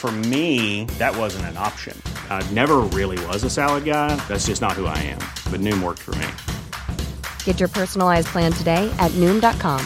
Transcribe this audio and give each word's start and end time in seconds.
For 0.00 0.10
me, 0.10 0.86
that 0.96 1.14
wasn't 1.14 1.44
an 1.52 1.58
option. 1.58 1.94
I 2.30 2.42
never 2.52 2.78
really 2.78 3.22
was 3.26 3.44
a 3.44 3.50
salad 3.50 3.84
guy. 3.84 4.16
That's 4.28 4.46
just 4.46 4.62
not 4.62 4.72
who 4.72 4.86
I 4.86 4.96
am. 4.96 5.18
But 5.52 5.60
Noom 5.60 5.82
worked 5.82 5.98
for 5.98 6.12
me. 6.12 6.26
Get 7.44 7.60
your 7.60 7.68
personalized 7.68 8.28
plan 8.28 8.50
today 8.50 8.90
at 8.98 9.10
Noom.com. 9.20 9.84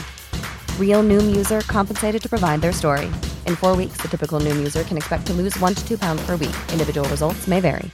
Real 0.78 1.02
Noom 1.02 1.34
user 1.34 1.62
compensated 1.62 2.22
to 2.22 2.28
provide 2.28 2.60
their 2.60 2.70
story. 2.70 3.06
In 3.48 3.56
four 3.56 3.74
weeks, 3.74 3.96
the 4.00 4.06
typical 4.06 4.38
Noom 4.38 4.56
user 4.56 4.84
can 4.84 4.96
expect 4.96 5.26
to 5.26 5.32
lose 5.32 5.58
one 5.58 5.74
to 5.74 5.84
two 5.84 5.98
pounds 5.98 6.24
per 6.24 6.36
week. 6.36 6.54
Individual 6.70 7.08
results 7.08 7.48
may 7.48 7.58
vary. 7.58 7.90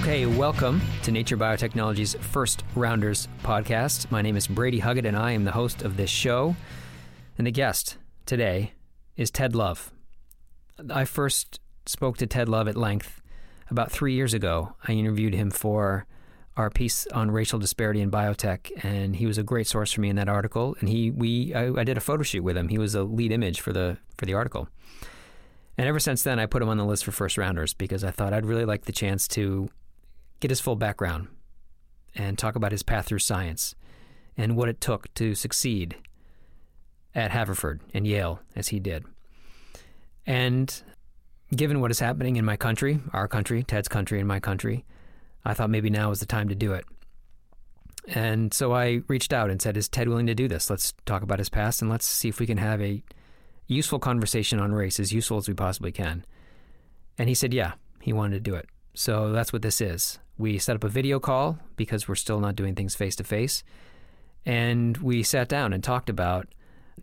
Okay, 0.00 0.24
welcome 0.24 0.80
to 1.02 1.12
Nature 1.12 1.36
Biotechnology's 1.36 2.14
First 2.14 2.64
Rounders 2.74 3.28
podcast. 3.42 4.10
My 4.10 4.22
name 4.22 4.34
is 4.34 4.46
Brady 4.46 4.80
Huggett, 4.80 5.04
and 5.04 5.14
I 5.14 5.32
am 5.32 5.44
the 5.44 5.52
host 5.52 5.82
of 5.82 5.98
this 5.98 6.08
show. 6.08 6.56
And 7.36 7.46
the 7.46 7.50
guest 7.50 7.98
today 8.24 8.72
is 9.18 9.30
Ted 9.30 9.54
Love. 9.54 9.92
I 10.88 11.04
first 11.04 11.60
spoke 11.84 12.16
to 12.16 12.26
Ted 12.26 12.48
Love 12.48 12.66
at 12.66 12.78
length 12.78 13.20
about 13.70 13.92
three 13.92 14.14
years 14.14 14.32
ago. 14.32 14.74
I 14.88 14.92
interviewed 14.92 15.34
him 15.34 15.50
for 15.50 16.06
our 16.56 16.70
piece 16.70 17.06
on 17.08 17.30
racial 17.30 17.58
disparity 17.58 18.00
in 18.00 18.10
biotech, 18.10 18.70
and 18.82 19.16
he 19.16 19.26
was 19.26 19.36
a 19.36 19.42
great 19.42 19.66
source 19.66 19.92
for 19.92 20.00
me 20.00 20.08
in 20.08 20.16
that 20.16 20.30
article. 20.30 20.76
And 20.80 20.88
he, 20.88 21.10
we, 21.10 21.52
I, 21.52 21.72
I 21.74 21.84
did 21.84 21.98
a 21.98 22.00
photo 22.00 22.22
shoot 22.22 22.42
with 22.42 22.56
him. 22.56 22.68
He 22.68 22.78
was 22.78 22.94
a 22.94 23.02
lead 23.02 23.32
image 23.32 23.60
for 23.60 23.74
the 23.74 23.98
for 24.16 24.24
the 24.24 24.32
article. 24.32 24.66
And 25.76 25.86
ever 25.86 26.00
since 26.00 26.22
then, 26.22 26.38
I 26.38 26.46
put 26.46 26.62
him 26.62 26.70
on 26.70 26.78
the 26.78 26.86
list 26.86 27.04
for 27.04 27.12
first 27.12 27.36
rounders 27.36 27.74
because 27.74 28.02
I 28.02 28.10
thought 28.10 28.32
I'd 28.32 28.46
really 28.46 28.64
like 28.64 28.86
the 28.86 28.92
chance 28.92 29.28
to 29.28 29.68
get 30.40 30.50
his 30.50 30.60
full 30.60 30.76
background 30.76 31.28
and 32.14 32.38
talk 32.38 32.56
about 32.56 32.72
his 32.72 32.82
path 32.82 33.06
through 33.06 33.18
science 33.18 33.74
and 34.36 34.56
what 34.56 34.68
it 34.68 34.80
took 34.80 35.12
to 35.14 35.34
succeed 35.34 35.96
at 37.14 37.30
Haverford 37.30 37.80
and 37.92 38.06
Yale 38.06 38.40
as 38.56 38.68
he 38.68 38.80
did. 38.80 39.04
And 40.26 40.82
given 41.54 41.80
what 41.80 41.90
is 41.90 42.00
happening 42.00 42.36
in 42.36 42.44
my 42.44 42.56
country, 42.56 43.00
our 43.12 43.28
country, 43.28 43.62
Ted's 43.62 43.88
country, 43.88 44.18
and 44.18 44.28
my 44.28 44.40
country, 44.40 44.84
I 45.44 45.54
thought 45.54 45.70
maybe 45.70 45.90
now 45.90 46.10
was 46.10 46.20
the 46.20 46.26
time 46.26 46.48
to 46.48 46.54
do 46.54 46.72
it. 46.72 46.84
And 48.08 48.52
so 48.54 48.72
I 48.72 49.02
reached 49.08 49.32
out 49.32 49.50
and 49.50 49.60
said, 49.60 49.76
Is 49.76 49.88
Ted 49.88 50.08
willing 50.08 50.26
to 50.26 50.34
do 50.34 50.48
this? 50.48 50.70
Let's 50.70 50.94
talk 51.04 51.22
about 51.22 51.38
his 51.38 51.48
past 51.48 51.82
and 51.82 51.90
let's 51.90 52.06
see 52.06 52.28
if 52.28 52.40
we 52.40 52.46
can 52.46 52.58
have 52.58 52.80
a 52.80 53.02
useful 53.66 53.98
conversation 53.98 54.58
on 54.58 54.72
race, 54.72 54.98
as 54.98 55.12
useful 55.12 55.38
as 55.38 55.48
we 55.48 55.54
possibly 55.54 55.92
can. 55.92 56.24
And 57.18 57.28
he 57.28 57.34
said, 57.34 57.52
Yeah, 57.52 57.74
he 58.00 58.12
wanted 58.12 58.36
to 58.36 58.50
do 58.50 58.54
it. 58.54 58.68
So 58.94 59.32
that's 59.32 59.52
what 59.52 59.62
this 59.62 59.80
is. 59.80 60.18
We 60.40 60.56
set 60.56 60.74
up 60.74 60.84
a 60.84 60.88
video 60.88 61.20
call 61.20 61.58
because 61.76 62.08
we're 62.08 62.14
still 62.14 62.40
not 62.40 62.56
doing 62.56 62.74
things 62.74 62.94
face 62.94 63.14
to 63.16 63.24
face. 63.24 63.62
And 64.46 64.96
we 64.96 65.22
sat 65.22 65.50
down 65.50 65.74
and 65.74 65.84
talked 65.84 66.08
about 66.08 66.48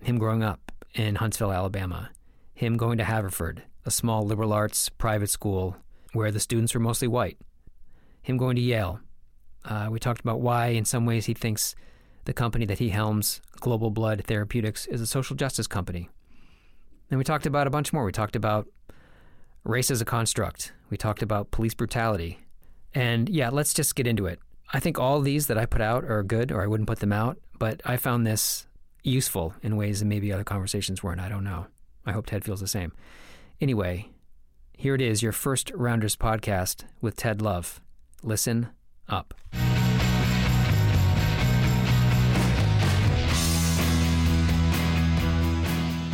him 0.01 0.17
growing 0.17 0.41
up 0.41 0.71
in 0.95 1.13
Huntsville, 1.13 1.53
Alabama, 1.53 2.09
him 2.55 2.77
going 2.77 2.97
to 2.97 3.03
Haverford, 3.03 3.61
a 3.85 3.91
small 3.91 4.25
liberal 4.25 4.53
arts 4.53 4.89
private 4.89 5.29
school 5.29 5.75
where 6.13 6.31
the 6.31 6.39
students 6.39 6.73
were 6.73 6.79
mostly 6.79 7.07
white, 7.07 7.37
him 8.23 8.37
going 8.37 8.55
to 8.55 8.61
Yale. 8.61 9.01
Uh, 9.63 9.87
we 9.91 9.99
talked 9.99 10.21
about 10.21 10.41
why, 10.41 10.69
in 10.69 10.83
some 10.83 11.05
ways, 11.05 11.27
he 11.27 11.35
thinks 11.35 11.75
the 12.25 12.33
company 12.33 12.65
that 12.65 12.79
he 12.79 12.89
helms, 12.89 13.39
Global 13.59 13.91
Blood 13.91 14.23
Therapeutics, 14.25 14.87
is 14.87 14.99
a 14.99 15.05
social 15.05 15.35
justice 15.35 15.67
company. 15.67 16.09
And 17.11 17.19
we 17.19 17.23
talked 17.23 17.45
about 17.45 17.67
a 17.67 17.69
bunch 17.69 17.93
more. 17.93 18.03
We 18.03 18.11
talked 18.11 18.35
about 18.35 18.67
race 19.63 19.91
as 19.91 20.01
a 20.01 20.05
construct. 20.05 20.73
We 20.89 20.97
talked 20.97 21.21
about 21.21 21.51
police 21.51 21.75
brutality. 21.75 22.39
And 22.97 23.29
yeah, 23.29 23.49
let's 23.49 23.75
just 23.75 23.93
get 23.93 24.07
into 24.07 24.25
it. 24.25 24.39
I 24.73 24.79
think 24.79 24.97
all 24.97 25.21
these 25.21 25.45
that 25.47 25.57
I 25.57 25.67
put 25.67 25.81
out 25.81 26.03
are 26.05 26.23
good, 26.23 26.51
or 26.51 26.63
I 26.63 26.65
wouldn't 26.67 26.87
put 26.87 26.99
them 26.99 27.13
out, 27.13 27.37
but 27.59 27.79
I 27.85 27.95
found 27.95 28.25
this 28.25 28.65
useful 29.03 29.53
in 29.61 29.77
ways 29.77 29.99
that 29.99 30.07
maybe 30.07 30.33
other 30.33 30.43
conversations 30.43 31.03
weren't. 31.03 31.21
I 31.21 31.29
don't 31.29 31.43
know. 31.43 31.67
I 32.07 32.11
hope 32.11 32.25
Ted 32.25 32.43
feels 32.43 32.59
the 32.59 32.67
same. 32.67 32.91
Anyway, 33.61 34.09
here 34.75 34.95
it 34.95 35.01
is 35.01 35.21
your 35.21 35.31
first 35.31 35.71
Rounders 35.75 36.15
podcast 36.15 36.85
with 36.99 37.15
Ted 37.15 37.39
Love. 37.39 37.81
Listen 38.23 38.69
up. 39.07 39.35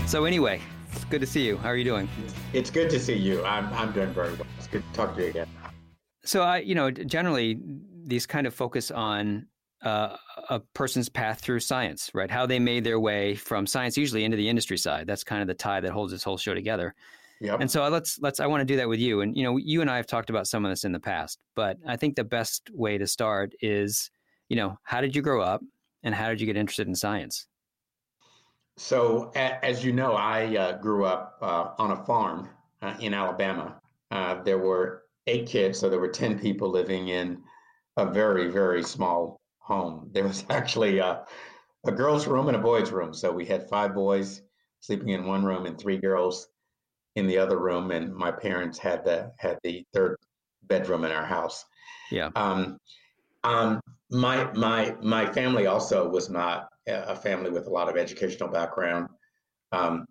So, 0.05 0.25
anyway, 0.25 0.59
it's 0.91 1.05
good 1.05 1.21
to 1.21 1.27
see 1.27 1.45
you. 1.45 1.55
How 1.55 1.69
are 1.69 1.77
you 1.77 1.85
doing? 1.85 2.09
It's 2.51 2.69
good 2.69 2.89
to 2.89 2.99
see 2.99 3.15
you. 3.15 3.41
I'm, 3.45 3.73
I'm 3.73 3.93
doing 3.93 4.13
very 4.13 4.33
well. 4.33 4.47
It's 4.57 4.67
good 4.67 4.83
to 4.85 4.93
talk 4.93 5.15
to 5.15 5.21
you 5.21 5.29
again. 5.29 5.47
So, 6.25 6.41
I, 6.41 6.59
you 6.59 6.75
know, 6.75 6.89
generally 6.91 7.59
these 8.05 8.25
kind 8.25 8.47
of 8.47 8.53
focus 8.53 8.91
on 8.91 9.47
uh, 9.83 10.15
a 10.49 10.59
person's 10.73 11.09
path 11.09 11.41
through 11.41 11.59
science, 11.59 12.09
right? 12.13 12.31
How 12.31 12.45
they 12.45 12.59
made 12.59 12.83
their 12.83 12.99
way 12.99 13.35
from 13.35 13.67
science, 13.67 13.97
usually 13.97 14.23
into 14.23 14.37
the 14.37 14.47
industry 14.47 14.77
side. 14.77 15.07
That's 15.07 15.23
kind 15.23 15.41
of 15.41 15.47
the 15.47 15.53
tie 15.53 15.81
that 15.81 15.91
holds 15.91 16.11
this 16.11 16.23
whole 16.23 16.37
show 16.37 16.53
together. 16.53 16.95
Yep. 17.41 17.59
And 17.59 17.69
so 17.69 17.85
let's 17.89 18.19
let's 18.21 18.39
I 18.39 18.45
want 18.45 18.61
to 18.61 18.65
do 18.65 18.77
that 18.77 18.87
with 18.87 18.99
you. 18.99 19.19
And 19.21 19.35
you 19.35 19.43
know, 19.43 19.57
you 19.57 19.81
and 19.81 19.89
I 19.89 19.97
have 19.97 20.07
talked 20.07 20.29
about 20.29 20.47
some 20.47 20.63
of 20.63 20.71
this 20.71 20.85
in 20.85 20.93
the 20.93 20.99
past, 20.99 21.39
but 21.55 21.77
I 21.85 21.97
think 21.97 22.15
the 22.15 22.23
best 22.23 22.69
way 22.73 22.97
to 22.97 23.05
start 23.05 23.53
is, 23.59 24.09
you 24.47 24.55
know, 24.55 24.77
how 24.83 25.01
did 25.01 25.13
you 25.13 25.21
grow 25.21 25.41
up 25.41 25.61
and 26.03 26.15
how 26.15 26.29
did 26.29 26.39
you 26.39 26.47
get 26.47 26.55
interested 26.55 26.87
in 26.87 26.95
science? 26.95 27.47
So, 28.77 29.31
as 29.35 29.83
you 29.83 29.91
know, 29.91 30.13
I 30.13 30.55
uh, 30.55 30.77
grew 30.77 31.05
up 31.05 31.37
uh, 31.41 31.71
on 31.77 31.91
a 31.91 32.05
farm 32.05 32.49
uh, 32.81 32.95
in 32.99 33.13
Alabama. 33.13 33.79
Uh, 34.09 34.41
there 34.41 34.57
were 34.57 35.02
eight 35.27 35.47
kids, 35.47 35.79
so 35.79 35.89
there 35.89 35.99
were 35.99 36.09
10 36.09 36.39
people 36.39 36.69
living 36.69 37.09
in 37.09 37.41
a 37.97 38.05
very, 38.05 38.49
very 38.49 38.83
small 38.83 39.39
home. 39.59 40.09
There 40.11 40.27
was 40.27 40.45
actually 40.49 40.99
a, 40.99 41.25
a 41.85 41.91
girl's 41.91 42.27
room 42.27 42.47
and 42.47 42.57
a 42.57 42.61
boy's 42.61 42.91
room. 42.91 43.13
So, 43.13 43.31
we 43.31 43.45
had 43.45 43.69
five 43.69 43.93
boys 43.93 44.41
sleeping 44.79 45.09
in 45.09 45.25
one 45.25 45.43
room 45.43 45.65
and 45.65 45.79
three 45.79 45.97
girls 45.97 46.47
in 47.15 47.27
the 47.27 47.37
other 47.37 47.59
room. 47.59 47.91
And 47.91 48.13
my 48.13 48.31
parents 48.31 48.77
had 48.77 49.05
the, 49.05 49.31
had 49.37 49.59
the 49.63 49.85
third 49.93 50.17
bedroom 50.63 51.05
in 51.05 51.11
our 51.11 51.25
house. 51.25 51.65
Yeah. 52.11 52.29
Um, 52.35 52.77
um, 53.43 53.81
my 54.09 54.51
my 54.53 54.95
my 55.01 55.25
family 55.31 55.65
also 55.65 56.07
was 56.07 56.29
not 56.29 56.69
a 56.87 57.15
family 57.15 57.49
with 57.49 57.67
a 57.67 57.69
lot 57.69 57.89
of 57.89 57.97
educational 57.97 58.49
background. 58.49 59.09
Um, 59.71 60.05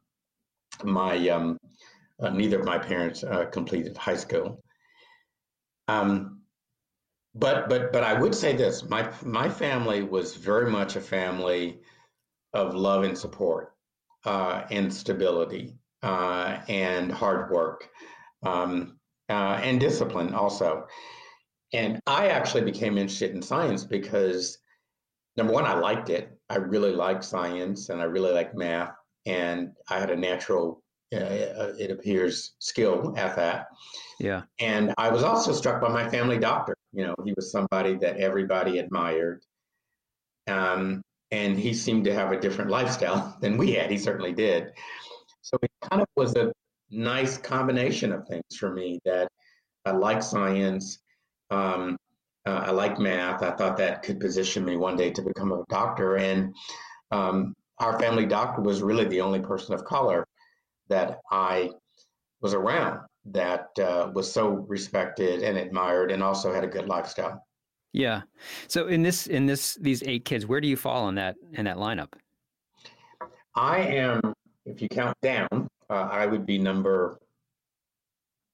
my 0.85 1.29
um, 1.29 1.59
uh, 2.21 2.31
neither 2.31 2.59
of 2.59 2.67
my 2.67 2.79
parents 2.79 3.25
uh, 3.25 3.47
completed 3.47 3.97
high 3.97 4.17
school. 4.17 4.63
Um, 5.89 6.43
but 7.35 7.69
but 7.69 7.93
but 7.93 8.05
I 8.05 8.21
would 8.21 8.35
say 8.35 8.55
this: 8.55 8.89
my 8.89 9.11
my 9.23 9.49
family 9.49 10.03
was 10.03 10.37
very 10.37 10.71
much 10.71 10.97
a 10.97 11.01
family 11.01 11.81
of 12.53 12.75
love 12.75 13.05
and 13.05 13.17
support 13.17 13.73
uh, 14.25 14.65
and 14.71 14.93
stability 14.93 15.75
uh, 16.03 16.59
and 16.69 17.11
hard 17.11 17.51
work 17.51 17.89
um, 18.43 18.99
uh, 19.29 19.61
and 19.63 19.81
discipline 19.81 20.35
also. 20.35 20.87
And 21.73 22.01
I 22.07 22.29
actually 22.29 22.63
became 22.63 22.99
interested 22.99 23.31
in 23.31 23.43
science 23.43 23.85
because 23.85 24.59
number 25.37 25.53
one, 25.53 25.65
I 25.65 25.75
liked 25.75 26.11
it. 26.11 26.31
I 26.51 26.57
really 26.57 26.93
liked 26.93 27.25
science 27.25 27.89
and 27.89 28.01
I 28.01 28.05
really 28.05 28.33
liked 28.33 28.55
math. 28.55 28.95
And 29.25 29.73
I 29.89 29.99
had 29.99 30.11
a 30.11 30.17
natural, 30.17 30.83
uh, 31.13 31.73
it 31.79 31.91
appears, 31.91 32.55
skill 32.59 33.15
at 33.17 33.37
that. 33.37 33.69
Yeah. 34.19 34.43
And 34.61 34.95
I 34.99 35.11
was 35.11 35.23
also 35.23 35.53
struck 35.53 35.81
by 35.81 35.89
my 35.89 36.09
family 36.09 36.39
doctor. 36.39 36.77
You 36.93 37.07
know, 37.07 37.15
he 37.25 37.33
was 37.35 37.51
somebody 37.51 37.97
that 37.97 38.19
everybody 38.19 38.79
admired. 38.79 39.43
Um, 40.47 41.03
and 41.31 41.59
he 41.59 41.73
seemed 41.75 42.05
to 42.05 42.15
have 42.15 42.33
a 42.33 42.41
different 42.41 42.71
lifestyle 42.71 43.37
than 43.41 43.57
we 43.57 43.73
had. 43.73 43.91
He 43.91 43.99
certainly 43.99 44.33
did. 44.33 44.73
So 45.41 45.59
it 45.63 45.71
kind 45.83 46.03
of 46.03 46.09
was 46.17 46.35
a 46.37 46.53
nice 46.91 47.39
combination 47.39 48.13
of 48.13 48.27
things 48.29 48.57
for 48.59 48.73
me 48.73 49.01
that 49.05 49.29
I 49.85 49.93
like 49.93 50.23
science. 50.23 50.99
Um, 51.51 51.97
uh, 52.47 52.65
I 52.67 52.71
like 52.71 52.99
math. 52.99 53.43
I 53.43 53.53
thought 53.53 53.77
that 53.79 54.03
could 54.03 54.21
position 54.21 54.65
me 54.65 54.77
one 54.77 54.97
day 54.97 55.11
to 55.11 55.23
become 55.23 55.53
a 55.53 55.65
doctor. 55.69 56.17
And 56.17 56.55
um, 57.11 57.55
our 57.79 57.99
family 57.99 58.27
doctor 58.27 58.63
was 58.63 58.83
really 58.83 59.05
the 59.05 59.21
only 59.21 59.41
person 59.41 59.75
of 59.75 59.85
color 59.85 60.27
that 60.89 61.21
I 61.31 61.71
was 62.41 62.55
around 62.55 63.01
that 63.27 63.69
uh, 63.79 64.11
was 64.15 64.31
so 64.31 64.49
respected 64.69 65.43
and 65.43 65.57
admired 65.57 66.11
and 66.11 66.23
also 66.23 66.53
had 66.53 66.65
a 66.65 66.67
good 66.67 66.89
lifestyle. 66.89 67.47
Yeah. 67.93 68.23
So 68.69 68.89
in 68.89 69.03
this 69.03 69.27
in 69.27 69.47
this 69.47 69.75
these 69.81 70.03
eight 70.05 70.25
kids, 70.25 70.47
where 70.47 70.61
do 70.61 70.67
you 70.69 70.77
fall 70.77 71.09
in 71.09 71.15
that 71.17 71.37
in 71.53 71.67
that 71.67 71.77
lineup? 71.77 72.13
I 73.55 73.79
am, 73.81 74.21
if 74.65 74.81
you 74.81 74.89
count 74.89 75.15
down, 75.23 75.69
uh, 75.91 75.93
I 76.11 76.25
would 76.25 76.47
be 76.47 76.59
number 76.59 77.19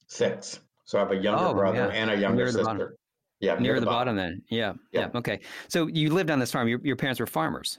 six. 0.09 0.59
So 0.85 0.99
I 0.99 1.03
have 1.03 1.13
a 1.13 1.17
younger 1.17 1.45
Oh, 1.45 1.55
brother 1.55 1.79
yeah. 1.93 2.01
and 2.01 2.11
a 2.11 2.17
younger 2.17 2.45
Near 2.47 2.65
bottom. 2.65 2.79
sister. 2.79 2.97
Yeah, 3.41 3.57
Near, 3.61 3.79
the, 3.79 3.87
bottom. 3.87 4.17
then. 4.17 4.43
Yeah, 4.51 4.73
yeah. 4.91 5.03
Yeah. 5.13 5.19
Okay. 5.19 5.39
So 5.69 5.87
you 5.87 6.13
lived 6.13 6.31
on 6.33 6.41
this 6.41 6.51
farm. 6.51 6.67
Your 6.67 6.81
your 6.83 6.97
parents 6.97 7.21
were 7.21 7.27
farmers. 7.27 7.79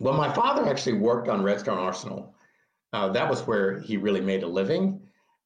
Well, 0.00 0.14
my 0.14 0.32
father 0.32 0.68
actually 0.68 0.94
worked 0.98 1.28
on 1.28 1.42
Redstone 1.42 1.78
Arsenal. 1.78 2.34
Uh, 2.96 3.10
that 3.10 3.28
was 3.28 3.46
where 3.46 3.78
he 3.80 3.98
really 3.98 4.22
made 4.22 4.42
a 4.42 4.46
living. 4.46 4.98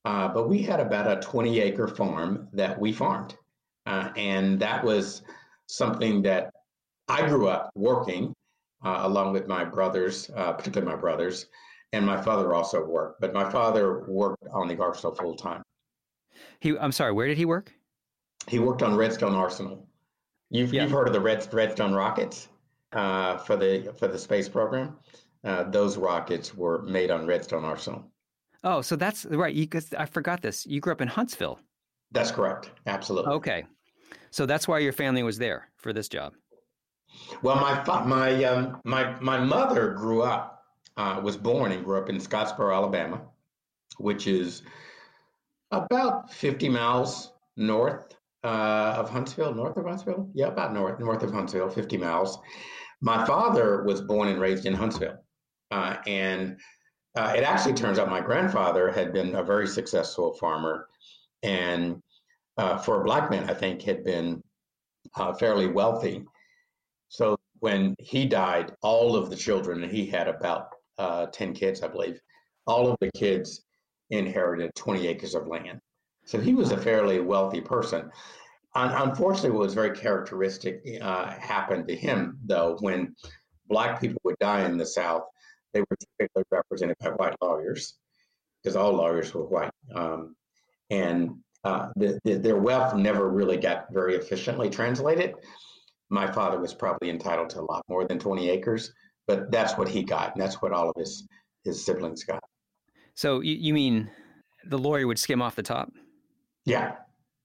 Uh, 0.04 0.28
but 0.28 0.48
we 0.48 0.62
had 0.62 0.78
about 0.78 1.10
a 1.10 1.20
20 1.20 1.58
acre 1.58 1.88
farm 1.88 2.46
that 2.52 2.78
we 2.78 2.92
farmed. 2.92 3.34
Uh, 3.86 4.10
and 4.14 4.60
that 4.60 4.84
was 4.84 5.22
something 5.66 6.22
that 6.22 6.52
I 7.08 7.26
grew 7.26 7.48
up 7.48 7.70
working 7.74 8.32
uh, 8.84 9.00
along 9.00 9.32
with 9.32 9.48
my 9.48 9.64
brothers, 9.64 10.30
uh, 10.36 10.52
particularly 10.52 10.94
my 10.94 11.00
brothers. 11.00 11.46
And 11.92 12.06
my 12.06 12.22
father 12.22 12.54
also 12.54 12.84
worked, 12.84 13.20
but 13.20 13.32
my 13.34 13.50
father 13.50 14.04
worked 14.06 14.44
on 14.52 14.68
the 14.68 14.78
arsenal 14.80 15.12
full 15.12 15.34
time. 15.34 15.62
He 16.60 16.78
I'm 16.78 16.92
sorry, 16.92 17.10
where 17.10 17.26
did 17.26 17.36
he 17.36 17.46
work? 17.46 17.72
He 18.46 18.60
worked 18.60 18.84
on 18.84 18.94
Redstone 18.94 19.34
Arsenal. 19.34 19.88
You've, 20.50 20.72
Yeah. 20.72 20.84
you've 20.84 20.92
heard 20.92 21.08
of 21.08 21.14
the 21.14 21.20
Red, 21.20 21.52
Redstone 21.52 21.94
rockets 21.94 22.48
uh, 22.92 23.38
for 23.38 23.56
the 23.56 23.92
for 23.98 24.06
the 24.06 24.18
space 24.18 24.48
program. 24.48 24.96
Uh, 25.42 25.64
those 25.64 25.96
rockets 25.96 26.54
were 26.54 26.82
made 26.82 27.10
on 27.10 27.26
Redstone 27.26 27.64
Arsenal. 27.64 28.10
Oh, 28.62 28.82
so 28.82 28.94
that's 28.96 29.24
right. 29.26 29.54
You 29.54 29.66
cause 29.66 29.94
I 29.96 30.04
forgot 30.04 30.42
this. 30.42 30.66
You 30.66 30.80
grew 30.80 30.92
up 30.92 31.00
in 31.00 31.08
Huntsville. 31.08 31.60
That's 32.12 32.30
correct. 32.30 32.70
Absolutely. 32.86 33.32
Okay. 33.34 33.64
So 34.30 34.46
that's 34.46 34.68
why 34.68 34.78
your 34.78 34.92
family 34.92 35.22
was 35.22 35.38
there 35.38 35.68
for 35.76 35.92
this 35.92 36.08
job. 36.08 36.34
Well, 37.42 37.56
my 37.56 37.82
fa- 37.84 38.04
my 38.06 38.44
um, 38.44 38.80
my 38.84 39.18
my 39.20 39.38
mother 39.38 39.92
grew 39.94 40.22
up, 40.22 40.64
uh, 40.96 41.20
was 41.22 41.36
born 41.36 41.72
and 41.72 41.84
grew 41.84 41.98
up 41.98 42.08
in 42.08 42.16
Scottsboro, 42.18 42.74
Alabama, 42.74 43.22
which 43.98 44.26
is 44.26 44.62
about 45.70 46.32
50 46.32 46.68
miles 46.68 47.32
north 47.56 48.14
uh, 48.44 48.94
of 48.96 49.10
Huntsville. 49.10 49.54
North 49.54 49.76
of 49.76 49.86
Huntsville? 49.86 50.30
Yeah, 50.34 50.48
about 50.48 50.72
north 50.72 51.00
north 51.00 51.22
of 51.22 51.32
Huntsville, 51.32 51.68
50 51.68 51.96
miles. 51.96 52.38
My 53.00 53.24
father 53.24 53.82
was 53.84 54.00
born 54.00 54.28
and 54.28 54.40
raised 54.40 54.66
in 54.66 54.74
Huntsville, 54.74 55.18
uh, 55.70 55.96
and 56.06 56.58
uh, 57.16 57.34
it 57.36 57.42
actually 57.42 57.74
turns 57.74 57.98
out 57.98 58.08
my 58.08 58.20
grandfather 58.20 58.90
had 58.90 59.12
been 59.12 59.34
a 59.34 59.42
very 59.42 59.66
successful 59.66 60.34
farmer, 60.34 60.88
and 61.42 62.02
uh, 62.56 62.78
for 62.78 63.00
a 63.00 63.04
black 63.04 63.30
man, 63.30 63.48
I 63.48 63.54
think 63.54 63.82
had 63.82 64.04
been 64.04 64.42
uh, 65.16 65.32
fairly 65.32 65.66
wealthy. 65.66 66.24
So 67.08 67.38
when 67.60 67.94
he 67.98 68.26
died, 68.26 68.74
all 68.82 69.16
of 69.16 69.30
the 69.30 69.36
children, 69.36 69.82
and 69.82 69.92
he 69.92 70.06
had 70.06 70.28
about 70.28 70.68
uh, 70.98 71.26
10 71.26 71.54
kids, 71.54 71.82
I 71.82 71.88
believe, 71.88 72.20
all 72.66 72.90
of 72.90 72.96
the 73.00 73.10
kids 73.12 73.64
inherited 74.10 74.74
20 74.74 75.06
acres 75.06 75.34
of 75.34 75.46
land. 75.46 75.80
So 76.24 76.38
he 76.38 76.54
was 76.54 76.72
a 76.72 76.76
fairly 76.76 77.20
wealthy 77.20 77.60
person. 77.60 78.10
Un- 78.74 79.08
unfortunately, 79.08 79.50
what 79.50 79.60
was 79.60 79.74
very 79.74 79.96
characteristic 79.96 80.82
uh, 81.00 81.30
happened 81.30 81.88
to 81.88 81.96
him, 81.96 82.38
though, 82.44 82.76
when 82.80 83.14
black 83.68 84.00
people 84.00 84.20
would 84.24 84.38
die 84.40 84.64
in 84.64 84.76
the 84.76 84.86
South, 84.86 85.24
they 85.72 85.80
were 85.80 85.96
typically 86.18 86.44
represented 86.50 86.96
by 87.00 87.10
white 87.10 87.36
lawyers, 87.40 87.94
because 88.62 88.76
all 88.76 88.92
lawyers 88.92 89.32
were 89.34 89.46
white. 89.46 89.70
Um, 89.94 90.34
and 90.90 91.36
uh, 91.64 91.88
the, 91.96 92.18
the, 92.24 92.34
their 92.34 92.56
wealth 92.56 92.94
never 92.94 93.28
really 93.28 93.56
got 93.56 93.92
very 93.92 94.16
efficiently 94.16 94.70
translated 94.70 95.34
my 96.10 96.30
father 96.30 96.58
was 96.58 96.74
probably 96.74 97.08
entitled 97.08 97.48
to 97.50 97.60
a 97.60 97.62
lot 97.62 97.84
more 97.88 98.04
than 98.04 98.18
20 98.18 98.50
acres, 98.50 98.92
but 99.26 99.50
that's 99.50 99.78
what 99.78 99.88
he 99.88 100.02
got, 100.02 100.34
and 100.34 100.42
that's 100.42 100.60
what 100.60 100.72
all 100.72 100.90
of 100.90 100.96
his 100.98 101.26
his 101.64 101.84
siblings 101.84 102.24
got. 102.24 102.42
So 103.14 103.40
you, 103.40 103.54
you 103.54 103.72
mean 103.72 104.10
the 104.66 104.78
lawyer 104.78 105.06
would 105.06 105.18
skim 105.18 105.40
off 105.40 105.54
the 105.54 105.62
top? 105.62 105.92
Yeah, 106.64 106.96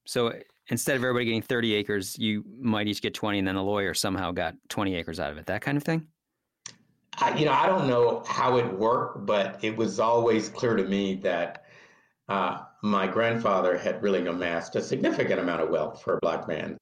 So 0.06 0.34
instead 0.70 0.96
of 0.96 1.04
everybody 1.04 1.26
getting 1.26 1.42
30 1.42 1.74
acres, 1.76 2.18
you 2.18 2.44
might 2.60 2.88
each 2.88 3.02
get 3.02 3.14
20 3.14 3.40
and 3.40 3.48
then 3.48 3.56
the 3.56 3.64
lawyer 3.64 3.94
somehow 3.94 4.32
got 4.32 4.56
20 4.70 4.96
acres 4.96 5.20
out 5.20 5.32
of 5.32 5.38
it. 5.38 5.46
That 5.46 5.62
kind 5.62 5.78
of 5.78 5.84
thing? 5.84 6.08
I, 7.20 7.38
you 7.38 7.46
know, 7.46 7.54
I 7.54 7.66
don't 7.68 7.88
know 7.88 8.24
how 8.28 8.58
it 8.58 8.72
worked, 8.78 9.26
but 9.26 9.60
it 9.64 9.76
was 9.76 10.00
always 10.00 10.50
clear 10.50 10.76
to 10.76 10.84
me 10.84 11.16
that 11.18 11.64
uh, 12.28 12.60
my 12.84 13.08
grandfather 13.08 13.78
had 13.78 14.02
really 14.02 14.26
amassed 14.28 14.76
a 14.76 14.82
significant 14.82 15.40
amount 15.40 15.62
of 15.62 15.70
wealth 15.70 16.02
for 16.02 16.16
a 16.16 16.20
black 16.22 16.48
man, 16.48 16.78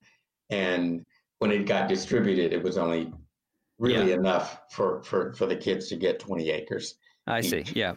and 0.50 1.04
when 1.40 1.52
it 1.52 1.66
got 1.66 1.90
distributed, 1.90 2.54
it 2.54 2.64
was 2.64 2.78
only 2.78 3.12
really 3.80 4.10
Yeah. 4.10 4.16
enough 4.16 4.62
for, 4.72 5.04
for 5.04 5.34
for 5.34 5.46
the 5.46 5.56
kids 5.56 5.90
to 5.90 5.96
get 5.98 6.20
20 6.20 6.50
acres. 6.50 6.96
I 7.28 7.42
see. 7.42 7.64
Yeah. 7.74 7.94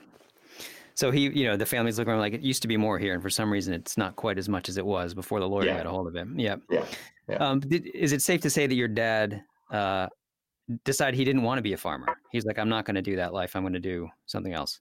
So 0.95 1.11
he, 1.11 1.29
you 1.29 1.45
know, 1.47 1.57
the 1.57 1.67
family's 1.67 1.99
looking 1.99 2.11
around 2.13 2.21
like 2.21 2.33
it 2.33 2.41
used 2.41 2.63
to 2.63 2.69
be 2.69 2.77
more 2.77 2.99
here, 2.99 3.13
and 3.15 3.23
for 3.23 3.31
some 3.31 3.53
reason, 3.53 3.75
it's 3.75 3.97
not 3.97 4.17
quite 4.17 4.39
as 4.39 4.49
much 4.49 4.69
as 4.69 4.77
it 4.79 4.85
was 4.87 5.15
before 5.15 5.41
the 5.41 5.49
lawyer 5.49 5.67
Yeah. 5.67 5.77
got 5.77 5.87
a 5.87 5.91
hold 5.91 6.07
of 6.09 6.15
him. 6.17 6.39
Yeah. 6.39 6.57
Yeah, 6.71 6.85
yeah. 7.29 7.37
Um, 7.37 7.61
did, 7.61 7.87
is 7.95 8.13
it 8.13 8.23
safe 8.23 8.41
to 8.43 8.51
say 8.51 8.67
that 8.67 8.75
your 8.75 8.89
dad 8.89 9.43
uh, 9.71 10.07
decided 10.85 11.17
he 11.17 11.25
didn't 11.25 11.43
want 11.43 11.59
to 11.59 11.63
be 11.63 11.75
a 11.75 11.77
farmer? 11.77 12.07
He's 12.37 12.45
like, 12.45 12.59
I'm 12.59 12.69
not 12.69 12.85
going 12.85 12.97
to 12.97 13.03
do 13.03 13.17
that 13.17 13.33
life. 13.33 13.57
I'm 13.57 13.63
going 13.63 13.73
to 13.73 13.81
do 13.81 14.11
something 14.27 14.53
else. 14.53 14.79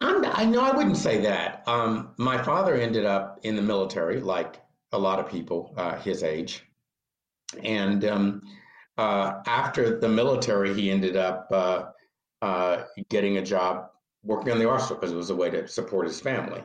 I'm, 0.00 0.24
I 0.24 0.44
know 0.44 0.60
I 0.60 0.76
wouldn't 0.76 0.96
say 0.96 1.20
that. 1.20 1.62
Um, 1.68 2.14
my 2.18 2.36
father 2.42 2.74
ended 2.74 3.04
up 3.06 3.38
in 3.44 3.54
the 3.54 3.62
military, 3.62 4.20
like 4.20 4.60
a 4.90 4.98
lot 4.98 5.20
of 5.20 5.30
people 5.30 5.72
uh, 5.76 5.96
his 6.00 6.24
age, 6.24 6.64
and 7.62 8.04
um, 8.04 8.42
uh, 8.98 9.34
after 9.46 10.00
the 10.00 10.08
military, 10.08 10.74
he 10.74 10.90
ended 10.90 11.16
up 11.16 11.46
uh, 11.52 11.84
uh, 12.42 12.82
getting 13.08 13.38
a 13.38 13.42
job 13.42 13.86
working 14.24 14.52
on 14.52 14.58
the 14.58 14.68
arsenal 14.68 14.96
because 14.96 15.12
it 15.12 15.16
was 15.16 15.30
a 15.30 15.36
way 15.36 15.50
to 15.50 15.68
support 15.68 16.08
his 16.08 16.20
family. 16.20 16.64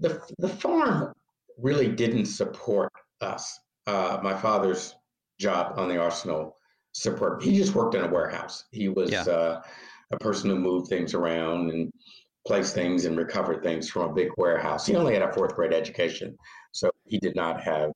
The 0.00 0.20
the 0.38 0.48
farm 0.48 1.14
really 1.56 1.86
didn't 1.86 2.26
support 2.26 2.92
us. 3.20 3.60
Uh, 3.86 4.18
my 4.24 4.34
father's 4.34 4.96
job 5.38 5.78
on 5.78 5.88
the 5.88 5.98
arsenal 5.98 6.56
support. 7.00 7.42
He 7.42 7.56
just 7.56 7.74
worked 7.74 7.94
in 7.94 8.02
a 8.02 8.08
warehouse. 8.08 8.64
He 8.70 8.88
was 8.88 9.10
Yeah. 9.10 9.22
uh, 9.22 9.62
a 10.10 10.18
person 10.18 10.50
who 10.50 10.56
moved 10.56 10.88
things 10.88 11.14
around 11.14 11.70
and 11.70 11.92
placed 12.46 12.74
things 12.74 13.04
and 13.04 13.16
recovered 13.16 13.62
things 13.62 13.90
from 13.90 14.10
a 14.10 14.14
big 14.14 14.30
warehouse. 14.38 14.86
He 14.86 14.94
only 14.96 15.12
had 15.12 15.22
a 15.22 15.32
fourth 15.32 15.54
grade 15.54 15.72
education, 15.74 16.36
so 16.72 16.90
he 17.04 17.18
did 17.18 17.34
not 17.34 17.60
have 17.60 17.90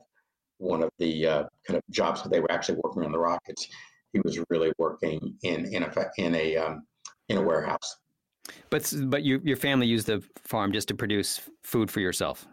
one 0.59 0.83
of 0.83 0.91
the 0.99 1.27
uh, 1.27 1.45
kind 1.67 1.77
of 1.79 1.83
jobs 1.91 2.23
where 2.23 2.31
they 2.31 2.41
were 2.41 2.51
actually 2.53 2.79
working 2.83 3.05
on 3.05 3.13
the 3.13 3.19
rockets. 3.19 3.67
He 4.13 4.21
was 4.21 4.39
really 4.51 4.73
working 4.77 5.37
in 5.43 5.67
in 5.73 5.83
a 5.85 6.11
in 6.19 6.35
a 6.35 6.57
um, 6.57 6.83
in 7.29 7.37
a 7.39 7.43
warehouse. 7.43 7.97
But 8.71 8.93
but 9.07 9.23
you, 9.23 9.41
your 9.45 9.57
family 9.57 9.87
used 9.87 10.09
the 10.09 10.23
farm 10.45 10.73
just 10.73 10.89
to 10.89 10.95
produce 10.95 11.41
food 11.63 11.91
for 11.91 12.01
yourself. 12.01 12.47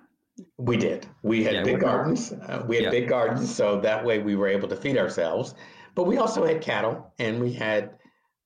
We 0.60 0.78
did. 0.78 1.08
We 1.24 1.44
had 1.44 1.56
Yeah, 1.56 1.64
big 1.64 1.80
gardens. 1.80 2.32
Uh, 2.32 2.64
we 2.68 2.76
had 2.76 2.86
Yeah. 2.86 2.92
big 2.92 3.10
gardens, 3.10 3.54
so 3.54 3.82
that 3.82 4.06
way 4.06 4.20
we 4.20 4.36
were 4.36 4.48
able 4.48 4.68
to 4.70 4.76
feed 4.76 4.98
ourselves. 4.98 5.56
But 5.98 6.06
we 6.06 6.18
also 6.18 6.46
had 6.46 6.62
cattle 6.62 7.12
and 7.18 7.42
we 7.42 7.52
had 7.54 7.90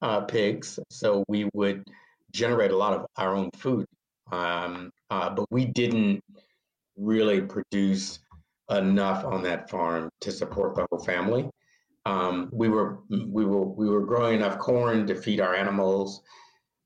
uh, 0.02 0.22
pigs, 0.22 0.80
so 0.90 1.26
we 1.28 1.50
would 1.54 1.84
generate 2.32 2.72
a 2.72 2.78
lot 2.78 2.94
of 2.94 3.06
our 3.18 3.36
own 3.36 3.50
food. 3.58 3.86
Um, 4.32 4.90
uh, 5.10 5.32
but 5.32 5.46
we 5.52 5.66
didn't 5.66 6.22
really 6.96 7.42
produce 7.42 8.20
enough 8.70 9.26
on 9.26 9.44
that 9.44 9.70
farm 9.70 10.10
to 10.22 10.32
support 10.32 10.76
the 10.76 10.88
whole 10.90 11.04
family. 11.04 11.50
Um, 12.06 12.50
we 12.54 12.70
were 12.70 13.00
we 13.10 13.44
were 13.46 13.66
we 13.66 13.90
were 13.90 14.06
growing 14.06 14.36
enough 14.38 14.58
corn 14.58 15.06
to 15.08 15.16
feed 15.16 15.42
our 15.42 15.54
animals, 15.54 16.22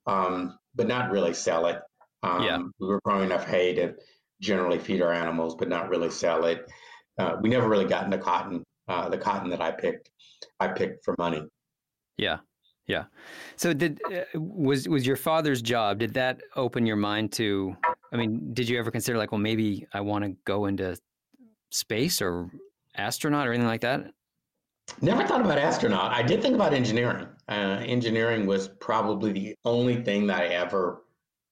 um, 0.07 0.57
but 0.73 0.87
not 0.87 1.11
really 1.11 1.35
sell 1.35 1.67
it. 1.67 1.79
Um, 2.23 2.41
Yeah. 2.41 2.57
We 2.79 2.87
were 2.87 3.01
growing 3.05 3.25
enough 3.25 3.45
hay 3.45 3.75
to 3.75 3.93
generally 4.41 4.79
feed 4.79 5.03
our 5.03 5.13
animals, 5.13 5.53
but 5.53 5.69
not 5.69 5.89
really 5.89 6.09
sell 6.09 6.45
it. 6.45 6.65
Uh, 7.19 7.37
we 7.39 7.49
never 7.49 7.69
really 7.69 7.85
got 7.85 8.05
into 8.05 8.17
cotton. 8.17 8.63
Uh, 8.87 9.09
the 9.09 9.17
cotton 9.17 9.49
that 9.49 9.61
I 9.61 9.71
picked, 9.71 10.11
I 10.59 10.67
picked 10.69 11.03
for 11.03 11.15
money. 11.17 11.45
Yeah, 12.17 12.39
yeah. 12.87 13.05
So 13.55 13.73
did 13.73 13.99
uh, 14.11 14.39
was 14.39 14.87
was 14.87 15.05
your 15.05 15.15
father's 15.15 15.61
job? 15.61 15.99
Did 15.99 16.13
that 16.13 16.41
open 16.55 16.85
your 16.85 16.95
mind 16.95 17.31
to? 17.33 17.75
I 18.13 18.17
mean, 18.17 18.53
did 18.53 18.69
you 18.69 18.79
ever 18.79 18.91
consider 18.91 19.17
like, 19.17 19.31
well, 19.31 19.41
maybe 19.41 19.87
I 19.93 20.01
want 20.01 20.23
to 20.23 20.35
go 20.45 20.65
into 20.65 20.97
space 21.71 22.21
or 22.21 22.49
astronaut 22.95 23.47
or 23.47 23.51
anything 23.51 23.67
like 23.67 23.81
that? 23.81 24.11
Never 25.01 25.25
thought 25.25 25.41
about 25.41 25.57
astronaut. 25.57 26.13
I 26.13 26.21
did 26.21 26.41
think 26.41 26.55
about 26.55 26.73
engineering. 26.73 27.27
Uh, 27.49 27.81
engineering 27.85 28.45
was 28.45 28.67
probably 28.67 29.31
the 29.31 29.55
only 29.65 30.01
thing 30.03 30.27
that 30.27 30.41
I 30.41 30.47
ever 30.47 31.01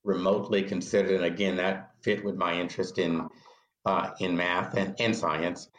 remotely 0.04 0.62
considered. 0.62 1.16
And 1.16 1.26
again, 1.26 1.56
that 1.58 1.92
fit 2.02 2.24
with 2.24 2.36
my 2.36 2.54
interest 2.54 3.00
in 3.00 3.28
uh, 3.86 4.12
in 4.20 4.38
math 4.38 4.78
and, 4.78 4.96
and 5.00 5.16
science. 5.16 5.70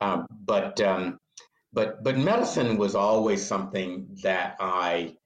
Um, 0.00 0.26
but 0.44 0.80
um, 0.80 1.18
but 1.76 2.02
but 2.02 2.16
medicine 2.16 2.78
was 2.78 2.94
always 2.94 3.46
something 3.46 4.08
that 4.22 4.56
I 4.58 5.16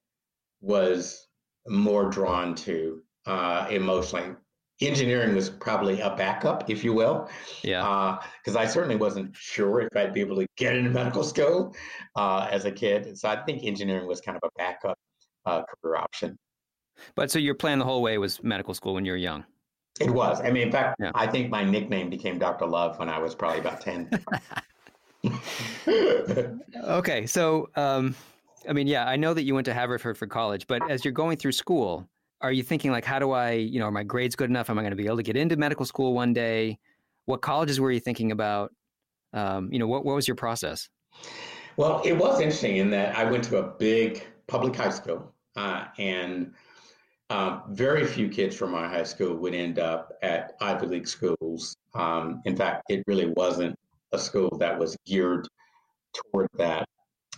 was 0.61 1.28
more 1.69 2.11
drawn 2.11 2.57
to 2.57 3.02
uh, 3.25 3.69
emotionally. 3.71 4.35
Engineering 4.83 5.35
was 5.35 5.49
probably 5.49 6.00
a 6.00 6.16
backup, 6.16 6.69
if 6.69 6.83
you 6.83 6.92
will. 6.92 7.28
Yeah. 7.62 8.19
Because 8.42 8.57
uh, 8.57 8.61
I 8.61 8.66
certainly 8.66 8.97
wasn't 8.97 9.37
sure 9.37 9.80
if 9.80 9.88
I'd 9.95 10.12
be 10.12 10.23
able 10.23 10.37
to 10.37 10.47
get 10.57 10.75
into 10.75 10.90
medical 10.90 11.23
school 11.23 11.76
uh, 12.16 12.49
as 12.50 12.64
a 12.64 12.73
kid. 12.73 13.16
So 13.16 13.28
I 13.28 13.37
think 13.45 13.62
engineering 13.62 14.09
was 14.09 14.21
kind 14.21 14.37
of 14.37 14.42
a 14.42 14.50
backup 14.59 14.99
uh, 15.45 15.62
career 15.62 15.97
option. 15.97 16.37
But 17.14 17.30
so 17.30 17.38
your 17.38 17.54
plan 17.54 17.78
the 17.78 17.85
whole 17.85 18.02
way 18.02 18.16
was 18.19 18.42
medical 18.42 18.75
school 18.75 18.95
when 18.95 19.04
you 19.04 19.12
were 19.12 19.19
young? 19.19 19.45
It 20.00 20.11
was. 20.11 20.40
I 20.40 20.50
mean, 20.50 20.64
in 20.64 20.73
fact, 20.73 20.97
yeah. 20.99 21.12
I 21.14 21.26
think 21.26 21.50
my 21.50 21.62
nickname 21.62 22.09
became 22.09 22.38
Dr. 22.38 22.66
Love 22.66 22.99
when 22.99 23.11
I 23.11 23.19
was 23.19 23.35
probably 23.35 23.61
about 23.61 23.83
10. 23.83 24.11
okay. 26.85 27.27
So, 27.27 27.69
um, 27.77 28.15
I 28.69 28.73
mean, 28.73 28.87
yeah, 28.87 29.07
I 29.07 29.17
know 29.17 29.35
that 29.35 29.43
you 29.43 29.55
went 29.55 29.65
to 29.67 29.75
Haverford 29.75 30.17
for 30.17 30.27
college, 30.27 30.67
but 30.67 30.89
as 30.91 31.05
you're 31.05 31.12
going 31.12 31.37
through 31.37 31.53
school, 31.53 32.09
are 32.41 32.53
you 32.53 32.62
thinking 32.62 32.91
like, 32.91 33.05
how 33.05 33.19
do 33.19 33.33
I, 33.33 33.53
you 33.53 33.79
know, 33.81 33.87
are 33.87 33.91
my 33.91 34.03
grades 34.03 34.35
good 34.35 34.50
enough? 34.50 34.71
Am 34.71 34.79
I 34.79 34.83
going 34.83 34.93
to 34.93 34.97
be 34.97 35.07
able 35.07 35.19
to 35.19 35.23
get 35.23 35.37
into 35.37 35.57
medical 35.57 35.85
school 35.85 36.15
one 36.15 36.33
day? 36.33 36.79
What 37.27 37.43
colleges 37.43 37.81
were 37.81 37.93
you 37.93 38.00
thinking 38.00 38.33
about? 38.33 38.73
Um, 39.33 39.73
you 39.73 39.79
know, 39.79 39.87
what, 39.87 40.05
what 40.05 40.15
was 40.15 40.27
your 40.27 40.37
process? 40.37 40.89
Well, 41.77 42.03
it 42.05 42.12
was 42.12 42.41
interesting 42.41 42.79
in 42.79 42.91
that 42.91 43.17
I 43.17 43.25
went 43.25 43.45
to 43.45 43.59
a 43.59 43.62
big 43.62 44.27
public 44.47 44.75
high 44.75 44.91
school 44.91 45.33
uh, 45.57 45.87
and 45.99 46.53
um, 47.31 47.62
very 47.69 48.07
few 48.07 48.29
kids 48.29 48.57
from 48.57 48.73
my 48.73 48.89
high 48.89 49.05
school 49.05 49.37
would 49.37 49.55
end 49.55 49.79
up 49.79 50.12
at 50.23 50.57
Ivy 50.61 50.87
League 50.87 51.09
schools. 51.09 51.77
Um, 51.95 52.43
in 52.45 52.57
fact, 52.57 52.83
it 52.89 53.05
really 53.07 53.33
wasn't 53.37 53.79
a 54.12 54.19
school 54.19 54.50
that 54.59 54.79
was 54.79 54.97
geared 55.07 55.47
toward 56.14 56.49
that. 56.55 56.87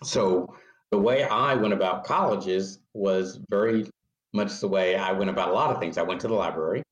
So 0.03 0.55
the 0.91 0.99
way 0.99 1.25
I 1.25 1.55
went 1.55 1.75
about 1.75 2.05
colleges 2.05 2.79
was 2.95 3.41
very 3.49 3.89
much 4.33 4.61
the 4.61 4.69
way 4.69 4.97
I 4.97 5.13
went 5.13 5.31
about 5.31 5.51
a 5.51 5.53
lot 5.53 5.71
of 5.71 5.81
things. 5.81 5.99
I 5.99 6.03
went 6.03 6.21
to 6.23 6.29
the 6.29 6.35
library. 6.35 6.83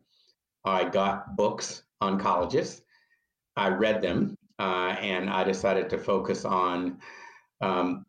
I 0.65 0.85
got 0.85 1.37
books 1.37 1.83
on 2.01 2.19
colleges. 2.19 2.83
I 3.57 3.69
read 3.69 4.03
them, 4.03 4.37
uh, 4.59 4.97
and 5.01 5.29
I 5.31 5.45
decided 5.45 5.91
to 5.91 5.99
focus 5.99 6.45
on 6.45 6.99
um, 7.61 8.05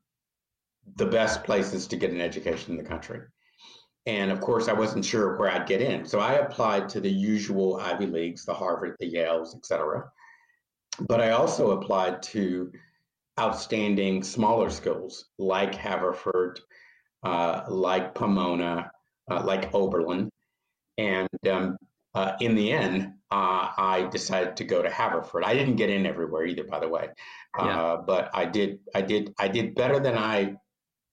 the 0.95 1.05
best 1.05 1.43
places 1.43 1.87
to 1.87 1.97
get 1.97 2.11
an 2.11 2.21
education 2.21 2.71
in 2.71 2.77
the 2.77 2.89
country. 2.89 3.21
And 4.05 4.31
of 4.31 4.41
course, 4.41 4.67
I 4.67 4.73
wasn't 4.73 5.05
sure 5.05 5.37
where 5.37 5.49
I'd 5.49 5.67
get 5.67 5.81
in. 5.81 6.05
So 6.05 6.19
I 6.19 6.33
applied 6.33 6.89
to 6.89 6.99
the 6.99 7.09
usual 7.09 7.77
Ivy 7.77 8.07
Leagues, 8.07 8.45
the 8.45 8.53
Harvard, 8.53 8.95
the 8.99 9.11
Yales, 9.11 9.55
et 9.55 9.65
cetera. 9.65 10.09
But 10.99 11.21
I 11.21 11.31
also 11.31 11.71
applied 11.71 12.21
to 12.23 12.71
outstanding 13.39 14.23
smaller 14.23 14.69
schools 14.69 15.25
like 15.37 15.73
Haverford, 15.73 16.59
uh, 17.23 17.63
like 17.69 18.13
Pomona, 18.13 18.91
uh, 19.29 19.43
like 19.43 19.73
Oberlin. 19.73 20.29
And 20.97 21.29
um, 21.49 21.77
uh, 22.13 22.33
in 22.41 22.55
the 22.55 22.71
end, 22.71 23.13
uh, 23.31 23.71
I 23.77 24.09
decided 24.11 24.57
to 24.57 24.65
go 24.65 24.81
to 24.81 24.89
Haverford. 24.89 25.43
I 25.45 25.53
didn't 25.53 25.77
get 25.77 25.89
in 25.89 26.05
everywhere 26.05 26.45
either, 26.45 26.65
by 26.65 26.79
the 26.79 26.89
way, 26.89 27.09
yeah. 27.57 27.63
Uh, 27.63 28.01
but 28.01 28.29
I 28.33 28.45
did. 28.45 28.79
I 28.93 29.01
did. 29.01 29.33
I 29.39 29.47
did 29.47 29.73
better 29.73 29.99
than 29.99 30.17
I 30.17 30.55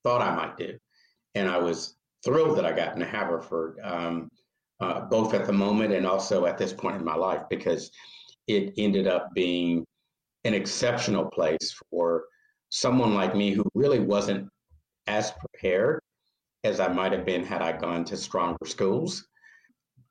thought 0.03 0.21
I 0.21 0.35
might 0.35 0.57
do, 0.57 0.79
and 1.37 1.49
I 1.49 1.59
was 1.59 1.95
thrilled 2.25 2.59
that 2.59 2.67
I 2.67 2.73
got 2.73 2.95
into 2.95 3.07
Haverford, 3.07 3.79
um, 3.83 4.29
uh, 4.81 5.03
both 5.03 5.33
at 5.33 5.47
the 5.47 5.53
moment 5.53 5.93
and 5.93 6.07
also 6.07 6.47
at 6.47 6.59
this 6.59 6.73
point 6.73 6.97
in 6.97 7.05
my 7.05 7.15
life, 7.15 7.43
because 7.49 7.93
it 8.49 8.75
ended 8.77 9.07
up 9.07 9.33
being 9.35 9.85
an 10.45 10.55
exceptional 10.55 11.27
place 11.27 11.75
for 11.91 12.25
someone 12.71 13.15
like 13.15 13.37
me 13.37 13.53
who 13.53 13.65
really 13.75 14.01
wasn't 14.01 14.49
as 15.07 15.33
prepared 15.33 16.01
as 16.65 16.81
I 16.81 16.89
might 16.89 17.13
have 17.13 17.25
been 17.25 17.45
had 17.45 17.63
I 17.63 17.73
gone 17.73 18.05
to 18.07 18.17
stronger 18.17 18.67
schools. 18.67 19.27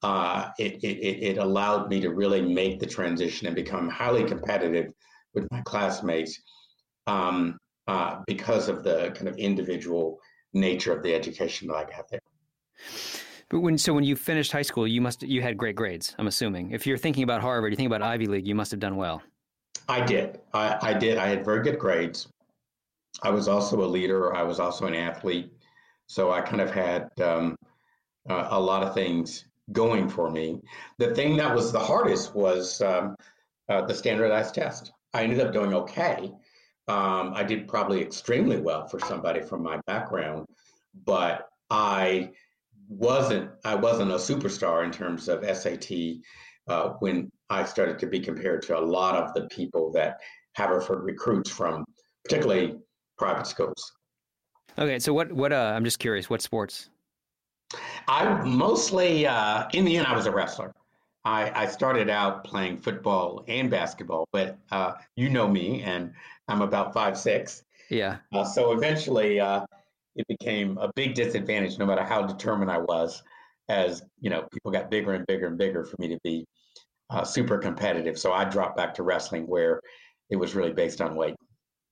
Uh, 0.04 0.50
it, 0.60 0.84
it, 0.84 1.24
it 1.24 1.38
allowed 1.38 1.90
me 1.90 2.00
to 2.02 2.14
really 2.14 2.42
make 2.42 2.80
the 2.80 2.86
transition 2.86 3.48
and 3.48 3.56
become 3.56 3.90
highly 3.90 4.24
competitive 4.24 4.92
with 5.34 5.48
my 5.52 5.62
classmates 5.62 6.40
um, 7.08 7.58
uh, 7.88 8.22
because 8.28 8.70
of 8.70 8.84
the 8.84 9.12
kind 9.16 9.28
of 9.28 9.38
individual 9.38 10.20
nature 10.54 10.96
of 10.96 11.04
the 11.04 11.14
education 11.14 11.68
that 11.68 11.76
I 11.76 11.84
got 11.84 12.10
there. 12.10 12.20
But 13.50 13.62
when 13.62 13.78
so 13.78 13.94
when 13.94 14.04
you 14.04 14.16
finished 14.16 14.52
high 14.52 14.62
school, 14.62 14.88
you 14.88 15.02
must 15.02 15.24
you 15.24 15.42
had 15.42 15.58
great 15.58 15.76
grades. 15.76 16.16
I'm 16.18 16.28
assuming. 16.28 16.72
If 16.72 16.86
you're 16.86 16.98
thinking 16.98 17.24
about 17.24 17.42
Harvard, 17.42 17.72
you 17.72 17.78
think 17.78 17.88
about 17.88 18.02
Ivy 18.02 18.28
League, 18.28 18.48
you 18.48 18.56
must 18.56 18.72
have 18.72 18.80
done 18.80 18.98
well. 18.98 19.22
I 19.88 20.02
did. 20.02 20.40
I, 20.54 20.78
I 20.82 20.94
did. 20.94 21.18
I 21.18 21.28
had 21.28 21.46
very 21.46 21.64
good 21.64 21.80
grades. 21.80 22.28
I 23.24 23.30
was 23.30 23.48
also 23.48 23.84
a 23.84 23.88
leader. 23.88 24.36
I 24.36 24.44
was 24.44 24.60
also 24.60 24.86
an 24.86 24.94
athlete. 24.94 25.52
So 26.08 26.32
I 26.32 26.42
kind 26.42 26.62
of 26.62 26.72
had 26.72 27.10
um, 27.22 27.56
uh, 28.30 28.48
a 28.52 28.60
lot 28.60 28.84
of 28.84 28.94
things 28.94 29.46
going 29.72 30.10
for 30.10 30.30
me. 30.30 30.62
The 30.98 31.16
thing 31.16 31.38
that 31.38 31.54
was 31.54 31.72
the 31.72 31.80
hardest 31.80 32.36
was 32.36 32.82
um, 32.82 33.16
uh, 33.70 33.86
the 33.86 33.94
standardized 33.94 34.56
test. 34.56 34.92
I 35.14 35.24
ended 35.24 35.40
up 35.40 35.54
doing 35.54 35.74
okay, 35.74 36.32
um, 36.88 37.34
I 37.34 37.44
did 37.44 37.68
probably 37.68 38.02
extremely 38.02 38.60
well 38.60 38.88
for 38.88 39.00
somebody 39.00 39.42
from 39.42 39.64
my 39.64 39.80
background, 39.88 40.46
but 41.06 41.50
I 41.70 42.32
wasn't 42.88 43.50
I 43.66 43.76
wasn't 43.76 44.12
a 44.12 44.16
superstar 44.16 44.84
in 44.84 44.92
terms 44.92 45.28
of 45.28 45.44
SAT 45.44 45.92
uh, 46.68 46.94
when 47.00 47.32
I 47.50 47.64
started 47.64 48.00
to 48.00 48.08
be 48.08 48.20
compared 48.20 48.62
to 48.64 48.78
a 48.78 48.82
lot 48.82 49.16
of 49.16 49.34
the 49.34 49.48
people 49.48 49.92
that 49.94 50.18
Haverford 50.54 51.04
recruits 51.04 51.50
from, 51.50 51.86
particularly 52.24 52.78
private 53.18 53.48
schools. 53.48 53.94
Okay, 54.78 55.00
so 55.00 55.14
what 55.14 55.32
what 55.32 55.52
uh, 55.52 55.74
I'm 55.76 55.84
just 55.84 56.00
curious, 56.00 56.30
what 56.30 56.42
sports? 56.42 56.90
I 58.08 58.42
mostly 58.44 59.28
uh, 59.28 59.68
in 59.74 59.86
the 59.86 59.98
end 59.98 60.08
I 60.08 60.16
was 60.16 60.26
a 60.26 60.32
wrestler. 60.32 60.74
I, 61.26 61.64
I 61.64 61.66
started 61.66 62.10
out 62.10 62.46
playing 62.46 62.78
football 62.78 63.44
and 63.50 63.70
basketball, 63.70 64.30
but 64.32 64.58
uh, 64.72 64.94
you 65.18 65.30
know 65.30 65.46
me, 65.48 65.82
and 65.84 66.14
I'm 66.48 66.62
about 66.62 66.94
five 66.94 67.18
six. 67.18 67.64
Yeah. 67.90 68.18
Uh, 68.32 68.46
so 68.46 68.72
eventually, 68.72 69.40
uh, 69.40 69.66
it 70.18 70.28
became 70.28 70.78
a 70.80 70.92
big 70.96 71.14
disadvantage, 71.14 71.78
no 71.78 71.86
matter 71.86 72.04
how 72.04 72.24
determined 72.24 72.72
I 72.72 72.80
was. 72.80 73.24
As 73.70 74.04
you 74.20 74.30
know, 74.30 74.48
people 74.52 74.72
got 74.72 74.90
bigger 74.90 75.14
and 75.14 75.26
bigger 75.28 75.48
and 75.48 75.58
bigger 75.58 75.86
for 75.86 75.96
me 76.00 76.08
to 76.10 76.18
be 76.24 76.46
uh, 77.10 77.24
super 77.24 77.58
competitive. 77.58 78.18
So 78.18 78.34
I 78.34 78.46
dropped 78.46 78.76
back 78.76 78.94
to 78.96 79.04
wrestling, 79.04 79.46
where 79.46 79.82
it 80.30 80.36
was 80.36 80.56
really 80.56 80.74
based 80.74 81.02
on 81.02 81.16
weight. 81.16 81.36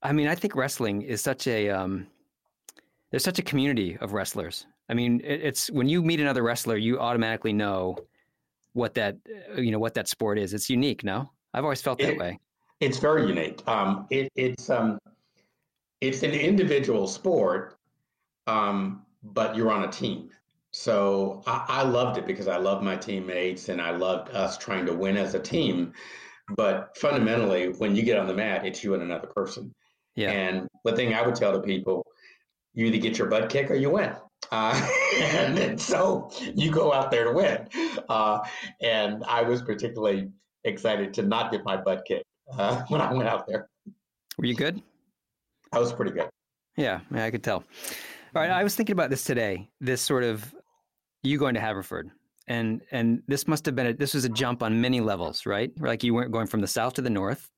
I 0.02 0.12
mean, 0.12 0.28
I 0.28 0.36
think 0.36 0.56
wrestling 0.56 1.02
is 1.04 1.22
such 1.22 1.48
a 1.48 1.70
um, 1.70 2.08
there's 3.12 3.24
such 3.24 3.40
a 3.40 3.44
community 3.44 3.98
of 4.02 4.14
wrestlers. 4.14 4.66
I 4.90 4.94
mean, 4.94 5.22
it, 5.24 5.42
it's 5.42 5.70
when 5.70 5.88
you 5.88 6.02
meet 6.02 6.20
another 6.20 6.44
wrestler, 6.44 6.78
you 6.78 7.00
automatically 7.00 7.54
know 7.54 7.98
what 8.74 8.94
that 8.96 9.18
uh, 9.56 9.62
you 9.62 9.72
know 9.72 9.80
what 9.80 9.94
that 9.94 10.08
sport 10.08 10.40
is. 10.40 10.54
It's 10.54 10.70
unique. 10.70 11.04
No, 11.04 11.32
I've 11.54 11.64
always 11.64 11.82
felt 11.82 12.00
that 12.00 12.14
it, 12.14 12.18
way. 12.18 12.40
It's 12.80 12.98
very 12.98 13.28
unique. 13.28 13.66
Um, 13.68 14.08
it, 14.10 14.32
it's 14.36 14.70
um, 14.70 14.98
it's 16.02 16.24
an 16.24 16.32
individual 16.32 17.08
sport, 17.08 17.78
um, 18.48 19.06
but 19.24 19.56
you're 19.56 19.72
on 19.72 19.84
a 19.84 19.92
team. 19.92 20.30
So 20.72 21.42
I, 21.48 21.66
I 21.68 21.84
loved 21.84 22.18
it 22.18 22.26
because 22.26 22.48
I 22.48 22.58
loved 22.58 22.84
my 22.84 22.98
teammates 22.98 23.70
and 23.70 23.82
I 23.82 23.92
loved 23.92 24.30
us 24.32 24.58
trying 24.58 24.86
to 24.88 24.94
win 24.94 25.18
as 25.18 25.34
a 25.34 25.40
team. 25.40 25.94
But 26.56 26.96
fundamentally, 26.98 27.70
when 27.70 27.96
you 27.96 28.04
get 28.04 28.18
on 28.18 28.28
the 28.28 28.34
mat, 28.34 28.66
it's 28.66 28.84
you 28.84 28.94
and 28.94 29.02
another 29.02 29.28
person. 29.28 29.74
Yeah. 30.16 30.32
And 30.32 30.68
the 30.84 30.96
thing 30.96 31.14
I 31.14 31.26
would 31.26 31.36
tell 31.36 31.54
the 31.54 31.62
people, 31.62 32.06
you 32.74 32.86
either 32.86 32.98
get 32.98 33.18
your 33.18 33.30
butt 33.30 33.50
kicked 33.50 33.72
or 33.72 33.76
you 33.76 33.90
win. 33.90 34.14
Uh, 34.52 34.90
and, 35.22 35.80
so 35.80 36.30
you 36.54 36.72
go 36.72 36.94
out 36.94 37.10
there 37.10 37.24
to 37.24 37.32
win. 37.32 37.68
Uh, 38.10 38.40
and 38.82 39.24
I 39.28 39.42
was 39.42 39.62
particularly 39.62 40.30
excited 40.64 41.14
to 41.16 41.24
not 41.24 41.52
get 41.52 41.64
my 41.64 41.78
butt 41.78 42.04
kicked 42.06 42.26
uh, 42.58 42.84
when 42.90 43.02
I 43.02 43.14
went 43.14 43.30
out 43.30 43.48
there. 43.48 43.70
Were 44.38 44.46
you 44.46 44.56
good? 44.56 44.82
I 45.72 45.80
was 45.80 45.94
pretty 45.94 46.12
good. 46.12 46.30
Yeah, 46.76 47.00
I 47.14 47.32
could 47.32 47.44
tell. 47.44 47.64
All 48.36 48.42
right, 48.42 48.52
I 48.52 48.64
was 48.64 48.76
thinking 48.76 48.92
about 48.92 49.10
this 49.10 49.24
today. 49.24 49.70
This 49.80 50.02
sort 50.02 50.26
of 50.26 50.54
you 51.24 51.38
going 51.38 51.54
to 51.54 51.62
Haverford, 51.62 52.12
and 52.48 52.82
and 52.92 53.24
this 53.30 53.48
must 53.48 53.66
have 53.66 53.78
been 53.78 53.88
a, 53.88 53.94
this 53.94 54.14
was 54.14 54.26
a 54.26 54.30
jump 54.30 54.62
on 54.62 54.82
many 54.82 55.00
levels, 55.00 55.46
right? 55.46 55.72
Like 55.80 56.04
you 56.04 56.14
weren't 56.14 56.34
going 56.34 56.48
from 56.48 56.60
the 56.60 56.68
south 56.68 56.96
to 56.96 57.02
the 57.02 57.10
north. 57.10 57.50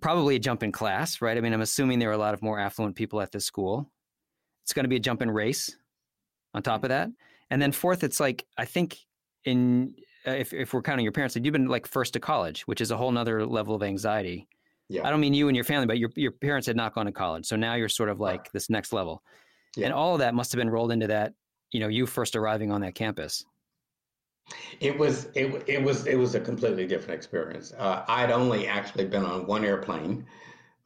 Probably 0.00 0.36
a 0.36 0.38
jump 0.38 0.62
in 0.62 0.70
class, 0.70 1.20
right? 1.20 1.36
I 1.36 1.40
mean, 1.40 1.52
I'm 1.52 1.62
assuming 1.62 1.98
there 1.98 2.10
are 2.10 2.12
a 2.12 2.18
lot 2.18 2.32
of 2.32 2.42
more 2.42 2.60
affluent 2.60 2.94
people 2.94 3.20
at 3.20 3.32
this 3.32 3.44
school. 3.44 3.90
It's 4.62 4.72
going 4.72 4.84
to 4.84 4.88
be 4.88 4.94
a 4.94 5.00
jump 5.00 5.20
in 5.20 5.32
race 5.32 5.76
on 6.54 6.62
top 6.62 6.84
of 6.84 6.90
that. 6.90 7.08
And 7.50 7.60
then 7.60 7.72
fourth, 7.72 8.04
it's 8.04 8.20
like 8.20 8.46
I 8.56 8.66
think 8.66 8.98
in 9.44 9.96
uh, 10.24 10.30
if 10.30 10.52
if 10.52 10.72
we're 10.72 10.82
counting 10.82 11.02
your 11.02 11.12
parents, 11.12 11.34
like 11.34 11.44
you've 11.44 11.52
been 11.52 11.66
like 11.66 11.88
first 11.88 12.12
to 12.12 12.20
college, 12.20 12.62
which 12.68 12.80
is 12.80 12.92
a 12.92 12.96
whole 12.96 13.10
nother 13.10 13.44
level 13.44 13.74
of 13.74 13.82
anxiety. 13.82 14.46
Yeah. 14.88 15.04
I 15.04 15.10
don't 15.10 15.20
mean 15.20 15.34
you 15.34 15.48
and 15.48 15.56
your 15.56 15.64
family, 15.64 15.86
but 15.86 15.98
your 15.98 16.10
your 16.14 16.30
parents 16.30 16.68
had 16.68 16.76
not 16.76 16.94
gone 16.94 17.06
to 17.06 17.12
college, 17.12 17.46
so 17.46 17.56
now 17.56 17.74
you're 17.74 17.88
sort 17.88 18.10
of 18.10 18.20
like 18.20 18.52
this 18.52 18.70
next 18.70 18.92
level, 18.92 19.24
yeah. 19.76 19.86
and 19.86 19.94
all 19.94 20.14
of 20.14 20.20
that 20.20 20.34
must 20.34 20.52
have 20.52 20.58
been 20.58 20.70
rolled 20.70 20.92
into 20.92 21.06
that. 21.08 21.34
You 21.70 21.80
know, 21.80 21.88
you 21.88 22.06
first 22.06 22.36
arriving 22.36 22.72
on 22.72 22.80
that 22.80 22.94
campus. 22.94 23.44
It 24.80 24.98
was 24.98 25.28
it 25.34 25.64
it 25.66 25.82
was 25.82 26.06
it 26.06 26.16
was 26.16 26.34
a 26.34 26.40
completely 26.40 26.86
different 26.86 27.14
experience. 27.14 27.72
Uh, 27.76 28.04
I'd 28.08 28.30
only 28.30 28.66
actually 28.66 29.04
been 29.04 29.24
on 29.24 29.46
one 29.46 29.64
airplane 29.64 30.24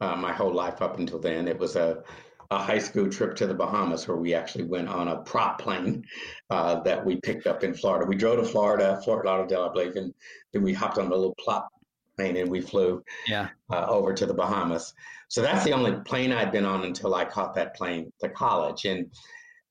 uh, 0.01 0.15
my 0.15 0.33
whole 0.33 0.53
life 0.53 0.81
up 0.81 0.99
until 0.99 1.19
then. 1.19 1.47
It 1.47 1.57
was 1.57 1.75
a 1.75 2.03
a 2.51 2.57
high 2.57 2.79
school 2.79 3.09
trip 3.09 3.35
to 3.35 3.47
the 3.47 3.53
Bahamas 3.53 4.07
where 4.07 4.17
we 4.17 4.33
actually 4.33 4.65
went 4.65 4.87
on 4.87 5.07
a 5.07 5.17
prop 5.21 5.59
plane 5.59 6.05
uh, 6.49 6.79
that 6.81 7.03
we 7.03 7.15
picked 7.21 7.47
up 7.47 7.63
in 7.63 7.73
Florida. 7.73 8.05
We 8.05 8.15
drove 8.15 8.39
to 8.39 8.45
Florida, 8.45 9.01
Fort 9.03 9.25
Lauderdale, 9.25 9.69
I 9.69 9.73
believe, 9.73 9.95
and 9.95 10.13
then 10.51 10.61
we 10.61 10.73
hopped 10.73 10.97
on 10.97 11.07
a 11.07 11.09
little 11.09 11.35
prop 11.43 11.69
plane 12.15 12.37
and 12.37 12.49
we 12.49 12.61
flew 12.61 13.03
yeah. 13.27 13.49
uh, 13.71 13.85
over 13.87 14.13
to 14.13 14.25
the 14.25 14.33
Bahamas. 14.33 14.93
So 15.27 15.41
that's 15.41 15.63
the 15.63 15.71
only 15.71 15.93
plane 16.05 16.31
I'd 16.31 16.51
been 16.51 16.65
on 16.65 16.83
until 16.83 17.15
I 17.15 17.25
caught 17.25 17.55
that 17.55 17.75
plane 17.75 18.11
to 18.21 18.29
college. 18.29 18.85
And 18.85 19.11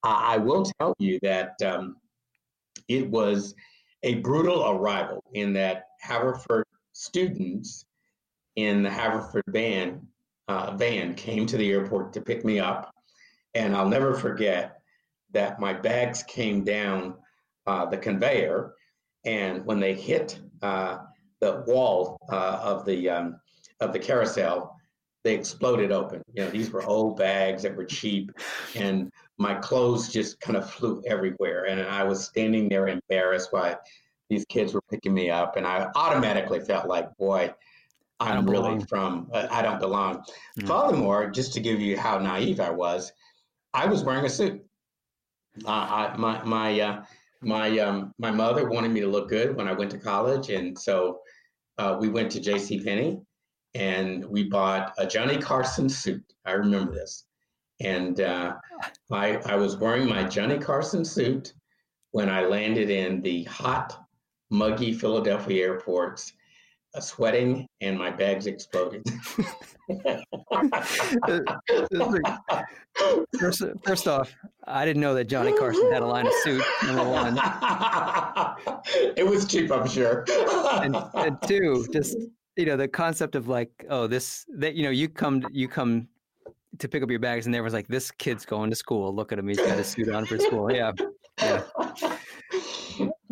I 0.03 0.37
will 0.37 0.65
tell 0.79 0.95
you 0.99 1.19
that 1.23 1.55
um, 1.63 1.97
it 2.89 3.09
was 3.09 3.55
a 4.03 4.17
brutal 4.17 4.69
arrival 4.69 5.23
in 5.35 5.53
that 5.53 5.85
Haverford 6.01 6.67
students 6.93 7.85
in 8.57 8.83
the 8.83 8.91
Haverford 8.91 9.45
band 9.49 10.07
uh, 10.49 10.77
van 10.77 11.15
came 11.15 11.47
to 11.47 11.57
the 11.57 11.71
airport 11.71 12.13
to 12.15 12.21
pick 12.21 12.45
me 12.45 12.59
up. 12.59 12.93
And 13.55 13.77
I'll 13.77 13.89
never 13.89 14.15
forget 14.15 14.81
that 15.33 15.61
my 15.61 15.73
bags 15.73 16.23
came 16.25 16.65
down 16.65 17.15
uh, 17.67 17.87
the 17.87 17.97
conveyor. 17.97 18.75
And 19.25 19.65
when 19.65 19.79
they 19.79 19.95
hit 19.95 20.41
uh, 20.63 20.99
the 21.43 21.65
wall 21.67 22.17
uh, 22.31 22.61
of 22.63 22.87
the 22.87 23.11
um, 23.11 23.41
of 23.81 23.93
the 23.93 23.99
carousel, 23.99 24.77
they 25.25 25.35
exploded 25.35 25.93
open. 25.93 26.23
You 26.33 26.45
know, 26.45 26.51
these 26.51 26.71
were 26.71 26.85
old 26.85 27.19
bags 27.19 27.63
that 27.65 27.77
were 27.77 27.85
cheap, 27.85 28.31
and 28.77 29.11
my 29.39 29.55
clothes 29.57 30.09
just 30.09 30.41
kind 30.41 30.57
of 30.57 30.71
flew 30.71 31.03
everywhere. 31.07 31.67
And 31.67 31.83
I 31.83 32.05
was 32.05 32.25
standing 32.25 32.69
there 32.69 32.89
embarrassed 32.89 33.49
while 33.53 33.79
these 34.31 34.47
kids 34.49 34.73
were 34.73 34.83
picking 34.91 35.13
me 35.13 35.31
up, 35.31 35.57
and 35.57 35.67
I 35.67 35.91
automatically 35.97 36.61
felt 36.61 36.87
like, 36.87 37.15
boy, 37.19 37.53
I'm 38.21 38.49
really 38.49 38.81
from, 38.89 39.29
uh, 39.33 39.49
I 39.51 39.63
don't 39.63 39.81
belong. 39.81 40.19
Mm-hmm. 40.19 40.69
Furthermore, 40.69 41.29
just 41.31 41.53
to 41.55 41.61
give 41.61 41.81
you 41.81 41.99
how 41.99 42.19
naive 42.19 42.61
I 42.61 42.71
was, 42.71 43.13
I 43.75 43.87
was 43.87 44.05
wearing 44.05 44.25
a 44.25 44.31
suit. 44.31 44.65
Uh, 45.67 45.71
I, 45.71 46.17
my 46.17 46.43
my 46.45 46.81
uh, 46.81 47.05
my 47.43 47.79
um, 47.79 48.15
my 48.19 48.31
mother 48.31 48.69
wanted 48.69 48.93
me 48.93 49.01
to 49.01 49.09
look 49.09 49.29
good 49.29 49.57
when 49.57 49.69
I 49.69 49.73
went 49.73 49.91
to 49.93 49.99
college, 49.99 50.51
and 50.51 50.79
so 50.79 51.21
uh, 51.79 51.97
we 52.01 52.09
went 52.09 52.31
to 52.33 52.41
J.C. 52.41 52.81
Penney, 52.81 53.21
and 53.75 54.25
we 54.25 54.45
bought 54.45 54.93
a 54.99 55.07
Johnny 55.07 55.39
Carson 55.39 55.89
suit. 55.89 56.25
I 56.45 56.53
remember 56.53 56.93
this, 56.93 57.25
and 57.81 58.21
uh, 58.21 58.55
I 59.11 59.37
I 59.37 59.57
was 59.57 59.77
wearing 59.77 60.09
my 60.09 60.25
Johnny 60.25 60.59
Carson 60.59 61.05
suit 61.05 61.53
when 62.13 62.29
I 62.29 62.45
landed 62.45 62.91
in 62.91 63.23
the 63.23 63.45
hot, 63.45 63.99
muggy 64.51 64.93
Philadelphia 64.93 65.65
airports 65.65 66.33
sweating 67.01 67.67
and 67.81 67.99
my 67.99 68.11
bags 68.11 68.47
exploded. 68.47 69.03
first, 73.39 73.63
first 73.85 74.09
off, 74.09 74.35
I 74.67 74.85
didn't 74.85 75.01
know 75.01 75.15
that 75.15 75.25
Johnny 75.25 75.57
Carson 75.57 75.91
had 75.93 76.03
a 76.03 76.07
line 76.07 76.27
of 76.27 76.33
suit. 76.43 76.63
Number 76.85 77.09
one, 77.09 77.39
it 79.17 79.27
was 79.27 79.47
cheap, 79.47 79.73
I'm 79.73 79.89
sure. 79.89 80.25
and, 80.83 80.97
and 81.15 81.39
two, 81.43 81.87
just 81.93 82.17
you 82.57 82.67
know, 82.67 82.77
the 82.77 82.89
concept 82.89 83.35
of 83.35 83.49
like, 83.49 83.71
oh, 83.89 84.07
this 84.07 84.45
that 84.57 84.75
you 84.75 84.83
know, 84.83 84.91
you 84.91 85.09
come 85.09 85.45
you 85.51 85.69
come 85.69 86.09
to 86.79 86.89
pick 86.89 87.03
up 87.03 87.11
your 87.11 87.21
bags, 87.21 87.47
and 87.47 87.55
there 87.55 87.63
was 87.63 87.73
like, 87.73 87.89
this 87.89 88.11
kid's 88.11 88.45
going 88.45 88.71
to 88.71 88.77
school. 88.77 89.15
Look 89.15 89.33
at 89.33 89.39
him; 89.39 89.49
he's 89.49 89.59
got 89.59 89.79
a 89.79 89.85
suit 89.85 90.09
on 90.11 90.27
for 90.27 90.39
school. 90.39 90.71
Yeah, 90.71 90.93
yeah. 91.41 91.63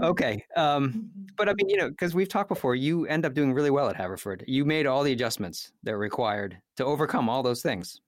Okay. 0.03 0.45
Um, 0.57 1.11
but 1.37 1.49
I 1.49 1.55
mean, 1.55 1.69
you 1.69 1.77
know, 1.77 1.91
because 1.91 2.15
we've 2.15 2.29
talked 2.29 2.49
before, 2.49 2.75
you 2.75 3.07
end 3.07 3.25
up 3.25 3.35
doing 3.35 3.53
really 3.53 3.71
well 3.71 3.89
at 3.89 3.97
Haverford. 3.97 4.45
You 4.47 4.65
made 4.65 4.87
all 4.87 5.03
the 5.03 5.13
adjustments 5.13 5.73
that 5.83 5.93
were 5.93 5.99
required 5.99 6.59
to 6.77 6.85
overcome 6.85 7.29
all 7.29 7.43
those 7.43 7.63
things. 7.63 8.01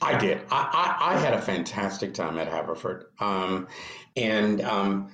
I 0.00 0.16
did. 0.18 0.40
I, 0.50 0.96
I, 1.00 1.14
I 1.14 1.18
had 1.18 1.34
a 1.34 1.40
fantastic 1.40 2.14
time 2.14 2.38
at 2.38 2.48
Haverford. 2.48 3.06
Um, 3.18 3.68
and 4.16 4.62
um, 4.62 5.10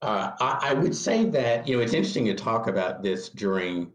uh, 0.00 0.32
I, 0.40 0.70
I, 0.70 0.74
would 0.74 0.94
say 0.94 1.24
that, 1.26 1.66
you 1.66 1.76
know, 1.76 1.82
it's 1.82 1.92
interesting 1.92 2.24
to 2.26 2.34
talk 2.34 2.66
about 2.66 3.02
this 3.02 3.28
during 3.28 3.92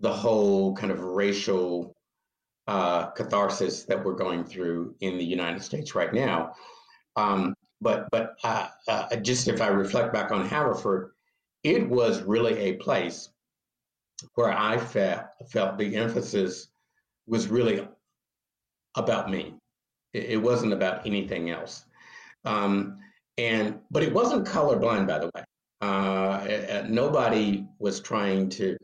the 0.00 0.12
whole 0.12 0.74
kind 0.74 0.92
of 0.92 1.00
racial 1.00 1.94
uh, 2.66 3.06
catharsis 3.10 3.84
that 3.84 4.04
we're 4.04 4.14
going 4.14 4.44
through 4.44 4.94
in 5.00 5.18
the 5.18 5.24
United 5.24 5.62
States 5.62 5.94
right 5.94 6.12
now. 6.12 6.54
But 7.84 8.08
but 8.10 8.36
uh, 8.42 9.16
just 9.16 9.46
if 9.46 9.60
I 9.60 9.68
reflect 9.68 10.12
back 10.12 10.32
on 10.32 10.48
Haverford, 10.48 11.10
it 11.62 11.88
was 11.88 12.22
really 12.22 12.58
a 12.58 12.72
place 12.76 13.28
where 14.34 14.50
I 14.50 14.78
felt 14.78 15.26
felt 15.50 15.76
the 15.76 15.94
emphasis 15.94 16.68
was 17.26 17.48
really 17.48 17.86
about 18.96 19.30
me. 19.30 19.54
It, 20.14 20.24
it 20.30 20.36
wasn't 20.38 20.72
about 20.72 21.06
anything 21.06 21.50
else. 21.50 21.84
Um, 22.46 22.98
and 23.36 23.80
but 23.90 24.02
it 24.02 24.14
wasn't 24.14 24.46
colorblind, 24.46 25.06
by 25.06 25.18
the 25.18 25.30
way. 25.34 25.44
Uh, 25.82 26.84
nobody 26.88 27.66
was 27.78 28.00
trying 28.00 28.48
to 28.48 28.78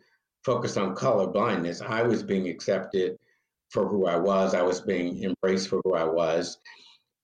focus 0.44 0.76
on 0.76 0.94
color 0.94 1.26
blindness. 1.26 1.80
I 1.80 2.02
was 2.02 2.22
being 2.22 2.48
accepted 2.48 3.16
for 3.70 3.88
who 3.88 4.06
I 4.06 4.16
was. 4.16 4.54
I 4.54 4.62
was 4.62 4.82
being 4.82 5.24
embraced 5.24 5.68
for 5.68 5.80
who 5.84 5.94
I 5.94 6.04
was, 6.04 6.58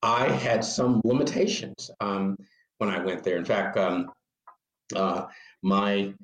I 0.06 0.28
had 0.28 0.64
some 0.64 1.00
limitations 1.02 1.90
um, 2.00 2.38
when 2.78 2.88
I 2.88 3.04
went 3.04 3.24
there. 3.24 3.36
In 3.36 3.44
fact, 3.44 3.76
um, 3.76 4.12
uh, 4.94 5.24
my 5.62 6.14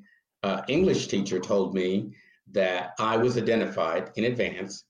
uh, 0.44 0.62
English 0.68 1.08
teacher 1.08 1.40
told 1.40 1.74
me 1.74 2.14
that 2.52 2.92
I 3.00 3.16
was 3.16 3.36
identified 3.36 4.12
in 4.14 4.26
advance 4.26 4.84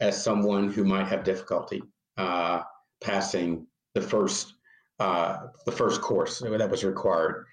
as 0.00 0.22
someone 0.22 0.72
who 0.72 0.82
might 0.82 1.08
have 1.08 1.24
difficulty 1.24 1.82
uh, 2.16 2.62
passing 3.02 3.66
the 3.94 4.00
first 4.00 4.54
uh, 4.98 5.48
the 5.66 5.72
first 5.72 6.00
course 6.00 6.38
that 6.40 6.70
was 6.70 6.84
required. 6.84 7.44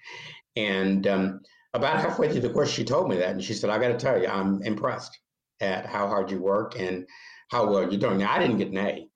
And 0.56 1.06
um, 1.06 1.40
about 1.74 2.00
halfway 2.00 2.30
through 2.30 2.40
the 2.40 2.50
course, 2.50 2.70
she 2.70 2.84
told 2.84 3.08
me 3.10 3.16
that, 3.18 3.32
and 3.32 3.44
she 3.44 3.52
said, 3.52 3.68
"I 3.68 3.78
got 3.78 3.88
to 3.88 3.98
tell 3.98 4.18
you, 4.18 4.28
I'm 4.28 4.62
impressed 4.62 5.20
at 5.60 5.84
how 5.84 6.08
hard 6.08 6.30
you 6.30 6.40
work 6.40 6.80
and 6.80 7.06
how 7.50 7.70
well 7.70 7.82
you're 7.82 8.00
doing." 8.00 8.18
Now, 8.18 8.32
I 8.32 8.38
didn't 8.38 8.56
get 8.56 8.68
an 8.68 8.78
A. 8.78 9.08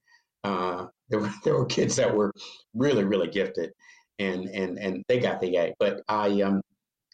There 1.11 1.21
were 1.21 1.31
there 1.45 1.55
were 1.55 1.67
kids 1.67 1.97
that 1.97 2.15
were 2.15 2.33
really 2.75 3.05
really 3.05 3.29
gifted, 3.29 3.73
and 4.19 4.47
and 4.49 4.79
and 4.79 5.05
they 5.09 5.19
got 5.19 5.41
the 5.41 5.57
A. 5.57 5.75
But 5.79 6.03
I 6.09 6.41
um 6.43 6.61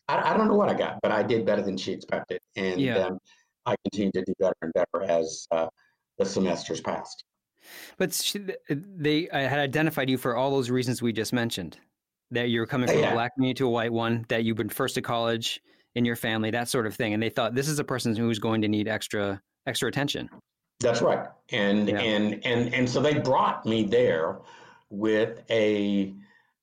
I, 0.09 0.33
I 0.33 0.37
don't 0.37 0.49
know 0.49 0.55
what 0.55 0.69
I 0.69 0.75
got, 0.75 1.01
but 1.03 1.13
I 1.13 1.23
did 1.23 1.45
better 1.45 1.63
than 1.63 1.77
she 1.77 1.93
expected, 1.93 2.41
and 2.57 2.81
yeah. 2.81 2.99
um, 2.99 3.19
I 3.65 3.75
continued 3.85 4.15
to 4.15 4.25
do 4.25 4.35
better 4.39 4.55
and 4.63 4.73
better 4.73 5.03
as 5.05 5.47
uh, 5.51 5.67
the 6.19 6.25
semesters 6.25 6.81
passed. 6.81 7.25
But 7.99 8.13
she, 8.13 8.41
they 8.69 9.29
had 9.33 9.59
identified 9.59 10.09
you 10.09 10.19
for 10.19 10.37
all 10.37 10.53
those 10.53 10.71
reasons 10.71 11.03
we 11.03 11.13
just 11.13 11.33
mentioned. 11.33 11.79
That 12.33 12.49
you 12.49 12.59
were 12.59 12.67
coming 12.67 12.89
from 12.89 12.99
yeah. 12.99 13.11
a 13.11 13.15
black 13.15 13.35
community 13.35 13.59
to 13.59 13.67
a 13.67 13.71
white 13.71 13.93
one. 13.93 14.27
That 14.29 14.45
you've 14.45 14.57
been 14.57 14.69
first 14.69 14.97
to 14.97 15.03
college 15.03 15.61
in 15.95 16.05
your 16.05 16.17
family, 16.17 16.51
that 16.51 16.69
sort 16.69 16.87
of 16.87 16.95
thing. 16.95 17.15
And 17.15 17.23
they 17.23 17.31
thought 17.31 17.55
this 17.55 17.69
is 17.69 17.79
a 17.79 17.85
person 17.85 18.15
who's 18.15 18.39
going 18.39 18.63
to 18.63 18.69
need 18.69 18.89
extra 18.89 19.41
extra 19.67 19.89
attention. 19.89 20.29
That's 20.81 21.03
right. 21.03 21.27
And 21.51 21.89
yeah. 21.89 22.01
and 22.01 22.45
and 22.45 22.75
and 22.75 22.89
so 22.89 23.01
they 23.01 23.19
brought 23.19 23.65
me 23.65 23.85
there 23.85 24.39
with 24.91 25.43
a 25.51 26.15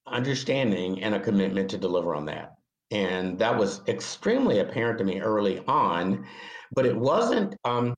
understanding 0.07 1.01
and 1.01 1.15
a 1.15 1.19
commitment 1.19 1.69
to 1.71 1.77
deliver 1.77 2.15
on 2.15 2.25
that. 2.25 2.55
And 2.91 3.39
that 3.39 3.57
was 3.57 3.81
extremely 3.87 4.59
apparent 4.59 4.99
to 4.99 5.03
me 5.03 5.19
early 5.19 5.63
on, 5.67 6.25
but 6.73 6.85
it 6.85 6.95
wasn't 6.95 7.55
um, 7.63 7.95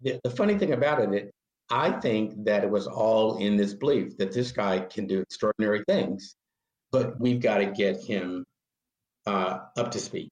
the, 0.00 0.18
the 0.24 0.30
funny 0.30 0.58
thing 0.58 0.72
about 0.72 1.00
it, 1.00 1.12
it 1.12 1.34
I 1.70 1.92
think 1.92 2.44
that 2.44 2.64
it 2.64 2.70
was 2.70 2.86
all 2.86 3.36
in 3.38 3.56
this 3.56 3.74
belief 3.74 4.16
that 4.16 4.32
this 4.32 4.52
guy 4.52 4.80
can 4.80 5.06
do 5.06 5.20
extraordinary 5.20 5.84
things, 5.86 6.34
but 6.90 7.20
we've 7.20 7.40
got 7.40 7.58
to 7.58 7.66
get 7.66 8.02
him 8.02 8.44
uh, 9.26 9.58
up 9.76 9.90
to 9.90 9.98
speed. 10.00 10.30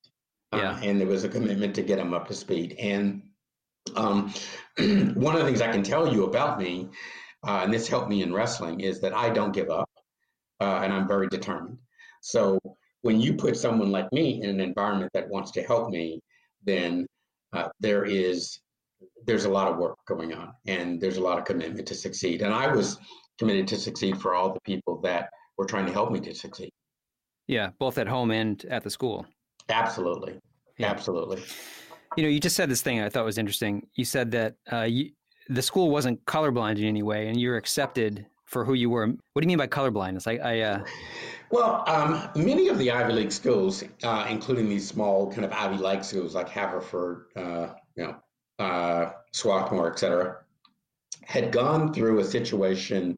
Uh, 0.53 0.59
yeah. 0.59 0.81
and 0.83 1.01
there 1.01 1.09
was 1.09 1.25
a 1.25 1.29
commitment 1.29 1.75
to 1.75 1.83
get 1.83 1.99
him 1.99 2.15
up 2.15 2.29
to 2.29 2.35
speed. 2.35 2.77
And 2.79 3.23
um, 3.95 4.33
one 5.15 5.35
of 5.35 5.41
the 5.41 5.47
things 5.47 5.61
I 5.61 5.71
can 5.71 5.83
tell 5.83 6.13
you 6.13 6.25
about 6.25 6.59
me, 6.59 6.89
uh, 7.47 7.61
and 7.65 7.73
this 7.73 7.87
helped 7.87 8.09
me 8.09 8.23
in 8.23 8.33
wrestling, 8.33 8.81
is 8.81 9.01
that 9.01 9.15
I 9.15 9.31
don't 9.31 9.53
give 9.53 9.71
up 9.71 9.89
uh, 10.61 10.81
and 10.83 10.93
I'm 10.93 11.07
very 11.07 11.29
determined. 11.29 11.79
So 12.23 12.59
when 13.03 13.21
you 13.21 13.35
put 13.35 13.57
someone 13.57 13.91
like 13.91 14.13
me 14.13 14.43
in 14.43 14.51
an 14.51 14.61
environment 14.61 15.11
that 15.15 15.29
wants 15.29 15.51
to 15.53 15.63
help 15.63 15.91
me, 15.91 16.21
then 16.65 17.07
uh, 17.53 17.69
there 17.81 18.05
is 18.05 18.59
there's 19.27 19.45
a 19.45 19.49
lot 19.49 19.69
of 19.69 19.77
work 19.77 19.97
going 20.07 20.33
on 20.33 20.53
and 20.67 21.01
there's 21.01 21.19
a 21.19 21.21
lot 21.21 21.39
of 21.39 21.45
commitment 21.45 21.87
to 21.87 21.95
succeed. 21.95 22.43
And 22.43 22.53
I 22.53 22.67
was 22.75 22.99
committed 23.39 23.69
to 23.69 23.77
succeed 23.77 24.19
for 24.21 24.35
all 24.35 24.53
the 24.53 24.61
people 24.61 25.01
that 25.03 25.29
were 25.59 25.67
trying 25.67 25.87
to 25.87 25.93
help 25.93 26.11
me 26.11 26.21
to 26.21 26.35
succeed. 26.35 26.71
Yeah, 27.47 27.71
both 27.79 27.99
at 27.99 28.09
home 28.09 28.31
and 28.31 28.65
at 28.71 28.83
the 28.83 28.91
school. 28.91 29.27
Absolutely. 29.69 30.39
Yeah. 30.79 30.91
Absolutely. 30.91 31.43
You 32.17 32.23
know, 32.23 32.31
you 32.31 32.41
just 32.41 32.57
said 32.57 32.71
this 32.71 32.81
thing 32.81 33.01
I 33.01 33.11
thought 33.11 33.25
was 33.25 33.37
interesting. 33.37 33.87
You 33.95 34.05
said 34.05 34.31
that 34.31 34.57
uh, 34.73 34.83
you, 34.83 35.11
the 35.49 35.61
school 35.61 35.91
wasn't 35.91 36.25
colorblind 36.25 36.79
in 36.79 36.85
any 36.85 37.03
way, 37.03 37.29
and 37.29 37.39
you're 37.39 37.57
accepted 37.57 38.25
for 38.47 38.65
who 38.65 38.75
you 38.75 38.89
were. 38.89 39.07
What 39.07 39.43
do 39.43 39.43
you 39.43 39.49
mean 39.49 39.59
by 39.59 39.67
colorblindness? 39.67 40.27
I, 40.27 40.39
I 40.39 40.61
uh... 40.61 40.85
well, 41.51 41.85
um, 41.87 42.29
many 42.35 42.69
of 42.69 42.79
the 42.79 42.91
Ivy 42.91 43.13
League 43.13 43.33
schools, 43.33 43.85
uh, 44.03 44.27
including 44.31 44.69
these 44.69 44.89
small 44.89 45.31
kind 45.31 45.45
of 45.45 45.53
Ivy 45.53 45.77
League 45.77 46.05
schools 46.05 46.35
like 46.35 46.49
Haverford, 46.49 47.27
uh, 47.37 47.69
you 47.97 48.05
know, 48.05 48.17
uh, 48.59 49.11
Swarthmore, 49.33 49.93
et 49.93 49.99
cetera, 49.99 50.39
had 51.25 51.53
gone 51.53 51.93
through 51.93 52.21
a 52.21 52.25
situation 52.25 53.17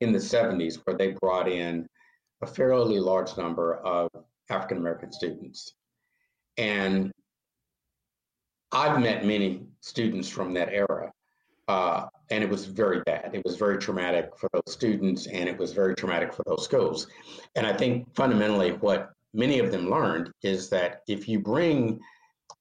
in 0.00 0.12
the 0.12 0.18
70s 0.18 0.80
where 0.84 0.96
they 0.96 1.14
brought 1.20 1.48
in 1.48 1.86
a 2.40 2.46
fairly 2.46 2.98
large 2.98 3.36
number 3.36 3.74
of 3.76 4.10
African 4.48 4.78
American 4.78 5.12
students. 5.12 5.74
And 6.56 7.12
I've 8.72 9.00
met 9.00 9.24
many 9.24 9.66
students 9.80 10.28
from 10.28 10.54
that 10.54 10.70
era, 10.70 11.12
uh, 11.68 12.06
and 12.30 12.42
it 12.42 12.48
was 12.48 12.64
very 12.64 13.02
bad. 13.04 13.30
It 13.34 13.44
was 13.44 13.56
very 13.56 13.78
traumatic 13.78 14.30
for 14.38 14.48
those 14.52 14.72
students, 14.72 15.26
and 15.26 15.48
it 15.48 15.58
was 15.58 15.72
very 15.72 15.94
traumatic 15.94 16.32
for 16.32 16.42
those 16.46 16.64
schools. 16.64 17.06
And 17.54 17.66
I 17.66 17.74
think 17.74 18.14
fundamentally, 18.14 18.72
what 18.72 19.12
many 19.34 19.58
of 19.58 19.70
them 19.70 19.90
learned 19.90 20.30
is 20.42 20.70
that 20.70 21.02
if 21.06 21.28
you 21.28 21.38
bring 21.40 22.00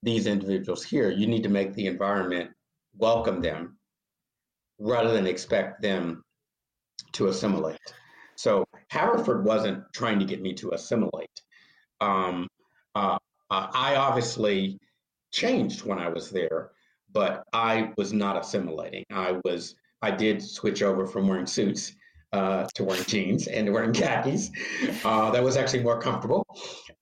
these 0.04 0.28
individuals 0.28 0.84
here, 0.84 1.10
you 1.10 1.28
need 1.28 1.43
to 1.43 1.50
make 1.50 1.74
the 1.74 1.88
environment 1.88 2.52
welcome 2.97 3.41
them 3.41 3.78
rather 4.80 5.13
than 5.13 5.28
expect 5.28 5.82
them 5.82 6.24
to 7.13 7.28
assimilate. 7.28 7.80
So 8.36 8.65
Haverford 8.89 9.45
wasn't 9.45 9.84
trying 9.93 10.19
to 10.19 10.26
get 10.26 10.41
me 10.41 10.54
to 10.56 10.71
assimilate. 10.71 11.41
Um, 12.00 12.47
uh, 12.95 13.17
I 13.50 13.95
obviously 13.95 14.80
changed 15.32 15.86
when 15.86 16.00
I 16.00 16.10
was 16.10 16.30
there, 16.30 16.72
but 17.12 17.44
I 17.54 17.91
was 17.98 18.13
not 18.13 18.39
assimilating. 18.39 19.06
I 19.12 19.39
was 19.44 19.76
I 20.02 20.12
did 20.12 20.41
switch 20.41 20.82
over 20.82 21.06
from 21.06 21.28
wearing 21.28 21.46
suits 21.46 21.94
uh, 22.34 22.65
to 22.74 22.84
wearing 22.84 23.04
jeans 23.06 23.48
and 23.48 23.72
wearing 23.72 23.94
khakis. 23.94 24.50
Uh, 25.04 25.32
that 25.32 25.44
was 25.44 25.58
actually 25.58 25.84
more 25.84 26.00
comfortable. 26.00 26.46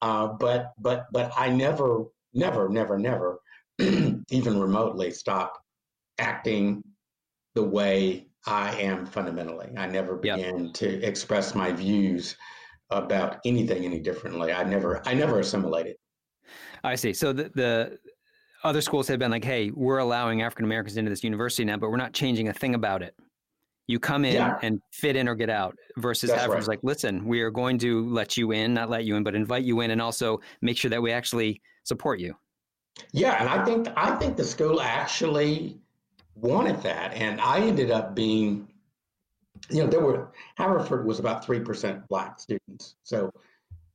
Uh, 0.02 0.28
but 0.28 0.72
but 0.78 1.06
but 1.12 1.32
I 1.36 1.48
never 1.48 2.04
never 2.34 2.68
never 2.68 2.98
never 2.98 3.40
even 3.78 4.58
remotely 4.58 5.10
stopped 5.10 5.58
acting 6.18 6.82
the 7.54 7.62
way 7.62 8.26
I 8.46 8.74
am 8.80 9.06
fundamentally. 9.06 9.70
I 9.76 9.86
never 9.86 10.16
began 10.16 10.66
yep. 10.66 10.74
to 10.74 11.02
express 11.02 11.54
my 11.54 11.72
views 11.72 12.36
about 12.90 13.38
anything 13.44 13.84
any 13.84 14.00
differently. 14.00 14.52
I 14.52 14.64
never 14.64 15.02
I 15.06 15.14
never 15.14 15.40
assimilated. 15.40 15.96
I 16.82 16.94
see. 16.94 17.12
So 17.12 17.32
the, 17.32 17.50
the 17.54 17.98
other 18.64 18.80
schools 18.80 19.08
have 19.08 19.18
been 19.18 19.30
like, 19.30 19.44
hey, 19.44 19.70
we're 19.70 19.98
allowing 19.98 20.42
African 20.42 20.64
Americans 20.64 20.96
into 20.96 21.10
this 21.10 21.24
university 21.24 21.64
now, 21.64 21.76
but 21.76 21.90
we're 21.90 21.96
not 21.96 22.12
changing 22.12 22.48
a 22.48 22.52
thing 22.52 22.74
about 22.74 23.02
it. 23.02 23.14
You 23.86 23.98
come 23.98 24.24
in 24.24 24.34
yeah. 24.34 24.58
and 24.62 24.80
fit 24.92 25.16
in 25.16 25.28
or 25.28 25.34
get 25.34 25.50
out 25.50 25.76
versus 25.96 26.30
Haverford's 26.30 26.68
right. 26.68 26.74
like, 26.76 26.80
listen, 26.84 27.24
we 27.24 27.40
are 27.40 27.50
going 27.50 27.76
to 27.78 28.08
let 28.08 28.36
you 28.36 28.52
in, 28.52 28.72
not 28.72 28.88
let 28.88 29.04
you 29.04 29.16
in, 29.16 29.24
but 29.24 29.34
invite 29.34 29.64
you 29.64 29.80
in 29.80 29.90
and 29.90 30.00
also 30.00 30.40
make 30.62 30.76
sure 30.76 30.90
that 30.90 31.02
we 31.02 31.10
actually 31.10 31.60
support 31.82 32.20
you. 32.20 32.34
Yeah, 33.12 33.40
and 33.40 33.48
I 33.48 33.64
think 33.64 33.88
I 33.96 34.14
think 34.16 34.36
the 34.36 34.44
school 34.44 34.80
actually 34.80 35.80
wanted 36.36 36.80
that. 36.82 37.14
And 37.14 37.40
I 37.40 37.60
ended 37.60 37.90
up 37.90 38.14
being, 38.14 38.68
you 39.70 39.82
know, 39.82 39.88
there 39.88 40.00
were, 40.00 40.32
Haverford 40.56 41.06
was 41.06 41.18
about 41.18 41.44
3% 41.44 42.06
black 42.08 42.38
students. 42.40 42.96
So 43.02 43.32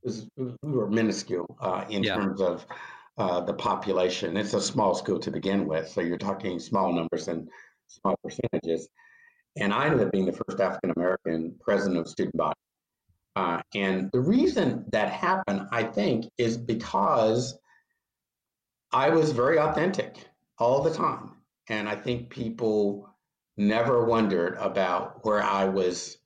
was, 0.02 0.28
we 0.36 0.52
were 0.62 0.88
minuscule 0.88 1.56
uh, 1.60 1.84
in 1.88 2.02
yeah. 2.02 2.14
terms 2.14 2.40
of 2.40 2.66
uh, 3.18 3.40
the 3.40 3.54
population. 3.54 4.36
It's 4.36 4.54
a 4.54 4.60
small 4.60 4.94
school 4.94 5.18
to 5.20 5.30
begin 5.30 5.66
with. 5.66 5.88
So 5.88 6.00
you're 6.00 6.18
talking 6.18 6.58
small 6.58 6.92
numbers 6.92 7.28
and 7.28 7.48
small 7.88 8.16
percentages. 8.22 8.88
And 9.56 9.72
I 9.72 9.86
ended 9.86 10.06
up 10.06 10.12
being 10.12 10.26
the 10.26 10.32
first 10.32 10.60
African 10.60 10.92
American 10.96 11.54
president 11.60 11.98
of 11.98 12.08
student 12.08 12.36
body. 12.36 12.58
Uh, 13.34 13.60
and 13.74 14.10
the 14.12 14.20
reason 14.20 14.84
that 14.92 15.10
happened, 15.10 15.68
I 15.70 15.82
think, 15.82 16.26
is 16.38 16.56
because 16.56 17.58
I 18.92 19.10
was 19.10 19.32
very 19.32 19.58
authentic 19.58 20.16
all 20.58 20.82
the 20.82 20.92
time. 20.92 21.32
And 21.68 21.88
I 21.88 21.96
think 21.96 22.30
people 22.30 23.08
never 23.56 24.04
wondered 24.04 24.56
about 24.58 25.24
where 25.24 25.42
I 25.42 25.64
was 25.64 26.18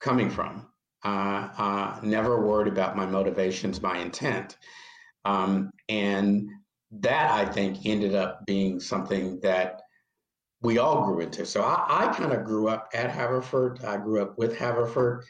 coming 0.00 0.28
from, 0.30 0.66
uh, 1.04 1.48
uh, 1.56 2.00
never 2.02 2.46
worried 2.46 2.72
about 2.72 2.96
my 2.96 3.06
motivations, 3.06 3.80
my 3.80 3.98
intent. 3.98 4.56
Um, 5.24 5.70
and 5.88 6.48
that 7.00 7.30
I 7.30 7.44
think 7.44 7.86
ended 7.86 8.14
up 8.14 8.44
being 8.46 8.80
something 8.80 9.40
that 9.40 9.82
we 10.60 10.78
all 10.78 11.04
grew 11.04 11.20
into. 11.20 11.44
So 11.46 11.62
I, 11.62 11.84
I 11.88 12.12
kind 12.12 12.32
of 12.32 12.44
grew 12.44 12.68
up 12.68 12.88
at 12.94 13.10
Haverford. 13.10 13.84
I 13.84 13.96
grew 13.96 14.22
up 14.22 14.38
with 14.38 14.56
Haverford. 14.56 15.24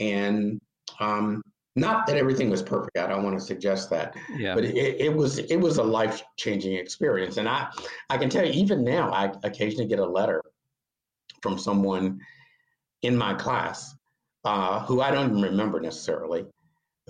And 0.00 0.60
um, 1.00 1.42
not 1.76 2.06
that 2.06 2.16
everything 2.16 2.50
was 2.50 2.62
perfect. 2.62 2.98
I 2.98 3.06
don't 3.06 3.22
want 3.22 3.38
to 3.38 3.44
suggest 3.44 3.90
that. 3.90 4.14
Yeah. 4.36 4.54
But 4.54 4.64
it, 4.64 5.00
it 5.00 5.14
was 5.14 5.38
it 5.38 5.56
was 5.56 5.78
a 5.78 5.82
life 5.82 6.22
changing 6.36 6.74
experience, 6.74 7.38
and 7.38 7.48
I 7.48 7.68
I 8.10 8.18
can 8.18 8.28
tell 8.28 8.44
you 8.44 8.52
even 8.52 8.84
now 8.84 9.10
I 9.10 9.32
occasionally 9.42 9.86
get 9.86 9.98
a 9.98 10.04
letter 10.04 10.42
from 11.40 11.58
someone 11.58 12.20
in 13.02 13.16
my 13.16 13.34
class 13.34 13.94
uh, 14.44 14.80
who 14.80 15.00
I 15.00 15.10
don't 15.10 15.30
even 15.30 15.42
remember 15.42 15.80
necessarily, 15.80 16.44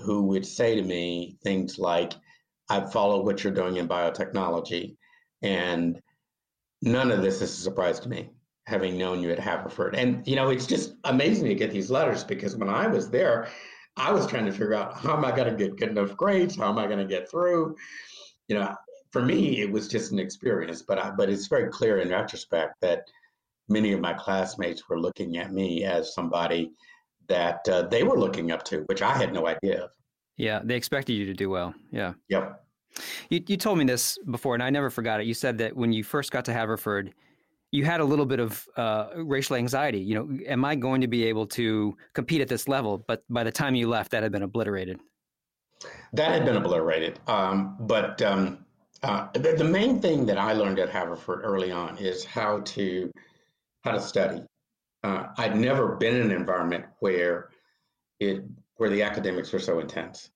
who 0.02 0.22
would 0.24 0.46
say 0.46 0.74
to 0.74 0.82
me 0.82 1.36
things 1.42 1.78
like, 1.78 2.12
"I 2.68 2.80
follow 2.80 3.24
what 3.24 3.42
you're 3.42 3.52
doing 3.52 3.76
in 3.76 3.88
biotechnology," 3.88 4.96
and 5.42 6.00
none 6.82 7.10
of 7.10 7.22
this 7.22 7.36
is 7.42 7.58
a 7.58 7.62
surprise 7.62 8.00
to 8.00 8.08
me 8.08 8.30
having 8.66 8.96
known 8.96 9.20
you 9.20 9.30
at 9.30 9.38
Haverford. 9.38 9.96
And 9.96 10.26
you 10.26 10.36
know, 10.36 10.50
it's 10.50 10.66
just 10.66 10.94
amazing 11.04 11.48
to 11.48 11.54
get 11.54 11.72
these 11.72 11.90
letters 11.90 12.22
because 12.22 12.56
when 12.56 12.68
I 12.68 12.86
was 12.86 13.10
there 13.10 13.48
I 13.96 14.12
was 14.12 14.26
trying 14.26 14.46
to 14.46 14.52
figure 14.52 14.74
out 14.74 14.96
how 14.96 15.16
am 15.16 15.24
I 15.24 15.32
going 15.32 15.50
to 15.50 15.56
get 15.56 15.76
good 15.76 15.90
enough 15.90 16.16
grades? 16.16 16.56
How 16.56 16.70
am 16.70 16.78
I 16.78 16.86
going 16.86 16.98
to 16.98 17.04
get 17.04 17.30
through? 17.30 17.76
You 18.48 18.56
know, 18.56 18.74
for 19.10 19.22
me, 19.22 19.60
it 19.60 19.70
was 19.70 19.88
just 19.88 20.12
an 20.12 20.18
experience, 20.18 20.82
but 20.82 20.98
I, 20.98 21.10
but 21.10 21.28
it's 21.28 21.46
very 21.46 21.70
clear 21.70 21.98
in 21.98 22.08
retrospect 22.08 22.80
that 22.80 23.04
many 23.68 23.92
of 23.92 24.00
my 24.00 24.14
classmates 24.14 24.88
were 24.88 25.00
looking 25.00 25.36
at 25.36 25.52
me 25.52 25.84
as 25.84 26.14
somebody 26.14 26.72
that 27.32 27.66
uh, 27.68 27.82
they 27.82 28.02
were 28.02 28.18
looking 28.18 28.52
up 28.52 28.62
to, 28.64 28.82
which 28.82 29.00
I 29.00 29.16
had 29.16 29.32
no 29.32 29.46
idea 29.46 29.84
of. 29.84 29.90
Yeah, 30.36 30.60
they 30.62 30.76
expected 30.76 31.14
you 31.14 31.24
to 31.26 31.34
do 31.34 31.48
well. 31.48 31.74
Yeah. 31.90 32.12
Yep. 32.28 32.64
You, 33.30 33.42
you 33.46 33.56
told 33.56 33.78
me 33.78 33.84
this 33.84 34.18
before, 34.30 34.54
and 34.54 34.62
I 34.62 34.68
never 34.68 34.90
forgot 34.90 35.20
it. 35.20 35.26
You 35.26 35.34
said 35.34 35.56
that 35.58 35.74
when 35.74 35.92
you 35.92 36.04
first 36.04 36.30
got 36.30 36.44
to 36.44 36.52
Haverford, 36.52 37.14
you 37.70 37.86
had 37.86 38.00
a 38.00 38.04
little 38.04 38.26
bit 38.26 38.38
of 38.38 38.68
uh, 38.76 39.08
racial 39.16 39.56
anxiety. 39.56 39.98
You 39.98 40.14
know, 40.14 40.38
am 40.46 40.62
I 40.64 40.74
going 40.74 41.00
to 41.00 41.06
be 41.06 41.24
able 41.24 41.46
to 41.48 41.96
compete 42.12 42.42
at 42.42 42.48
this 42.48 42.68
level? 42.68 42.98
But 43.08 43.24
by 43.30 43.44
the 43.44 43.52
time 43.52 43.74
you 43.74 43.88
left, 43.88 44.10
that 44.10 44.22
had 44.22 44.30
been 44.30 44.42
obliterated. 44.42 45.00
That 46.12 46.32
had 46.32 46.44
been 46.44 46.56
obliterated. 46.56 47.18
Um, 47.26 47.76
but 47.80 48.20
um, 48.20 48.66
uh, 49.02 49.28
the, 49.32 49.54
the, 49.56 49.64
main 49.64 50.00
thing 50.00 50.26
that 50.26 50.36
I 50.38 50.52
learned 50.52 50.78
at 50.78 50.90
Haverford 50.90 51.40
early 51.42 51.72
on 51.72 51.96
is 51.96 52.24
how 52.24 52.60
to 52.60 53.10
how 53.84 53.92
to 53.92 54.00
study. 54.00 54.42
Uh, 55.02 55.26
I'd 55.36 55.56
never 55.56 55.96
been 55.96 56.16
in 56.16 56.22
an 56.22 56.30
environment 56.30 56.84
where 57.00 57.50
it 58.20 58.44
where 58.76 58.90
the 58.90 59.02
academics 59.02 59.52
were 59.52 59.58
so 59.58 59.80
intense, 59.80 60.30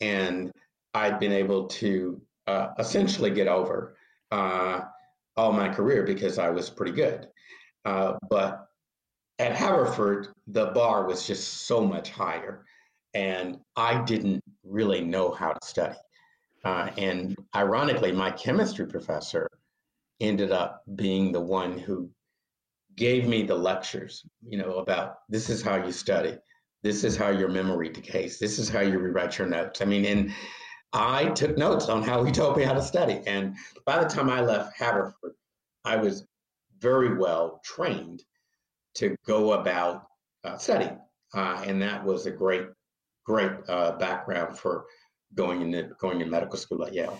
and 0.00 0.50
I'd 0.94 1.20
been 1.20 1.32
able 1.32 1.66
to 1.66 2.20
uh, 2.46 2.68
essentially 2.78 3.30
get 3.30 3.48
over 3.48 3.96
uh, 4.30 4.80
all 5.36 5.52
my 5.52 5.68
career 5.68 6.04
because 6.04 6.38
I 6.38 6.50
was 6.50 6.70
pretty 6.70 6.92
good. 6.92 7.28
Uh, 7.84 8.14
but 8.28 8.66
at 9.38 9.54
Haverford, 9.54 10.28
the 10.46 10.66
bar 10.66 11.06
was 11.06 11.26
just 11.26 11.66
so 11.66 11.86
much 11.86 12.10
higher, 12.10 12.64
and 13.14 13.58
I 13.76 14.02
didn't 14.04 14.42
really 14.64 15.02
know 15.02 15.30
how 15.30 15.52
to 15.52 15.66
study. 15.66 15.96
Uh, 16.64 16.90
and 16.96 17.36
ironically, 17.54 18.12
my 18.12 18.30
chemistry 18.30 18.86
professor 18.86 19.48
ended 20.20 20.50
up 20.50 20.82
being 20.96 21.30
the 21.30 21.40
one 21.40 21.78
who 21.78 22.10
gave 22.96 23.26
me 23.26 23.42
the 23.42 23.54
lectures, 23.54 24.24
you 24.46 24.58
know, 24.58 24.76
about 24.76 25.18
this 25.28 25.50
is 25.50 25.62
how 25.62 25.76
you 25.76 25.92
study, 25.92 26.36
this 26.82 27.04
is 27.04 27.16
how 27.16 27.28
your 27.28 27.48
memory 27.48 27.88
decays, 27.88 28.38
this 28.38 28.58
is 28.58 28.68
how 28.68 28.80
you 28.80 28.98
rewrite 28.98 29.38
your 29.38 29.46
notes. 29.48 29.82
I 29.82 29.84
mean, 29.84 30.04
and 30.06 30.32
I 30.92 31.26
took 31.30 31.58
notes 31.58 31.88
on 31.88 32.02
how 32.02 32.24
he 32.24 32.32
told 32.40 32.56
me 32.56 32.64
how 32.64 32.72
to 32.72 32.82
study. 32.82 33.20
And 33.26 33.56
by 33.84 34.02
the 34.02 34.08
time 34.08 34.30
I 34.30 34.40
left 34.40 34.78
Haverford, 34.78 35.34
I 35.84 35.96
was 35.96 36.26
very 36.80 37.16
well 37.16 37.60
trained 37.64 38.22
to 38.94 39.16
go 39.26 39.52
about 39.52 40.06
uh, 40.44 40.56
studying. 40.56 40.98
Uh, 41.34 41.62
and 41.66 41.80
that 41.82 42.04
was 42.04 42.26
a 42.26 42.30
great, 42.30 42.66
great 43.24 43.52
uh, 43.68 43.92
background 43.92 44.58
for 44.58 44.86
going 45.34 45.60
into 45.60 45.90
going 46.00 46.18
to 46.18 46.24
medical 46.24 46.58
school 46.58 46.84
at 46.84 46.94
Yale. 46.94 47.18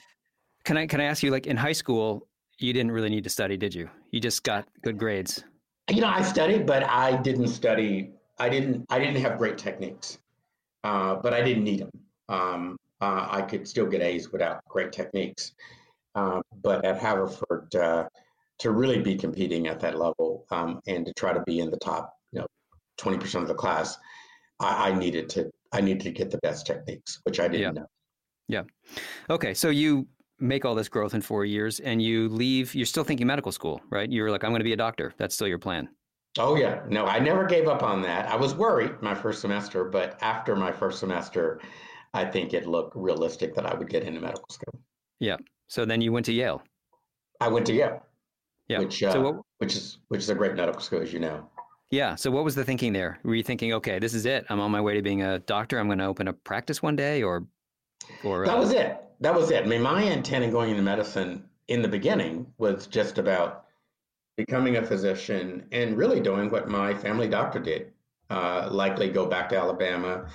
Can 0.64 0.76
I 0.76 0.86
can 0.86 1.00
I 1.00 1.04
ask 1.04 1.22
you, 1.22 1.30
like 1.30 1.46
in 1.46 1.56
high 1.56 1.72
school, 1.72 2.26
you 2.58 2.72
didn't 2.72 2.92
really 2.92 3.10
need 3.10 3.24
to 3.24 3.30
study, 3.30 3.56
did 3.56 3.74
you? 3.74 3.90
You 4.10 4.20
just 4.20 4.42
got 4.42 4.66
good 4.82 4.98
grades. 4.98 5.44
You 5.90 6.00
know, 6.00 6.08
I 6.08 6.22
studied, 6.22 6.66
but 6.66 6.82
I 6.82 7.16
didn't 7.16 7.48
study. 7.48 8.12
I 8.38 8.48
didn't. 8.48 8.86
I 8.90 8.98
didn't 8.98 9.20
have 9.22 9.38
great 9.38 9.56
techniques, 9.56 10.18
uh, 10.84 11.16
but 11.16 11.32
I 11.32 11.42
didn't 11.42 11.64
need 11.64 11.80
them. 11.80 11.90
Um, 12.28 12.76
uh, 13.00 13.28
I 13.30 13.42
could 13.42 13.68
still 13.68 13.86
get 13.86 14.02
A's 14.02 14.32
without 14.32 14.64
great 14.68 14.92
techniques. 14.92 15.52
Uh, 16.14 16.40
but 16.62 16.84
at 16.84 16.98
Haverford, 16.98 17.74
uh, 17.74 18.08
to 18.58 18.70
really 18.70 19.00
be 19.00 19.14
competing 19.14 19.68
at 19.68 19.80
that 19.80 19.98
level 19.98 20.46
um, 20.50 20.80
and 20.86 21.04
to 21.06 21.12
try 21.12 21.32
to 21.32 21.42
be 21.42 21.60
in 21.60 21.70
the 21.70 21.76
top, 21.76 22.16
you 22.32 22.40
know, 22.40 22.46
20% 22.98 23.42
of 23.42 23.48
the 23.48 23.54
class, 23.54 23.98
I, 24.60 24.90
I, 24.90 24.98
needed 24.98 25.28
to 25.30 25.52
I 25.72 25.82
needed 25.82 26.00
to 26.04 26.10
get 26.10 26.30
the 26.30 26.38
best 26.38 26.66
techniques, 26.66 27.20
which 27.24 27.38
I 27.38 27.48
didn't 27.48 27.60
yeah. 27.76 27.82
know. 27.82 27.86
Yeah. 28.48 28.62
Okay. 29.28 29.52
So 29.52 29.68
you 29.68 30.06
make 30.38 30.64
all 30.64 30.74
this 30.74 30.88
growth 30.88 31.14
in 31.14 31.20
four 31.20 31.44
years 31.44 31.80
and 31.80 32.02
you 32.02 32.28
leave, 32.28 32.74
you're 32.74 32.86
still 32.86 33.04
thinking 33.04 33.26
medical 33.26 33.52
school, 33.52 33.80
right? 33.90 34.10
You're 34.10 34.30
like, 34.30 34.44
I'm 34.44 34.50
going 34.50 34.60
to 34.60 34.64
be 34.64 34.72
a 34.72 34.76
doctor. 34.76 35.14
That's 35.16 35.34
still 35.34 35.48
your 35.48 35.58
plan. 35.58 35.88
Oh, 36.38 36.56
yeah. 36.56 36.82
No, 36.88 37.06
I 37.06 37.18
never 37.18 37.46
gave 37.46 37.66
up 37.66 37.82
on 37.82 38.02
that. 38.02 38.28
I 38.28 38.36
was 38.36 38.54
worried 38.54 39.00
my 39.00 39.14
first 39.14 39.40
semester, 39.40 39.84
but 39.84 40.18
after 40.22 40.54
my 40.54 40.70
first 40.70 41.00
semester, 41.00 41.60
I 42.12 42.26
think 42.26 42.52
it 42.52 42.66
looked 42.66 42.94
realistic 42.94 43.54
that 43.54 43.64
I 43.64 43.74
would 43.74 43.88
get 43.88 44.02
into 44.02 44.20
medical 44.20 44.46
school. 44.50 44.80
Yeah. 45.18 45.36
So 45.68 45.86
then 45.86 46.02
you 46.02 46.12
went 46.12 46.26
to 46.26 46.32
Yale. 46.32 46.62
I 47.40 47.48
went 47.48 47.66
to 47.66 47.72
Yale. 47.72 48.02
Yeah. 48.68 48.80
Which, 48.80 49.02
uh, 49.02 49.12
so 49.12 49.20
what, 49.20 49.36
which 49.58 49.74
is 49.76 49.98
which 50.08 50.20
is 50.20 50.28
a 50.28 50.34
great 50.34 50.54
medical 50.54 50.80
school, 50.80 51.00
as 51.00 51.12
you 51.12 51.20
know. 51.20 51.48
Yeah. 51.90 52.16
So 52.16 52.30
what 52.30 52.44
was 52.44 52.54
the 52.54 52.64
thinking 52.64 52.92
there? 52.92 53.18
Were 53.22 53.34
you 53.34 53.42
thinking, 53.42 53.72
okay, 53.74 53.98
this 53.98 54.12
is 54.12 54.26
it. 54.26 54.44
I'm 54.50 54.60
on 54.60 54.70
my 54.70 54.80
way 54.80 54.94
to 54.94 55.02
being 55.02 55.22
a 55.22 55.38
doctor. 55.38 55.78
I'm 55.78 55.86
going 55.86 55.98
to 55.98 56.04
open 56.04 56.28
a 56.28 56.32
practice 56.32 56.82
one 56.82 56.96
day, 56.96 57.22
or, 57.22 57.46
or 58.24 58.46
that 58.46 58.56
uh, 58.56 58.60
was 58.60 58.72
it. 58.72 59.02
That 59.20 59.34
was 59.34 59.50
it. 59.50 59.64
I 59.64 59.66
mean, 59.66 59.82
my 59.82 60.02
intent 60.02 60.44
in 60.44 60.50
going 60.50 60.70
into 60.70 60.82
medicine 60.82 61.44
in 61.68 61.82
the 61.82 61.88
beginning 61.88 62.46
was 62.58 62.86
just 62.86 63.18
about 63.18 63.64
becoming 64.36 64.76
a 64.76 64.84
physician 64.84 65.66
and 65.72 65.96
really 65.96 66.20
doing 66.20 66.50
what 66.50 66.68
my 66.68 66.94
family 66.94 67.28
doctor 67.28 67.58
did. 67.58 67.92
Uh, 68.28 68.68
likely 68.70 69.08
go 69.08 69.26
back 69.26 69.48
to 69.48 69.56
Alabama 69.56 70.26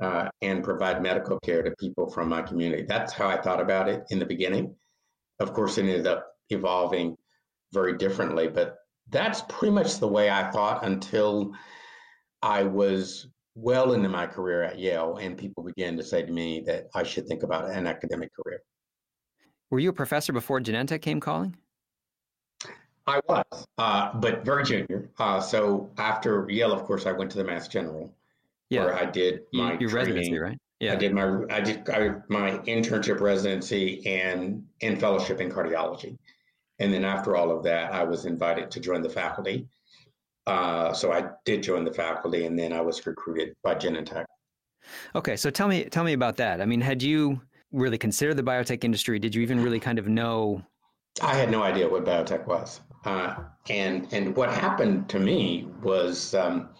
uh, 0.00 0.28
and 0.42 0.62
provide 0.62 1.02
medical 1.02 1.38
care 1.40 1.62
to 1.62 1.74
people 1.78 2.08
from 2.10 2.28
my 2.28 2.42
community. 2.42 2.84
That's 2.86 3.12
how 3.12 3.28
I 3.28 3.40
thought 3.40 3.60
about 3.60 3.88
it 3.88 4.04
in 4.10 4.18
the 4.18 4.26
beginning. 4.26 4.74
Of 5.40 5.54
course, 5.54 5.78
it 5.78 5.82
ended 5.82 6.06
up 6.06 6.26
evolving 6.50 7.16
very 7.72 7.96
differently, 7.96 8.48
but 8.48 8.76
that's 9.08 9.42
pretty 9.48 9.72
much 9.72 9.98
the 9.98 10.08
way 10.08 10.30
I 10.30 10.50
thought 10.50 10.84
until 10.84 11.52
I 12.42 12.62
was 12.62 13.26
well 13.54 13.92
into 13.92 14.08
my 14.08 14.26
career 14.26 14.62
at 14.62 14.78
Yale 14.78 15.18
and 15.20 15.36
people 15.36 15.62
began 15.62 15.96
to 15.96 16.02
say 16.02 16.22
to 16.22 16.32
me 16.32 16.60
that 16.66 16.88
I 16.94 17.02
should 17.02 17.26
think 17.26 17.42
about 17.42 17.70
an 17.70 17.86
academic 17.86 18.30
career. 18.34 18.62
Were 19.70 19.78
you 19.78 19.90
a 19.90 19.92
professor 19.92 20.32
before 20.32 20.60
Genentech 20.60 21.02
came 21.02 21.20
calling? 21.20 21.56
I 23.06 23.20
was, 23.28 23.66
uh, 23.78 24.12
but 24.14 24.44
very 24.44 24.64
junior. 24.64 25.10
Uh, 25.18 25.40
so 25.40 25.90
after 25.98 26.46
Yale, 26.48 26.72
of 26.72 26.84
course, 26.84 27.06
I 27.06 27.12
went 27.12 27.30
to 27.32 27.38
the 27.38 27.44
Mass 27.44 27.66
General, 27.66 28.12
yeah. 28.68 28.84
where 28.84 28.94
I 28.94 29.04
did 29.04 29.42
my 29.52 29.78
your 29.78 29.90
training. 29.90 30.14
residency, 30.14 30.38
right? 30.38 30.58
Yeah, 30.80 30.92
I 30.92 30.96
did 30.96 31.12
my 31.12 31.44
I 31.50 31.60
did 31.60 31.88
I, 31.90 32.14
my 32.28 32.58
internship, 32.58 33.20
residency, 33.20 34.06
and 34.06 34.64
and 34.80 35.00
fellowship 35.00 35.40
in 35.40 35.50
cardiology, 35.50 36.18
and 36.78 36.92
then 36.92 37.04
after 37.04 37.36
all 37.36 37.50
of 37.50 37.64
that, 37.64 37.92
I 37.92 38.04
was 38.04 38.26
invited 38.26 38.70
to 38.72 38.80
join 38.80 39.02
the 39.02 39.10
faculty. 39.10 39.66
Uh, 40.46 40.92
so 40.92 41.12
I 41.12 41.24
did 41.44 41.62
join 41.62 41.84
the 41.84 41.92
faculty, 41.92 42.46
and 42.46 42.58
then 42.58 42.72
I 42.72 42.80
was 42.80 43.06
recruited 43.06 43.54
by 43.62 43.74
Genentech. 43.74 44.24
Okay, 45.14 45.36
so 45.36 45.50
tell 45.50 45.68
me 45.68 45.84
tell 45.84 46.04
me 46.04 46.12
about 46.12 46.36
that. 46.36 46.60
I 46.60 46.66
mean, 46.66 46.80
had 46.80 47.02
you 47.02 47.40
really 47.72 47.98
considered 47.98 48.36
the 48.36 48.42
biotech 48.42 48.84
industry? 48.84 49.18
Did 49.18 49.34
you 49.34 49.42
even 49.42 49.62
really 49.62 49.80
kind 49.80 49.98
of 49.98 50.08
know? 50.08 50.62
I 51.22 51.34
had 51.34 51.50
no 51.50 51.62
idea 51.62 51.88
what 51.88 52.04
biotech 52.04 52.46
was. 52.46 52.80
Uh, 53.04 53.34
and 53.68 54.12
and 54.12 54.36
what 54.36 54.50
happened 54.50 55.08
to 55.10 55.18
me 55.18 55.68
was 55.82 56.34
um, 56.34 56.70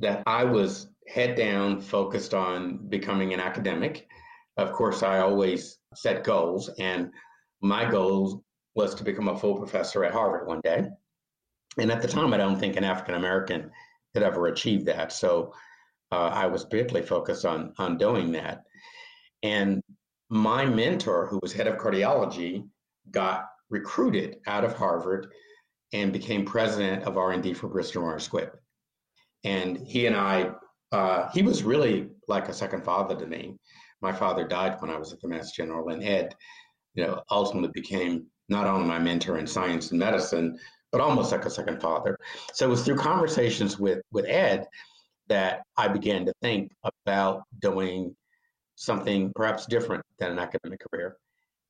that 0.00 0.22
I 0.26 0.44
was 0.44 0.88
head 1.08 1.36
down, 1.36 1.80
focused 1.80 2.34
on 2.34 2.88
becoming 2.88 3.32
an 3.32 3.40
academic. 3.40 4.08
Of 4.56 4.72
course, 4.72 5.02
I 5.02 5.18
always 5.18 5.78
set 5.94 6.24
goals, 6.24 6.70
and 6.78 7.10
my 7.60 7.88
goal 7.88 8.42
was 8.74 8.94
to 8.96 9.04
become 9.04 9.28
a 9.28 9.38
full 9.38 9.56
professor 9.56 10.04
at 10.04 10.12
Harvard 10.12 10.46
one 10.46 10.60
day. 10.62 10.88
And 11.78 11.90
at 11.90 12.02
the 12.02 12.08
time, 12.08 12.32
I 12.32 12.38
don't 12.38 12.58
think 12.58 12.76
an 12.76 12.84
African 12.84 13.14
American 13.14 13.70
had 14.14 14.22
ever 14.22 14.46
achieved 14.46 14.86
that. 14.86 15.12
So 15.12 15.52
uh, 16.10 16.30
I 16.32 16.46
was 16.46 16.64
particularly 16.64 17.06
focused 17.06 17.44
on 17.44 17.74
on 17.78 17.98
doing 17.98 18.32
that. 18.32 18.62
And 19.42 19.82
my 20.28 20.64
mentor, 20.64 21.26
who 21.26 21.38
was 21.42 21.52
head 21.52 21.66
of 21.66 21.76
cardiology, 21.76 22.66
got 23.10 23.46
recruited 23.70 24.38
out 24.46 24.64
of 24.64 24.74
Harvard 24.74 25.28
and 25.92 26.12
became 26.12 26.44
president 26.44 27.04
of 27.04 27.16
R&D 27.16 27.54
for 27.54 27.68
Bristol 27.68 28.02
Myers 28.02 28.28
Squibb. 28.28 28.50
And 29.44 29.76
he 29.76 30.06
and 30.06 30.16
I, 30.16 30.50
uh, 30.90 31.28
he 31.30 31.42
was 31.42 31.62
really 31.62 32.08
like 32.26 32.48
a 32.48 32.52
second 32.52 32.84
father 32.84 33.14
to 33.16 33.26
me. 33.26 33.56
My 34.02 34.12
father 34.12 34.46
died 34.46 34.80
when 34.80 34.90
I 34.90 34.98
was 34.98 35.12
at 35.12 35.20
the 35.20 35.28
Mass 35.28 35.52
General, 35.52 35.88
and 35.88 36.02
Ed, 36.02 36.34
you 36.94 37.04
know, 37.04 37.22
ultimately 37.30 37.70
became 37.72 38.26
not 38.48 38.66
only 38.66 38.86
my 38.86 38.98
mentor 38.98 39.38
in 39.38 39.46
science 39.46 39.90
and 39.90 40.00
medicine, 40.00 40.58
but 40.96 41.04
almost 41.04 41.30
like 41.30 41.44
a 41.44 41.50
second 41.50 41.78
father. 41.78 42.18
So 42.54 42.66
it 42.66 42.70
was 42.70 42.82
through 42.82 42.96
conversations 42.96 43.78
with 43.78 44.00
with 44.12 44.24
Ed 44.24 44.66
that 45.28 45.64
I 45.76 45.88
began 45.88 46.24
to 46.24 46.32
think 46.40 46.72
about 47.04 47.42
doing 47.58 48.16
something 48.76 49.30
perhaps 49.34 49.66
different 49.66 50.02
than 50.18 50.32
an 50.32 50.38
academic 50.38 50.80
career. 50.90 51.18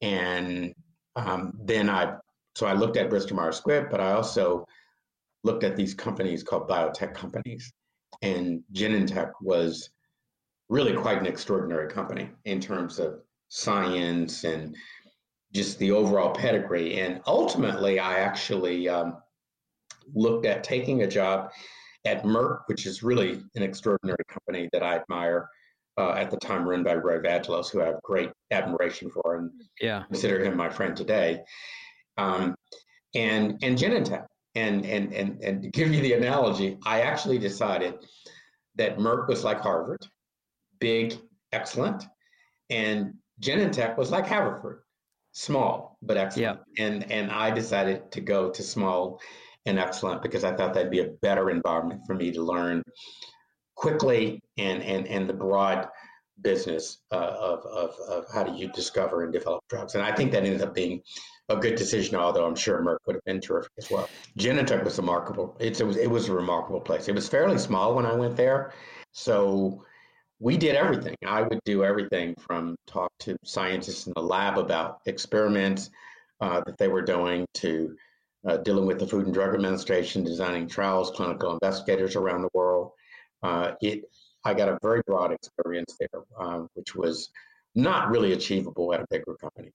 And 0.00 0.74
um, 1.16 1.54
then 1.60 1.90
I 1.90 2.14
so 2.54 2.68
I 2.68 2.74
looked 2.74 2.96
at 2.96 3.10
Bristol 3.10 3.36
Myers 3.36 3.60
Squibb, 3.60 3.90
but 3.90 4.00
I 4.00 4.12
also 4.12 4.64
looked 5.42 5.64
at 5.64 5.74
these 5.74 5.92
companies 5.92 6.44
called 6.44 6.68
biotech 6.68 7.12
companies. 7.12 7.72
And 8.22 8.62
Genentech 8.72 9.32
was 9.40 9.90
really 10.68 10.92
quite 10.94 11.18
an 11.18 11.26
extraordinary 11.26 11.90
company 11.90 12.30
in 12.44 12.60
terms 12.60 13.00
of 13.00 13.22
science 13.48 14.44
and 14.44 14.76
just 15.54 15.78
the 15.78 15.90
overall 15.90 16.34
pedigree. 16.34 17.00
And 17.00 17.20
ultimately, 17.26 17.98
I 17.98 18.18
actually 18.18 18.88
um, 18.88 19.18
looked 20.14 20.46
at 20.46 20.64
taking 20.64 21.02
a 21.02 21.06
job 21.06 21.50
at 22.04 22.24
Merck, 22.24 22.60
which 22.66 22.86
is 22.86 23.02
really 23.02 23.42
an 23.54 23.62
extraordinary 23.62 24.24
company 24.28 24.68
that 24.72 24.82
I 24.82 24.96
admire. 24.96 25.48
Uh, 25.98 26.10
at 26.10 26.30
the 26.30 26.36
time, 26.36 26.68
run 26.68 26.82
by 26.82 26.94
Roy 26.94 27.20
Vagelos, 27.20 27.70
who 27.70 27.80
I 27.80 27.86
have 27.86 28.02
great 28.02 28.30
admiration 28.50 29.10
for 29.10 29.36
and 29.36 29.50
yeah. 29.80 30.02
consider 30.10 30.44
him 30.44 30.54
my 30.54 30.68
friend 30.68 30.94
today 30.94 31.42
um, 32.16 32.54
and 33.14 33.58
and 33.62 33.78
Genentech. 33.78 34.26
And 34.54 34.86
and 34.86 35.12
and 35.12 35.42
and 35.42 35.62
to 35.62 35.68
give 35.68 35.92
you 35.92 36.00
the 36.00 36.14
analogy, 36.14 36.78
I 36.86 37.02
actually 37.02 37.38
decided 37.38 37.94
that 38.76 38.96
Merck 38.96 39.28
was 39.28 39.44
like 39.44 39.60
Harvard, 39.60 40.06
big, 40.80 41.14
excellent, 41.52 42.04
and 42.70 43.14
Genentech 43.42 43.98
was 43.98 44.10
like 44.10 44.26
Haverford, 44.26 44.80
small 45.36 45.98
but 46.00 46.16
excellent. 46.16 46.60
Yeah. 46.76 46.86
And 46.86 47.12
and 47.12 47.30
I 47.30 47.50
decided 47.50 48.10
to 48.12 48.22
go 48.22 48.50
to 48.50 48.62
small 48.62 49.20
and 49.66 49.78
excellent 49.78 50.22
because 50.22 50.44
I 50.44 50.56
thought 50.56 50.72
that'd 50.72 50.90
be 50.90 51.00
a 51.00 51.10
better 51.20 51.50
environment 51.50 52.02
for 52.06 52.14
me 52.14 52.32
to 52.32 52.42
learn 52.42 52.82
quickly 53.74 54.40
and 54.56 54.82
and 54.82 55.06
and 55.06 55.28
the 55.28 55.34
broad 55.34 55.88
business 56.40 56.98
uh, 57.12 57.16
of, 57.16 57.66
of 57.66 57.94
of 58.08 58.24
how 58.32 58.44
do 58.44 58.56
you 58.56 58.68
discover 58.68 59.24
and 59.24 59.32
develop 59.32 59.62
drugs. 59.68 59.94
And 59.94 60.02
I 60.02 60.14
think 60.14 60.32
that 60.32 60.44
ended 60.44 60.62
up 60.62 60.74
being 60.74 61.02
a 61.50 61.56
good 61.56 61.76
decision, 61.76 62.16
although 62.16 62.46
I'm 62.46 62.56
sure 62.56 62.82
Merck 62.82 62.98
would 63.06 63.16
have 63.16 63.24
been 63.24 63.40
terrific 63.42 63.72
as 63.78 63.90
well. 63.90 64.08
Genentech 64.38 64.84
was 64.84 64.96
remarkable. 64.98 65.54
It's, 65.60 65.80
it 65.80 65.86
was 65.86 65.98
it 65.98 66.10
was 66.10 66.30
a 66.30 66.32
remarkable 66.32 66.80
place. 66.80 67.08
It 67.08 67.14
was 67.14 67.28
fairly 67.28 67.58
small 67.58 67.94
when 67.94 68.06
I 68.06 68.14
went 68.14 68.36
there, 68.36 68.72
so 69.12 69.84
we 70.38 70.56
did 70.56 70.74
everything. 70.74 71.16
I 71.26 71.42
would 71.42 71.60
do 71.64 71.84
everything 71.84 72.34
from 72.38 72.76
talk 72.86 73.10
to 73.20 73.36
scientists 73.44 74.06
in 74.06 74.12
the 74.16 74.22
lab 74.22 74.58
about 74.58 75.00
experiments 75.06 75.90
uh, 76.40 76.60
that 76.66 76.76
they 76.78 76.88
were 76.88 77.02
doing 77.02 77.46
to 77.54 77.96
uh, 78.46 78.58
dealing 78.58 78.86
with 78.86 78.98
the 78.98 79.06
Food 79.06 79.24
and 79.24 79.34
Drug 79.34 79.54
Administration, 79.54 80.22
designing 80.22 80.68
trials, 80.68 81.10
clinical 81.10 81.52
investigators 81.52 82.16
around 82.16 82.42
the 82.42 82.50
world. 82.54 82.92
Uh, 83.42 83.72
it 83.80 84.04
I 84.44 84.54
got 84.54 84.68
a 84.68 84.78
very 84.80 85.02
broad 85.06 85.32
experience 85.32 85.96
there, 85.98 86.22
um, 86.38 86.68
which 86.74 86.94
was 86.94 87.30
not 87.74 88.10
really 88.10 88.32
achievable 88.32 88.94
at 88.94 89.00
a 89.00 89.06
bigger 89.10 89.34
company. 89.40 89.72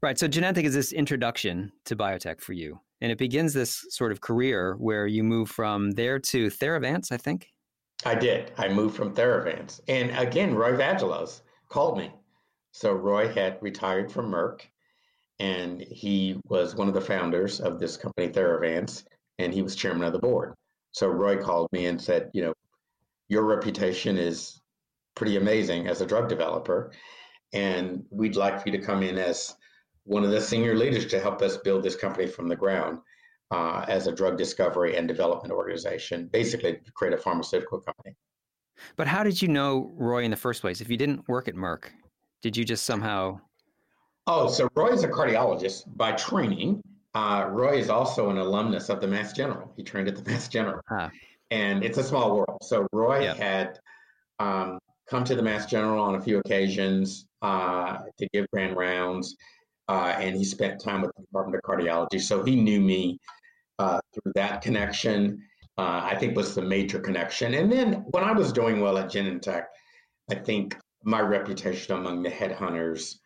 Right. 0.00 0.18
So 0.18 0.28
Genentech 0.28 0.62
is 0.62 0.74
this 0.74 0.92
introduction 0.92 1.72
to 1.86 1.96
biotech 1.96 2.40
for 2.40 2.52
you. 2.52 2.80
And 3.00 3.10
it 3.10 3.18
begins 3.18 3.52
this 3.52 3.84
sort 3.90 4.12
of 4.12 4.20
career 4.20 4.76
where 4.78 5.08
you 5.08 5.24
move 5.24 5.50
from 5.50 5.90
there 5.90 6.20
to 6.20 6.46
Theravance, 6.46 7.10
I 7.10 7.16
think. 7.16 7.48
I 8.04 8.14
did. 8.14 8.52
I 8.56 8.68
moved 8.68 8.96
from 8.96 9.14
Theravance. 9.14 9.80
And 9.88 10.10
again, 10.16 10.54
Roy 10.54 10.72
Vagelos 10.72 11.42
called 11.68 11.98
me. 11.98 12.12
So 12.72 12.92
Roy 12.92 13.28
had 13.28 13.58
retired 13.60 14.10
from 14.10 14.30
Merck 14.30 14.62
and 15.38 15.80
he 15.80 16.40
was 16.46 16.74
one 16.74 16.88
of 16.88 16.94
the 16.94 17.00
founders 17.00 17.60
of 17.60 17.78
this 17.78 17.96
company, 17.96 18.28
Theravance, 18.28 19.04
and 19.38 19.52
he 19.52 19.62
was 19.62 19.74
chairman 19.74 20.04
of 20.04 20.12
the 20.12 20.18
board. 20.18 20.54
So 20.92 21.08
Roy 21.08 21.42
called 21.42 21.68
me 21.72 21.86
and 21.86 22.00
said, 22.00 22.30
you 22.32 22.42
know, 22.42 22.54
your 23.28 23.44
reputation 23.44 24.18
is 24.18 24.60
pretty 25.14 25.36
amazing 25.36 25.88
as 25.88 26.00
a 26.00 26.06
drug 26.06 26.28
developer. 26.28 26.92
And 27.52 28.04
we'd 28.10 28.36
like 28.36 28.60
for 28.60 28.68
you 28.68 28.78
to 28.78 28.84
come 28.84 29.02
in 29.02 29.18
as 29.18 29.54
one 30.04 30.24
of 30.24 30.30
the 30.30 30.40
senior 30.40 30.76
leaders 30.76 31.06
to 31.06 31.20
help 31.20 31.42
us 31.42 31.56
build 31.58 31.82
this 31.82 31.96
company 31.96 32.26
from 32.26 32.48
the 32.48 32.56
ground 32.56 32.98
uh, 33.52 33.84
as 33.88 34.06
a 34.06 34.12
drug 34.12 34.36
discovery 34.36 34.96
and 34.96 35.06
development 35.06 35.52
organization, 35.52 36.28
basically 36.32 36.74
to 36.84 36.92
create 36.92 37.14
a 37.14 37.18
pharmaceutical 37.18 37.80
company. 37.80 38.16
But 38.96 39.06
how 39.06 39.22
did 39.22 39.40
you 39.40 39.48
know 39.48 39.92
Roy 39.94 40.24
in 40.24 40.30
the 40.30 40.36
first 40.36 40.60
place? 40.60 40.80
If 40.80 40.90
you 40.90 40.96
didn't 40.96 41.28
work 41.28 41.46
at 41.46 41.54
Merck, 41.54 41.90
did 42.42 42.56
you 42.56 42.64
just 42.64 42.84
somehow 42.84 43.38
Oh, 44.26 44.48
so 44.48 44.68
Roy 44.76 44.90
is 44.90 45.02
a 45.02 45.08
cardiologist 45.08 45.84
by 45.96 46.12
training. 46.12 46.80
Uh, 47.14 47.48
Roy 47.50 47.78
is 47.78 47.90
also 47.90 48.30
an 48.30 48.38
alumnus 48.38 48.88
of 48.88 49.00
the 49.00 49.06
Mass 49.06 49.32
General. 49.32 49.72
He 49.76 49.82
trained 49.82 50.08
at 50.08 50.16
the 50.16 50.22
Mass 50.30 50.48
General. 50.48 50.80
Ah. 50.90 51.10
And 51.50 51.84
it's 51.84 51.98
a 51.98 52.04
small 52.04 52.36
world. 52.36 52.58
So 52.62 52.86
Roy 52.92 53.22
yep. 53.22 53.36
had 53.36 53.78
um, 54.38 54.78
come 55.08 55.24
to 55.24 55.34
the 55.34 55.42
Mass 55.42 55.66
General 55.66 56.02
on 56.02 56.14
a 56.14 56.20
few 56.20 56.38
occasions 56.38 57.26
uh, 57.42 57.98
to 58.18 58.28
give 58.32 58.46
grand 58.52 58.76
rounds, 58.76 59.36
uh, 59.88 60.14
and 60.18 60.36
he 60.36 60.44
spent 60.44 60.80
time 60.80 61.02
with 61.02 61.10
the 61.16 61.22
Department 61.22 61.60
of 61.62 61.68
Cardiology. 61.68 62.20
So 62.20 62.42
he 62.44 62.56
knew 62.56 62.80
me 62.80 63.18
uh, 63.82 64.00
through 64.12 64.32
that 64.34 64.62
connection. 64.62 65.42
Uh, 65.78 66.00
I 66.12 66.14
think 66.18 66.36
was 66.36 66.54
the 66.54 66.62
major 66.62 67.00
connection. 67.00 67.54
And 67.54 67.72
then 67.72 68.04
when 68.10 68.24
I 68.24 68.32
was 68.32 68.52
doing 68.52 68.80
well 68.80 68.98
at 68.98 69.10
Genentech, 69.10 69.64
I 70.30 70.34
think 70.34 70.76
my 71.02 71.20
reputation 71.20 71.96
among 71.96 72.22
the 72.22 72.30
headhunters 72.30 73.16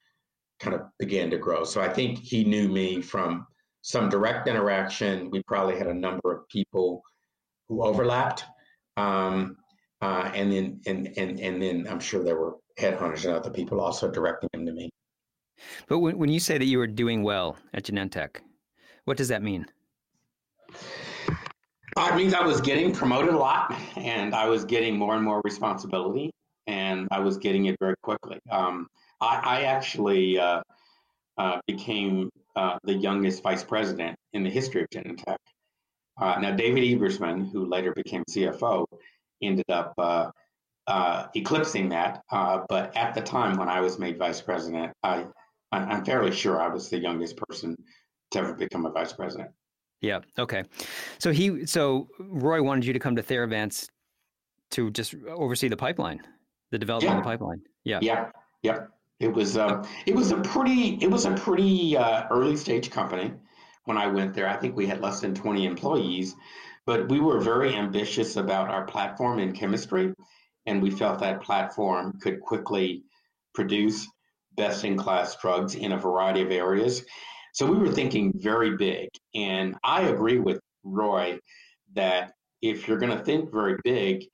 kind 0.61 0.75
of 0.75 0.83
began 0.99 1.29
to 1.31 1.39
grow. 1.39 1.65
So 1.65 1.81
I 1.83 1.89
think 1.89 2.19
he 2.19 2.45
knew 2.45 2.69
me 2.69 3.03
from 3.03 3.47
some 3.83 4.09
direct 4.09 4.49
interaction. 4.49 5.31
We 5.31 5.43
probably 5.43 5.77
had 5.77 5.89
a 5.89 5.95
number 5.95 6.33
of 6.33 6.49
people 6.49 7.03
who 7.69 7.83
overlapped. 7.83 8.45
Um, 8.97 9.57
uh, 10.01 10.31
and 10.35 10.53
then 10.53 10.81
and, 10.87 11.13
and 11.17 11.41
and 11.41 11.63
then 11.63 11.87
I'm 11.91 12.01
sure 12.01 12.23
there 12.23 12.39
were 12.39 12.55
headhunters 12.79 13.25
and 13.25 13.35
other 13.35 13.51
people 13.51 13.81
also 13.81 14.11
directing 14.11 14.51
them 14.53 14.67
to 14.67 14.73
me. 14.73 14.91
But 15.89 15.99
when, 15.99 16.19
when 16.19 16.31
you 16.31 16.41
say 16.41 16.59
that 16.59 16.67
you 16.67 16.79
were 16.79 16.87
doing 16.87 17.23
well 17.23 17.57
at 17.75 17.85
Genentech, 17.85 18.37
what 19.05 19.17
does 19.17 19.29
that 19.29 19.43
mean? 19.43 19.67
It 21.99 22.15
means 22.15 22.35
I 22.35 22.43
was 22.43 22.61
getting 22.61 22.93
promoted 22.93 23.35
a 23.35 23.39
lot, 23.39 23.75
and 23.97 24.35
I 24.35 24.49
was 24.49 24.65
getting 24.65 24.99
more 24.99 25.15
and 25.15 25.25
more 25.25 25.41
responsibility, 25.45 26.31
and 26.67 27.09
I 27.11 27.21
was 27.21 27.39
getting 27.39 27.67
it 27.67 27.77
very 27.81 27.95
quickly. 28.03 28.39
Um, 28.51 28.89
I, 29.21 29.41
I, 29.45 29.63
actually 29.63 30.39
uh, 30.39 30.63
uh, 31.39 31.61
became 31.67 32.31
uh, 32.55 32.79
the 32.85 32.95
youngest 32.95 33.43
vice 33.43 33.65
president 33.65 34.17
in 34.33 34.43
the 34.45 34.51
history 34.51 34.83
of 34.83 34.89
Genentech. 34.91 35.37
Uh, 36.19 36.39
now, 36.41 36.53
David 36.53 36.85
Ebersman, 36.85 37.51
who 37.51 37.67
later 37.67 37.93
became 37.95 38.25
CFO, 38.31 38.87
ended 39.43 39.71
up 39.71 39.95
uh, 39.99 40.31
uh, 40.87 41.27
eclipsing 41.35 41.91
that. 41.91 42.23
But 42.31 42.97
at 42.97 43.15
the 43.15 43.21
time 43.21 43.57
when 43.57 43.69
I 43.69 43.81
was 43.81 43.99
made 43.99 44.19
vice 44.19 44.41
president, 44.41 44.93
I, 45.03 45.27
I'm 45.73 46.05
fairly 46.05 46.33
sure 46.33 46.61
I 46.61 46.69
was 46.69 46.89
the 46.89 46.99
youngest 46.99 47.37
person 47.37 47.77
to 48.31 48.39
ever 48.39 48.55
become 48.55 48.87
a 48.87 48.91
vice 48.91 49.13
president. 49.13 49.51
Yeah. 50.07 50.21
Okay. 50.39 50.63
So 51.19 51.33
he, 51.33 51.67
so 51.67 52.09
Roy 52.21 52.63
wanted 52.63 52.85
you 52.85 52.93
to 52.93 52.99
come 52.99 53.17
to 53.17 53.23
Theravance 53.23 53.89
to 54.71 54.91
just 54.91 55.15
oversee 55.29 55.69
the 55.69 55.77
pipeline, 55.77 56.21
the 56.71 56.79
development 56.79 57.13
yeah. 57.13 57.19
of 57.19 57.25
the 57.25 57.29
pipeline. 57.29 57.61
Yeah. 57.85 57.99
Yeah. 58.03 58.31
Yep. 58.63 58.91
It 59.19 59.33
was 59.33 59.57
um, 59.57 59.87
it 60.05 60.15
was 60.15 60.31
a 60.31 60.37
pretty 60.37 60.99
it 61.01 61.11
was 61.11 61.25
a 61.25 61.33
pretty 61.33 61.97
uh, 61.97 62.27
early 62.31 62.57
stage 62.57 62.91
company 62.91 63.33
when 63.85 63.97
I 63.97 64.07
went 64.07 64.35
there. 64.35 64.47
I 64.47 64.57
think 64.57 64.77
we 64.77 64.87
had 64.87 65.01
less 65.01 65.21
than 65.21 65.35
20 65.35 65.65
employees, 65.65 66.35
but 66.85 67.09
we 67.09 67.19
were 67.19 67.41
very 67.41 67.75
ambitious 67.75 68.37
about 68.37 68.69
our 68.69 68.85
platform 68.85 69.39
in 69.39 69.53
chemistry, 69.53 70.13
and 70.67 70.83
we 70.83 70.91
felt 70.91 71.21
that 71.21 71.41
platform 71.41 72.19
could 72.21 72.41
quickly 72.41 73.05
produce 73.55 74.07
best 74.55 74.85
in 74.85 74.99
class 74.99 75.37
drugs 75.41 75.75
in 75.75 75.93
a 75.93 75.99
variety 75.99 76.43
of 76.43 76.51
areas. 76.51 77.05
So 77.57 77.65
we 77.65 77.79
were 77.79 77.91
thinking 77.91 78.35
very 78.37 78.77
big. 78.77 79.09
And 79.35 79.77
I 79.83 80.03
agree 80.03 80.39
with 80.39 80.61
Roy 80.85 81.39
that 81.95 82.35
if 82.61 82.87
you're 82.87 82.99
going 82.99 83.17
to 83.17 83.25
think 83.25 83.51
very 83.51 83.79
big, 83.83 84.27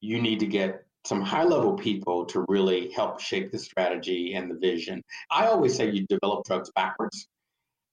you 0.00 0.20
need 0.20 0.40
to 0.40 0.46
get 0.46 0.84
some 1.04 1.22
high 1.22 1.44
level 1.44 1.74
people 1.74 2.24
to 2.26 2.44
really 2.48 2.90
help 2.90 3.20
shape 3.20 3.52
the 3.52 3.60
strategy 3.60 4.34
and 4.34 4.50
the 4.50 4.56
vision. 4.56 5.00
I 5.30 5.46
always 5.46 5.76
say 5.76 5.88
you 5.88 6.04
develop 6.08 6.46
drugs 6.46 6.72
backwards. 6.74 7.28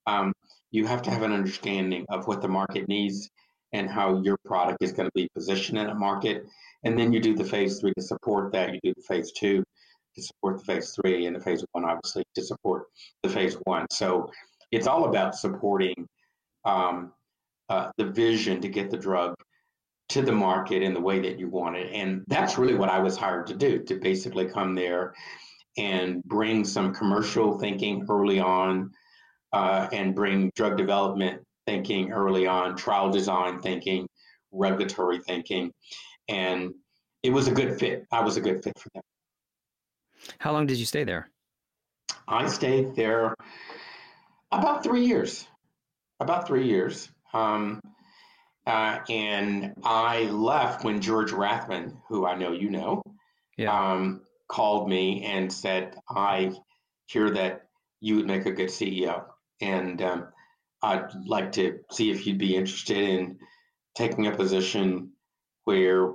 Um, 0.08 0.32
you 0.72 0.84
have 0.84 1.02
to 1.02 1.12
have 1.12 1.22
an 1.22 1.32
understanding 1.32 2.04
of 2.08 2.26
what 2.26 2.42
the 2.42 2.48
market 2.48 2.88
needs 2.88 3.30
and 3.72 3.88
how 3.88 4.20
your 4.22 4.36
product 4.44 4.78
is 4.80 4.90
going 4.90 5.06
to 5.06 5.14
be 5.14 5.28
positioned 5.32 5.78
in 5.78 5.90
a 5.90 5.94
market. 5.94 6.44
And 6.82 6.98
then 6.98 7.12
you 7.12 7.20
do 7.20 7.36
the 7.36 7.44
phase 7.44 7.78
three 7.78 7.92
to 7.96 8.02
support 8.02 8.50
that. 8.50 8.74
You 8.74 8.80
do 8.82 8.94
the 8.96 9.02
phase 9.02 9.30
two 9.30 9.62
to 10.16 10.22
support 10.22 10.58
the 10.58 10.64
phase 10.64 10.92
three, 10.94 11.26
and 11.26 11.36
the 11.36 11.40
phase 11.40 11.64
one, 11.70 11.84
obviously, 11.84 12.24
to 12.34 12.42
support 12.42 12.86
the 13.22 13.28
phase 13.28 13.54
one. 13.64 13.86
So 13.90 14.28
it's 14.72 14.86
all 14.86 15.04
about 15.04 15.36
supporting 15.36 16.08
um, 16.64 17.12
uh, 17.68 17.90
the 17.98 18.06
vision 18.06 18.60
to 18.62 18.68
get 18.68 18.90
the 18.90 18.96
drug 18.96 19.34
to 20.08 20.22
the 20.22 20.32
market 20.32 20.82
in 20.82 20.94
the 20.94 21.00
way 21.00 21.20
that 21.20 21.38
you 21.38 21.48
want 21.48 21.76
it. 21.76 21.92
And 21.92 22.24
that's 22.26 22.58
really 22.58 22.74
what 22.74 22.88
I 22.88 22.98
was 22.98 23.16
hired 23.16 23.46
to 23.48 23.54
do 23.54 23.82
to 23.84 23.94
basically 24.00 24.46
come 24.46 24.74
there 24.74 25.14
and 25.78 26.22
bring 26.24 26.64
some 26.64 26.92
commercial 26.92 27.58
thinking 27.58 28.06
early 28.10 28.40
on 28.40 28.90
uh, 29.52 29.88
and 29.92 30.14
bring 30.14 30.50
drug 30.54 30.76
development 30.76 31.42
thinking 31.66 32.12
early 32.12 32.46
on, 32.46 32.76
trial 32.76 33.10
design 33.10 33.60
thinking, 33.60 34.06
regulatory 34.50 35.20
thinking, 35.20 35.72
and 36.28 36.72
it 37.22 37.30
was 37.30 37.46
a 37.46 37.52
good 37.52 37.78
fit. 37.78 38.04
I 38.10 38.22
was 38.22 38.36
a 38.36 38.40
good 38.40 38.62
fit 38.62 38.78
for 38.78 38.90
them. 38.94 39.02
How 40.38 40.52
long 40.52 40.66
did 40.66 40.78
you 40.78 40.84
stay 40.84 41.04
there? 41.04 41.30
I 42.28 42.48
stayed 42.48 42.94
there 42.96 43.34
about 44.52 44.82
three 44.82 45.06
years. 45.06 45.46
About 46.20 46.46
three 46.46 46.66
years. 46.68 47.08
Um, 47.32 47.80
uh, 48.66 48.98
and 49.08 49.74
I 49.82 50.24
left 50.24 50.84
when 50.84 51.00
George 51.00 51.32
Rathmann, 51.32 51.96
who 52.08 52.26
I 52.26 52.36
know 52.36 52.52
you 52.52 52.70
know, 52.70 53.02
yeah. 53.56 53.72
um, 53.72 54.20
called 54.48 54.88
me 54.88 55.24
and 55.24 55.52
said, 55.52 55.96
I 56.08 56.52
hear 57.06 57.30
that 57.30 57.62
you 58.00 58.16
would 58.16 58.26
make 58.26 58.46
a 58.46 58.52
good 58.52 58.68
CEO. 58.68 59.24
And 59.60 60.00
um, 60.02 60.28
I'd 60.82 61.12
like 61.26 61.52
to 61.52 61.80
see 61.90 62.10
if 62.10 62.26
you'd 62.26 62.38
be 62.38 62.56
interested 62.56 62.98
in 62.98 63.38
taking 63.96 64.26
a 64.26 64.36
position 64.36 65.12
where 65.64 66.12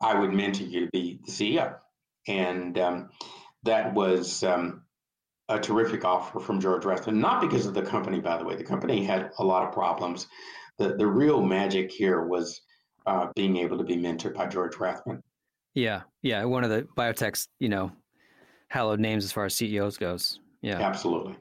I 0.00 0.18
would 0.18 0.32
mentor 0.32 0.64
you 0.64 0.86
to 0.86 0.90
be 0.92 1.20
the 1.24 1.32
CEO. 1.32 1.76
And 2.26 2.78
um, 2.78 3.10
that 3.64 3.94
was 3.94 4.42
um, 4.42 4.83
a 5.48 5.58
terrific 5.58 6.04
offer 6.04 6.40
from 6.40 6.60
George 6.60 6.84
Rathmann, 6.84 7.16
not 7.16 7.40
because 7.40 7.66
of 7.66 7.74
the 7.74 7.82
company, 7.82 8.20
by 8.20 8.38
the 8.38 8.44
way. 8.44 8.56
The 8.56 8.64
company 8.64 9.04
had 9.04 9.30
a 9.38 9.44
lot 9.44 9.66
of 9.66 9.72
problems. 9.72 10.26
The, 10.78 10.96
the 10.96 11.06
real 11.06 11.42
magic 11.42 11.92
here 11.92 12.26
was 12.26 12.60
uh, 13.06 13.28
being 13.36 13.56
able 13.58 13.76
to 13.78 13.84
be 13.84 13.96
mentored 13.96 14.34
by 14.34 14.46
George 14.46 14.74
Rathmann. 14.74 15.20
Yeah, 15.74 16.02
yeah, 16.22 16.44
one 16.44 16.64
of 16.64 16.70
the 16.70 16.86
biotech's, 16.96 17.48
you 17.58 17.68
know, 17.68 17.92
hallowed 18.68 19.00
names 19.00 19.24
as 19.24 19.32
far 19.32 19.44
as 19.44 19.54
CEOs 19.54 19.98
goes. 19.98 20.40
Yeah, 20.62 20.80
absolutely. 20.80 21.36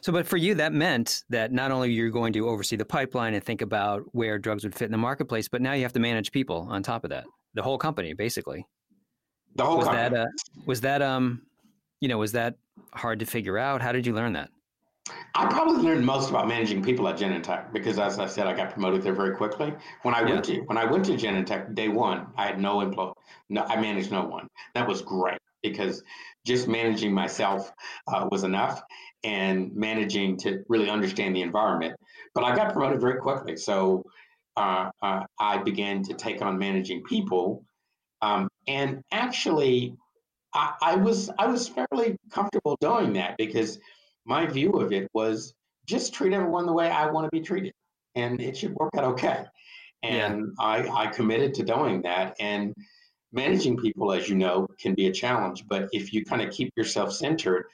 So, 0.00 0.12
but 0.12 0.26
for 0.26 0.38
you, 0.38 0.54
that 0.56 0.72
meant 0.72 1.22
that 1.28 1.52
not 1.52 1.70
only 1.70 1.92
you're 1.92 2.10
going 2.10 2.32
to 2.32 2.48
oversee 2.48 2.76
the 2.76 2.84
pipeline 2.84 3.34
and 3.34 3.44
think 3.44 3.62
about 3.62 4.02
where 4.12 4.38
drugs 4.38 4.64
would 4.64 4.74
fit 4.74 4.86
in 4.86 4.92
the 4.92 4.98
marketplace, 4.98 5.48
but 5.48 5.62
now 5.62 5.74
you 5.74 5.82
have 5.82 5.92
to 5.92 6.00
manage 6.00 6.32
people 6.32 6.66
on 6.70 6.82
top 6.82 7.04
of 7.04 7.10
that, 7.10 7.24
the 7.52 7.62
whole 7.62 7.78
company, 7.78 8.14
basically. 8.14 8.66
The 9.56 9.64
whole 9.64 9.76
was 9.76 9.86
company. 9.86 10.08
that 10.08 10.20
uh, 10.20 10.26
was 10.66 10.80
that 10.80 11.02
um, 11.02 11.42
you 12.00 12.08
know, 12.08 12.18
was 12.18 12.32
that 12.32 12.56
hard 12.92 13.18
to 13.20 13.26
figure 13.26 13.58
out? 13.58 13.82
How 13.82 13.92
did 13.92 14.06
you 14.06 14.12
learn 14.12 14.32
that? 14.34 14.50
I 15.34 15.46
probably 15.46 15.82
learned 15.82 16.06
most 16.06 16.30
about 16.30 16.48
managing 16.48 16.82
people 16.82 17.06
at 17.08 17.18
Genentech 17.18 17.72
because, 17.72 17.98
as 17.98 18.18
I 18.18 18.26
said, 18.26 18.46
I 18.46 18.54
got 18.54 18.72
promoted 18.72 19.02
there 19.02 19.12
very 19.12 19.36
quickly. 19.36 19.74
When 20.02 20.14
I 20.14 20.20
yeah. 20.20 20.30
went 20.30 20.44
to 20.46 20.60
when 20.60 20.78
I 20.78 20.84
went 20.84 21.04
to 21.06 21.12
Genentech 21.12 21.74
day 21.74 21.88
one, 21.88 22.26
I 22.36 22.46
had 22.46 22.60
no 22.60 22.80
employee. 22.80 23.12
No, 23.50 23.62
I 23.62 23.80
managed 23.80 24.10
no 24.10 24.24
one. 24.24 24.48
That 24.74 24.88
was 24.88 25.02
great 25.02 25.38
because 25.62 26.02
just 26.46 26.68
managing 26.68 27.12
myself 27.12 27.70
uh, 28.06 28.28
was 28.30 28.44
enough 28.44 28.82
and 29.24 29.74
managing 29.74 30.36
to 30.38 30.62
really 30.68 30.88
understand 30.88 31.34
the 31.34 31.42
environment. 31.42 31.96
But 32.34 32.44
I 32.44 32.54
got 32.54 32.72
promoted 32.72 33.00
very 33.00 33.18
quickly. 33.20 33.56
So 33.56 34.04
uh, 34.56 34.90
uh, 35.02 35.24
I 35.38 35.58
began 35.58 36.02
to 36.04 36.14
take 36.14 36.42
on 36.42 36.58
managing 36.58 37.02
people. 37.02 37.64
Um, 38.22 38.48
and 38.68 39.02
actually, 39.10 39.96
I, 40.54 40.74
I, 40.80 40.96
was 40.96 41.30
I 41.38 41.46
was 41.46 41.68
fairly 41.68 42.16
comfortable 42.30 42.76
doing 42.80 43.12
that 43.14 43.36
because 43.36 43.78
my 44.24 44.46
view 44.46 44.70
of 44.72 44.92
it 44.92 45.08
was 45.12 45.54
just 45.86 46.14
treat 46.14 46.32
everyone 46.32 46.66
the 46.66 46.72
way 46.72 46.88
I 46.88 47.10
want 47.10 47.26
to 47.26 47.30
be 47.30 47.44
treated, 47.44 47.72
and 48.14 48.40
it 48.40 48.56
should 48.56 48.74
work 48.74 48.90
out 48.96 49.04
okay. 49.04 49.44
And 50.02 50.52
yeah. 50.58 50.64
I, 50.64 51.04
I 51.04 51.06
committed 51.08 51.54
to 51.54 51.62
doing 51.62 52.02
that. 52.02 52.36
And 52.38 52.74
managing 53.34 53.76
people, 53.76 54.12
as 54.12 54.28
you 54.28 54.36
know, 54.36 54.66
can 54.78 54.94
be 54.94 55.08
a 55.08 55.12
challenge. 55.12 55.64
But 55.68 55.88
if 55.92 56.12
you 56.12 56.24
kind 56.24 56.40
of 56.40 56.52
keep 56.52 56.72
yourself 56.76 57.12
centered 57.12 57.66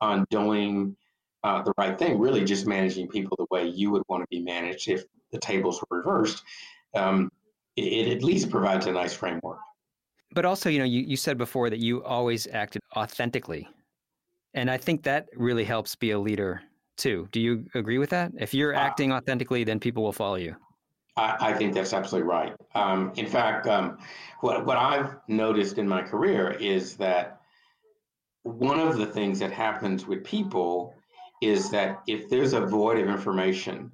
on 0.00 0.26
doing 0.30 0.96
uh, 1.44 1.62
the 1.62 1.72
right 1.78 1.96
thing, 1.96 2.18
really 2.18 2.44
just 2.44 2.66
managing 2.66 3.08
people 3.08 3.36
the 3.38 3.46
way 3.50 3.68
you 3.68 3.90
would 3.92 4.02
want 4.08 4.22
to 4.22 4.26
be 4.30 4.42
managed 4.42 4.88
if 4.88 5.04
the 5.30 5.38
tables 5.38 5.82
were 5.88 5.98
reversed, 5.98 6.42
um, 6.94 7.30
it, 7.76 7.84
it 7.84 8.16
at 8.16 8.24
least 8.24 8.50
provides 8.50 8.86
a 8.86 8.92
nice 8.92 9.14
framework. 9.14 9.60
But 10.36 10.44
also, 10.44 10.68
you 10.68 10.78
know, 10.78 10.84
you, 10.84 11.00
you 11.00 11.16
said 11.16 11.38
before 11.38 11.70
that 11.70 11.78
you 11.78 12.04
always 12.04 12.46
acted 12.52 12.82
authentically. 12.94 13.66
And 14.52 14.70
I 14.70 14.76
think 14.76 15.02
that 15.04 15.28
really 15.34 15.64
helps 15.64 15.96
be 15.96 16.10
a 16.10 16.18
leader 16.18 16.60
too. 16.98 17.26
Do 17.32 17.40
you 17.40 17.64
agree 17.74 17.96
with 17.96 18.10
that? 18.10 18.32
If 18.38 18.52
you're 18.52 18.76
uh, 18.76 18.78
acting 18.78 19.12
authentically, 19.12 19.64
then 19.64 19.80
people 19.80 20.02
will 20.02 20.12
follow 20.12 20.34
you. 20.34 20.54
I, 21.16 21.36
I 21.40 21.52
think 21.54 21.72
that's 21.72 21.94
absolutely 21.94 22.28
right. 22.28 22.52
Um, 22.74 23.12
in 23.16 23.24
fact, 23.26 23.66
um, 23.66 23.96
what, 24.40 24.66
what 24.66 24.76
I've 24.76 25.16
noticed 25.26 25.78
in 25.78 25.88
my 25.88 26.02
career 26.02 26.50
is 26.50 26.98
that 26.98 27.40
one 28.42 28.78
of 28.78 28.98
the 28.98 29.06
things 29.06 29.38
that 29.38 29.52
happens 29.52 30.06
with 30.06 30.22
people 30.22 30.94
is 31.40 31.70
that 31.70 32.02
if 32.06 32.28
there's 32.28 32.52
a 32.52 32.60
void 32.60 32.98
of 32.98 33.08
information, 33.08 33.90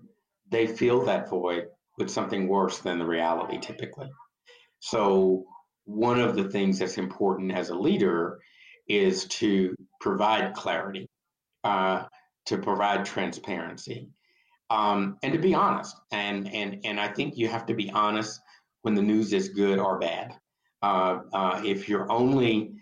they 0.51 0.67
fill 0.67 1.05
that 1.05 1.31
void 1.31 1.69
with 1.99 2.11
something 2.11 2.49
worse 2.49 2.79
than 2.81 2.99
the 2.99 3.07
reality 3.07 3.61
typically. 3.61 4.11
So, 4.81 5.47
one 5.85 6.21
of 6.21 6.37
the 6.37 6.49
things 6.49 6.79
that's 6.79 6.99
important 6.99 7.53
as 7.53 7.71
a 7.71 7.75
leader 7.75 8.41
is 8.89 9.27
to 9.27 9.75
provide 10.01 10.55
clarity, 10.55 11.09
uh, 11.65 12.05
to 12.47 12.59
provide 12.59 13.05
transparency, 13.05 14.09
um, 14.71 15.17
and 15.23 15.33
to 15.33 15.39
be 15.39 15.55
honest. 15.55 15.97
And 16.11 16.53
and 16.53 16.81
and 16.85 17.01
I 17.01 17.09
think 17.09 17.37
you 17.37 17.49
have 17.49 17.67
to 17.67 17.75
be 17.75 17.91
honest 17.91 18.41
when 18.83 18.95
the 18.95 19.03
news 19.03 19.33
is 19.33 19.49
good 19.49 19.79
or 19.79 19.99
bad. 19.99 20.37
Uh, 20.83 21.21
uh, 21.33 21.63
if 21.65 21.89
you're 21.89 22.11
only 22.11 22.73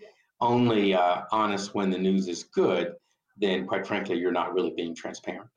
only 0.40 0.94
uh, 0.94 1.22
honest 1.32 1.74
when 1.74 1.90
the 1.90 1.98
news 1.98 2.28
is 2.28 2.44
good, 2.44 2.94
then 3.36 3.66
quite 3.66 3.86
frankly, 3.86 4.18
you're 4.18 4.32
not 4.32 4.54
really 4.54 4.72
being 4.74 4.94
transparent. 4.94 5.48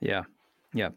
Yeah, 0.00 0.22
yeah. 0.74 0.90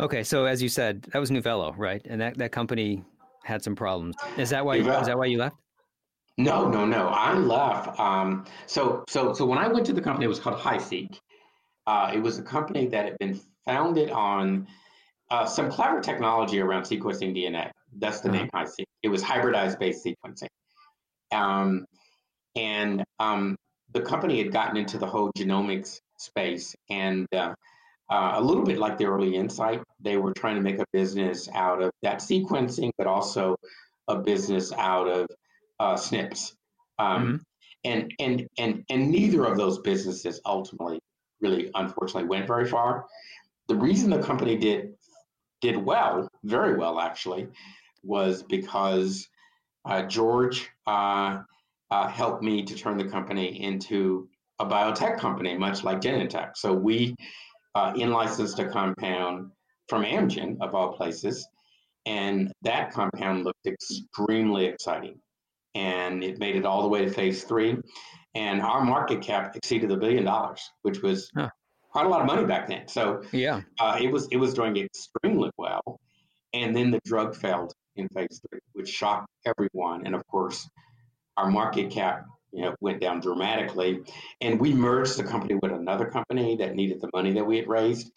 Okay, 0.00 0.22
so 0.22 0.44
as 0.46 0.62
you 0.62 0.68
said, 0.68 1.02
that 1.12 1.18
was 1.18 1.30
Nuvelo, 1.30 1.74
right? 1.76 2.04
And 2.08 2.20
that, 2.20 2.38
that 2.38 2.52
company 2.52 3.04
had 3.48 3.62
some 3.64 3.74
problems. 3.74 4.14
Is 4.36 4.50
that 4.50 4.64
why? 4.64 4.76
You, 4.76 4.90
is 4.92 5.06
that 5.06 5.18
why 5.18 5.26
you 5.26 5.38
left? 5.38 5.56
No, 6.36 6.68
no, 6.68 6.84
no. 6.84 7.08
I 7.08 7.34
left. 7.34 7.98
Um, 7.98 8.44
so, 8.66 9.04
so, 9.08 9.32
so 9.32 9.44
when 9.44 9.58
I 9.58 9.66
went 9.66 9.86
to 9.86 9.92
the 9.92 10.00
company, 10.00 10.26
it 10.26 10.28
was 10.28 10.38
called 10.38 10.58
Hyseq. 10.60 11.18
Uh, 11.86 12.12
it 12.14 12.20
was 12.20 12.38
a 12.38 12.42
company 12.42 12.86
that 12.86 13.06
had 13.06 13.18
been 13.18 13.40
founded 13.66 14.10
on 14.10 14.68
uh, 15.30 15.46
some 15.46 15.68
clever 15.70 16.00
technology 16.00 16.60
around 16.60 16.84
sequencing 16.84 17.36
DNA. 17.36 17.70
That's 17.98 18.20
the 18.20 18.28
uh-huh. 18.28 18.38
name 18.38 18.50
Hyseq. 18.54 18.84
It 19.02 19.08
was 19.08 19.22
hybridized 19.22 19.80
based 19.80 20.04
sequencing. 20.04 20.48
Um, 21.32 21.86
and 22.54 23.02
um, 23.18 23.56
the 23.92 24.02
company 24.02 24.38
had 24.38 24.52
gotten 24.52 24.76
into 24.76 24.98
the 24.98 25.06
whole 25.06 25.32
genomics 25.36 25.98
space 26.18 26.76
and 26.90 27.26
uh, 27.34 27.54
uh, 28.10 28.32
a 28.36 28.42
little 28.42 28.64
bit 28.64 28.78
like 28.78 28.98
the 28.98 29.06
early 29.06 29.32
Incyte 29.32 29.82
they 30.00 30.16
were 30.16 30.32
trying 30.32 30.56
to 30.56 30.62
make 30.62 30.78
a 30.78 30.86
business 30.92 31.48
out 31.54 31.82
of 31.82 31.90
that 32.02 32.18
sequencing 32.18 32.90
but 32.98 33.06
also 33.06 33.56
a 34.08 34.16
business 34.16 34.72
out 34.72 35.08
of 35.08 35.26
uh, 35.80 35.94
SNPs 35.94 36.52
um, 36.98 37.22
mm-hmm. 37.24 37.36
and 37.84 38.14
and 38.18 38.48
and 38.58 38.84
and 38.90 39.10
neither 39.10 39.44
of 39.44 39.56
those 39.56 39.78
businesses 39.78 40.40
ultimately 40.46 41.00
really 41.40 41.70
unfortunately 41.74 42.28
went 42.28 42.46
very 42.46 42.66
far 42.66 43.04
the 43.68 43.74
reason 43.74 44.10
the 44.10 44.22
company 44.22 44.56
did 44.56 44.94
did 45.60 45.76
well 45.76 46.28
very 46.44 46.76
well 46.76 46.98
actually 46.98 47.48
was 48.02 48.42
because 48.42 49.28
uh, 49.84 50.02
george 50.02 50.70
uh, 50.86 51.38
uh, 51.90 52.08
helped 52.08 52.42
me 52.42 52.62
to 52.64 52.74
turn 52.74 52.98
the 52.98 53.04
company 53.04 53.62
into 53.62 54.28
a 54.58 54.66
biotech 54.66 55.18
company, 55.18 55.56
much 55.56 55.84
like 55.84 56.00
Genentech. 56.00 56.56
So 56.56 56.72
we 56.72 57.14
uh, 57.78 57.92
in-licensed 57.94 58.58
a 58.58 58.68
compound 58.68 59.50
from 59.88 60.02
Amgen, 60.02 60.56
of 60.60 60.74
all 60.74 60.92
places, 60.94 61.46
and 62.06 62.52
that 62.62 62.92
compound 62.92 63.44
looked 63.44 63.66
extremely 63.66 64.66
exciting. 64.66 65.20
And 65.74 66.24
it 66.24 66.40
made 66.40 66.56
it 66.56 66.66
all 66.66 66.82
the 66.82 66.88
way 66.88 67.04
to 67.04 67.10
phase 67.10 67.44
three. 67.44 67.76
And 68.34 68.60
our 68.60 68.84
market 68.84 69.20
cap 69.22 69.54
exceeded 69.54 69.92
a 69.92 69.96
billion 69.96 70.24
dollars, 70.24 70.60
which 70.82 71.02
was 71.02 71.30
huh. 71.36 71.50
quite 71.92 72.06
a 72.06 72.08
lot 72.08 72.20
of 72.20 72.26
money 72.26 72.44
back 72.44 72.66
then. 72.66 72.88
So 72.88 73.22
yeah, 73.32 73.60
uh, 73.78 73.96
it 74.00 74.10
was 74.10 74.26
it 74.32 74.38
was 74.38 74.54
doing 74.54 74.76
extremely 74.76 75.50
well. 75.56 76.00
And 76.52 76.74
then 76.74 76.90
the 76.90 77.00
drug 77.04 77.36
failed 77.36 77.72
in 77.96 78.08
phase 78.08 78.40
three, 78.48 78.60
which 78.72 78.88
shocked 78.88 79.28
everyone. 79.44 80.04
And 80.04 80.14
of 80.14 80.26
course, 80.26 80.68
our 81.36 81.50
market 81.50 81.90
cap 81.90 82.24
you 82.52 82.62
know, 82.62 82.74
went 82.80 83.00
down 83.00 83.20
dramatically. 83.20 84.00
And 84.40 84.60
we 84.60 84.72
merged 84.72 85.16
the 85.16 85.24
company 85.24 85.54
with 85.62 85.72
another 85.72 86.06
company 86.06 86.56
that 86.56 86.74
needed 86.74 87.00
the 87.00 87.10
money 87.12 87.32
that 87.32 87.44
we 87.44 87.56
had 87.56 87.68
raised. 87.68 88.10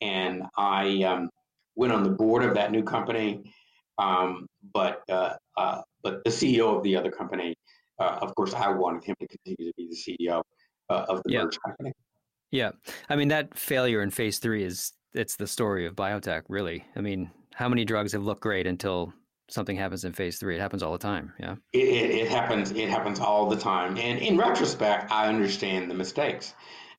And 0.00 0.42
I 0.56 1.02
um, 1.04 1.30
went 1.74 1.92
on 1.92 2.02
the 2.02 2.10
board 2.10 2.44
of 2.44 2.54
that 2.54 2.72
new 2.72 2.82
company. 2.82 3.52
Um, 3.98 4.46
but 4.74 5.02
uh, 5.08 5.34
uh, 5.56 5.82
but 6.02 6.22
the 6.24 6.30
CEO 6.30 6.76
of 6.76 6.82
the 6.82 6.96
other 6.96 7.10
company, 7.10 7.54
uh, 7.98 8.18
of 8.20 8.34
course, 8.34 8.52
I 8.52 8.68
wanted 8.70 9.04
him 9.04 9.16
to 9.20 9.26
continue 9.26 9.72
to 9.72 9.74
be 9.76 9.88
the 9.88 9.96
CEO 9.96 10.42
uh, 10.90 11.06
of 11.08 11.22
the 11.24 11.32
yeah. 11.32 11.44
merged 11.44 11.58
company. 11.62 11.92
Yeah, 12.50 12.72
I 13.08 13.16
mean 13.16 13.28
that 13.28 13.56
failure 13.58 14.02
in 14.02 14.10
phase 14.10 14.38
three 14.38 14.64
is 14.64 14.92
it's 15.14 15.36
the 15.36 15.46
story 15.46 15.86
of 15.86 15.94
biotech, 15.96 16.42
really. 16.48 16.84
I 16.94 17.00
mean, 17.00 17.30
how 17.54 17.68
many 17.68 17.84
drugs 17.84 18.12
have 18.12 18.22
looked 18.22 18.42
great 18.42 18.66
until 18.66 19.12
something 19.48 19.76
happens 19.76 20.04
in 20.04 20.12
phase 20.12 20.38
three. 20.38 20.56
It 20.56 20.60
happens 20.60 20.82
all 20.82 20.92
the 20.92 20.98
time. 20.98 21.32
Yeah. 21.38 21.56
It, 21.72 21.88
it, 21.88 22.10
it 22.10 22.28
happens. 22.28 22.72
It 22.72 22.88
happens 22.88 23.20
all 23.20 23.48
the 23.48 23.56
time. 23.56 23.96
And 23.96 24.18
in 24.18 24.36
retrospect, 24.36 25.10
I 25.10 25.28
understand 25.28 25.90
the 25.90 25.94
mistakes. 25.94 26.54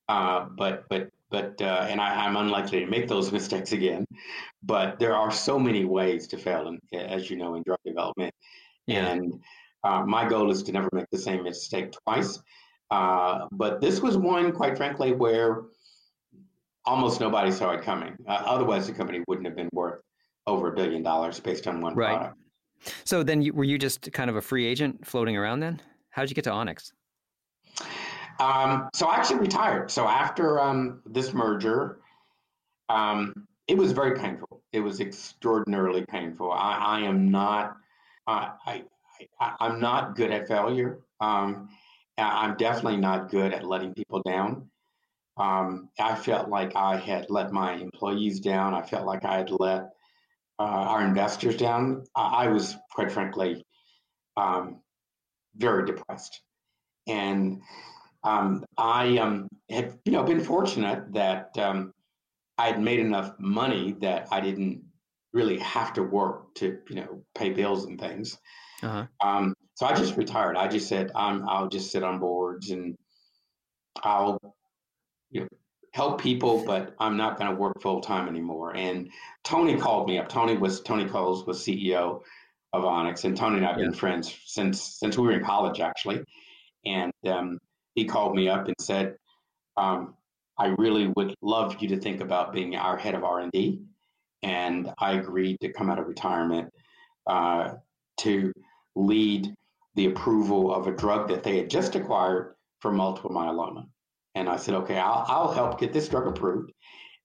Uh, 0.08 0.46
but 0.56 0.84
but 0.88 1.10
but 1.30 1.60
uh, 1.60 1.86
and 1.88 2.00
I, 2.00 2.26
am 2.26 2.36
unlikely 2.36 2.80
to 2.80 2.86
make 2.86 3.08
those 3.08 3.30
mistakes 3.38 3.72
again. 3.72 4.06
But 4.62 4.98
there 4.98 5.14
are 5.14 5.30
so 5.30 5.58
many 5.58 5.84
ways 5.84 6.26
to 6.28 6.38
fail, 6.38 6.68
in, 6.68 6.80
as 6.98 7.30
you 7.30 7.36
know, 7.36 7.54
in 7.54 7.62
drug 7.62 7.80
development. 7.84 8.34
Yeah. 8.86 9.08
And 9.08 9.40
uh, 9.84 10.04
my 10.06 10.28
goal 10.28 10.50
is 10.50 10.62
to 10.64 10.72
never 10.72 10.88
make 10.92 11.10
the 11.10 11.18
same 11.18 11.44
mistake 11.44 11.92
twice. 12.04 12.40
Uh, 12.90 13.46
but 13.52 13.80
this 13.82 14.00
was 14.00 14.16
one, 14.16 14.50
quite 14.52 14.78
frankly, 14.78 15.12
where 15.12 15.64
almost 16.86 17.20
nobody 17.20 17.52
saw 17.52 17.72
it 17.72 17.82
coming. 17.82 18.16
Uh, 18.26 18.42
otherwise, 18.46 18.86
the 18.86 18.94
company 18.94 19.22
wouldn't 19.28 19.46
have 19.46 19.56
been 19.56 19.68
worth 19.72 20.00
over 20.48 20.72
a 20.72 20.72
billion 20.72 21.02
dollars 21.02 21.38
based 21.38 21.66
on 21.66 21.80
one 21.80 21.94
right. 21.94 22.16
product. 22.16 22.36
So 23.04 23.22
then, 23.22 23.42
you, 23.42 23.52
were 23.52 23.64
you 23.64 23.78
just 23.78 24.10
kind 24.12 24.30
of 24.30 24.36
a 24.36 24.40
free 24.40 24.66
agent 24.66 25.06
floating 25.06 25.36
around 25.36 25.60
then? 25.60 25.80
How 26.10 26.22
did 26.22 26.30
you 26.30 26.34
get 26.34 26.44
to 26.44 26.52
Onyx? 26.52 26.92
Um, 28.40 28.88
so 28.94 29.06
I 29.06 29.16
actually 29.16 29.40
retired. 29.40 29.90
So 29.90 30.06
after 30.06 30.60
um, 30.60 31.02
this 31.04 31.34
merger, 31.34 32.00
um, 32.88 33.34
it 33.66 33.76
was 33.76 33.92
very 33.92 34.18
painful. 34.18 34.62
It 34.72 34.80
was 34.80 35.00
extraordinarily 35.00 36.04
painful. 36.06 36.52
I, 36.52 36.74
I 36.74 37.00
am 37.00 37.30
not. 37.30 37.76
Uh, 38.26 38.50
I, 38.66 38.84
I, 39.40 39.66
am 39.66 39.80
not 39.80 40.14
good 40.14 40.30
at 40.30 40.46
failure. 40.46 41.00
Um, 41.20 41.68
I'm 42.16 42.56
definitely 42.56 42.98
not 42.98 43.30
good 43.30 43.52
at 43.52 43.64
letting 43.64 43.94
people 43.94 44.22
down. 44.22 44.68
Um, 45.36 45.88
I 45.98 46.14
felt 46.14 46.48
like 46.48 46.74
I 46.74 46.96
had 46.96 47.26
let 47.28 47.52
my 47.52 47.74
employees 47.74 48.40
down. 48.40 48.74
I 48.74 48.82
felt 48.82 49.06
like 49.06 49.24
I 49.24 49.38
had 49.38 49.50
let 49.50 49.90
uh, 50.58 50.62
our 50.62 51.04
investors 51.04 51.56
down, 51.56 52.04
I 52.16 52.48
was 52.48 52.76
quite 52.92 53.12
frankly 53.12 53.64
um, 54.36 54.80
very 55.56 55.86
depressed. 55.86 56.40
And 57.06 57.62
um, 58.24 58.64
I 58.76 59.18
um, 59.18 59.48
had, 59.70 59.98
you 60.04 60.12
know, 60.12 60.24
been 60.24 60.40
fortunate 60.40 61.12
that 61.14 61.56
um, 61.58 61.92
I 62.56 62.66
had 62.66 62.80
made 62.80 63.00
enough 63.00 63.32
money 63.38 63.96
that 64.00 64.28
I 64.30 64.40
didn't 64.40 64.82
really 65.32 65.58
have 65.58 65.92
to 65.94 66.02
work 66.02 66.54
to, 66.56 66.78
you 66.88 66.96
know, 66.96 67.22
pay 67.36 67.50
bills 67.50 67.84
and 67.84 68.00
things. 68.00 68.38
Uh-huh. 68.82 69.06
Um, 69.20 69.54
so 69.74 69.86
I 69.86 69.94
just 69.94 70.16
retired. 70.16 70.56
I 70.56 70.66
just 70.68 70.88
said, 70.88 71.12
I'll 71.14 71.68
just 71.68 71.92
sit 71.92 72.02
on 72.02 72.18
boards 72.18 72.70
and 72.70 72.96
I'll, 74.02 74.38
you 75.30 75.42
know, 75.42 75.48
help 75.98 76.20
people, 76.20 76.62
but 76.64 76.94
I'm 77.00 77.16
not 77.16 77.36
going 77.36 77.50
to 77.50 77.56
work 77.56 77.82
full 77.82 78.00
time 78.00 78.28
anymore. 78.28 78.76
And 78.76 79.10
Tony 79.42 79.76
called 79.76 80.06
me 80.06 80.16
up. 80.16 80.28
Tony 80.28 80.56
was 80.56 80.80
Tony 80.80 81.06
Coles 81.06 81.44
was 81.44 81.58
CEO 81.58 82.22
of 82.72 82.84
Onyx, 82.84 83.24
and 83.24 83.36
Tony 83.36 83.56
and 83.56 83.66
I've 83.66 83.78
yeah. 83.78 83.86
been 83.86 83.92
friends 83.92 84.38
since 84.46 84.80
since 84.80 85.18
we 85.18 85.26
were 85.26 85.32
in 85.32 85.44
college, 85.44 85.80
actually. 85.80 86.22
And 86.86 87.12
um, 87.26 87.58
he 87.96 88.04
called 88.04 88.36
me 88.36 88.48
up 88.48 88.66
and 88.66 88.76
said, 88.80 89.16
um, 89.76 90.14
"I 90.56 90.66
really 90.78 91.08
would 91.16 91.34
love 91.42 91.76
you 91.80 91.88
to 91.88 91.98
think 91.98 92.20
about 92.20 92.52
being 92.52 92.76
our 92.76 92.96
head 92.96 93.16
of 93.16 93.24
R 93.24 93.40
and 93.40 93.50
D." 93.50 93.82
And 94.44 94.92
I 94.98 95.14
agreed 95.14 95.58
to 95.62 95.72
come 95.72 95.90
out 95.90 95.98
of 95.98 96.06
retirement 96.06 96.70
uh, 97.26 97.72
to 98.18 98.52
lead 98.94 99.52
the 99.96 100.06
approval 100.06 100.72
of 100.72 100.86
a 100.86 100.92
drug 100.92 101.26
that 101.30 101.42
they 101.42 101.56
had 101.56 101.68
just 101.68 101.96
acquired 101.96 102.54
for 102.82 102.92
multiple 102.92 103.30
myeloma. 103.30 103.88
And 104.34 104.48
I 104.48 104.56
said, 104.56 104.74
okay, 104.74 104.98
I'll, 104.98 105.24
I'll 105.26 105.52
help 105.52 105.80
get 105.80 105.92
this 105.92 106.08
drug 106.08 106.26
approved. 106.26 106.72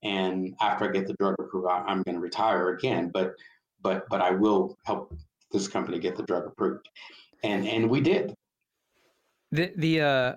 And 0.03 0.55
after 0.61 0.85
I 0.85 0.91
get 0.91 1.07
the 1.07 1.13
drug 1.19 1.35
approved, 1.39 1.67
I, 1.67 1.91
am 1.91 2.03
going 2.03 2.15
to 2.15 2.21
retire 2.21 2.69
again. 2.69 3.11
But 3.13 3.33
but 3.81 4.03
but 4.09 4.21
I 4.21 4.31
will 4.31 4.77
help 4.85 5.15
this 5.51 5.67
company 5.67 5.99
get 5.99 6.15
the 6.15 6.23
drug 6.23 6.45
approved. 6.47 6.89
And 7.43 7.67
and 7.67 7.89
we 7.89 8.01
did. 8.01 8.33
The 9.51 9.71
the 9.77 10.01
uh, 10.01 10.35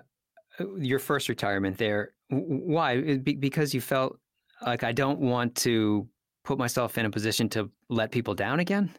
your 0.77 0.99
first 0.99 1.29
retirement 1.29 1.77
there. 1.77 2.13
Why? 2.29 3.17
Because 3.17 3.73
you 3.73 3.81
felt 3.81 4.19
like 4.65 4.83
I 4.83 4.91
don't 4.91 5.19
want 5.19 5.55
to 5.55 6.07
put 6.43 6.57
myself 6.57 6.97
in 6.97 7.05
a 7.05 7.09
position 7.09 7.49
to 7.49 7.69
let 7.89 8.11
people 8.11 8.33
down 8.33 8.59
again. 8.59 8.93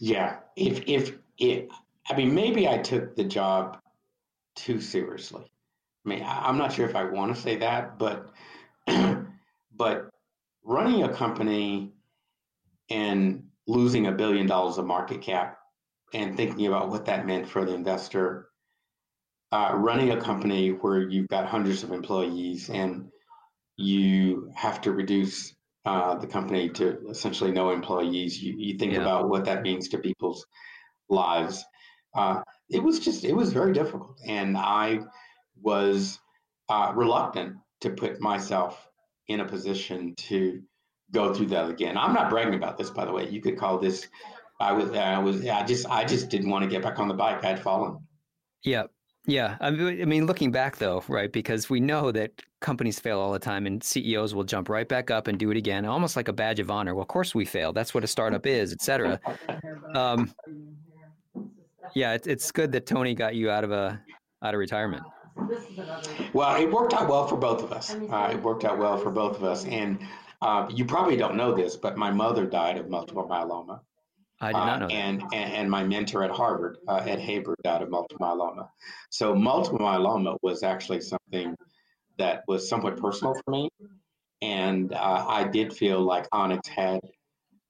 Yeah. 0.00 0.38
If 0.56 0.82
if 0.86 1.16
it, 1.38 1.68
I 2.08 2.16
mean, 2.16 2.34
maybe 2.34 2.68
I 2.68 2.78
took 2.78 3.16
the 3.16 3.24
job 3.24 3.78
too 4.56 4.80
seriously. 4.80 5.44
I 6.04 6.08
mean, 6.08 6.24
I'm 6.26 6.58
not 6.58 6.72
sure 6.72 6.88
if 6.88 6.96
I 6.96 7.04
want 7.04 7.34
to 7.34 7.40
say 7.40 7.56
that, 7.56 7.98
but 7.98 8.30
but 9.76 10.10
running 10.64 11.02
a 11.02 11.12
company 11.12 11.92
and 12.90 13.44
losing 13.66 14.06
a 14.06 14.12
billion 14.12 14.46
dollars 14.46 14.78
of 14.78 14.86
market 14.86 15.22
cap 15.22 15.58
and 16.12 16.36
thinking 16.36 16.66
about 16.66 16.90
what 16.90 17.06
that 17.06 17.26
meant 17.26 17.48
for 17.48 17.64
the 17.64 17.74
investor, 17.74 18.48
uh, 19.52 19.72
running 19.74 20.10
a 20.10 20.20
company 20.20 20.70
where 20.70 21.08
you've 21.08 21.28
got 21.28 21.46
hundreds 21.46 21.82
of 21.82 21.92
employees 21.92 22.68
and 22.70 23.08
you 23.76 24.50
have 24.54 24.80
to 24.82 24.92
reduce 24.92 25.54
uh, 25.86 26.14
the 26.16 26.26
company 26.26 26.68
to 26.68 26.98
essentially 27.08 27.50
no 27.50 27.70
employees. 27.70 28.40
You, 28.40 28.54
you 28.56 28.78
think 28.78 28.92
yeah. 28.92 29.00
about 29.00 29.28
what 29.28 29.44
that 29.46 29.62
means 29.62 29.88
to 29.88 29.98
people's 29.98 30.46
lives. 31.08 31.64
Uh, 32.14 32.42
it 32.68 32.82
was 32.82 33.00
just, 33.00 33.24
it 33.24 33.34
was 33.34 33.52
very 33.52 33.72
difficult. 33.72 34.18
And 34.26 34.56
I 34.56 35.00
was 35.60 36.18
uh, 36.68 36.92
reluctant 36.94 37.56
to 37.80 37.90
put 37.90 38.20
myself 38.20 38.88
in 39.28 39.40
a 39.40 39.44
position 39.44 40.14
to 40.16 40.62
go 41.12 41.32
through 41.32 41.46
that 41.46 41.68
again. 41.70 41.96
I'm 41.96 42.12
not 42.12 42.30
bragging 42.30 42.54
about 42.54 42.76
this, 42.76 42.90
by 42.90 43.04
the 43.04 43.12
way. 43.12 43.28
You 43.28 43.40
could 43.40 43.58
call 43.58 43.78
this. 43.78 44.08
I 44.60 44.72
was. 44.72 44.90
I 44.90 45.18
was. 45.18 45.46
I 45.46 45.64
just. 45.64 45.86
I 45.88 46.04
just 46.04 46.28
didn't 46.28 46.50
want 46.50 46.64
to 46.64 46.70
get 46.70 46.82
back 46.82 46.98
on 46.98 47.08
the 47.08 47.14
bike. 47.14 47.44
I 47.44 47.48
had 47.48 47.62
fallen. 47.62 47.98
Yeah. 48.62 48.84
Yeah. 49.26 49.56
I 49.60 49.70
mean, 49.70 50.26
looking 50.26 50.52
back 50.52 50.76
though, 50.76 51.02
right? 51.08 51.32
Because 51.32 51.70
we 51.70 51.80
know 51.80 52.12
that 52.12 52.42
companies 52.60 53.00
fail 53.00 53.18
all 53.18 53.32
the 53.32 53.38
time, 53.38 53.66
and 53.66 53.82
CEOs 53.82 54.34
will 54.34 54.44
jump 54.44 54.68
right 54.68 54.88
back 54.88 55.10
up 55.10 55.28
and 55.28 55.38
do 55.38 55.50
it 55.50 55.56
again, 55.56 55.84
almost 55.86 56.14
like 56.14 56.28
a 56.28 56.32
badge 56.32 56.60
of 56.60 56.70
honor. 56.70 56.94
Well, 56.94 57.02
of 57.02 57.08
course 57.08 57.34
we 57.34 57.44
fail. 57.44 57.72
That's 57.72 57.94
what 57.94 58.04
a 58.04 58.06
startup 58.06 58.46
is, 58.46 58.72
et 58.72 58.82
cetera. 58.82 59.20
Um, 59.94 60.34
yeah, 61.94 62.14
it's 62.14 62.26
it's 62.26 62.50
good 62.50 62.72
that 62.72 62.84
Tony 62.84 63.14
got 63.14 63.36
you 63.36 63.48
out 63.48 63.62
of 63.62 63.70
a 63.70 64.02
out 64.42 64.54
of 64.54 64.58
retirement. 64.58 65.04
Well, 66.32 66.60
it 66.60 66.70
worked 66.70 66.94
out 66.94 67.08
well 67.08 67.26
for 67.26 67.36
both 67.36 67.62
of 67.62 67.72
us. 67.72 67.94
Uh, 67.94 68.30
it 68.32 68.42
worked 68.42 68.64
out 68.64 68.78
well 68.78 68.96
for 68.98 69.10
both 69.10 69.36
of 69.36 69.44
us, 69.44 69.64
and 69.64 69.98
uh, 70.42 70.68
you 70.72 70.84
probably 70.84 71.16
don't 71.16 71.36
know 71.36 71.54
this, 71.54 71.76
but 71.76 71.96
my 71.96 72.10
mother 72.10 72.46
died 72.46 72.78
of 72.78 72.88
multiple 72.88 73.26
myeloma. 73.28 73.80
I 74.40 74.48
did 74.48 74.58
not 74.58 74.80
know 74.80 74.86
uh, 74.86 74.90
and, 74.90 75.22
and, 75.32 75.52
and 75.52 75.70
my 75.70 75.84
mentor 75.84 76.22
at 76.22 76.30
Harvard, 76.30 76.78
uh, 76.88 77.02
Ed 77.06 77.20
Haber, 77.20 77.54
died 77.64 77.82
of 77.82 77.90
multiple 77.90 78.26
myeloma. 78.26 78.68
So 79.10 79.34
multiple 79.34 79.78
myeloma 79.78 80.36
was 80.42 80.62
actually 80.62 81.00
something 81.00 81.54
that 82.18 82.42
was 82.46 82.68
somewhat 82.68 82.96
personal 82.98 83.34
for 83.34 83.50
me, 83.50 83.68
and 84.42 84.92
uh, 84.92 85.24
I 85.28 85.44
did 85.44 85.72
feel 85.72 86.00
like 86.00 86.26
Onyx 86.32 86.68
had 86.68 87.00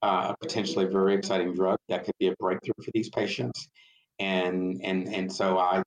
uh, 0.03 0.33
a 0.33 0.37
potentially 0.41 0.87
very 0.87 1.15
exciting 1.15 1.55
drug 1.55 1.79
that 1.89 2.05
could 2.05 2.15
be 2.19 2.29
a 2.29 2.35
breakthrough 2.39 2.75
for 2.85 2.91
these 2.93 3.09
patients, 3.09 3.69
and 4.19 4.81
and 4.83 5.09
and 5.15 5.33
so 5.33 5.59
I 5.59 5.83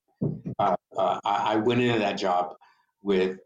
uh, 0.60 0.76
uh, 0.98 1.20
I 1.24 1.56
went 1.58 1.82
into 1.82 2.00
that 2.00 2.14
job 2.14 2.56
with 3.04 3.40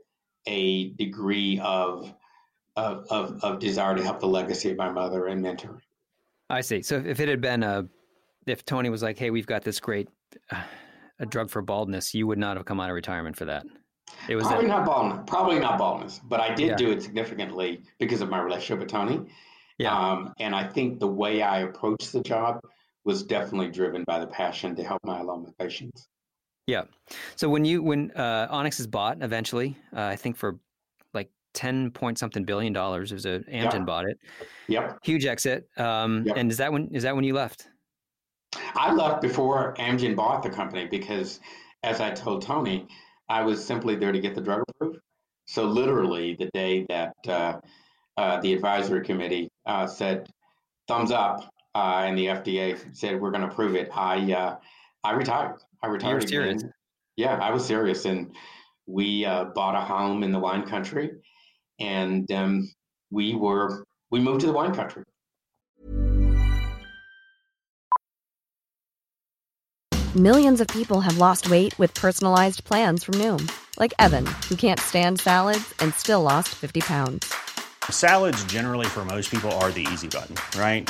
a 0.48 0.90
degree 0.92 1.60
of, 1.64 2.14
of, 2.76 3.06
of, 3.10 3.44
of, 3.44 3.60
desire 3.60 3.96
to 3.96 4.04
help 4.04 4.20
the 4.20 4.28
legacy 4.28 4.72
of 4.72 4.78
my 4.78 4.90
mother 4.90 5.28
and 5.28 5.42
mentor. 5.42 5.82
I 6.50 6.62
see. 6.62 6.82
So 6.82 7.04
if 7.06 7.20
it 7.20 7.30
had 7.30 7.42
been 7.42 7.64
a, 7.64 7.88
if 8.48 8.66
Tony 8.66 8.90
was 8.90 9.04
like, 9.04 9.18
hey, 9.20 9.30
we've 9.30 9.46
got 9.46 9.64
this 9.64 9.80
great, 9.80 10.10
uh, 10.50 10.64
a 11.20 11.26
drug 11.26 11.50
for 11.50 11.62
baldness, 11.62 12.14
you 12.16 12.26
would 12.28 12.40
not 12.40 12.58
have 12.58 12.66
come 12.66 12.80
out 12.80 12.90
of 12.90 12.96
retirement 12.96 13.38
for 13.38 13.46
that. 13.46 13.66
It 14.28 14.36
was 14.36 14.48
probably 14.48 14.68
not 14.68 14.86
baldness. 14.86 15.24
Probably 15.28 15.60
not 15.60 15.78
baldness, 15.78 16.20
but 16.24 16.40
I 16.40 16.54
did 16.54 16.70
yeah. 16.70 16.76
do 16.76 16.92
it 16.92 17.02
significantly 17.02 17.84
because 18.00 18.22
of 18.22 18.30
my 18.30 18.42
relationship 18.42 18.80
with 18.80 18.90
Tony. 18.90 19.22
Yeah. 19.78 19.98
Um, 19.98 20.34
and 20.40 20.56
I 20.56 20.68
think 20.68 21.00
the 21.00 21.08
way 21.08 21.42
I 21.42 21.60
approached 21.60 22.12
the 22.12 22.22
job 22.22 22.62
was 23.04 23.24
definitely 23.24 23.70
driven 23.70 24.04
by 24.06 24.20
the 24.20 24.28
passion 24.28 24.76
to 24.76 24.84
help 24.84 25.00
my 25.04 25.20
myeloma 25.20 25.58
patients. 25.58 26.08
Yeah. 26.68 26.84
So 27.36 27.50
when 27.50 27.66
you 27.66 27.82
when 27.82 28.12
uh, 28.12 28.48
Onyx 28.50 28.80
is 28.80 28.88
bought 28.88 29.22
eventually, 29.22 29.78
uh, 29.96 30.04
I 30.04 30.16
think 30.16 30.38
for 30.38 30.60
like 31.14 31.30
ten 31.54 31.92
point 31.92 32.20
something 32.20 32.44
billion 32.44 32.74
dollars, 32.74 33.12
it 33.12 33.16
was 33.16 33.26
a 33.26 33.40
Amgen 33.52 33.74
yep. 33.74 33.86
bought 33.86 34.06
it. 34.06 34.18
Yep. 34.68 35.00
Huge 35.04 35.26
exit. 35.26 35.68
Um, 35.78 36.24
yep. 36.26 36.38
And 36.38 36.52
is 36.52 36.58
that 36.58 36.72
when 36.72 36.90
is 36.94 37.04
that 37.04 37.16
when 37.16 37.24
you 37.24 37.34
left? 37.34 37.68
I 38.76 38.94
left 38.94 39.22
before 39.22 39.74
Amgen 39.76 40.16
bought 40.16 40.44
the 40.44 40.50
company 40.50 40.86
because, 40.86 41.40
as 41.84 42.02
I 42.02 42.12
told 42.12 42.42
Tony, 42.42 42.88
I 43.30 43.42
was 43.44 43.64
simply 43.64 43.96
there 43.96 44.12
to 44.12 44.20
get 44.20 44.36
the 44.36 44.42
drug 44.42 44.64
approved. 44.68 45.00
So 45.46 45.66
literally, 45.66 46.36
the 46.36 46.50
day 46.54 46.86
that 46.90 47.16
uh, 47.28 47.60
uh 48.18 48.40
the 48.42 48.54
advisory 48.54 49.04
committee 49.04 49.50
uh, 49.66 49.88
said 49.88 50.30
thumbs 50.88 51.12
up, 51.12 51.50
uh, 51.74 52.04
and 52.06 52.18
the 52.18 52.28
FDA 52.28 52.78
said 52.96 53.20
we're 53.20 53.32
going 53.32 53.42
to 53.42 53.48
approve 53.48 53.76
it, 53.76 53.90
I 53.94 54.58
I 55.04 55.14
retired. 55.14 55.58
I 55.84 55.88
retired. 55.88 56.10
You 56.10 56.16
were 56.16 56.22
serious. 56.22 56.64
Yeah, 57.18 57.36
I 57.36 57.52
was 57.52 57.66
serious, 57.66 58.06
and 58.06 58.36
we 58.86 59.26
uh, 59.26 59.46
bought 59.56 59.76
a 59.76 59.82
home 59.82 60.24
in 60.24 60.32
the 60.32 60.40
wine 60.40 60.68
country, 60.68 61.12
and 61.80 62.30
um, 62.32 62.72
we 63.10 63.36
were 63.36 63.84
we 64.12 64.20
moved 64.20 64.42
to 64.42 64.48
the 64.48 64.54
wine 64.54 64.76
country. 64.76 65.04
Millions 70.16 70.60
of 70.60 70.68
people 70.68 71.00
have 71.02 71.18
lost 71.18 71.50
weight 71.50 71.78
with 71.80 71.94
personalized 71.94 72.66
plans 72.66 73.04
from 73.04 73.16
Noom, 73.16 73.50
like 73.80 73.94
Evan, 73.98 74.26
who 74.50 74.56
can't 74.56 74.80
stand 74.80 75.20
salads 75.20 75.74
and 75.80 75.94
still 75.94 76.22
lost 76.22 76.50
fifty 76.50 76.82
pounds. 76.82 77.34
Salads, 77.90 78.44
generally, 78.46 78.86
for 78.86 79.04
most 79.06 79.32
people, 79.32 79.52
are 79.54 79.72
the 79.72 79.88
easy 79.92 80.08
button, 80.08 80.36
right? 80.60 80.90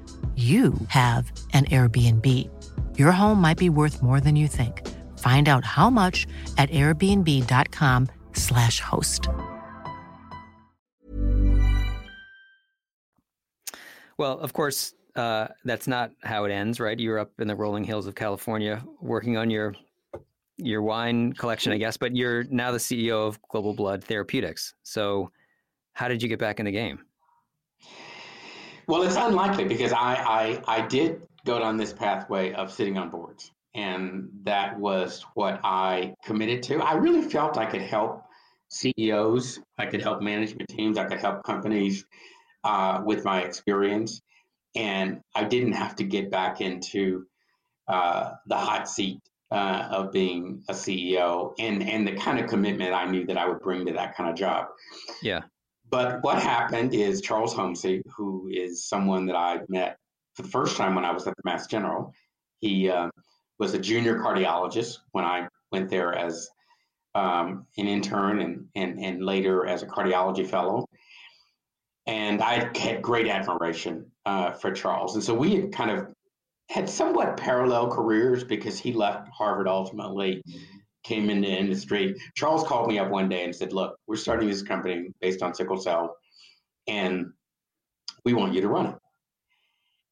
you 0.35 0.73
have 0.87 1.31
an 1.53 1.65
Airbnb. 1.65 2.49
Your 2.97 3.11
home 3.11 3.41
might 3.41 3.57
be 3.57 3.69
worth 3.69 4.01
more 4.01 4.21
than 4.21 4.37
you 4.37 4.47
think. 4.47 4.87
Find 5.19 5.49
out 5.49 5.65
how 5.65 5.89
much 5.89 6.25
at 6.57 6.69
airbnb.com/slash 6.69 8.79
host. 8.79 9.27
Well, 14.17 14.39
of 14.39 14.53
course, 14.53 14.93
uh, 15.15 15.47
that's 15.65 15.87
not 15.87 16.11
how 16.23 16.45
it 16.45 16.51
ends, 16.51 16.79
right? 16.79 16.99
You're 16.99 17.19
up 17.19 17.31
in 17.39 17.47
the 17.47 17.55
rolling 17.55 17.83
hills 17.83 18.07
of 18.07 18.15
California 18.15 18.83
working 19.01 19.37
on 19.37 19.49
your 19.49 19.75
your 20.57 20.81
wine 20.81 21.33
collection, 21.33 21.73
I 21.73 21.77
guess, 21.77 21.97
but 21.97 22.15
you're 22.15 22.43
now 22.43 22.71
the 22.71 22.77
CEO 22.77 23.27
of 23.27 23.41
Global 23.49 23.73
Blood 23.73 24.03
Therapeutics. 24.03 24.73
So, 24.83 25.31
how 25.93 26.07
did 26.07 26.21
you 26.21 26.29
get 26.29 26.39
back 26.39 26.59
in 26.59 26.65
the 26.65 26.71
game? 26.71 26.99
Well, 28.87 29.03
it's 29.03 29.15
unlikely 29.15 29.65
because 29.65 29.93
I, 29.93 30.15
I, 30.15 30.63
I 30.67 30.87
did 30.87 31.21
go 31.45 31.59
down 31.59 31.77
this 31.77 31.93
pathway 31.93 32.53
of 32.53 32.71
sitting 32.71 32.97
on 32.97 33.09
boards, 33.09 33.51
and 33.73 34.29
that 34.43 34.79
was 34.79 35.25
what 35.33 35.59
I 35.63 36.13
committed 36.23 36.63
to. 36.63 36.81
I 36.81 36.93
really 36.93 37.21
felt 37.21 37.57
I 37.57 37.65
could 37.65 37.81
help 37.81 38.23
CEOs, 38.69 39.59
I 39.77 39.85
could 39.85 40.01
help 40.01 40.21
management 40.21 40.69
teams, 40.69 40.97
I 40.97 41.05
could 41.05 41.19
help 41.19 41.43
companies 41.43 42.05
uh, 42.63 43.01
with 43.05 43.25
my 43.25 43.41
experience, 43.41 44.21
and 44.75 45.21
I 45.35 45.43
didn't 45.43 45.73
have 45.73 45.95
to 45.97 46.03
get 46.03 46.31
back 46.31 46.61
into 46.61 47.25
uh, 47.87 48.31
the 48.47 48.55
hot 48.55 48.87
seat 48.87 49.19
uh, 49.51 49.87
of 49.91 50.11
being 50.11 50.63
a 50.69 50.73
CEO 50.73 51.53
and 51.59 51.83
and 51.83 52.07
the 52.07 52.13
kind 52.13 52.39
of 52.39 52.49
commitment 52.49 52.93
I 52.93 53.05
knew 53.05 53.25
that 53.25 53.37
I 53.37 53.47
would 53.47 53.59
bring 53.59 53.85
to 53.87 53.93
that 53.93 54.15
kind 54.15 54.29
of 54.29 54.35
job. 54.35 54.67
Yeah. 55.21 55.41
But 55.91 56.23
what 56.23 56.41
happened 56.41 56.93
is 56.93 57.21
Charles 57.21 57.53
Homcy, 57.53 58.01
who 58.15 58.47
is 58.51 58.87
someone 58.87 59.25
that 59.25 59.35
I 59.35 59.59
met 59.67 59.97
for 60.33 60.41
the 60.43 60.47
first 60.47 60.77
time 60.77 60.95
when 60.95 61.03
I 61.03 61.11
was 61.11 61.27
at 61.27 61.35
the 61.35 61.43
Mass 61.43 61.67
General, 61.67 62.13
he 62.59 62.89
uh, 62.89 63.09
was 63.59 63.73
a 63.73 63.79
junior 63.79 64.17
cardiologist 64.17 64.99
when 65.11 65.25
I 65.25 65.47
went 65.71 65.89
there 65.89 66.13
as 66.15 66.49
um, 67.13 67.65
an 67.77 67.87
intern 67.87 68.39
and, 68.39 68.67
and, 68.75 68.99
and 68.99 69.25
later 69.25 69.67
as 69.67 69.83
a 69.83 69.87
cardiology 69.87 70.47
fellow. 70.47 70.87
And 72.07 72.41
I 72.41 72.71
had 72.77 73.01
great 73.01 73.27
admiration 73.27 74.09
uh, 74.25 74.51
for 74.53 74.71
Charles. 74.71 75.15
And 75.15 75.23
so 75.23 75.33
we 75.33 75.55
had 75.55 75.73
kind 75.73 75.91
of 75.91 76.07
had 76.69 76.89
somewhat 76.89 77.35
parallel 77.35 77.89
careers 77.89 78.45
because 78.45 78.79
he 78.79 78.93
left 78.93 79.27
Harvard 79.27 79.67
ultimately, 79.67 80.41
came 81.03 81.29
into 81.29 81.47
industry. 81.47 82.15
Charles 82.35 82.63
called 82.67 82.87
me 82.87 82.99
up 82.99 83.09
one 83.09 83.29
day 83.29 83.43
and 83.43 83.55
said, 83.55 83.73
Look, 83.73 83.97
we're 84.07 84.15
starting 84.15 84.49
this 84.49 84.61
company 84.61 85.11
based 85.21 85.41
on 85.41 85.53
sickle 85.53 85.77
cell, 85.77 86.17
and 86.87 87.31
we 88.25 88.33
want 88.33 88.53
you 88.53 88.61
to 88.61 88.67
run 88.67 88.87
it. 88.87 88.95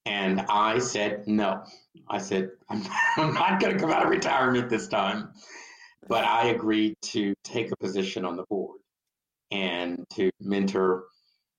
And 0.05 0.41
I 0.49 0.79
said, 0.79 1.27
No. 1.27 1.63
I 2.07 2.17
said, 2.17 2.51
I'm, 2.69 2.83
I'm 3.17 3.33
not 3.33 3.59
going 3.59 3.73
to 3.73 3.79
come 3.79 3.91
out 3.91 4.03
of 4.03 4.09
retirement 4.09 4.69
this 4.69 4.87
time. 4.87 5.29
But 6.07 6.23
I 6.23 6.47
agreed 6.47 6.95
to 7.03 7.35
take 7.43 7.71
a 7.71 7.77
position 7.77 8.25
on 8.25 8.35
the 8.35 8.43
board 8.49 8.79
and 9.51 10.05
to 10.15 10.31
mentor 10.39 11.03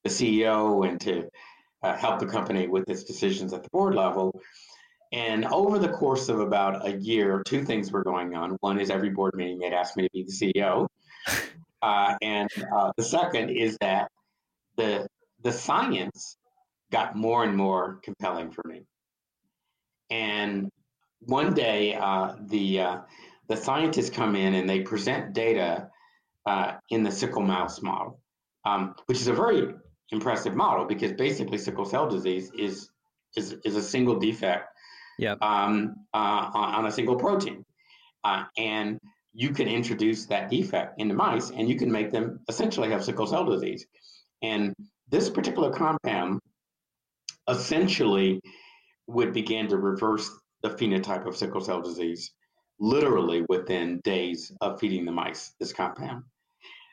the 0.03 0.11
CEO 0.11 0.89
and 0.89 1.01
to 1.03 1.29
uh, 1.83 1.97
help 1.97 2.21
the 2.21 2.27
company 2.27 2.67
with 2.67 2.89
its 2.89 3.05
decisions 3.05 3.53
at 3.53 3.63
the 3.63 3.71
board 3.71 3.95
level. 3.95 4.41
And 5.13 5.45
over 5.47 5.79
the 5.79 5.89
course 5.89 6.29
of 6.29 6.39
about 6.41 6.87
a 6.87 6.97
year, 6.97 7.43
two 7.45 7.65
things 7.65 7.91
were 7.91 8.05
going 8.05 8.37
on. 8.37 8.57
One 8.61 8.79
is 8.79 8.91
every 8.91 9.11
board 9.11 9.35
meeting 9.35 9.59
they'd 9.59 9.73
ask 9.73 9.97
me 9.97 10.05
to 10.05 10.11
be 10.13 10.25
the 10.25 10.33
CEO, 10.33 10.87
uh, 11.83 12.15
and 12.23 12.49
uh, 12.77 12.93
the 12.97 13.03
second 13.03 13.51
is 13.51 13.77
that 13.81 14.11
the 14.77 15.09
the 15.43 15.53
science 15.53 16.37
got 16.93 17.17
more 17.17 17.45
and 17.45 17.57
more 17.57 17.99
compelling 18.03 18.53
for 18.53 18.63
me. 18.67 18.83
And 20.11 20.71
one 21.21 21.55
day, 21.55 21.95
uh, 21.95 22.37
the 22.47 22.81
uh, 22.81 22.99
the 23.49 23.57
scientists 23.57 24.11
come 24.11 24.37
in 24.37 24.55
and 24.55 24.71
they 24.71 24.81
present 24.81 25.33
data 25.33 25.89
uh, 26.47 26.75
in 26.89 27.03
the 27.03 27.11
sickle 27.11 27.43
mouse 27.43 27.83
model, 27.83 28.21
um, 28.65 28.95
which 29.07 29.21
is 29.21 29.27
a 29.27 29.33
very 29.33 29.75
impressive 30.11 30.55
model 30.55 30.87
because 30.87 31.13
basically 31.13 31.59
sickle 31.59 31.85
cell 31.85 32.09
disease 32.09 32.51
is 32.57 32.91
is, 33.37 33.57
is 33.65 33.77
a 33.77 33.83
single 33.83 34.19
defect 34.19 34.67
yep. 35.19 35.39
um, 35.43 35.95
uh, 36.15 36.51
on, 36.55 36.87
a 36.87 36.91
single 36.91 37.17
protein. 37.17 37.65
Uh, 38.25 38.45
and 38.57 38.99
you 39.33 39.51
can 39.51 39.69
introduce 39.69 40.27
that 40.27 40.51
defect 40.51 41.01
into 41.01 41.15
mice 41.15 41.51
and 41.51 41.69
you 41.69 41.77
can 41.77 41.91
make 41.91 42.11
them 42.11 42.41
essentially 42.49 42.91
have 42.91 43.05
sickle 43.05 43.27
cell 43.27 43.45
disease. 43.45 43.87
And 44.43 44.75
this 45.09 45.31
particular 45.31 45.71
compound 45.71 46.41
essentially 47.49 48.41
would 49.07 49.33
begin 49.33 49.69
to 49.69 49.77
reverse 49.77 50.31
the 50.63 50.71
phenotype 50.71 51.27
of 51.27 51.37
sickle 51.37 51.61
cell 51.61 51.81
disease 51.81 52.33
literally 52.79 53.45
within 53.49 54.01
days 54.05 54.53
of 54.61 54.81
feeding 54.81 55.05
the 55.05 55.13
mice 55.13 55.53
this 55.61 55.73
compound. 55.73 56.25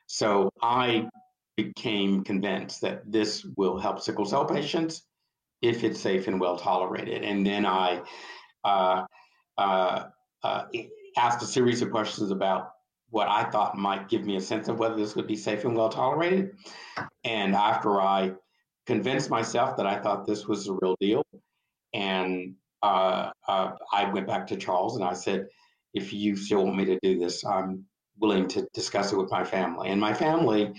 So 0.07 0.49
I 0.61 1.07
became 1.55 2.24
convinced 2.24 2.82
that 2.82 3.09
this 3.09 3.45
will 3.55 3.80
help 3.80 3.99
sickle 3.99 4.26
cell 4.26 4.45
patients 4.45 5.03
if 5.62 5.84
it's 5.84 5.99
safe 5.99 6.28
and 6.28 6.39
well 6.39 6.58
tolerated. 6.58 7.24
And 7.24 7.45
then 7.45 7.66
I 7.66 8.01
uh, 8.64 9.05
uh, 9.58 10.03
uh, 10.43 10.64
asked 11.18 11.41
a 11.41 11.47
series 11.47 11.82
of 11.82 11.91
questions 11.91 12.32
about 12.32 12.72
what 13.10 13.28
I 13.28 13.49
thought 13.49 13.78
might 13.78 14.10
give 14.10 14.26
me 14.26 14.36
a 14.36 14.41
sense 14.41 14.68
of 14.68 14.80
whether 14.80 14.95
this 14.95 15.16
would 15.16 15.28
be 15.28 15.36
safe 15.36 15.64
and 15.66 15.76
well 15.76 15.89
tolerated. 15.89 16.51
And 17.24 17.55
after 17.55 18.01
I 18.01 18.34
convinced 18.86 19.30
myself 19.30 19.78
that 19.78 19.88
I 19.88 19.99
thought 19.99 20.28
this 20.28 20.45
was 20.47 20.66
the 20.66 20.78
real 20.82 20.95
deal, 20.99 21.24
and 21.93 22.55
uh, 22.84 23.32
uh, 23.47 23.72
I 23.91 24.12
went 24.12 24.28
back 24.28 24.47
to 24.47 24.58
Charles 24.58 24.95
and 24.95 25.05
I 25.05 25.14
said, 25.14 25.47
if 25.93 26.14
you 26.14 26.36
still 26.36 26.66
want 26.66 26.78
me 26.78 26.86
to 26.86 26.99
do 27.01 27.18
this, 27.18 27.43
I'm 27.45 27.86
willing 28.20 28.47
to 28.49 28.68
discuss 28.74 29.12
it 29.12 29.18
with 29.18 29.32
my 29.32 29.43
family. 29.43 29.89
And 29.89 29.99
my 29.99 30.14
family, 30.14 30.74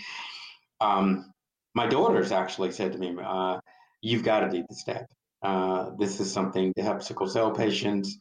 um, 0.80 1.32
my 1.74 1.86
daughters 1.86 2.30
actually 2.30 2.72
said 2.72 2.92
to 2.92 2.98
me, 2.98 3.16
uh, 3.22 3.58
"You've 4.00 4.22
got 4.22 4.40
to 4.40 4.50
do 4.50 4.64
the 4.68 4.74
step. 4.74 5.06
Uh, 5.42 5.90
this 5.98 6.20
is 6.20 6.32
something 6.32 6.72
to 6.76 6.82
help 6.82 7.02
sickle 7.02 7.28
cell 7.28 7.50
patients. 7.52 8.18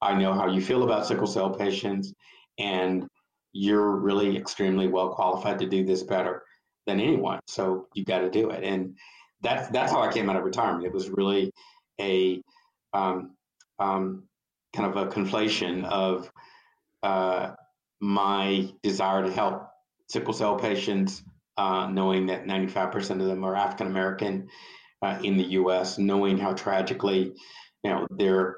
I 0.00 0.14
know 0.14 0.32
how 0.34 0.48
you 0.48 0.60
feel 0.60 0.84
about 0.84 1.06
sickle 1.06 1.26
cell 1.26 1.50
patients, 1.50 2.12
and 2.58 3.06
you're 3.52 3.96
really 3.96 4.36
extremely 4.36 4.88
well 4.88 5.10
qualified 5.10 5.58
to 5.60 5.66
do 5.66 5.84
this 5.84 6.02
better 6.02 6.42
than 6.86 7.00
anyone. 7.00 7.40
So 7.46 7.88
you've 7.94 8.06
got 8.06 8.20
to 8.20 8.30
do 8.30 8.50
it." 8.50 8.64
And 8.64 8.96
that's 9.40 9.68
that's 9.68 9.92
how 9.92 10.02
I 10.02 10.12
came 10.12 10.28
out 10.30 10.36
of 10.36 10.44
retirement. 10.44 10.86
It 10.86 10.92
was 10.92 11.10
really 11.10 11.52
a 12.00 12.42
um, 12.92 13.36
um, 13.78 14.24
kind 14.74 14.90
of 14.90 14.96
a 14.96 15.10
conflation 15.10 15.84
of 15.84 16.30
uh, 17.02 17.52
my 18.00 18.68
desire 18.82 19.22
to 19.24 19.32
help 19.32 19.68
sickle 20.08 20.32
cell 20.32 20.56
patients, 20.56 21.22
uh, 21.56 21.88
knowing 21.90 22.26
that 22.26 22.44
95% 22.44 23.20
of 23.20 23.26
them 23.26 23.44
are 23.44 23.56
African 23.56 23.86
American 23.86 24.48
uh, 25.04 25.18
in 25.22 25.36
the 25.36 25.44
U.S., 25.44 25.98
knowing 25.98 26.38
how 26.38 26.52
tragically, 26.54 27.34
you 27.82 27.90
know, 27.90 28.06
their 28.10 28.56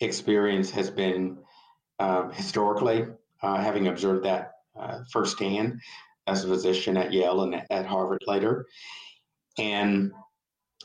experience 0.00 0.70
has 0.70 0.90
been 0.90 1.38
um, 1.98 2.30
historically, 2.32 3.06
uh, 3.42 3.56
having 3.56 3.88
observed 3.88 4.24
that 4.24 4.52
uh, 4.78 5.00
firsthand 5.12 5.80
as 6.26 6.44
a 6.44 6.48
physician 6.48 6.96
at 6.96 7.12
Yale 7.12 7.42
and 7.42 7.62
at 7.70 7.86
Harvard 7.86 8.22
later, 8.26 8.66
and 9.58 10.12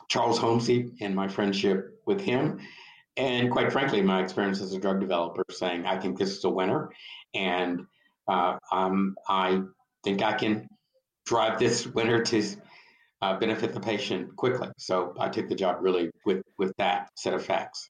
Charles 0.08 0.40
Homcy 0.40 0.92
and 1.02 1.16
my 1.16 1.28
friendship 1.28 2.02
with 2.06 2.20
him 2.20 2.60
and 3.18 3.50
quite 3.50 3.72
frankly, 3.72 4.02
my 4.02 4.22
experience 4.22 4.62
as 4.62 4.74
a 4.74 4.80
drug 4.80 5.00
developer 5.00 5.46
saying, 5.50 5.86
I 5.86 6.00
think 6.00 6.18
this 6.18 6.38
is 6.38 6.44
a 6.44 6.50
winner. 6.50 6.92
And 7.34 7.86
uh, 8.28 8.58
um, 8.72 9.16
I 9.28 9.62
think 10.04 10.22
I 10.22 10.34
can 10.34 10.68
drive 11.26 11.58
this 11.58 11.88
winner 11.88 12.22
to 12.22 12.44
uh, 13.22 13.38
benefit 13.40 13.74
the 13.74 13.80
patient 13.80 14.36
quickly. 14.36 14.70
So 14.78 15.14
I 15.20 15.30
took 15.30 15.50
the 15.50 15.56
job 15.56 15.78
really 15.82 16.10
with, 16.26 16.42
with 16.58 16.74
that 16.78 17.10
set 17.16 17.34
of 17.34 17.46
facts. 17.46 17.90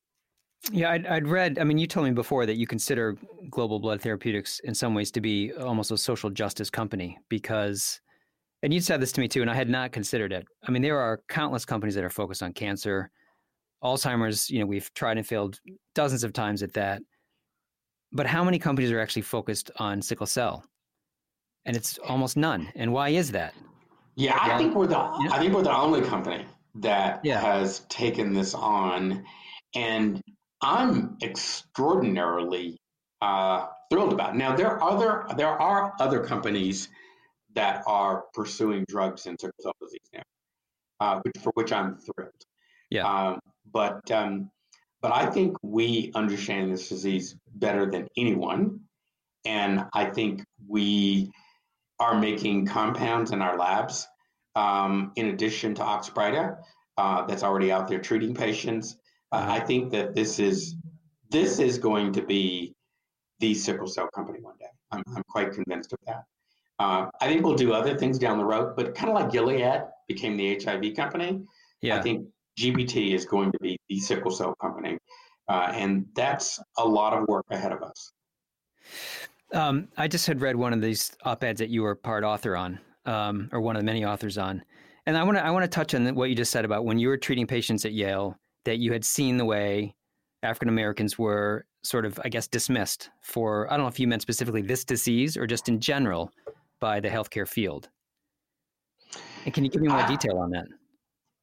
Yeah, 0.71 0.91
I'd, 0.91 1.05
I'd, 1.05 1.27
read. 1.27 1.59
I 1.59 1.63
mean, 1.63 1.77
you 1.77 1.85
told 1.85 2.07
me 2.07 2.11
before 2.11 2.45
that 2.45 2.57
you 2.57 2.65
consider 2.65 3.15
Global 3.51 3.79
Blood 3.79 4.01
Therapeutics 4.01 4.59
in 4.59 4.73
some 4.73 4.95
ways 4.95 5.11
to 5.11 5.21
be 5.21 5.51
almost 5.53 5.91
a 5.91 5.97
social 5.97 6.29
justice 6.31 6.71
company 6.71 7.19
because, 7.29 8.01
and 8.63 8.73
you 8.73 8.81
said 8.81 8.99
this 8.99 9.11
to 9.11 9.21
me 9.21 9.27
too, 9.27 9.41
and 9.41 9.51
I 9.51 9.53
had 9.53 9.69
not 9.69 9.91
considered 9.91 10.33
it. 10.33 10.47
I 10.67 10.71
mean, 10.71 10.81
there 10.81 10.99
are 10.99 11.21
countless 11.29 11.65
companies 11.65 11.93
that 11.95 12.03
are 12.03 12.09
focused 12.09 12.41
on 12.41 12.51
cancer, 12.51 13.11
Alzheimer's, 13.85 14.49
you 14.49 14.59
know, 14.59 14.65
we've 14.65 14.91
tried 14.95 15.17
and 15.17 15.27
failed 15.27 15.59
dozens 15.93 16.23
of 16.23 16.33
times 16.33 16.63
at 16.63 16.73
that. 16.73 17.03
But 18.11 18.25
how 18.25 18.43
many 18.43 18.57
companies 18.57 18.91
are 18.91 18.99
actually 18.99 19.21
focused 19.21 19.69
on 19.77 20.01
sickle 20.01 20.25
cell? 20.25 20.65
And 21.65 21.75
it's 21.75 21.99
almost 21.99 22.35
none. 22.35 22.71
And 22.75 22.91
why 22.91 23.09
is 23.09 23.31
that? 23.31 23.53
Yeah, 24.15 24.37
I 24.39 24.57
think 24.57 24.75
we're 24.75 24.87
the 24.87 24.95
yeah. 24.95 25.33
I 25.33 25.39
think 25.39 25.53
we're 25.53 25.63
the 25.63 25.75
only 25.75 26.01
company 26.01 26.45
that 26.75 27.21
yeah. 27.23 27.39
has 27.39 27.79
taken 27.89 28.33
this 28.33 28.53
on, 28.53 29.25
and 29.75 30.21
I'm 30.61 31.17
extraordinarily 31.21 32.79
uh, 33.21 33.67
thrilled 33.89 34.13
about. 34.13 34.35
It. 34.35 34.37
Now 34.37 34.55
there 34.55 34.67
are 34.67 34.83
other 34.83 35.25
there 35.35 35.49
are 35.49 35.93
other 35.99 36.23
companies 36.23 36.89
that 37.55 37.83
are 37.87 38.25
pursuing 38.33 38.85
drugs 38.87 39.25
in 39.25 39.37
sickle 39.37 39.55
cell 39.61 39.75
disease 39.81 40.09
now, 40.13 40.21
uh, 40.99 41.21
which, 41.23 41.35
for 41.41 41.51
which 41.55 41.71
I'm 41.73 41.97
thrilled. 41.97 42.31
Yeah. 42.89 43.07
Um, 43.07 43.39
but 43.71 44.09
um, 44.11 44.49
but 45.01 45.11
I 45.11 45.25
think 45.25 45.57
we 45.61 46.11
understand 46.15 46.71
this 46.71 46.87
disease 46.87 47.35
better 47.53 47.89
than 47.89 48.07
anyone, 48.17 48.81
and 49.45 49.85
I 49.93 50.05
think 50.05 50.43
we 50.67 51.31
are 51.99 52.19
making 52.19 52.65
compounds 52.65 53.31
in 53.31 53.41
our 53.41 53.57
labs 53.57 54.07
um, 54.55 55.11
in 55.15 55.27
addition 55.27 55.75
to 55.75 55.81
Oxbryta 55.81 56.57
uh, 56.97 57.25
that's 57.25 57.43
already 57.43 57.71
out 57.71 57.87
there 57.87 57.99
treating 57.99 58.33
patients. 58.33 58.97
Uh, 59.31 59.45
I 59.47 59.59
think 59.59 59.91
that 59.91 60.15
this 60.15 60.39
is 60.39 60.75
this 61.31 61.59
is 61.59 61.77
going 61.77 62.13
to 62.13 62.21
be 62.21 62.73
the 63.39 63.53
sickle 63.53 63.87
cell 63.87 64.07
company 64.13 64.39
one 64.41 64.55
day. 64.59 64.67
I'm, 64.91 65.03
I'm 65.15 65.23
quite 65.27 65.51
convinced 65.51 65.91
of 65.93 65.99
that. 66.05 66.23
Uh, 66.77 67.07
I 67.19 67.27
think 67.27 67.43
we'll 67.45 67.55
do 67.55 67.73
other 67.73 67.97
things 67.97 68.19
down 68.19 68.37
the 68.37 68.45
road, 68.45 68.75
but 68.75 68.95
kind 68.95 69.09
of 69.09 69.15
like 69.15 69.31
Gilead 69.31 69.83
became 70.07 70.37
the 70.37 70.59
HIV 70.63 70.95
company. 70.95 71.41
Yeah. 71.81 71.97
I 71.97 72.01
think 72.01 72.27
GBT 72.59 73.13
is 73.13 73.25
going 73.25 73.51
to 73.51 73.59
be 73.59 73.77
the 73.89 73.99
sickle 73.99 74.31
cell 74.31 74.55
company. 74.61 74.97
Uh, 75.47 75.71
and 75.73 76.05
that's 76.15 76.59
a 76.77 76.85
lot 76.85 77.13
of 77.13 77.27
work 77.27 77.45
ahead 77.51 77.71
of 77.71 77.83
us. 77.83 78.11
Um, 79.55 79.87
I 79.95 80.09
just 80.09 80.27
had 80.27 80.41
read 80.41 80.57
one 80.57 80.73
of 80.73 80.81
these 80.81 81.15
op-eds 81.23 81.59
that 81.59 81.69
you 81.69 81.81
were 81.81 81.95
part 81.95 82.25
author 82.25 82.57
on, 82.57 82.77
um, 83.05 83.49
or 83.53 83.61
one 83.61 83.77
of 83.77 83.81
the 83.81 83.85
many 83.85 84.03
authors 84.03 84.37
on, 84.37 84.61
and 85.05 85.17
I 85.17 85.23
want 85.23 85.37
to 85.37 85.45
I 85.45 85.49
want 85.49 85.63
to 85.63 85.69
touch 85.69 85.95
on 85.95 86.13
what 86.13 86.29
you 86.29 86.35
just 86.35 86.51
said 86.51 86.65
about 86.65 86.83
when 86.83 86.99
you 86.99 87.07
were 87.07 87.15
treating 87.15 87.47
patients 87.47 87.85
at 87.85 87.93
Yale 87.93 88.37
that 88.65 88.79
you 88.79 88.91
had 88.91 89.05
seen 89.05 89.37
the 89.37 89.45
way 89.45 89.95
African 90.43 90.67
Americans 90.67 91.17
were 91.17 91.65
sort 91.83 92.05
of 92.05 92.19
I 92.25 92.29
guess 92.29 92.49
dismissed 92.49 93.09
for 93.21 93.71
I 93.71 93.77
don't 93.77 93.85
know 93.85 93.87
if 93.87 93.97
you 93.97 94.09
meant 94.09 94.21
specifically 94.21 94.61
this 94.61 94.83
disease 94.83 95.37
or 95.37 95.47
just 95.47 95.69
in 95.69 95.79
general 95.79 96.31
by 96.81 96.99
the 96.99 97.07
healthcare 97.07 97.47
field. 97.47 97.87
And 99.45 99.53
can 99.53 99.63
you 99.63 99.69
give 99.69 99.81
me 99.81 99.87
more 99.87 100.05
detail 100.05 100.37
on 100.37 100.49
that? 100.49 100.65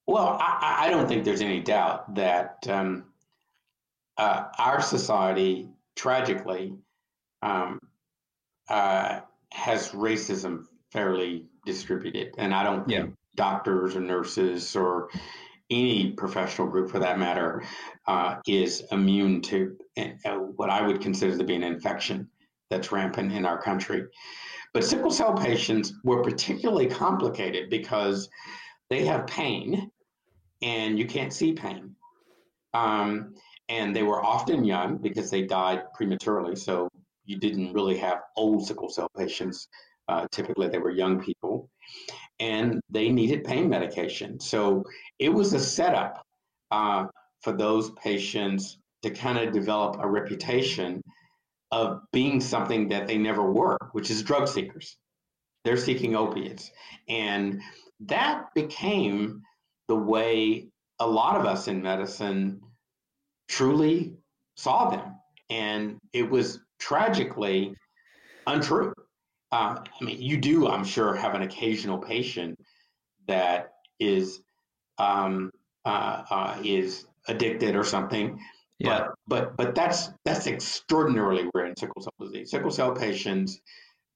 Well, 0.06 0.36
I, 0.38 0.78
I, 0.80 0.90
don't 0.90 1.06
think 1.06 1.24
there's 1.24 1.40
any 1.40 1.60
doubt 1.60 2.14
that 2.16 2.66
um, 2.68 3.04
uh, 4.18 4.46
our 4.58 4.82
society, 4.82 5.68
tragically, 5.94 6.74
um, 7.40 7.78
uh, 8.72 9.20
has 9.52 9.90
racism 9.90 10.64
fairly 10.90 11.46
distributed, 11.66 12.34
and 12.38 12.54
I 12.54 12.64
don't 12.64 12.86
think 12.86 12.98
yeah. 13.06 13.12
doctors 13.36 13.94
or 13.94 14.00
nurses 14.00 14.74
or 14.74 15.10
any 15.70 16.10
professional 16.12 16.68
group 16.68 16.90
for 16.90 16.98
that 16.98 17.18
matter 17.18 17.62
uh, 18.06 18.36
is 18.46 18.82
immune 18.90 19.40
to 19.42 19.76
uh, 19.96 20.34
what 20.56 20.70
I 20.70 20.86
would 20.86 21.00
consider 21.00 21.36
to 21.36 21.44
be 21.44 21.54
an 21.54 21.62
infection 21.62 22.28
that's 22.70 22.92
rampant 22.92 23.32
in 23.32 23.46
our 23.46 23.60
country. 23.60 24.04
But 24.74 24.84
sickle 24.84 25.10
cell 25.10 25.34
patients 25.34 25.92
were 26.02 26.22
particularly 26.22 26.86
complicated 26.86 27.68
because 27.68 28.28
they 28.88 29.04
have 29.04 29.26
pain 29.26 29.90
and 30.62 30.98
you 30.98 31.06
can't 31.06 31.32
see 31.32 31.52
pain. 31.52 31.94
Um, 32.72 33.34
and 33.68 33.94
they 33.94 34.02
were 34.02 34.24
often 34.24 34.64
young 34.64 34.96
because 34.98 35.30
they 35.30 35.42
died 35.42 35.82
prematurely. 35.94 36.56
So 36.56 36.88
you 37.24 37.38
didn't 37.38 37.72
really 37.72 37.96
have 37.98 38.20
old 38.36 38.66
sickle 38.66 38.88
cell 38.88 39.10
patients. 39.16 39.68
Uh, 40.08 40.26
typically, 40.30 40.68
they 40.68 40.78
were 40.78 40.90
young 40.90 41.20
people 41.20 41.70
and 42.40 42.80
they 42.90 43.08
needed 43.08 43.44
pain 43.44 43.68
medication. 43.68 44.40
So 44.40 44.84
it 45.18 45.28
was 45.28 45.52
a 45.52 45.60
setup 45.60 46.26
uh, 46.70 47.06
for 47.40 47.52
those 47.52 47.90
patients 47.92 48.78
to 49.02 49.10
kind 49.10 49.38
of 49.38 49.52
develop 49.52 49.96
a 50.00 50.08
reputation 50.08 51.02
of 51.70 52.00
being 52.12 52.40
something 52.40 52.88
that 52.88 53.06
they 53.06 53.16
never 53.16 53.50
were, 53.50 53.78
which 53.92 54.10
is 54.10 54.22
drug 54.22 54.48
seekers. 54.48 54.96
They're 55.64 55.76
seeking 55.76 56.14
opiates. 56.16 56.70
And 57.08 57.60
that 58.00 58.52
became 58.54 59.42
the 59.88 59.96
way 59.96 60.68
a 60.98 61.06
lot 61.06 61.38
of 61.38 61.46
us 61.46 61.68
in 61.68 61.82
medicine 61.82 62.60
truly 63.48 64.14
saw 64.56 64.90
them. 64.90 65.16
And 65.50 65.98
it 66.12 66.28
was 66.28 66.60
tragically 66.82 67.74
untrue. 68.46 68.92
Uh, 69.50 69.76
I 70.00 70.04
mean, 70.04 70.20
you 70.20 70.36
do, 70.38 70.68
I'm 70.68 70.84
sure, 70.84 71.14
have 71.14 71.34
an 71.34 71.42
occasional 71.42 71.98
patient 71.98 72.58
that 73.28 73.72
is 74.00 74.40
um, 74.98 75.50
uh, 75.84 76.22
uh, 76.30 76.58
is 76.64 77.06
addicted 77.28 77.76
or 77.76 77.84
something. 77.84 78.40
Yeah. 78.78 78.98
But 78.98 79.14
but 79.28 79.56
but 79.56 79.74
that's 79.74 80.10
that's 80.24 80.46
extraordinarily 80.46 81.48
rare 81.54 81.66
in 81.66 81.76
sickle 81.76 82.02
cell 82.02 82.14
disease. 82.20 82.50
Sickle 82.50 82.70
cell 82.70 82.94
patients, 82.94 83.60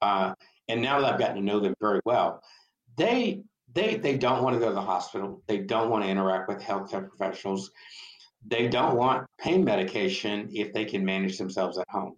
uh, 0.03 0.33
and 0.69 0.83
now 0.83 1.01
that 1.01 1.15
I've 1.15 1.21
gotten 1.21 1.37
to 1.37 1.43
know 1.43 1.61
them 1.61 1.75
very 1.81 2.01
well, 2.05 2.43
they 2.97 3.43
they 3.75 3.97
they 3.97 4.17
don't 4.17 4.43
want 4.43 4.55
to 4.55 4.61
go 4.61 4.69
to 4.69 4.75
the 4.75 4.81
hospital. 4.81 5.43
They 5.47 5.59
don't 5.59 5.91
want 5.91 6.05
to 6.05 6.11
interact 6.11 6.49
with 6.49 6.61
healthcare 6.61 7.09
professionals. 7.09 7.71
They 8.45 8.69
don't 8.69 8.97
want 8.97 9.27
pain 9.39 9.65
medication 9.65 10.49
if 10.53 10.73
they 10.73 10.85
can 10.85 11.05
manage 11.05 11.39
themselves 11.39 11.79
at 11.79 11.87
home. 11.89 12.17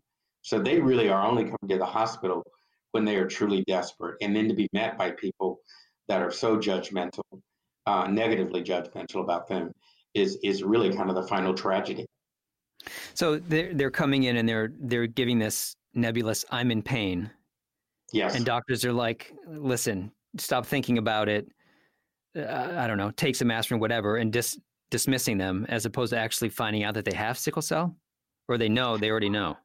So 0.49 0.59
they 0.59 0.81
really 0.81 1.11
are 1.11 1.27
only 1.27 1.45
coming 1.45 1.69
to 1.69 1.77
the 1.77 1.85
hospital 1.85 2.43
when 2.93 3.05
they 3.05 3.17
are 3.17 3.27
truly 3.27 3.63
desperate, 3.67 4.17
and 4.23 4.35
then 4.35 4.49
to 4.49 4.55
be 4.55 4.67
met 4.73 4.97
by 4.97 5.11
people 5.11 5.61
that 6.09 6.23
are 6.23 6.31
so 6.31 6.57
judgmental, 6.57 7.23
uh, 7.85 8.07
negatively 8.07 8.63
judgmental 8.63 9.23
about 9.23 9.47
them, 9.47 9.71
is 10.15 10.39
is 10.43 10.63
really 10.63 10.91
kind 10.97 11.11
of 11.11 11.17
the 11.17 11.23
final 11.25 11.53
tragedy. 11.53 12.07
So 13.13 13.37
they're 13.37 13.75
they're 13.75 13.91
coming 13.91 14.23
in 14.23 14.39
and 14.39 14.49
they're 14.49 14.73
they're 14.81 15.07
giving 15.07 15.39
this 15.39 15.77
nebulous 15.93 16.47
"I'm 16.51 16.71
in 16.71 16.81
pain." 16.81 17.31
Yes. 18.15 18.35
And 18.35 18.47
doctors 18.47 18.87
are 18.87 18.93
like, 18.95 19.35
"Listen, 19.47 20.11
stop 20.39 20.65
thinking 20.65 20.97
about 20.97 21.29
it." 21.29 21.47
Uh, 22.35 22.73
I 22.79 22.87
don't 22.87 22.97
know, 22.97 23.11
take 23.11 23.37
some 23.37 23.51
aspirin, 23.51 23.81
whatever, 23.81 24.17
and 24.17 24.33
dis- 24.33 24.59
dismissing 24.91 25.37
them 25.37 25.67
as 25.69 25.85
opposed 25.85 26.15
to 26.15 26.19
actually 26.19 26.49
finding 26.49 26.85
out 26.85 26.95
that 26.95 27.05
they 27.05 27.15
have 27.15 27.37
sickle 27.37 27.61
cell, 27.61 27.95
or 28.49 28.57
they 28.57 28.71
know 28.71 28.97
they 28.97 29.11
already 29.11 29.29
know. 29.29 29.59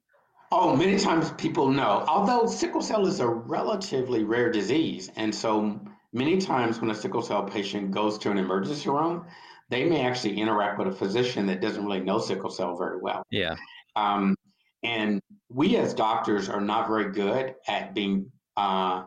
Oh, 0.55 0.75
many 0.75 0.99
times 0.99 1.31
people 1.31 1.67
know. 1.71 2.05
Although 2.07 2.45
sickle 2.45 2.83
cell 2.83 3.07
is 3.07 3.19
a 3.19 3.27
relatively 3.27 4.23
rare 4.23 4.51
disease, 4.51 5.09
and 5.15 5.33
so 5.33 5.81
many 6.13 6.37
times 6.37 6.79
when 6.79 6.91
a 6.91 6.95
sickle 6.95 7.23
cell 7.23 7.41
patient 7.43 7.89
goes 7.89 8.19
to 8.19 8.29
an 8.29 8.37
emergency 8.37 8.87
room, 8.87 9.25
they 9.69 9.83
may 9.83 10.05
actually 10.05 10.39
interact 10.39 10.77
with 10.77 10.89
a 10.89 10.91
physician 10.91 11.47
that 11.47 11.59
doesn't 11.59 11.83
really 11.83 12.01
know 12.01 12.19
sickle 12.19 12.51
cell 12.51 12.77
very 12.77 12.99
well. 13.01 13.23
Yeah. 13.31 13.55
Um, 13.95 14.35
and 14.83 15.19
we 15.49 15.75
as 15.77 15.95
doctors 15.95 16.49
are 16.49 16.61
not 16.61 16.87
very 16.87 17.11
good 17.11 17.55
at 17.67 17.95
being 17.95 18.31
uh, 18.55 19.05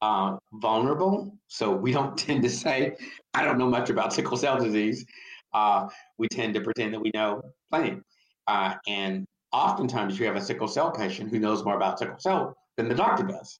uh, 0.00 0.38
vulnerable. 0.54 1.36
So 1.48 1.70
we 1.70 1.92
don't 1.92 2.16
tend 2.26 2.42
to 2.44 2.50
say, 2.50 2.96
I 3.34 3.44
don't 3.44 3.58
know 3.58 3.68
much 3.68 3.90
about 3.90 4.14
sickle 4.14 4.38
cell 4.38 4.58
disease. 4.58 5.04
Uh, 5.52 5.88
we 6.16 6.28
tend 6.28 6.54
to 6.54 6.62
pretend 6.62 6.94
that 6.94 7.00
we 7.00 7.10
know 7.12 7.42
plenty. 7.70 8.00
Uh, 8.46 8.76
and 8.88 9.26
oftentimes 9.52 10.18
you 10.18 10.26
have 10.26 10.36
a 10.36 10.40
sickle 10.40 10.68
cell 10.68 10.90
patient 10.90 11.30
who 11.30 11.38
knows 11.38 11.64
more 11.64 11.76
about 11.76 11.98
sickle 11.98 12.18
cell 12.18 12.56
than 12.76 12.88
the 12.88 12.94
doctor 12.94 13.24
does. 13.24 13.58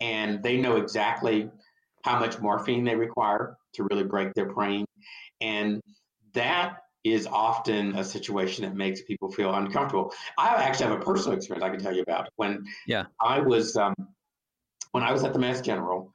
And 0.00 0.42
they 0.42 0.56
know 0.56 0.76
exactly 0.76 1.50
how 2.04 2.18
much 2.18 2.40
morphine 2.40 2.84
they 2.84 2.96
require 2.96 3.56
to 3.74 3.86
really 3.90 4.04
break 4.04 4.34
their 4.34 4.52
brain. 4.52 4.84
And 5.40 5.80
that 6.34 6.78
is 7.04 7.26
often 7.26 7.96
a 7.96 8.04
situation 8.04 8.64
that 8.64 8.74
makes 8.74 9.02
people 9.02 9.30
feel 9.30 9.54
uncomfortable. 9.54 10.12
I 10.38 10.54
actually 10.56 10.86
have 10.86 11.00
a 11.00 11.04
personal 11.04 11.36
experience 11.36 11.64
I 11.64 11.70
can 11.70 11.78
tell 11.78 11.94
you 11.94 12.02
about. 12.02 12.28
When 12.36 12.64
yeah. 12.86 13.04
I 13.20 13.40
was 13.40 13.76
um, 13.76 13.94
when 14.92 15.02
I 15.02 15.12
was 15.12 15.22
at 15.22 15.32
the 15.32 15.38
Mass 15.38 15.60
General, 15.60 16.12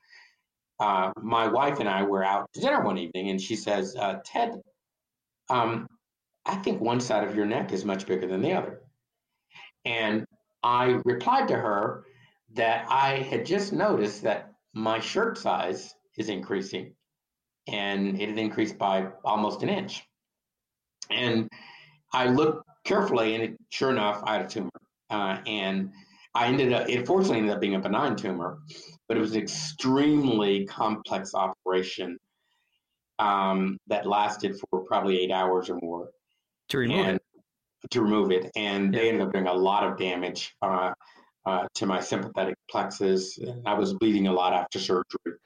uh, 0.79 1.11
my 1.21 1.47
wife 1.47 1.79
and 1.79 1.87
I 1.87 2.03
were 2.03 2.23
out 2.23 2.47
to 2.53 2.61
dinner 2.61 2.81
one 2.81 2.97
evening, 2.97 3.29
and 3.29 3.39
she 3.39 3.55
says, 3.55 3.95
uh, 3.95 4.19
"Ted, 4.25 4.59
um, 5.49 5.87
I 6.45 6.55
think 6.55 6.81
one 6.81 6.99
side 6.99 7.27
of 7.27 7.35
your 7.35 7.45
neck 7.45 7.71
is 7.71 7.85
much 7.85 8.07
bigger 8.07 8.27
than 8.27 8.41
the 8.41 8.53
other." 8.53 8.81
And 9.85 10.25
I 10.63 10.99
replied 11.05 11.47
to 11.49 11.55
her 11.55 12.03
that 12.55 12.85
I 12.89 13.17
had 13.17 13.45
just 13.45 13.73
noticed 13.73 14.23
that 14.23 14.53
my 14.73 14.99
shirt 14.99 15.37
size 15.37 15.93
is 16.17 16.29
increasing 16.29 16.93
and 17.67 18.19
it 18.19 18.29
had 18.29 18.39
increased 18.39 18.77
by 18.77 19.07
almost 19.23 19.63
an 19.63 19.69
inch. 19.69 20.03
And 21.11 21.47
I 22.13 22.27
looked 22.27 22.67
carefully, 22.83 23.35
and 23.35 23.43
it, 23.43 23.57
sure 23.69 23.91
enough, 23.91 24.21
I 24.23 24.33
had 24.33 24.45
a 24.45 24.49
tumor. 24.49 24.69
Uh, 25.09 25.37
and 25.45 25.91
I 26.35 26.47
ended 26.47 26.73
up, 26.73 26.89
it 26.89 27.05
fortunately 27.05 27.39
ended 27.39 27.53
up 27.53 27.61
being 27.61 27.75
a 27.75 27.79
benign 27.79 28.15
tumor, 28.15 28.59
but 29.07 29.17
it 29.17 29.19
was 29.19 29.33
an 29.35 29.41
extremely 29.41 30.65
complex 30.65 31.33
operation 31.33 32.17
um, 33.19 33.77
that 33.87 34.07
lasted 34.07 34.55
for 34.59 34.81
probably 34.81 35.19
eight 35.19 35.31
hours 35.31 35.69
or 35.69 35.79
more. 35.81 36.09
To 36.69 36.77
remove 36.77 37.05
and, 37.05 37.18
to 37.91 38.01
remove 38.01 38.31
it, 38.31 38.51
and 38.55 38.93
they 38.93 39.09
ended 39.09 39.21
up 39.21 39.33
doing 39.33 39.47
a 39.47 39.53
lot 39.53 39.83
of 39.83 39.97
damage 39.97 40.55
uh, 40.61 40.91
uh, 41.45 41.67
to 41.75 41.85
my 41.85 41.99
sympathetic 41.99 42.55
plexus. 42.69 43.39
I 43.65 43.73
was 43.73 43.93
bleeding 43.93 44.27
a 44.27 44.33
lot 44.33 44.53
after 44.53 44.79
surgery, 44.79 45.39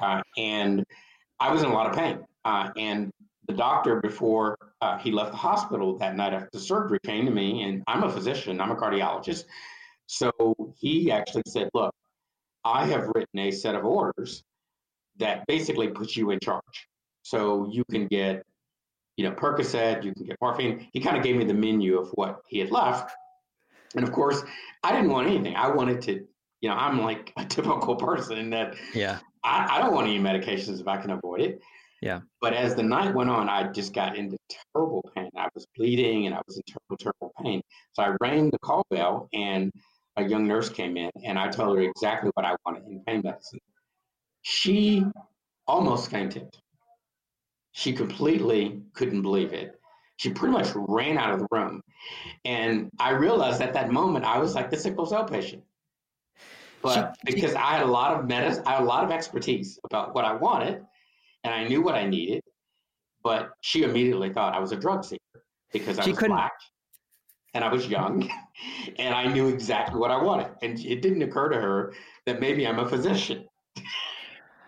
uh, 0.00 0.22
and 0.36 0.84
I 1.38 1.52
was 1.52 1.62
in 1.62 1.70
a 1.70 1.72
lot 1.72 1.86
of 1.86 1.96
pain. 1.96 2.24
Uh, 2.44 2.70
and 2.76 3.10
the 3.46 3.54
doctor, 3.54 4.00
before 4.00 4.56
uh, 4.80 4.98
he 4.98 5.10
left 5.10 5.32
the 5.32 5.36
hospital 5.36 5.96
that 5.98 6.16
night 6.16 6.32
after 6.32 6.58
surgery, 6.58 6.98
came 7.04 7.24
to 7.26 7.30
me, 7.30 7.62
and 7.62 7.82
I'm 7.86 8.02
a 8.02 8.10
physician, 8.10 8.60
I'm 8.60 8.70
a 8.70 8.76
cardiologist, 8.76 9.44
so 10.06 10.32
he 10.76 11.10
actually 11.10 11.44
said, 11.46 11.70
"Look, 11.74 11.94
I 12.64 12.86
have 12.86 13.08
written 13.14 13.38
a 13.38 13.50
set 13.50 13.74
of 13.74 13.84
orders 13.84 14.42
that 15.18 15.46
basically 15.46 15.88
puts 15.88 16.16
you 16.16 16.30
in 16.30 16.40
charge, 16.40 16.88
so 17.22 17.68
you 17.70 17.84
can 17.90 18.06
get." 18.08 18.44
You 19.20 19.28
know, 19.28 19.34
Percocet, 19.34 20.02
you 20.02 20.14
can 20.14 20.24
get 20.24 20.38
morphine. 20.40 20.88
He 20.94 21.00
kind 21.00 21.14
of 21.14 21.22
gave 21.22 21.36
me 21.36 21.44
the 21.44 21.52
menu 21.52 21.98
of 21.98 22.08
what 22.14 22.40
he 22.48 22.58
had 22.58 22.70
left. 22.70 23.14
And 23.94 24.02
of 24.02 24.12
course, 24.12 24.42
I 24.82 24.92
didn't 24.92 25.10
want 25.10 25.28
anything. 25.28 25.54
I 25.56 25.68
wanted 25.68 26.00
to, 26.02 26.26
you 26.62 26.70
know, 26.70 26.74
I'm 26.74 27.02
like 27.02 27.30
a 27.36 27.44
typical 27.44 27.96
person 27.96 28.48
that 28.48 28.76
yeah, 28.94 29.18
I, 29.44 29.76
I 29.76 29.78
don't 29.82 29.92
want 29.92 30.06
any 30.06 30.18
medications 30.18 30.80
if 30.80 30.88
I 30.88 30.96
can 30.96 31.10
avoid 31.10 31.42
it. 31.42 31.60
Yeah. 32.00 32.20
But 32.40 32.54
as 32.54 32.74
the 32.74 32.82
night 32.82 33.14
went 33.14 33.28
on, 33.28 33.50
I 33.50 33.70
just 33.70 33.92
got 33.92 34.16
into 34.16 34.38
terrible 34.74 35.04
pain. 35.14 35.28
I 35.36 35.48
was 35.54 35.66
bleeding 35.76 36.24
and 36.24 36.34
I 36.34 36.40
was 36.46 36.56
in 36.56 36.62
terrible, 36.66 36.96
terrible 36.96 37.34
pain. 37.44 37.60
So 37.92 38.02
I 38.02 38.16
rang 38.22 38.48
the 38.48 38.58
call 38.60 38.86
bell 38.90 39.28
and 39.34 39.70
a 40.16 40.24
young 40.24 40.48
nurse 40.48 40.70
came 40.70 40.96
in 40.96 41.10
and 41.26 41.38
I 41.38 41.50
told 41.50 41.76
her 41.76 41.84
exactly 41.84 42.30
what 42.32 42.46
I 42.46 42.56
wanted 42.64 42.84
in 42.86 43.02
pain 43.06 43.20
medicine. 43.22 43.60
She 44.40 45.04
almost 45.66 46.10
fainted. 46.10 46.56
She 47.72 47.92
completely 47.92 48.82
couldn't 48.94 49.22
believe 49.22 49.52
it. 49.52 49.80
She 50.16 50.30
pretty 50.30 50.52
much 50.52 50.68
ran 50.74 51.16
out 51.16 51.32
of 51.32 51.40
the 51.40 51.46
room. 51.50 51.80
And 52.44 52.90
I 52.98 53.10
realized 53.10 53.62
at 53.62 53.72
that 53.74 53.90
moment 53.90 54.24
I 54.24 54.38
was 54.38 54.54
like 54.54 54.70
the 54.70 54.76
sickle 54.76 55.06
cell 55.06 55.24
patient. 55.24 55.62
But 56.82 57.16
she, 57.26 57.34
because 57.34 57.54
I 57.54 57.76
had 57.76 57.82
a 57.82 57.86
lot 57.86 58.18
of 58.18 58.26
medicine, 58.26 58.62
I 58.66 58.72
had 58.72 58.82
a 58.82 58.84
lot 58.84 59.04
of 59.04 59.10
expertise 59.10 59.78
about 59.84 60.14
what 60.14 60.24
I 60.24 60.34
wanted, 60.34 60.82
and 61.44 61.54
I 61.54 61.68
knew 61.68 61.82
what 61.82 61.94
I 61.94 62.06
needed. 62.06 62.42
But 63.22 63.50
she 63.60 63.82
immediately 63.82 64.32
thought 64.32 64.54
I 64.54 64.60
was 64.60 64.72
a 64.72 64.76
drug 64.76 65.04
seeker 65.04 65.44
because 65.72 65.98
I 65.98 66.06
was 66.06 66.18
black 66.18 66.52
and 67.54 67.64
I 67.64 67.72
was 67.72 67.86
young 67.86 68.30
and 68.98 69.14
I 69.14 69.26
knew 69.26 69.48
exactly 69.48 69.98
what 69.98 70.10
I 70.10 70.22
wanted. 70.22 70.48
And 70.62 70.78
it 70.80 71.02
didn't 71.02 71.22
occur 71.22 71.50
to 71.50 71.60
her 71.60 71.92
that 72.26 72.40
maybe 72.40 72.66
I'm 72.66 72.78
a 72.78 72.88
physician. 72.88 73.46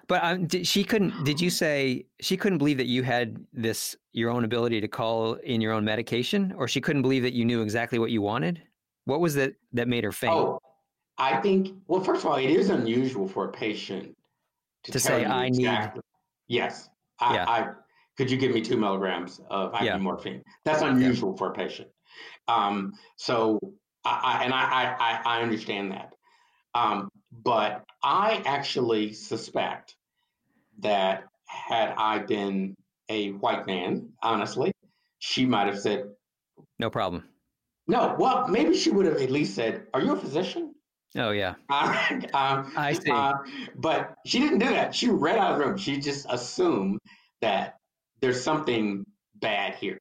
But 0.09 0.25
um, 0.25 0.47
did, 0.47 0.67
she 0.67 0.85
couldn't. 0.85 1.25
Did 1.25 1.41
you 1.41 1.51
say 1.51 2.07
she 2.21 2.37
couldn't 2.37 2.59
believe 2.59 2.79
that 2.79 2.87
you 2.87 3.03
had 3.03 3.37
this 3.53 3.97
your 4.13 4.31
own 4.31 4.45
ability 4.45 4.81
to 4.81 4.89
call 4.89 5.35
in 5.35 5.61
your 5.61 5.73
own 5.73 5.85
medication, 5.85 6.53
or 6.57 6.69
she 6.69 6.81
couldn't 6.81 7.03
believe 7.03 7.23
that 7.23 7.33
you 7.33 7.45
knew 7.45 7.63
exactly 7.63 7.99
what 7.99 8.11
you 8.11 8.21
wanted? 8.21 8.63
What 9.05 9.21
was 9.21 9.35
that 9.35 9.55
that 9.73 9.89
made 9.89 10.05
her 10.05 10.13
faint? 10.13 10.35
Oh, 10.35 10.61
I 11.19 11.41
think, 11.41 11.75
well, 11.87 12.03
first 12.03 12.25
of 12.25 12.31
all, 12.31 12.37
it 12.37 12.51
is 12.51 12.71
unusual 12.71 13.29
for 13.29 13.49
a 13.49 13.53
patient 13.53 14.17
to, 14.85 14.93
to 14.93 14.99
say, 14.99 15.25
I 15.25 15.47
exactly, 15.47 16.01
need. 16.49 16.57
Yes. 16.57 16.89
I, 17.21 17.35
yeah. 17.35 17.49
I, 17.49 17.71
could 18.17 18.31
you 18.31 18.37
give 18.37 18.53
me 18.53 18.61
two 18.61 18.77
milligrams 18.77 19.41
of 19.51 19.75
IV 19.75 19.83
yeah. 19.83 19.97
morphine? 19.99 20.43
That's 20.65 20.83
unusual 20.83 21.31
yeah. 21.31 21.39
for 21.39 21.51
a 21.51 21.53
patient. 21.53 21.89
Um, 22.49 22.93
so, 23.17 23.61
I, 24.05 24.21
I 24.41 24.45
and 24.45 24.55
I, 24.55 24.97
I, 24.99 25.39
I 25.39 25.43
understand 25.43 25.93
that. 25.93 26.13
Um, 26.75 27.09
but 27.31 27.85
I 28.03 28.43
actually 28.47 29.13
suspect 29.13 29.95
that 30.81 31.25
had 31.47 31.95
I 31.97 32.19
been 32.21 32.75
a 33.09 33.33
white 33.33 33.67
man, 33.67 34.11
honestly, 34.23 34.73
she 35.19 35.47
might 35.47 35.67
have 35.67 35.79
said, 35.79 36.11
No 36.79 36.91
problem. 36.91 37.25
No, 37.87 38.17
well, 38.19 38.49
maybe 38.49 38.77
she 38.77 38.91
would 38.91 39.07
have 39.07 39.17
at 39.17 39.31
least 39.31 39.55
said, 39.55 39.87
Are 39.93 40.01
you 40.01 40.13
a 40.13 40.17
physician? 40.17 40.75
Oh, 41.17 41.31
yeah. 41.31 41.55
Uh, 41.71 42.21
um, 42.35 42.73
I 42.77 42.93
see. 42.95 43.11
Uh, 43.11 43.35
but 43.77 44.15
she 44.27 44.39
didn't 44.39 44.59
do 44.61 44.69
that. 44.71 44.95
She 44.95 45.11
ran 45.11 45.39
out 45.39 45.53
of 45.53 45.59
the 45.59 45.67
room. 45.67 45.77
She 45.77 45.99
just 45.99 46.27
assumed 46.31 46.99
that 47.41 47.77
there's 48.21 48.43
something 48.43 49.05
bad 49.35 49.75
here. 49.75 49.99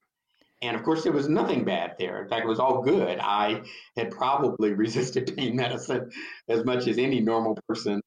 And 0.61 0.75
of 0.75 0.83
course, 0.83 1.03
there 1.03 1.11
was 1.11 1.27
nothing 1.27 1.63
bad 1.63 1.95
there. 1.97 2.21
In 2.21 2.29
fact, 2.29 2.45
it 2.45 2.47
was 2.47 2.59
all 2.59 2.81
good. 2.81 3.19
I 3.19 3.61
had 3.97 4.11
probably 4.11 4.73
resisted 4.85 5.35
pain 5.35 5.55
medicine 5.55 6.09
as 6.47 6.63
much 6.65 6.87
as 6.87 6.97
any 6.97 7.19
normal 7.19 7.57
person, 7.67 8.01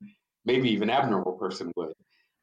maybe 0.44 0.70
even 0.70 0.90
abnormal 0.90 1.32
person 1.32 1.72
would. 1.76 1.92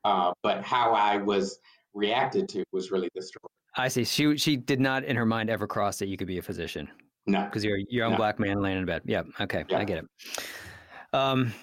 Uh, 0.04 0.32
but 0.44 0.64
how 0.64 0.94
I 0.94 1.18
was 1.18 1.60
reacted 1.94 2.50
to 2.50 2.64
was 2.72 2.92
really 2.92 3.10
the 3.16 3.22
story. 3.22 3.46
I 3.78 3.88
see. 3.88 4.04
She 4.04 4.38
she 4.38 4.58
did 4.58 4.82
not 4.82 5.06
in 5.06 5.16
her 5.16 5.26
mind 5.26 5.50
ever 5.50 5.66
cross 5.66 6.00
that 6.00 6.08
you 6.08 6.18
could 6.18 6.28
be 6.28 6.40
a 6.40 6.42
physician. 6.42 6.90
No, 7.26 7.46
because 7.46 7.64
you're 7.64 7.78
a 7.78 7.86
young 7.90 8.12
no. 8.12 8.18
black 8.18 8.40
man 8.40 8.62
laying 8.62 8.80
in 8.80 8.86
bed. 8.86 9.04
Yeah. 9.06 9.24
Okay. 9.40 9.64
Yeah. 9.70 9.78
I 9.78 9.84
get 9.86 10.00
it. 10.00 10.06
Um, 11.14 11.54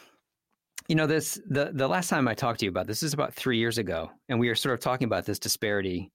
you 0.89 0.95
know 0.95 1.07
this 1.07 1.39
the 1.49 1.71
the 1.75 1.87
last 1.87 2.09
time 2.09 2.27
I 2.29 2.35
talked 2.35 2.61
to 2.61 2.65
you 2.65 2.71
about 2.71 2.87
this 2.87 3.03
is 3.03 3.13
about 3.13 3.35
three 3.35 3.59
years 3.59 3.77
ago, 3.77 4.11
and 4.31 4.41
we 4.41 4.49
were 4.49 4.55
sort 4.55 4.73
of 4.73 4.81
talking 4.81 5.05
about 5.05 5.27
this 5.27 5.39
disparity 5.39 6.11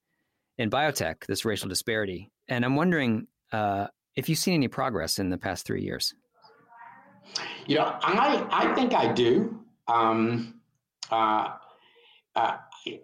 in 0.58 0.70
biotech, 0.70 1.26
this 1.28 1.46
racial 1.46 1.70
disparity, 1.70 2.30
and 2.48 2.64
I'm 2.64 2.76
wondering 2.76 3.28
uh, 3.52 3.88
if 4.16 4.30
you've 4.30 4.40
seen 4.40 4.56
any 4.56 4.68
progress 4.68 5.20
in 5.20 5.30
the 5.30 5.38
past 5.38 5.66
three 5.66 5.82
years. 5.82 6.14
You 7.66 7.78
know, 7.78 7.98
I 8.02 8.46
I 8.52 8.76
think 8.76 8.94
I 8.94 9.12
do. 9.12 9.60
Um, 9.88 10.60
uh, 11.12 11.50
uh, 12.36 12.58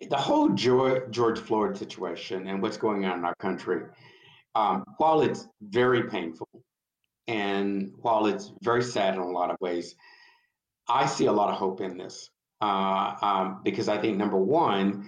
the 0.09 0.17
whole 0.17 0.49
George, 0.49 1.03
George 1.11 1.39
Floyd 1.39 1.77
situation 1.77 2.47
and 2.47 2.61
what's 2.61 2.77
going 2.77 3.05
on 3.05 3.19
in 3.19 3.25
our 3.25 3.35
country, 3.35 3.83
um, 4.55 4.83
while 4.97 5.21
it's 5.21 5.47
very 5.61 6.03
painful 6.09 6.47
and 7.27 7.93
while 8.01 8.25
it's 8.25 8.51
very 8.61 8.81
sad 8.81 9.13
in 9.13 9.19
a 9.19 9.29
lot 9.29 9.51
of 9.51 9.57
ways, 9.61 9.95
I 10.87 11.05
see 11.05 11.27
a 11.27 11.31
lot 11.31 11.49
of 11.49 11.55
hope 11.55 11.81
in 11.81 11.97
this 11.97 12.29
uh, 12.61 13.15
um, 13.21 13.61
because 13.63 13.87
I 13.87 13.97
think 13.99 14.17
number 14.17 14.37
one, 14.37 15.05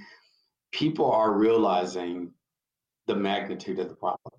people 0.72 1.12
are 1.12 1.32
realizing 1.32 2.32
the 3.08 3.16
magnitude 3.16 3.80
of 3.80 3.90
the 3.90 3.96
problem. 3.96 4.34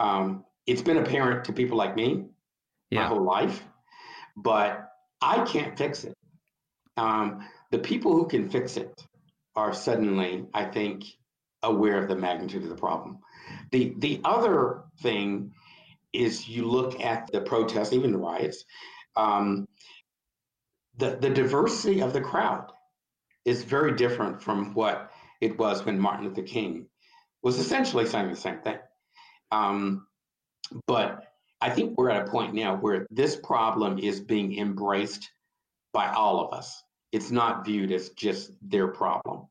Um, 0.00 0.44
it's 0.66 0.82
been 0.82 0.98
apparent 0.98 1.44
to 1.44 1.52
people 1.52 1.76
like 1.76 1.94
me 1.94 2.24
yeah. 2.90 3.00
my 3.00 3.06
whole 3.06 3.24
life, 3.24 3.62
but 4.36 4.88
I 5.20 5.44
can't 5.44 5.76
fix 5.76 6.04
it. 6.04 6.16
Um, 6.96 7.46
the 7.70 7.78
people 7.78 8.12
who 8.12 8.26
can 8.26 8.48
fix 8.48 8.76
it 8.76 9.04
are 9.56 9.72
suddenly, 9.72 10.46
I 10.52 10.64
think, 10.64 11.04
aware 11.62 11.98
of 11.98 12.08
the 12.08 12.16
magnitude 12.16 12.62
of 12.62 12.68
the 12.68 12.76
problem. 12.76 13.18
The 13.72 13.94
the 13.98 14.20
other 14.24 14.84
thing 15.02 15.52
is 16.12 16.48
you 16.48 16.66
look 16.68 17.00
at 17.00 17.28
the 17.32 17.40
protests, 17.40 17.92
even 17.92 18.12
the 18.12 18.18
riots, 18.18 18.64
um, 19.16 19.66
the 20.96 21.16
the 21.20 21.30
diversity 21.30 22.00
of 22.00 22.12
the 22.12 22.20
crowd 22.20 22.70
is 23.44 23.64
very 23.64 23.92
different 23.92 24.42
from 24.42 24.74
what 24.74 25.10
it 25.40 25.58
was 25.58 25.84
when 25.84 25.98
Martin 25.98 26.26
Luther 26.26 26.42
King 26.42 26.86
was 27.42 27.58
essentially 27.58 28.06
saying 28.06 28.30
the 28.30 28.36
same 28.36 28.60
thing. 28.60 28.78
Um, 29.52 30.06
but 30.86 31.24
I 31.60 31.70
think 31.70 31.96
we're 31.96 32.10
at 32.10 32.26
a 32.26 32.30
point 32.30 32.54
now 32.54 32.76
where 32.76 33.06
this 33.10 33.36
problem 33.36 33.98
is 33.98 34.20
being 34.20 34.58
embraced 34.58 35.30
by 35.92 36.10
all 36.12 36.44
of 36.44 36.52
us 36.52 36.84
it's 37.14 37.30
not 37.30 37.64
viewed 37.64 37.92
as 37.92 38.08
just 38.10 38.50
their 38.60 38.88
problem. 38.88 39.46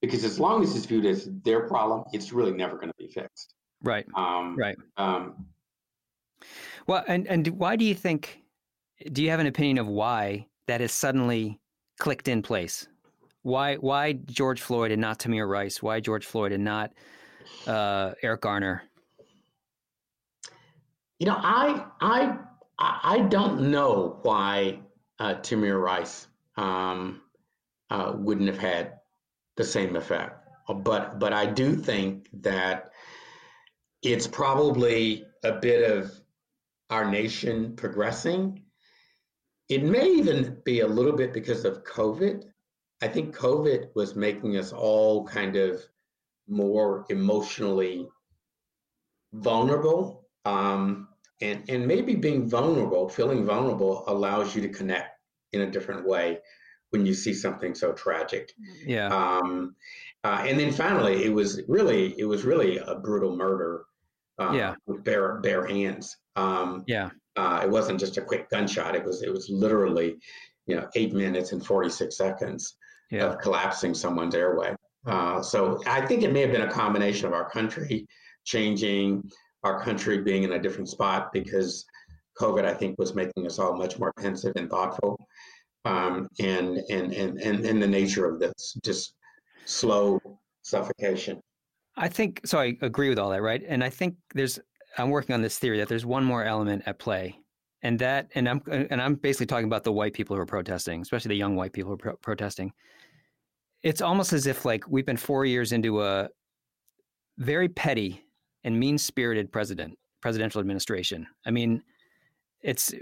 Because 0.00 0.22
as 0.24 0.38
long 0.38 0.62
as 0.62 0.76
it's 0.76 0.86
viewed 0.86 1.04
as 1.04 1.28
their 1.44 1.66
problem, 1.66 2.04
it's 2.12 2.32
really 2.32 2.52
never 2.52 2.76
going 2.76 2.88
to 2.88 2.94
be 2.96 3.08
fixed. 3.08 3.52
Right. 3.82 4.06
Um, 4.14 4.56
right. 4.56 4.76
Um, 4.96 5.46
well, 6.86 7.04
and 7.08 7.26
and 7.26 7.48
why 7.48 7.74
do 7.74 7.84
you 7.84 7.96
think? 7.96 8.42
Do 9.12 9.22
you 9.24 9.30
have 9.30 9.40
an 9.40 9.46
opinion 9.46 9.78
of 9.78 9.88
why 9.88 10.46
that 10.68 10.80
is 10.80 10.92
suddenly 10.92 11.58
clicked 11.98 12.28
in 12.28 12.42
place? 12.42 12.86
Why 13.42 13.76
why 13.76 14.12
George 14.12 14.60
Floyd 14.60 14.90
and 14.92 15.00
not 15.00 15.18
Tamir 15.18 15.48
Rice? 15.48 15.82
Why 15.82 16.00
George 16.00 16.26
Floyd 16.26 16.52
and 16.52 16.64
not 16.64 16.92
uh, 17.66 18.12
Eric 18.22 18.42
Garner? 18.42 18.82
You 21.18 21.26
know, 21.26 21.38
I 21.38 21.86
I 22.00 22.38
I 22.78 23.20
don't 23.20 23.70
know 23.70 24.18
why 24.22 24.80
uh, 25.18 25.34
Tamir 25.36 25.80
Rice 25.82 26.28
um, 26.56 27.22
uh, 27.90 28.12
wouldn't 28.16 28.48
have 28.48 28.58
had 28.58 29.00
the 29.56 29.64
same 29.64 29.96
effect. 29.96 30.36
But 30.68 31.18
but 31.18 31.32
I 31.32 31.46
do 31.46 31.74
think 31.76 32.28
that 32.42 32.90
it's 34.02 34.26
probably 34.26 35.24
a 35.44 35.52
bit 35.52 35.90
of 35.90 36.12
our 36.90 37.10
nation 37.10 37.76
progressing. 37.76 38.62
It 39.68 39.84
may 39.84 40.06
even 40.08 40.58
be 40.64 40.80
a 40.80 40.86
little 40.86 41.12
bit 41.12 41.32
because 41.32 41.64
of 41.64 41.84
COVID. 41.84 42.44
I 43.02 43.08
think 43.08 43.36
COVID 43.36 43.88
was 43.94 44.14
making 44.14 44.56
us 44.56 44.72
all 44.72 45.24
kind 45.26 45.56
of 45.56 45.82
more 46.48 47.06
emotionally 47.08 48.08
vulnerable. 49.32 50.26
Um, 50.44 51.08
and, 51.40 51.64
and 51.70 51.86
maybe 51.86 52.14
being 52.14 52.48
vulnerable, 52.48 53.08
feeling 53.08 53.46
vulnerable, 53.46 54.04
allows 54.06 54.54
you 54.54 54.62
to 54.62 54.68
connect 54.68 55.18
in 55.52 55.62
a 55.62 55.70
different 55.70 56.06
way 56.06 56.38
when 56.90 57.06
you 57.06 57.14
see 57.14 57.32
something 57.32 57.74
so 57.74 57.92
tragic. 57.92 58.52
Yeah. 58.84 59.08
Um, 59.08 59.74
uh, 60.22 60.44
and 60.46 60.60
then 60.60 60.72
finally, 60.72 61.24
it 61.24 61.32
was 61.32 61.62
really 61.66 62.14
it 62.18 62.24
was 62.24 62.44
really 62.44 62.78
a 62.78 62.96
brutal 62.96 63.34
murder. 63.36 63.84
Uh, 64.38 64.52
yeah. 64.52 64.74
With 64.86 65.04
bare 65.04 65.38
bare 65.40 65.66
hands. 65.66 66.16
Um, 66.36 66.84
yeah. 66.86 67.10
Uh, 67.36 67.60
it 67.62 67.70
wasn't 67.70 68.00
just 68.00 68.16
a 68.16 68.22
quick 68.22 68.50
gunshot. 68.50 68.94
It 68.94 69.04
was 69.04 69.22
it 69.22 69.32
was 69.32 69.48
literally, 69.48 70.16
you 70.66 70.76
know, 70.76 70.88
eight 70.94 71.12
minutes 71.12 71.52
and 71.52 71.64
forty 71.64 71.88
six 71.88 72.16
seconds 72.16 72.76
yeah. 73.10 73.24
of 73.24 73.38
collapsing 73.38 73.94
someone's 73.94 74.34
airway. 74.34 74.74
Uh, 75.06 75.42
so 75.42 75.80
I 75.86 76.04
think 76.04 76.22
it 76.22 76.32
may 76.32 76.40
have 76.42 76.52
been 76.52 76.62
a 76.62 76.70
combination 76.70 77.26
of 77.26 77.32
our 77.32 77.48
country 77.48 78.06
changing, 78.44 79.30
our 79.64 79.82
country 79.82 80.18
being 80.18 80.42
in 80.42 80.52
a 80.52 80.58
different 80.58 80.88
spot 80.88 81.32
because 81.32 81.84
COVID, 82.38 82.64
I 82.64 82.74
think, 82.74 82.98
was 82.98 83.14
making 83.14 83.46
us 83.46 83.58
all 83.58 83.76
much 83.76 83.98
more 83.98 84.12
pensive 84.18 84.52
and 84.56 84.70
thoughtful 84.70 85.18
um, 85.84 86.28
and, 86.38 86.78
and, 86.90 87.12
and, 87.12 87.40
and, 87.40 87.64
and 87.64 87.82
the 87.82 87.86
nature 87.86 88.26
of 88.26 88.38
this 88.38 88.76
just 88.84 89.14
slow 89.64 90.20
suffocation. 90.62 91.40
I 91.96 92.08
think 92.08 92.40
so. 92.44 92.58
I 92.58 92.76
agree 92.82 93.08
with 93.08 93.18
all 93.18 93.30
that, 93.30 93.42
right? 93.42 93.62
And 93.66 93.82
I 93.82 93.90
think 93.90 94.16
there's, 94.34 94.58
I'm 94.98 95.10
working 95.10 95.34
on 95.34 95.42
this 95.42 95.58
theory 95.58 95.78
that 95.78 95.88
there's 95.88 96.06
one 96.06 96.24
more 96.24 96.44
element 96.44 96.82
at 96.86 96.98
play. 96.98 97.38
And 97.82 97.98
that, 98.00 98.28
and 98.34 98.48
I'm, 98.48 98.62
and 98.68 99.00
I'm 99.00 99.14
basically 99.14 99.46
talking 99.46 99.64
about 99.64 99.84
the 99.84 99.92
white 99.92 100.12
people 100.12 100.36
who 100.36 100.42
are 100.42 100.46
protesting, 100.46 101.00
especially 101.00 101.30
the 101.30 101.36
young 101.36 101.56
white 101.56 101.72
people 101.72 101.88
who 101.88 101.94
are 101.94 101.98
pro- 101.98 102.16
protesting. 102.16 102.72
It's 103.82 104.00
almost 104.00 104.32
as 104.32 104.46
if 104.46 104.64
like 104.64 104.84
we've 104.88 105.06
been 105.06 105.16
four 105.16 105.44
years 105.44 105.72
into 105.72 106.02
a 106.02 106.28
very 107.38 107.68
petty 107.68 108.22
and 108.64 108.78
mean 108.78 108.98
spirited 108.98 109.50
president, 109.50 109.98
presidential 110.20 110.60
administration. 110.60 111.26
I 111.46 111.50
mean, 111.50 111.82
it's 112.62 112.92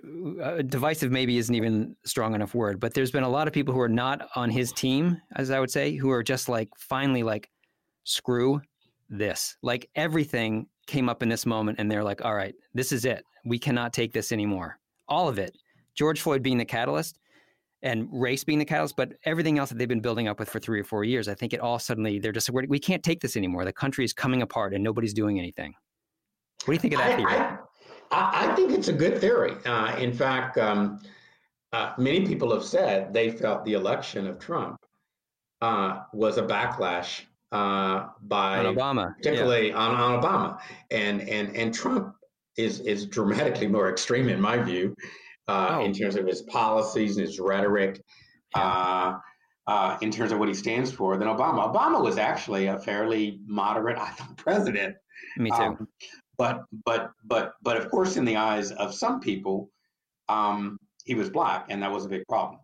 uh, 0.43 0.63
divisive 0.63 1.11
maybe 1.11 1.37
isn't 1.37 1.55
even 1.55 1.97
strong 2.05 2.33
enough 2.37 2.55
word 2.55 2.79
but 2.79 2.95
there's 2.95 3.11
been 3.11 3.25
a 3.25 3.29
lot 3.29 3.49
of 3.49 3.53
people 3.53 3.75
who 3.75 3.81
are 3.81 3.89
not 3.89 4.29
on 4.37 4.51
his 4.51 4.71
team 4.71 5.21
as 5.35 5.51
i 5.51 5.59
would 5.59 5.69
say 5.69 5.97
who 5.97 6.11
are 6.11 6.23
just 6.23 6.49
like 6.49 6.69
finally 6.79 7.25
like 7.25 7.51
screw 8.05 8.61
this. 9.11 9.57
Like 9.63 9.89
everything 9.95 10.67
came 10.87 11.09
up 11.09 11.23
in 11.23 11.29
this 11.29 11.47
moment 11.47 11.79
and 11.79 11.91
they're 11.91 12.05
like 12.05 12.25
all 12.25 12.35
right 12.35 12.55
this 12.75 12.93
is 12.93 13.05
it. 13.05 13.25
We 13.45 13.59
cannot 13.59 13.93
take 13.93 14.13
this 14.13 14.33
anymore. 14.33 14.79
All 15.09 15.29
of 15.29 15.39
it. 15.39 15.57
George 15.95 16.21
floyd 16.21 16.43
being 16.43 16.59
the 16.59 16.65
catalyst 16.65 17.19
and 17.83 18.09
race 18.11 18.45
being 18.45 18.59
the 18.59 18.65
catalyst 18.65 18.97
but 18.97 19.13
everything 19.25 19.59
else 19.59 19.69
that 19.69 19.79
they've 19.79 19.89
been 19.89 20.01
building 20.01 20.29
up 20.29 20.39
with 20.39 20.49
for 20.49 20.59
three 20.59 20.81
or 20.81 20.85
four 20.85 21.05
years 21.05 21.29
i 21.29 21.35
think 21.35 21.53
it 21.53 21.61
all 21.61 21.79
suddenly 21.79 22.19
they're 22.19 22.33
just 22.33 22.51
we 22.69 22.79
can't 22.79 23.03
take 23.03 23.21
this 23.21 23.37
anymore. 23.37 23.65
The 23.65 23.73
country 23.73 24.05
is 24.05 24.13
coming 24.13 24.43
apart 24.43 24.75
and 24.75 24.83
nobody's 24.83 25.15
doing 25.15 25.39
anything. 25.39 25.75
What 26.65 26.73
do 26.73 26.73
you 26.75 26.79
think 26.79 26.95
of 26.95 27.01
that 27.01 27.21
I, 27.21 27.23
I, 27.23 27.59
I, 28.11 28.53
I 28.53 28.55
think 28.55 28.73
it's 28.73 28.89
a 28.89 28.93
good 28.93 29.19
theory. 29.19 29.55
Uh, 29.65 29.97
in 29.97 30.13
fact, 30.13 30.59
um, 30.59 31.01
uh, 31.73 31.93
many 31.99 32.27
people 32.27 32.53
have 32.53 32.65
said 32.65 33.13
they 33.13 33.31
felt 33.31 33.65
the 33.65 33.75
election 33.75 34.27
of 34.27 34.39
Trump 34.39 34.79
uh, 35.61 36.01
was 36.13 36.39
a 36.39 36.43
backlash 36.43 37.23
uh, 37.53 38.09
by 38.23 38.59
on 38.59 38.75
Obama, 38.75 39.17
particularly 39.17 39.69
yeah. 39.69 39.77
on, 39.77 39.95
on 39.95 40.23
Obama, 40.23 40.59
and 40.91 41.23
and 41.23 41.55
and 41.57 41.75
Trump 41.75 42.15
is 42.57 42.81
is 42.81 43.07
dramatically 43.07 43.67
more 43.67 43.91
extreme 43.91 44.29
in 44.29 44.41
my 44.41 44.59
view 44.59 44.95
uh, 45.49 45.69
Oh. 45.79 45.85
in 45.85 45.93
terms 45.93 46.15
of 46.17 46.27
his 46.27 46.43
policies 46.43 47.17
and 47.17 47.27
his 47.27 47.41
rhetoric, 47.41 48.01
uh, 48.55 49.15
uh, 49.67 49.99
in 50.01 50.11
terms 50.11 50.33
of 50.33 50.39
what 50.39 50.49
he 50.49 50.55
stands 50.55 50.91
for, 50.93 51.17
than 51.17 51.29
Obama. 51.29 51.73
Obama 51.73 52.03
was 52.03 52.17
actually 52.19 52.67
a 52.67 52.79
fairly 52.79 53.41
moderate, 53.47 53.99
I 54.07 54.11
thought, 54.11 54.37
president. 54.37 54.97
Me 55.37 55.51
too. 55.51 55.57
Um, 55.57 55.89
but 56.37 56.63
but 56.85 57.11
but 57.25 57.55
but 57.63 57.77
of 57.77 57.91
course, 57.91 58.17
in 58.17 58.25
the 58.25 58.37
eyes 58.37 58.71
of 58.73 58.95
some 58.95 59.21
people, 59.21 59.71
um, 60.29 60.79
he 61.05 61.15
was 61.15 61.31
black, 61.31 61.67
and 61.71 61.83
that 61.83 61.91
was 61.91 62.05
a 62.05 62.09
big 62.09 62.23
problem. 62.29 62.61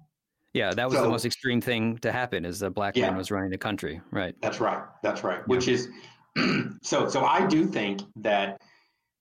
yeah, 0.53 0.73
that 0.73 0.89
was 0.89 1.01
the 1.01 1.09
most 1.09 1.25
extreme 1.25 1.61
thing 1.61 1.99
to 1.99 2.13
happen 2.13 2.45
is 2.45 2.63
a 2.63 2.71
black 2.71 2.97
man 2.97 3.17
was 3.17 3.31
running 3.31 3.51
the 3.51 3.59
country. 3.59 4.01
Right. 4.13 4.35
That's 4.41 4.61
right. 4.61 4.83
That's 5.03 5.25
right. 5.25 5.47
Which 5.49 5.67
is 5.69 5.89
so. 6.83 7.09
So 7.09 7.25
I 7.25 7.47
do 7.47 7.67
think 7.67 8.03
that 8.17 8.61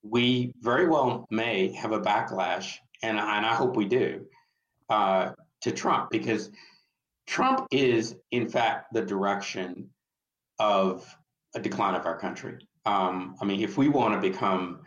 we 0.03 0.53
very 0.61 0.87
well 0.87 1.25
may 1.31 1.71
have 1.73 1.91
a 1.91 1.99
backlash, 1.99 2.75
and 3.03 3.17
and 3.19 3.45
I 3.45 3.53
hope 3.53 3.75
we 3.75 3.85
do, 3.85 4.25
uh, 4.89 5.31
to 5.61 5.71
Trump 5.71 6.09
because 6.09 6.49
Trump 7.27 7.67
is 7.71 8.15
in 8.31 8.49
fact 8.49 8.93
the 8.93 9.01
direction 9.01 9.89
of 10.59 11.05
a 11.55 11.59
decline 11.59 11.95
of 11.95 12.05
our 12.05 12.17
country. 12.17 12.57
Um, 12.85 13.35
I 13.41 13.45
mean, 13.45 13.61
if 13.61 13.77
we 13.77 13.87
want 13.89 14.13
to 14.15 14.29
become 14.29 14.81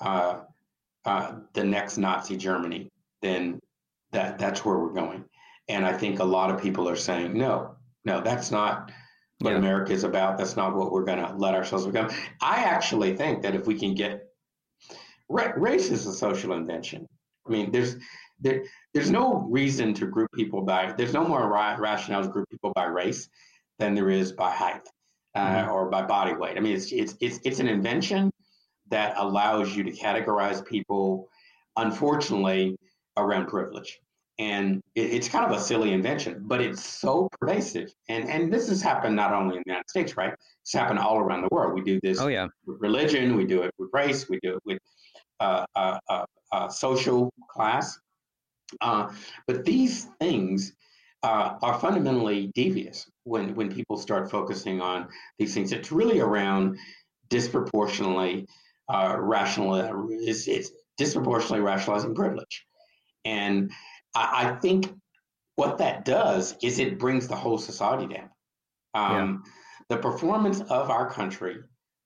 uh, 0.00 0.40
uh, 1.04 1.32
the 1.54 1.64
next 1.64 1.96
Nazi 1.98 2.36
Germany, 2.36 2.90
then 3.22 3.60
that 4.12 4.38
that's 4.38 4.64
where 4.64 4.78
we're 4.78 4.92
going. 4.92 5.24
And 5.68 5.86
I 5.86 5.92
think 5.92 6.18
a 6.18 6.24
lot 6.24 6.50
of 6.50 6.60
people 6.60 6.88
are 6.88 6.96
saying, 6.96 7.36
no, 7.36 7.76
no, 8.04 8.20
that's 8.20 8.50
not 8.50 8.90
what 9.40 9.52
Yeah. 9.52 9.58
America 9.58 9.92
is 9.92 10.04
about. 10.04 10.38
That's 10.38 10.56
not 10.56 10.74
what 10.74 10.90
we're 10.92 11.04
going 11.04 11.18
to 11.24 11.34
let 11.36 11.54
ourselves 11.54 11.86
become. 11.86 12.10
I 12.40 12.64
actually 12.64 13.16
think 13.16 13.42
that 13.42 13.54
if 13.54 13.66
we 13.66 13.78
can 13.78 13.94
get 13.94 14.24
ra- 15.28 15.52
race 15.56 15.90
is 15.90 16.06
a 16.06 16.12
social 16.12 16.52
invention. 16.54 17.06
I 17.48 17.50
mean, 17.50 17.70
there's 17.72 17.96
there 18.40 18.64
there's 18.94 19.10
no 19.10 19.46
reason 19.50 19.94
to 19.94 20.06
group 20.06 20.30
people 20.32 20.62
by 20.62 20.92
there's 20.96 21.12
no 21.14 21.24
more 21.26 21.48
ra- 21.48 21.76
rationale 21.78 22.22
to 22.22 22.28
group 22.28 22.48
people 22.50 22.72
by 22.74 22.84
race 22.84 23.28
than 23.78 23.94
there 23.94 24.10
is 24.10 24.32
by 24.32 24.50
height 24.50 24.82
uh, 25.34 25.64
Mhm. 25.64 25.72
or 25.72 25.88
by 25.90 26.02
body 26.02 26.34
weight. 26.34 26.56
I 26.56 26.60
mean, 26.60 26.76
it's 26.76 26.92
it's 26.92 27.14
it's 27.20 27.40
it's 27.44 27.60
an 27.60 27.68
invention 27.68 28.30
that 28.90 29.14
allows 29.16 29.74
you 29.76 29.82
to 29.84 29.92
categorize 29.92 30.64
people, 30.64 31.28
unfortunately, 31.76 32.76
around 33.16 33.46
privilege. 33.48 33.98
And 34.40 34.80
it, 34.94 35.12
it's 35.14 35.28
kind 35.28 35.44
of 35.44 35.50
a 35.50 35.60
silly 35.60 35.92
invention, 35.92 36.42
but 36.46 36.60
it's 36.60 36.84
so 36.84 37.28
pervasive. 37.40 37.92
And 38.08 38.28
and 38.28 38.52
this 38.52 38.68
has 38.68 38.80
happened 38.82 39.16
not 39.16 39.32
only 39.32 39.56
in 39.56 39.62
the 39.66 39.70
United 39.72 39.90
States, 39.90 40.16
right? 40.16 40.32
It's 40.62 40.72
happened 40.72 40.98
all 41.00 41.18
around 41.18 41.42
the 41.42 41.48
world. 41.50 41.74
We 41.74 41.82
do 41.82 41.98
this 42.02 42.20
Oh 42.20 42.28
yeah. 42.28 42.46
with 42.66 42.80
religion, 42.80 43.36
we 43.36 43.44
do 43.46 43.62
it 43.62 43.72
with 43.78 43.90
race, 43.92 44.28
we 44.28 44.38
do 44.42 44.54
it 44.56 44.62
with 44.64 44.78
uh, 45.40 45.64
uh, 45.74 45.98
uh, 46.52 46.68
social 46.68 47.32
class. 47.50 47.98
Uh, 48.80 49.12
but 49.46 49.64
these 49.64 50.06
things 50.20 50.74
uh, 51.22 51.54
are 51.62 51.78
fundamentally 51.78 52.50
devious 52.54 53.10
when, 53.24 53.54
when 53.54 53.72
people 53.72 53.96
start 53.96 54.30
focusing 54.30 54.80
on 54.80 55.08
these 55.38 55.54
things. 55.54 55.72
It's 55.72 55.90
really 55.90 56.20
around 56.20 56.78
disproportionately 57.28 58.46
uh, 58.88 59.16
rational, 59.18 59.74
it's, 60.10 60.48
it's 60.48 60.70
disproportionately 60.96 61.60
rationalizing 61.60 62.14
privilege. 62.14 62.64
And 63.24 63.70
I, 64.14 64.46
I 64.46 64.54
think 64.60 64.92
what 65.56 65.78
that 65.78 66.04
does 66.04 66.56
is 66.62 66.78
it 66.78 66.98
brings 66.98 67.26
the 67.28 67.36
whole 67.36 67.58
society 67.58 68.14
down. 68.14 68.30
Um, 68.94 69.44
The 69.90 69.96
performance 69.96 70.60
of 70.68 70.90
our 70.90 71.08
country 71.10 71.56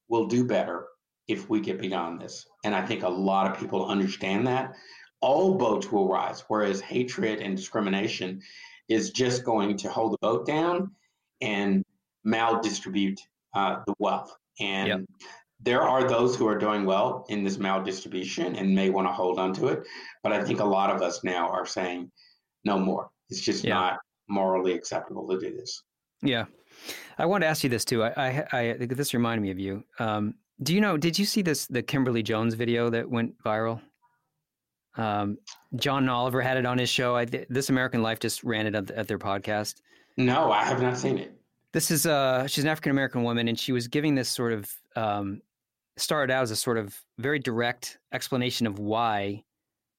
will 0.09 0.27
do 0.27 0.45
better 0.45 0.87
if 1.27 1.51
we 1.51 1.61
get 1.61 1.81
beyond 1.81 2.21
this. 2.21 2.47
And 2.65 2.75
I 2.75 2.85
think 2.85 3.03
a 3.03 3.09
lot 3.09 3.51
of 3.51 3.59
people 3.59 3.87
understand 3.87 4.47
that. 4.47 4.75
All 5.21 5.55
boats 5.57 5.91
will 5.93 6.09
rise, 6.09 6.45
whereas 6.49 6.81
hatred 6.81 7.41
and 7.41 7.57
discrimination 7.57 8.41
is 8.89 9.11
just 9.11 9.45
going 9.45 9.77
to 9.79 9.89
hold 9.89 10.13
the 10.13 10.19
boat 10.21 10.47
down 10.47 10.91
and 11.41 11.85
maldistribute 12.27 13.19
uh, 13.55 13.81
the 13.87 13.95
wealth. 13.99 14.35
And 14.61 14.89
Yep. 14.89 15.01
there 15.61 15.83
are 15.83 16.09
those 16.09 16.37
who 16.37 16.47
are 16.49 16.59
doing 16.59 16.85
well 16.85 17.25
in 17.29 17.45
this 17.45 17.57
maldistribution 17.57 18.59
and 18.59 18.75
may 18.75 18.91
want 18.91 19.07
to 19.09 19.13
hold 19.13 19.39
on 19.39 19.53
to 19.55 19.69
it. 19.69 19.87
But 20.23 20.33
I 20.33 20.43
think 20.45 20.61
a 20.61 20.65
lot 20.65 20.91
of 20.91 21.03
us 21.03 21.23
now 21.25 21.49
are 21.49 21.67
saying 21.67 22.11
no 22.65 22.79
more. 22.79 23.11
It's 23.29 23.41
just 23.41 23.65
Yeah. 23.65 23.75
not 23.75 24.01
morally 24.29 24.73
acceptable 24.73 25.27
to 25.29 25.39
do 25.39 25.57
this. 25.57 25.83
Yeah. 26.23 26.47
I 27.19 27.27
want 27.27 27.43
to 27.43 27.49
ask 27.49 27.63
you 27.63 27.71
this 27.71 27.85
too. 27.85 28.03
I, 28.03 28.47
I, 28.53 28.59
I 28.59 28.77
this 28.79 29.15
reminded 29.15 29.43
me 29.43 29.51
of 29.51 29.59
you. 29.59 29.85
Um, 29.99 30.35
do 30.61 30.75
you 30.75 30.81
know? 30.81 30.97
Did 30.97 31.19
you 31.19 31.25
see 31.25 31.43
this 31.43 31.67
the 31.67 31.83
Kimberly 31.83 32.23
Jones 32.23 32.55
video 32.55 32.91
that 32.91 33.09
went 33.09 33.39
viral? 33.43 33.81
Um, 34.97 35.39
John 35.77 36.09
Oliver 36.09 36.43
had 36.43 36.57
it 36.57 36.67
on 36.67 36.79
his 36.79 36.91
show. 36.91 37.17
I, 37.17 37.25
this 37.25 37.71
American 37.71 38.03
Life 38.03 38.21
just 38.21 38.45
ran 38.45 38.67
it 38.67 38.75
at, 38.75 38.91
at 38.91 39.09
their 39.09 39.19
podcast. 39.19 39.81
No, 40.17 40.53
I 40.53 40.65
have 40.65 40.83
not 40.83 40.99
seen 40.99 41.19
it. 41.19 41.35
This 41.73 41.91
is 41.91 42.05
uh, 42.05 42.47
she's 42.47 42.65
an 42.65 42.71
African 42.71 42.91
American 42.91 43.23
woman, 43.23 43.49
and 43.49 43.59
she 43.59 43.73
was 43.73 43.89
giving 43.89 44.15
this 44.15 44.29
sort 44.29 44.53
of 44.53 44.71
um, 44.97 45.41
started 45.97 46.33
out 46.33 46.43
as 46.43 46.51
a 46.51 46.57
sort 46.57 46.79
of 46.79 46.99
very 47.19 47.39
direct 47.39 47.99
explanation 48.13 48.67
of 48.67 48.79
why 48.79 49.43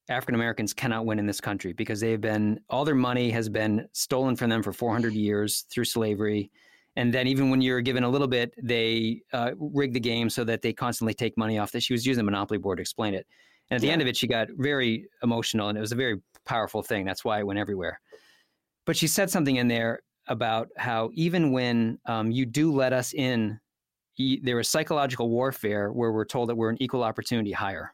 African 0.10 0.36
Americans 0.36 0.74
cannot 0.74 1.06
win 1.06 1.18
in 1.18 1.26
this 1.26 1.42
country 1.42 1.74
because 1.74 2.00
they've 2.00 2.20
been 2.22 2.60
all 2.70 2.86
their 2.86 2.96
money 2.96 3.32
has 3.32 3.50
been 3.50 3.88
stolen 3.94 4.36
from 4.36 4.50
them 4.50 4.62
for 4.62 4.74
400 4.74 5.14
years 5.14 5.66
through 5.72 5.86
slavery, 5.86 6.52
and 6.96 7.14
then 7.14 7.28
even 7.28 7.50
when 7.50 7.62
you're 7.62 7.82
given 7.82 8.04
a 8.04 8.10
little 8.10 8.28
bit, 8.28 8.54
they 8.62 9.22
uh, 9.34 9.52
rig 9.58 9.94
the 9.94 10.00
game 10.00 10.30
so 10.30 10.44
that 10.44 10.62
they 10.62 10.74
constantly 10.74 11.14
take 11.14 11.38
money 11.38 11.58
off. 11.58 11.72
That 11.72 11.82
she 11.84 11.94
was 11.94 12.06
using 12.06 12.24
the 12.26 12.32
Monopoly 12.32 12.58
board 12.58 12.78
to 12.78 12.82
explain 12.82 13.14
it, 13.14 13.26
and 13.70 13.76
at 13.78 13.82
the 13.82 13.88
Yeah. 13.88 13.94
end 13.94 14.02
of 14.02 14.08
it, 14.08 14.16
she 14.18 14.28
got 14.28 14.48
very 14.58 15.06
emotional, 15.24 15.70
and 15.70 15.78
it 15.78 15.82
was 15.82 15.92
a 15.92 15.96
very 15.96 16.22
powerful 16.46 16.84
thing. 16.84 17.06
That's 17.06 17.24
why 17.26 17.40
it 17.40 17.48
went 17.48 17.60
everywhere. 17.60 18.00
But 18.86 18.98
she 18.98 19.08
said 19.08 19.30
something 19.30 19.56
in 19.56 19.68
there 19.68 20.02
about 20.28 20.70
how 20.78 21.10
even 21.14 21.52
when 21.52 22.00
um, 22.06 22.32
you 22.32 22.46
do 22.46 22.72
let 22.72 22.94
us 22.94 23.14
in, 23.14 23.60
y- 24.20 24.40
there 24.44 24.60
is 24.60 24.70
psychological 24.70 25.30
warfare 25.30 25.92
where 25.92 26.12
we're 26.12 26.26
told 26.26 26.50
that 26.50 26.56
we're 26.56 26.70
an 26.70 26.82
equal 26.82 27.04
opportunity 27.04 27.52
hire. 27.52 27.94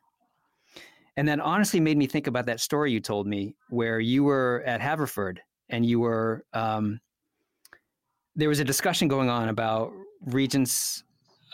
And 1.17 1.27
that 1.27 1.39
honestly 1.39 1.79
made 1.79 1.97
me 1.97 2.07
think 2.07 2.27
about 2.27 2.45
that 2.45 2.59
story 2.59 2.91
you 2.91 2.99
told 2.99 3.27
me 3.27 3.55
where 3.69 3.99
you 3.99 4.23
were 4.23 4.63
at 4.65 4.79
Haverford 4.79 5.41
and 5.69 5.85
you 5.85 5.99
were, 5.99 6.45
um, 6.53 6.99
there 8.39 8.49
was 8.49 8.59
a 8.59 8.63
discussion 8.63 9.07
going 9.07 9.29
on 9.29 9.49
about 9.49 9.91
regents 10.27 11.03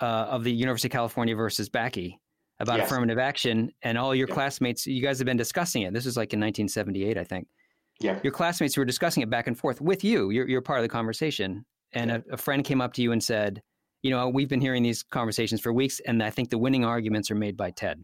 uh, 0.02 0.06
of 0.06 0.44
the 0.44 0.52
University 0.52 0.88
of 0.88 0.92
California 0.92 1.36
versus 1.36 1.68
Bakke 1.70 2.16
about 2.60 2.78
Yes. 2.80 2.88
affirmative 2.92 3.18
action. 3.18 3.72
And 3.82 3.98
all 3.98 4.14
your 4.14 4.28
Yeah. 4.28 4.34
classmates, 4.36 4.86
you 4.86 5.02
guys 5.02 5.18
have 5.20 5.26
been 5.26 5.38
discussing 5.38 5.82
it. 5.82 5.94
This 5.94 6.06
was 6.06 6.16
like 6.16 6.34
in 6.34 6.40
1978, 6.40 7.18
I 7.18 7.24
think 7.24 7.48
Yeah. 8.00 8.20
your 8.24 8.32
classmates 8.32 8.78
were 8.78 8.86
discussing 8.86 9.24
it 9.24 9.30
back 9.30 9.48
and 9.48 9.58
forth 9.58 9.82
with 9.82 10.04
you. 10.04 10.30
You're, 10.30 10.48
you're 10.48 10.62
part 10.62 10.80
of 10.80 10.84
the 10.84 10.90
conversation. 10.90 11.66
And 11.94 12.12
a, 12.12 12.24
a 12.32 12.38
friend 12.38 12.64
came 12.64 12.82
up 12.82 12.94
to 12.94 13.02
you 13.02 13.14
and 13.14 13.24
said, 13.24 13.62
You 14.04 14.12
know, 14.12 14.30
we've 14.30 14.50
been 14.50 14.62
hearing 14.62 14.84
these 14.84 15.02
conversations 15.02 15.62
for 15.62 15.74
weeks, 15.74 16.00
and 16.02 16.22
I 16.22 16.30
think 16.30 16.50
the 16.52 16.58
winning 16.60 16.86
arguments 16.86 17.32
are 17.32 17.36
made 17.36 17.58
by 17.58 17.72
Ted. 17.72 18.04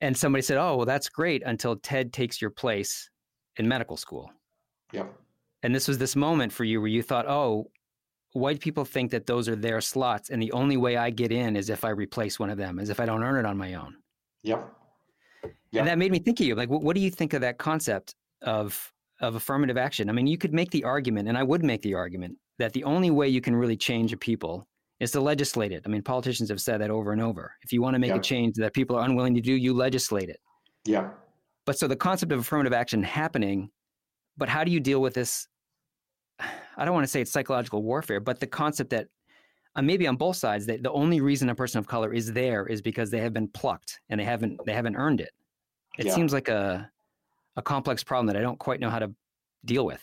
And 0.00 0.16
somebody 0.16 0.42
said, 0.42 0.58
Oh, 0.58 0.76
well, 0.76 0.86
that's 0.86 1.08
great 1.08 1.42
until 1.46 1.76
Ted 1.76 2.12
takes 2.12 2.42
your 2.42 2.50
place 2.50 3.08
in 3.56 3.66
medical 3.66 3.96
school. 3.96 4.30
Yep. 4.92 5.14
And 5.64 5.74
this 5.74 5.88
was 5.88 5.98
this 5.98 6.14
moment 6.14 6.52
for 6.52 6.62
you 6.64 6.80
where 6.80 6.88
you 6.90 7.02
thought, 7.02 7.26
Oh, 7.26 7.70
white 8.34 8.60
people 8.60 8.84
think 8.84 9.10
that 9.12 9.26
those 9.26 9.48
are 9.48 9.56
their 9.56 9.80
slots. 9.80 10.28
And 10.30 10.40
the 10.40 10.52
only 10.52 10.76
way 10.76 10.96
I 10.96 11.10
get 11.10 11.32
in 11.32 11.56
is 11.56 11.70
if 11.70 11.84
I 11.84 11.88
replace 11.90 12.38
one 12.38 12.50
of 12.50 12.58
them, 12.58 12.78
as 12.78 12.90
if 12.90 13.00
I 13.00 13.06
don't 13.06 13.22
earn 13.24 13.38
it 13.42 13.48
on 13.48 13.56
my 13.56 13.74
own. 13.74 13.96
Yep. 14.42 14.72
Yeah. 15.72 15.80
And 15.80 15.88
that 15.88 15.98
made 15.98 16.12
me 16.12 16.18
think 16.18 16.38
of 16.40 16.46
you. 16.46 16.54
Like, 16.54 16.68
what, 16.68 16.82
what 16.82 16.94
do 16.94 17.00
you 17.00 17.10
think 17.10 17.32
of 17.32 17.40
that 17.40 17.58
concept 17.58 18.14
of 18.42 18.92
of 19.20 19.36
affirmative 19.36 19.76
action? 19.78 20.10
I 20.10 20.12
mean, 20.12 20.26
you 20.26 20.36
could 20.36 20.52
make 20.52 20.70
the 20.70 20.84
argument, 20.84 21.28
and 21.28 21.38
I 21.38 21.42
would 21.42 21.64
make 21.64 21.82
the 21.82 21.94
argument 21.94 22.36
that 22.58 22.72
the 22.72 22.84
only 22.84 23.10
way 23.10 23.28
you 23.28 23.40
can 23.40 23.56
really 23.56 23.76
change 23.76 24.12
a 24.12 24.16
people 24.16 24.66
is 25.00 25.12
to 25.12 25.20
legislate 25.20 25.72
it. 25.72 25.82
I 25.86 25.88
mean, 25.88 26.02
politicians 26.02 26.50
have 26.50 26.60
said 26.60 26.80
that 26.80 26.90
over 26.90 27.12
and 27.12 27.22
over. 27.22 27.52
If 27.62 27.72
you 27.72 27.80
want 27.80 27.94
to 27.94 27.98
make 27.98 28.10
Yeah. 28.10 28.16
a 28.16 28.20
change 28.22 28.56
that 28.56 28.74
people 28.74 28.96
are 28.96 29.04
unwilling 29.04 29.34
to 29.34 29.40
do, 29.40 29.52
you 29.54 29.72
legislate 29.72 30.28
it. 30.28 30.40
Yeah. 30.84 31.10
But 31.64 31.78
so 31.78 31.88
the 31.88 31.96
concept 31.96 32.32
of 32.32 32.40
affirmative 32.40 32.72
action 32.72 33.02
happening, 33.02 33.70
but 34.36 34.48
how 34.48 34.62
do 34.64 34.70
you 34.70 34.80
deal 34.80 35.00
with 35.00 35.14
this? 35.14 35.48
I 36.76 36.84
don't 36.84 36.94
want 36.94 37.04
to 37.04 37.10
say 37.10 37.20
it's 37.20 37.30
psychological 37.30 37.82
warfare, 37.82 38.20
but 38.20 38.40
the 38.40 38.46
concept 38.46 38.90
that 38.90 39.08
uh, 39.76 39.82
maybe 39.82 40.06
on 40.06 40.16
both 40.16 40.36
sides 40.36 40.66
that 40.66 40.82
the 40.82 40.92
only 40.92 41.20
reason 41.20 41.48
a 41.48 41.54
person 41.54 41.78
of 41.78 41.86
color 41.86 42.12
is 42.12 42.32
there 42.32 42.66
is 42.66 42.80
because 42.80 43.10
they 43.10 43.18
have 43.20 43.32
been 43.32 43.48
plucked 43.48 44.00
and 44.08 44.20
they 44.20 44.24
haven't 44.24 44.60
they 44.66 44.72
haven't 44.72 44.96
earned 44.96 45.20
it. 45.20 45.30
It 45.98 46.06
Yeah. 46.06 46.14
seems 46.14 46.32
like 46.32 46.48
a 46.48 46.90
a 47.56 47.62
complex 47.62 48.02
problem 48.02 48.26
that 48.26 48.36
I 48.36 48.40
don't 48.40 48.58
quite 48.58 48.80
know 48.80 48.90
how 48.90 48.98
to 48.98 49.12
deal 49.64 49.86
with. 49.86 50.02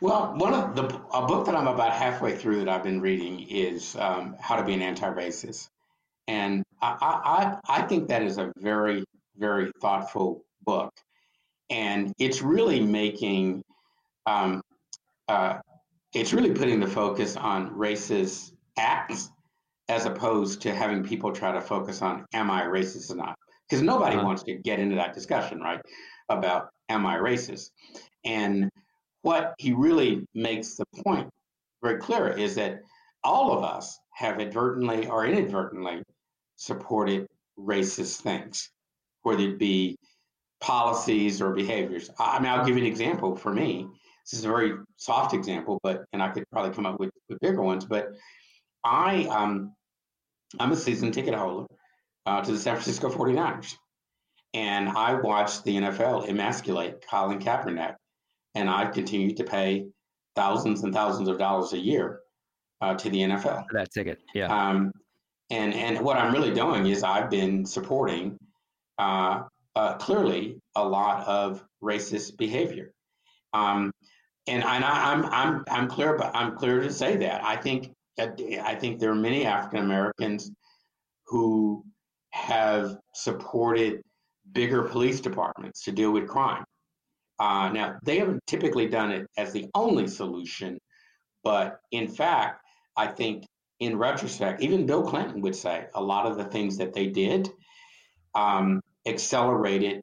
Well, 0.00 0.34
one 0.36 0.54
of 0.54 0.76
the 0.76 0.84
a 1.12 1.26
book 1.26 1.44
that 1.46 1.54
I'm 1.54 1.66
about 1.66 1.92
halfway 1.92 2.36
through 2.36 2.58
that 2.60 2.68
I've 2.68 2.84
been 2.84 3.00
reading 3.00 3.40
is 3.48 3.96
um, 3.96 4.36
How 4.40 4.56
to 4.56 4.62
Be 4.64 4.72
an 4.74 4.80
Anti-Racist, 4.82 5.68
and 6.28 6.62
I, 6.80 6.96
I 7.00 7.78
I 7.78 7.80
I 7.80 7.82
think 7.86 8.08
that 8.08 8.22
is 8.22 8.38
a 8.38 8.52
very 8.58 9.04
very 9.36 9.72
thoughtful 9.80 10.44
book, 10.64 10.92
and 11.70 12.12
it's 12.18 12.42
really 12.42 12.80
making 12.80 13.62
um, 14.26 14.62
uh, 15.28 15.58
it's 16.14 16.32
really 16.32 16.52
putting 16.52 16.80
the 16.80 16.86
focus 16.86 17.36
on 17.36 17.70
racist 17.70 18.52
acts 18.78 19.30
as 19.88 20.04
opposed 20.04 20.62
to 20.62 20.74
having 20.74 21.02
people 21.02 21.32
try 21.32 21.52
to 21.52 21.60
focus 21.60 22.02
on 22.02 22.24
am 22.34 22.50
I 22.50 22.62
racist 22.62 23.10
or 23.10 23.16
not 23.16 23.36
because 23.68 23.82
nobody 23.82 24.16
uh-huh. 24.16 24.26
wants 24.26 24.42
to 24.44 24.54
get 24.54 24.78
into 24.78 24.96
that 24.96 25.14
discussion, 25.14 25.60
right? 25.60 25.80
About 26.28 26.68
am 26.88 27.06
I 27.06 27.16
racist? 27.16 27.70
And 28.24 28.70
what 29.22 29.54
he 29.58 29.72
really 29.72 30.26
makes 30.34 30.76
the 30.76 30.84
point 31.02 31.28
very 31.82 31.98
clear 31.98 32.28
is 32.28 32.54
that 32.56 32.80
all 33.24 33.56
of 33.56 33.64
us 33.64 33.98
have 34.14 34.40
advertently 34.40 35.06
or 35.06 35.26
inadvertently 35.26 36.02
supported 36.56 37.26
racist 37.58 38.20
things, 38.20 38.70
whether 39.22 39.42
it 39.42 39.58
be 39.58 39.96
policies 40.60 41.40
or 41.40 41.52
behaviors. 41.52 42.10
I 42.18 42.38
mean, 42.38 42.48
I'll 42.48 42.64
give 42.64 42.76
you 42.76 42.82
an 42.82 42.90
example 42.90 43.36
for 43.36 43.52
me. 43.52 43.86
This 44.30 44.40
is 44.40 44.44
a 44.44 44.48
very 44.48 44.74
soft 44.96 45.34
example, 45.34 45.80
but 45.82 46.04
and 46.12 46.22
I 46.22 46.28
could 46.28 46.44
probably 46.52 46.72
come 46.72 46.86
up 46.86 47.00
with, 47.00 47.10
with 47.28 47.40
bigger 47.40 47.62
ones. 47.62 47.84
But 47.84 48.12
I, 48.84 49.24
um, 49.24 49.74
I'm 50.58 50.72
a 50.72 50.76
season 50.76 51.12
ticket 51.12 51.34
holder 51.34 51.66
uh, 52.26 52.42
to 52.42 52.52
the 52.52 52.58
San 52.58 52.74
Francisco 52.74 53.08
49ers. 53.08 53.74
And 54.54 54.88
I 54.88 55.14
watched 55.14 55.64
the 55.64 55.76
NFL 55.76 56.28
emasculate 56.28 57.04
Colin 57.08 57.38
Kaepernick, 57.38 57.94
and 58.54 58.68
I've 58.68 58.92
continued 58.92 59.36
to 59.38 59.44
pay 59.44 59.86
thousands 60.36 60.82
and 60.82 60.92
thousands 60.92 61.28
of 61.28 61.38
dollars 61.38 61.72
a 61.72 61.78
year 61.78 62.20
uh, 62.80 62.94
to 62.94 63.10
the 63.10 63.18
NFL. 63.18 63.66
for 63.66 63.74
That 63.74 63.92
ticket, 63.92 64.20
yeah. 64.34 64.46
Um, 64.46 64.92
and 65.50 65.74
and 65.74 66.00
what 66.00 66.16
I'm 66.16 66.32
really 66.32 66.52
doing 66.52 66.86
is 66.86 67.02
I've 67.02 67.30
been 67.30 67.64
supporting 67.64 68.38
uh, 68.98 69.42
uh, 69.74 69.94
clearly 69.94 70.60
a 70.76 70.86
lot 70.86 71.26
of 71.26 71.64
racist 71.82 72.36
behavior. 72.36 72.92
Um, 73.52 73.92
and 74.48 74.64
I, 74.64 74.76
am 75.12 75.24
I'm, 75.24 75.32
I'm 75.32 75.64
I'm 75.70 75.88
clear, 75.88 76.16
but 76.16 76.34
I'm 76.34 76.56
clear 76.56 76.80
to 76.80 76.92
say 76.92 77.16
that 77.18 77.44
I 77.44 77.56
think 77.56 77.92
I 78.18 78.74
think 78.74 78.98
there 78.98 79.10
are 79.10 79.14
many 79.14 79.46
African 79.46 79.84
Americans 79.84 80.50
who 81.26 81.84
have 82.30 82.96
supported 83.14 84.02
bigger 84.52 84.82
police 84.82 85.20
departments 85.20 85.84
to 85.84 85.92
deal 85.92 86.10
with 86.10 86.26
crime. 86.26 86.64
Uh, 87.38 87.70
now 87.72 87.96
they 88.04 88.18
haven't 88.18 88.42
typically 88.46 88.88
done 88.88 89.12
it 89.12 89.26
as 89.36 89.52
the 89.52 89.68
only 89.74 90.08
solution, 90.08 90.78
but 91.44 91.78
in 91.92 92.08
fact, 92.08 92.62
I 92.96 93.06
think 93.06 93.44
in 93.78 93.96
retrospect, 93.96 94.60
even 94.60 94.86
Bill 94.86 95.04
Clinton 95.04 95.40
would 95.42 95.54
say 95.54 95.86
a 95.94 96.02
lot 96.02 96.26
of 96.26 96.36
the 96.36 96.44
things 96.44 96.76
that 96.78 96.92
they 96.92 97.06
did 97.06 97.48
um, 98.34 98.80
accelerated 99.06 100.00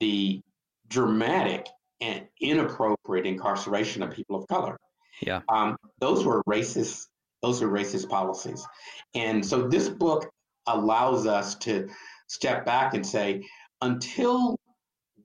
the 0.00 0.40
dramatic 0.88 1.66
and 2.00 2.26
inappropriate 2.40 3.26
incarceration 3.26 4.02
of 4.02 4.10
people 4.10 4.36
of 4.36 4.46
color. 4.48 4.78
Yeah. 5.20 5.40
Um, 5.48 5.76
those 6.00 6.24
were 6.24 6.42
racist. 6.44 7.06
Those 7.42 7.62
are 7.62 7.68
racist 7.68 8.08
policies, 8.08 8.66
and 9.14 9.44
so 9.44 9.68
this 9.68 9.88
book 9.88 10.28
allows 10.66 11.26
us 11.26 11.54
to 11.54 11.88
step 12.28 12.64
back 12.64 12.94
and 12.94 13.06
say, 13.06 13.44
until 13.82 14.56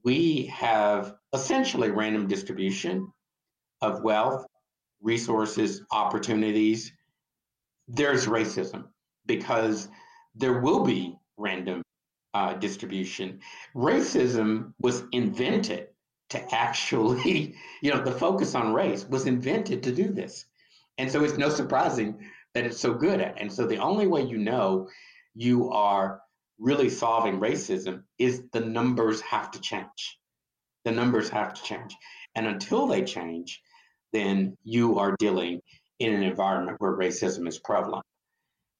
we 0.04 0.46
have 0.46 1.14
essentially 1.32 1.90
random 1.90 2.26
distribution 2.26 3.12
of 3.80 4.02
wealth, 4.02 4.46
resources, 5.00 5.82
opportunities, 5.90 6.92
there's 7.88 8.26
racism 8.26 8.84
because 9.26 9.88
there 10.34 10.60
will 10.60 10.84
be 10.84 11.16
random 11.36 11.82
uh, 12.34 12.54
distribution. 12.54 13.40
Racism 13.74 14.72
was 14.80 15.04
invented 15.12 15.88
to 16.32 16.54
actually, 16.54 17.54
you 17.82 17.90
know, 17.90 18.02
the 18.02 18.12
focus 18.12 18.54
on 18.54 18.72
race 18.72 19.06
was 19.08 19.26
invented 19.26 19.82
to 19.84 19.92
do 19.92 20.12
this. 20.12 20.46
And 20.98 21.10
so 21.10 21.24
it's 21.24 21.38
no 21.38 21.48
surprising 21.48 22.18
that 22.54 22.64
it's 22.64 22.80
so 22.80 22.92
good 22.92 23.20
at. 23.20 23.40
And 23.40 23.52
so 23.52 23.66
the 23.66 23.78
only 23.78 24.06
way 24.06 24.22
you 24.22 24.38
know 24.38 24.88
you 25.34 25.70
are 25.70 26.20
really 26.58 26.90
solving 26.90 27.40
racism 27.40 28.02
is 28.18 28.42
the 28.52 28.60
numbers 28.60 29.20
have 29.22 29.50
to 29.52 29.60
change. 29.60 30.18
The 30.84 30.92
numbers 30.92 31.30
have 31.30 31.54
to 31.54 31.62
change. 31.62 31.96
And 32.34 32.46
until 32.46 32.86
they 32.86 33.04
change, 33.04 33.60
then 34.12 34.56
you 34.62 34.98
are 34.98 35.16
dealing 35.18 35.60
in 35.98 36.12
an 36.12 36.22
environment 36.22 36.76
where 36.80 36.92
racism 36.92 37.48
is 37.48 37.58
prevalent. 37.58 38.04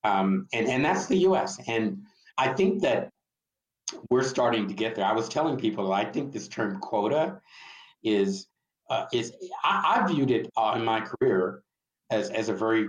Um, 0.04 0.48
and, 0.52 0.66
and 0.68 0.84
that's 0.84 1.06
the 1.06 1.18
US. 1.28 1.58
And 1.66 2.02
I 2.36 2.52
think 2.52 2.82
that 2.82 3.10
we're 4.10 4.22
starting 4.22 4.68
to 4.68 4.74
get 4.74 4.94
there. 4.94 5.04
I 5.04 5.12
was 5.12 5.28
telling 5.28 5.56
people 5.56 5.92
I 5.92 6.04
think 6.04 6.32
this 6.32 6.48
term 6.48 6.78
quota 6.80 7.40
is 8.02 8.46
uh, 8.90 9.06
is 9.12 9.32
I, 9.62 10.02
I, 10.02 10.06
viewed 10.06 10.30
it 10.30 10.50
uh, 10.56 10.74
in 10.76 10.84
my 10.84 11.00
career 11.00 11.62
as 12.10 12.30
as 12.30 12.48
a 12.48 12.54
very 12.54 12.88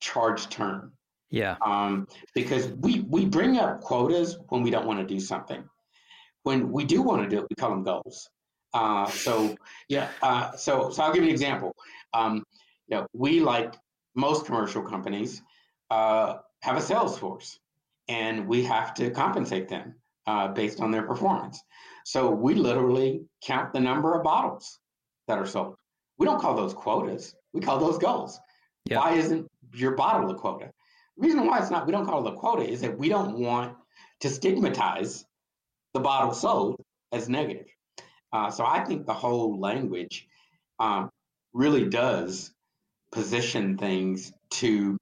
charged 0.00 0.50
term. 0.50 0.92
Yeah. 1.30 1.56
Um, 1.64 2.06
because 2.34 2.68
we 2.68 3.00
we 3.00 3.26
bring 3.26 3.58
up 3.58 3.80
quotas 3.80 4.38
when 4.48 4.62
we 4.62 4.70
don't 4.70 4.86
want 4.86 5.00
to 5.00 5.06
do 5.06 5.20
something. 5.20 5.64
When 6.44 6.72
we 6.72 6.84
do 6.84 7.02
want 7.02 7.22
to 7.22 7.28
do 7.28 7.42
it, 7.42 7.46
we 7.48 7.56
call 7.56 7.70
them 7.70 7.84
goals. 7.84 8.28
Uh, 8.74 9.06
so 9.06 9.56
yeah. 9.88 10.08
Uh, 10.22 10.52
so 10.56 10.90
so 10.90 11.02
I'll 11.02 11.12
give 11.12 11.22
you 11.22 11.28
an 11.28 11.34
example. 11.34 11.74
Um, 12.14 12.44
you 12.88 12.96
know, 12.96 13.06
we 13.12 13.40
like 13.40 13.74
most 14.14 14.46
commercial 14.46 14.82
companies 14.82 15.42
uh, 15.90 16.38
have 16.60 16.76
a 16.76 16.82
sales 16.82 17.18
force, 17.18 17.58
and 18.08 18.46
we 18.46 18.62
have 18.64 18.94
to 18.94 19.10
compensate 19.10 19.68
them 19.68 19.94
uh, 20.26 20.48
based 20.48 20.80
on 20.80 20.90
their 20.90 21.02
performance. 21.02 21.60
So 22.04 22.30
we 22.30 22.54
literally 22.54 23.22
count 23.44 23.72
the 23.72 23.80
number 23.80 24.14
of 24.14 24.24
bottles 24.24 24.78
that 25.28 25.38
are 25.38 25.46
sold. 25.46 25.76
We 26.18 26.26
don't 26.26 26.40
call 26.40 26.54
those 26.54 26.74
quotas. 26.74 27.34
We 27.52 27.60
call 27.60 27.78
those 27.78 27.98
goals. 27.98 28.40
Yep. 28.86 28.98
Why 28.98 29.12
isn't 29.14 29.46
your 29.74 29.92
bottle 29.92 30.30
a 30.30 30.34
quota? 30.34 30.70
The 31.16 31.22
reason 31.22 31.46
why 31.46 31.60
it's 31.60 31.70
not, 31.70 31.86
we 31.86 31.92
don't 31.92 32.06
call 32.06 32.26
it 32.26 32.32
a 32.32 32.36
quota 32.36 32.62
is 32.68 32.80
that 32.80 32.98
we 32.98 33.08
don't 33.08 33.38
want 33.38 33.76
to 34.20 34.28
stigmatize 34.28 35.24
the 35.94 36.00
bottle 36.00 36.32
sold 36.32 36.80
as 37.12 37.28
negative. 37.28 37.66
Uh, 38.32 38.50
so 38.50 38.64
I 38.64 38.84
think 38.84 39.06
the 39.06 39.12
whole 39.12 39.60
language 39.60 40.26
um, 40.78 41.10
really 41.52 41.88
does 41.88 42.52
position 43.12 43.76
things 43.76 44.32
to 44.50 44.96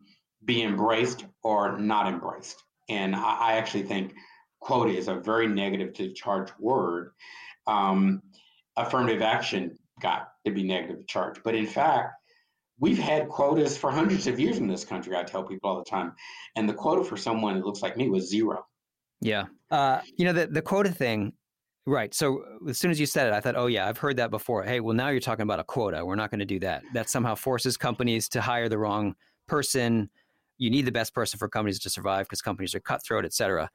be 0.45 0.63
embraced 0.63 1.25
or 1.43 1.79
not 1.79 2.09
embraced. 2.09 2.63
And 2.89 3.15
I, 3.15 3.37
I 3.39 3.53
actually 3.55 3.85
think 3.85 4.15
quota 4.61 4.93
is 4.93 5.09
a 5.09 5.15
very 5.15 5.49
negative 5.49 5.93
to 5.95 6.13
charge 6.13 6.51
word. 6.59 7.13
Um, 7.67 8.23
affirmative 8.77 9.23
action 9.23 9.79
got 10.01 10.33
to 10.47 10.53
be 10.53 10.63
negative 10.63 10.99
to 10.99 11.05
charge. 11.05 11.41
But 11.43 11.55
in 11.55 11.67
fact, 11.67 12.15
we've 12.79 12.99
had 12.99 13.29
quotas 13.29 13.77
for 13.77 13.91
hundreds 13.91 14.27
of 14.27 14.41
years 14.41 14.59
in 14.59 14.67
this 14.67 14.85
country. 14.85 15.17
I 15.17 15.23
tell 15.23 15.43
people 15.45 15.71
all 15.71 15.79
the 15.79 15.91
time, 15.91 16.15
and 16.57 16.69
the 16.69 16.75
quota 16.75 17.05
for 17.05 17.17
someone 17.17 17.57
that 17.57 17.67
looks 17.67 17.83
like 17.83 17.97
me 17.97 18.09
was 18.09 18.29
zero. 18.29 18.67
Yeah, 19.21 19.47
uh, 19.71 20.01
you 20.17 20.25
know 20.25 20.33
the 20.33 20.47
the 20.47 20.63
quota 20.63 20.91
thing, 20.91 21.35
right? 21.87 22.15
So 22.15 22.43
as 22.69 22.79
soon 22.79 22.91
as 22.91 22.99
you 22.99 23.07
said 23.07 23.27
it, 23.27 23.33
I 23.35 23.41
thought, 23.41 23.57
oh 23.57 23.67
yeah, 23.67 23.87
I've 23.87 23.99
heard 23.99 24.17
that 24.17 24.31
before. 24.31 24.63
Hey, 24.65 24.81
well 24.81 24.95
now 24.95 25.09
you're 25.09 25.21
talking 25.21 25.43
about 25.43 25.61
a 25.61 25.65
quota. 25.65 26.05
We're 26.05 26.15
not 26.15 26.31
going 26.31 26.41
to 26.41 26.47
do 26.47 26.59
that. 26.61 26.83
That 26.95 27.11
somehow 27.11 27.35
forces 27.35 27.77
companies 27.77 28.29
to 28.31 28.41
hire 28.41 28.69
the 28.69 28.79
wrong 28.79 29.15
person. 29.47 30.09
You 30.57 30.71
need 30.71 30.87
the 30.87 30.93
best 30.93 31.15
person 31.15 31.39
for 31.39 31.49
companies 31.49 31.79
to 31.81 31.91
survive 31.91 32.27
because 32.27 32.41
companies 32.43 32.75
are 32.75 32.81
cutthroat, 32.81 33.25
et 33.25 33.35
cetera. 33.35 33.71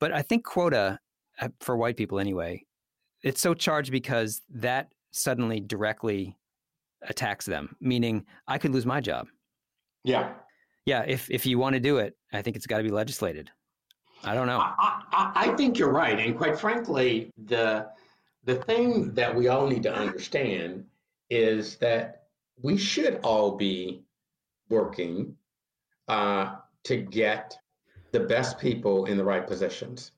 But 0.00 0.12
I 0.12 0.22
think 0.22 0.44
quota 0.44 0.98
uh, 1.40 1.48
for 1.60 1.76
white 1.76 1.96
people 1.96 2.18
anyway, 2.18 2.64
it's 3.22 3.40
so 3.40 3.54
charged 3.54 3.90
because 3.90 4.42
that 4.50 4.92
suddenly 5.10 5.60
directly 5.60 6.36
attacks 7.02 7.46
them, 7.46 7.76
meaning 7.80 8.26
I 8.46 8.58
could 8.58 8.72
lose 8.72 8.86
my 8.86 9.00
job. 9.00 9.28
Yeah. 10.04 10.32
Yeah. 10.86 11.04
If, 11.06 11.30
if 11.30 11.46
you 11.46 11.58
want 11.58 11.74
to 11.74 11.80
do 11.80 11.98
it, 11.98 12.16
I 12.32 12.42
think 12.42 12.56
it's 12.56 12.66
got 12.66 12.78
to 12.78 12.84
be 12.84 12.90
legislated. 12.90 13.50
I 14.24 14.34
don't 14.34 14.46
know. 14.46 14.58
I, 14.58 15.02
I, 15.12 15.32
I 15.34 15.56
think 15.56 15.78
you're 15.78 15.92
right. 15.92 16.18
And 16.18 16.36
quite 16.36 16.58
frankly, 16.58 17.30
the, 17.46 17.88
the 18.44 18.56
thing 18.56 19.12
that 19.14 19.34
we 19.34 19.48
all 19.48 19.66
need 19.66 19.82
to 19.84 19.94
understand 19.94 20.84
is 21.30 21.76
that 21.76 22.24
we 22.62 22.76
should 22.76 23.20
all 23.22 23.56
be 23.56 24.02
working 24.68 25.36
uh, 26.08 26.56
to 26.84 26.96
get 26.96 27.56
the 28.14 28.20
best 28.20 28.60
people 28.60 29.06
in 29.06 29.16
the 29.16 29.24
right 29.24 29.44
positions. 29.44 30.12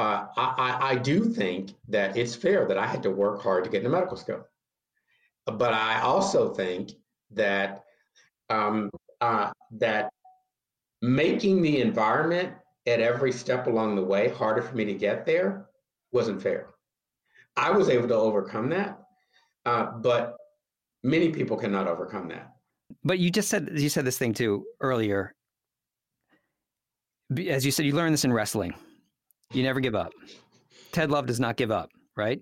Uh, 0.00 0.26
I, 0.36 0.78
I, 0.90 0.94
do 0.96 1.24
think 1.24 1.74
that 1.88 2.16
it's 2.16 2.34
fair 2.34 2.66
that 2.66 2.76
I 2.76 2.86
had 2.86 3.02
to 3.04 3.10
work 3.10 3.40
hard 3.42 3.64
to 3.64 3.70
get 3.70 3.78
into 3.78 3.90
medical 3.90 4.16
school. 4.16 4.44
But 5.46 5.72
I 5.72 6.00
also 6.02 6.52
think 6.52 6.92
that 7.30 7.84
um, 8.50 8.90
uh, 9.20 9.50
that 9.72 10.10
making 11.00 11.62
the 11.62 11.80
environment 11.80 12.54
at 12.86 13.00
every 13.00 13.32
step 13.32 13.66
along 13.66 13.96
the 13.96 14.04
way 14.04 14.28
harder 14.28 14.62
for 14.62 14.74
me 14.74 14.84
to 14.84 14.94
get 14.94 15.24
there 15.24 15.66
wasn't 16.12 16.42
fair. 16.42 16.68
I 17.56 17.70
was 17.70 17.88
able 17.88 18.08
to 18.08 18.14
overcome 18.14 18.68
that, 18.70 19.00
uh, 19.64 19.86
but 19.92 20.36
many 21.02 21.30
people 21.30 21.56
cannot 21.56 21.86
overcome 21.86 22.28
that. 22.28 22.52
But 23.04 23.18
you 23.18 23.30
just 23.30 23.48
said 23.48 23.70
you 23.74 23.88
said 23.88 24.04
this 24.04 24.18
thing 24.18 24.32
too 24.32 24.64
earlier 24.80 25.34
as 27.36 27.64
you 27.64 27.70
said, 27.70 27.86
you 27.86 27.92
learn 27.92 28.12
this 28.12 28.24
in 28.24 28.32
wrestling. 28.32 28.74
You 29.52 29.62
never 29.62 29.80
give 29.80 29.94
up. 29.94 30.12
Ted 30.92 31.10
Love 31.10 31.26
does 31.26 31.40
not 31.40 31.56
give 31.56 31.70
up, 31.70 31.90
right? 32.16 32.40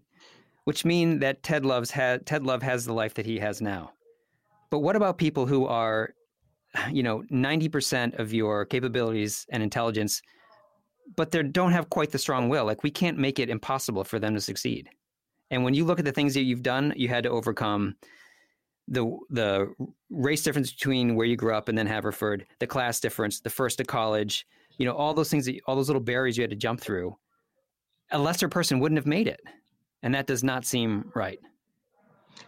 Which 0.64 0.84
mean 0.84 1.18
that 1.20 1.42
Ted 1.42 1.64
Love's 1.64 1.90
ha- 1.90 2.18
Ted 2.24 2.44
Love 2.44 2.62
has 2.62 2.84
the 2.84 2.92
life 2.92 3.14
that 3.14 3.26
he 3.26 3.38
has 3.38 3.60
now. 3.60 3.92
But 4.70 4.80
what 4.80 4.96
about 4.96 5.18
people 5.18 5.46
who 5.46 5.66
are, 5.66 6.14
you 6.90 7.02
know, 7.02 7.24
ninety 7.30 7.68
percent 7.68 8.14
of 8.14 8.32
your 8.32 8.64
capabilities 8.64 9.46
and 9.50 9.62
intelligence 9.62 10.22
but 11.14 11.30
they 11.30 11.42
don't 11.42 11.72
have 11.72 11.90
quite 11.90 12.10
the 12.10 12.18
strong 12.18 12.48
will. 12.48 12.64
Like 12.64 12.82
we 12.82 12.90
can't 12.90 13.18
make 13.18 13.38
it 13.38 13.50
impossible 13.50 14.04
for 14.04 14.18
them 14.18 14.34
to 14.34 14.40
succeed. 14.40 14.88
And 15.50 15.62
when 15.62 15.74
you 15.74 15.84
look 15.84 15.98
at 15.98 16.04
the 16.04 16.12
things 16.12 16.34
that 16.34 16.42
you've 16.42 16.62
done, 16.62 16.92
you 16.96 17.08
had 17.08 17.22
to 17.22 17.30
overcome 17.30 17.94
the 18.88 19.16
the 19.30 19.72
race 20.10 20.42
difference 20.42 20.72
between 20.72 21.14
where 21.14 21.26
you 21.26 21.36
grew 21.36 21.54
up 21.54 21.68
and 21.68 21.76
then 21.76 21.86
Haverford, 21.86 22.46
the 22.58 22.66
class 22.66 22.98
difference, 23.00 23.40
the 23.40 23.50
first 23.50 23.78
to 23.78 23.84
college, 23.84 24.46
you 24.78 24.86
know, 24.86 24.92
all 24.92 25.14
those 25.14 25.30
things 25.30 25.46
that 25.46 25.60
all 25.66 25.76
those 25.76 25.88
little 25.88 26.02
barriers 26.02 26.36
you 26.36 26.42
had 26.42 26.50
to 26.50 26.56
jump 26.56 26.80
through. 26.80 27.16
A 28.12 28.18
lesser 28.18 28.48
person 28.48 28.78
wouldn't 28.78 28.98
have 28.98 29.06
made 29.06 29.26
it. 29.26 29.40
And 30.02 30.14
that 30.14 30.26
does 30.26 30.44
not 30.44 30.64
seem 30.64 31.10
right. 31.14 31.40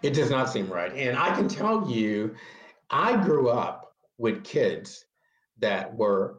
It 0.03 0.15
does 0.15 0.31
not 0.31 0.49
seem 0.49 0.69
right. 0.69 0.93
And 0.95 1.17
I 1.17 1.35
can 1.35 1.49
tell 1.49 1.91
you, 1.91 2.35
I 2.91 3.17
grew 3.23 3.49
up 3.49 3.95
with 4.19 4.45
kids 4.45 5.05
that 5.59 5.95
were 5.95 6.39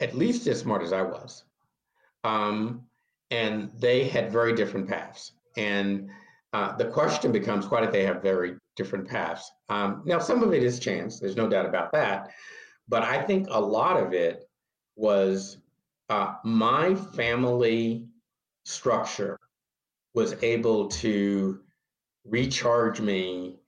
at 0.00 0.14
least 0.14 0.46
as 0.46 0.60
smart 0.60 0.82
as 0.82 0.92
I 0.92 1.02
was. 1.02 1.44
Um, 2.24 2.82
and 3.30 3.70
they 3.78 4.04
had 4.08 4.32
very 4.32 4.54
different 4.54 4.88
paths. 4.88 5.32
And 5.56 6.08
uh, 6.52 6.76
the 6.76 6.86
question 6.86 7.32
becomes 7.32 7.70
why 7.70 7.80
did 7.80 7.92
they 7.92 8.04
have 8.04 8.22
very 8.22 8.56
different 8.76 9.08
paths? 9.08 9.50
Um, 9.68 10.02
now, 10.06 10.18
some 10.18 10.42
of 10.42 10.54
it 10.54 10.62
is 10.62 10.78
chance, 10.78 11.18
there's 11.18 11.36
no 11.36 11.48
doubt 11.48 11.66
about 11.66 11.92
that. 11.92 12.30
But 12.88 13.02
I 13.02 13.20
think 13.22 13.48
a 13.50 13.60
lot 13.60 14.00
of 14.00 14.12
it 14.12 14.45
was 14.96 15.58
uh, 16.08 16.34
my 16.44 16.94
family 16.94 18.06
structure 18.64 19.38
was 20.14 20.34
able 20.42 20.88
to 20.88 21.60
recharge 22.24 23.00
me 23.00 23.58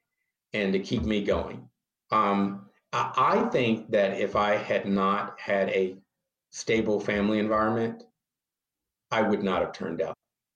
and 0.53 0.73
to 0.73 0.79
keep 0.79 1.03
me 1.03 1.23
going. 1.23 1.69
Um, 2.11 2.69
I 2.93 3.49
think 3.53 3.91
that 3.91 4.19
if 4.19 4.35
I 4.35 4.57
had 4.57 4.87
not 4.87 5.39
had 5.39 5.69
a 5.69 5.97
stable 6.51 6.99
family 6.99 7.39
environment, 7.39 8.05
I 9.11 9.23
would 9.23 9.43
not 9.43 9.61
have 9.61 9.73
turned 9.73 10.01
out 10.01 10.15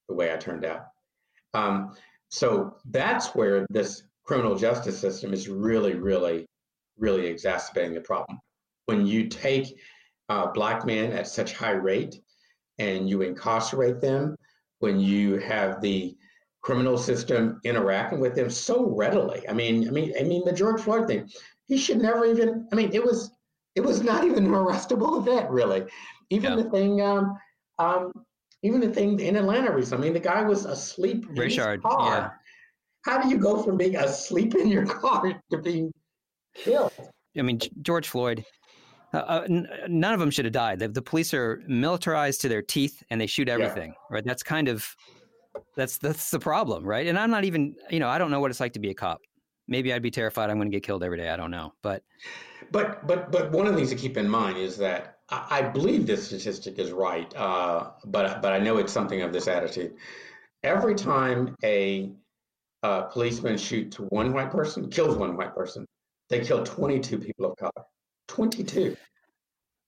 the 0.09 0.15
way 0.15 0.33
I 0.33 0.37
turned 0.37 0.65
out. 0.65 0.87
Um, 1.53 1.95
so 2.31 2.77
that's 2.87 3.35
where 3.35 3.67
this 3.69 4.05
criminal 4.25 4.57
justice 4.57 4.99
system 4.99 5.35
is 5.35 5.49
really, 5.49 5.95
really, 5.95 6.47
really 6.99 7.27
exacerbating 7.27 7.95
the 7.95 8.01
problem. 8.01 8.39
When 8.87 9.07
you 9.07 9.29
take 9.29 9.79
uh, 10.29 10.47
black 10.53 10.85
men 10.87 11.13
at 11.13 11.27
such 11.27 11.53
high 11.53 11.71
rate 11.71 12.21
and 12.79 13.09
you 13.09 13.23
incarcerate 13.23 14.01
them, 14.01 14.37
when 14.83 14.99
you 14.99 15.39
have 15.39 15.81
the 15.81 16.17
criminal 16.61 16.99
system 16.99 17.61
interacting 17.63 18.19
with 18.19 18.35
them 18.35 18.51
so 18.51 18.91
readily. 18.91 19.49
I 19.49 19.53
mean, 19.53 19.87
I 19.87 19.93
mean, 19.93 20.13
I 20.19 20.25
mean, 20.25 20.45
the 20.45 20.53
George 20.53 20.81
Floyd 20.81 21.07
thing. 21.07 21.31
He 21.67 21.79
should 21.79 21.99
never 21.99 22.25
even. 22.27 22.67
I 22.73 22.75
mean, 22.75 22.91
it 22.93 23.03
was 23.03 23.31
it 23.77 23.81
was 23.81 24.03
not 24.03 24.25
even 24.29 24.47
an 24.47 24.51
arrestable 24.51 25.19
event, 25.19 25.51
really. 25.51 25.85
Even 26.31 26.59
yeah. 26.59 26.65
the 26.65 26.71
thing, 26.71 27.01
um, 27.01 27.39
um, 27.79 28.13
even 28.63 28.81
the 28.81 28.91
thing 28.91 29.21
in 29.21 29.37
Atlanta 29.37 29.73
recently. 29.73 30.09
I 30.09 30.13
mean, 30.13 30.15
the 30.21 30.29
guy 30.29 30.43
was 30.43 30.65
asleep 30.65 31.27
in 31.29 31.35
Richard, 31.37 31.77
his 31.77 31.83
car. 31.83 32.11
Yeah. 32.11 32.31
How 33.05 33.23
do 33.23 33.29
you 33.29 33.39
go 33.39 33.63
from 33.63 33.77
being 33.77 33.97
asleep 33.97 34.57
in 34.57 34.67
your 34.67 34.87
car 35.01 35.41
to 35.51 35.59
being 35.59 35.93
killed? 36.57 36.93
I 37.39 37.43
mean, 37.43 37.61
George 37.83 38.09
Floyd. 38.09 38.45
Uh, 39.13 39.17
uh, 39.19 39.45
n- 39.49 39.69
none 39.89 40.15
of 40.15 40.21
them 40.21 40.31
should 40.31 40.45
have 40.45 40.53
died. 40.53 40.79
The, 40.79 40.89
the, 40.89 41.03
police 41.03 41.35
are 41.35 41.63
militarized 41.67 42.41
to 42.43 42.49
their 42.49 42.63
teeth, 42.63 43.03
and 43.11 43.21
they 43.21 43.27
shoot 43.27 43.49
everything. 43.49 43.91
Yeah. 43.91 44.15
Right? 44.17 44.25
That's 44.25 44.43
kind 44.43 44.69
of 44.69 44.97
that's 45.77 45.99
that's 45.99 46.31
the 46.31 46.39
problem, 46.39 46.85
right? 46.85 47.07
And 47.07 47.19
I'm 47.19 47.31
not 47.31 47.45
even, 47.45 47.75
you 47.91 48.01
know, 48.01 48.09
I 48.09 48.19
don't 48.19 48.31
know 48.31 48.41
what 48.41 48.51
it's 48.51 48.61
like 48.61 48.73
to 48.75 48.81
be 48.81 48.91
a 48.91 48.95
cop. 48.95 49.21
Maybe 49.69 49.93
I'd 49.93 50.03
be 50.03 50.11
terrified 50.11 50.51
I'm 50.51 50.57
going 50.57 50.71
to 50.71 50.75
get 50.75 50.83
killed 50.83 51.05
every 51.05 51.19
day. 51.19 51.29
I 51.29 51.37
don't 51.37 51.51
know, 51.51 51.73
but 51.83 52.03
but 52.71 53.07
but 53.07 53.31
but 53.31 53.53
one 53.53 53.67
of 53.67 53.73
the 53.73 53.79
things 53.79 53.91
to 53.91 53.97
keep 53.97 54.17
in 54.17 54.29
mind 54.29 54.57
is 54.59 54.77
that 54.79 55.19
I, 55.29 55.47
I 55.51 55.63
believe 55.63 56.07
this 56.07 56.27
statistic 56.27 56.79
is 56.79 56.91
right, 56.91 57.33
uh, 57.37 57.91
but 58.07 58.41
but 58.41 58.53
I 58.53 58.59
know 58.59 58.79
it's 58.79 58.93
something 58.93 59.23
of 59.23 59.33
this 59.33 59.47
attitude. 59.47 59.95
Every 60.63 60.95
time 60.95 61.55
a 61.65 62.13
uh, 62.83 63.03
policeman 63.03 63.59
shoots 63.59 63.97
one 63.97 64.33
white 64.33 64.51
person, 64.51 64.89
kills 64.91 65.17
one 65.17 65.37
white 65.37 65.55
person, 65.55 65.87
they 66.29 66.41
kill 66.41 66.65
22 66.65 67.19
people 67.19 67.47
of 67.47 67.57
color. 67.57 67.87
22. 68.33 68.97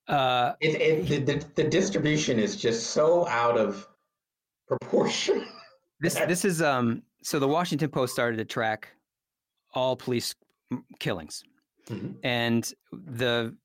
Uh, 0.07 0.53
it, 0.61 0.79
it, 0.79 1.07
the, 1.07 1.33
the, 1.33 1.45
the 1.55 1.63
distribution 1.63 2.37
is 2.37 2.55
just 2.55 2.91
so 2.91 3.27
out 3.27 3.57
of 3.57 3.87
proportion. 4.67 5.47
this 5.99 6.13
this 6.27 6.45
is 6.45 6.61
um 6.61 7.01
so 7.23 7.39
the 7.39 7.47
Washington 7.47 7.89
Post 7.89 8.13
started 8.13 8.37
to 8.37 8.45
track 8.45 8.89
all 9.73 9.95
police 9.95 10.35
killings, 10.99 11.43
mm-hmm. 11.89 12.11
and 12.23 12.71
the 12.91 13.55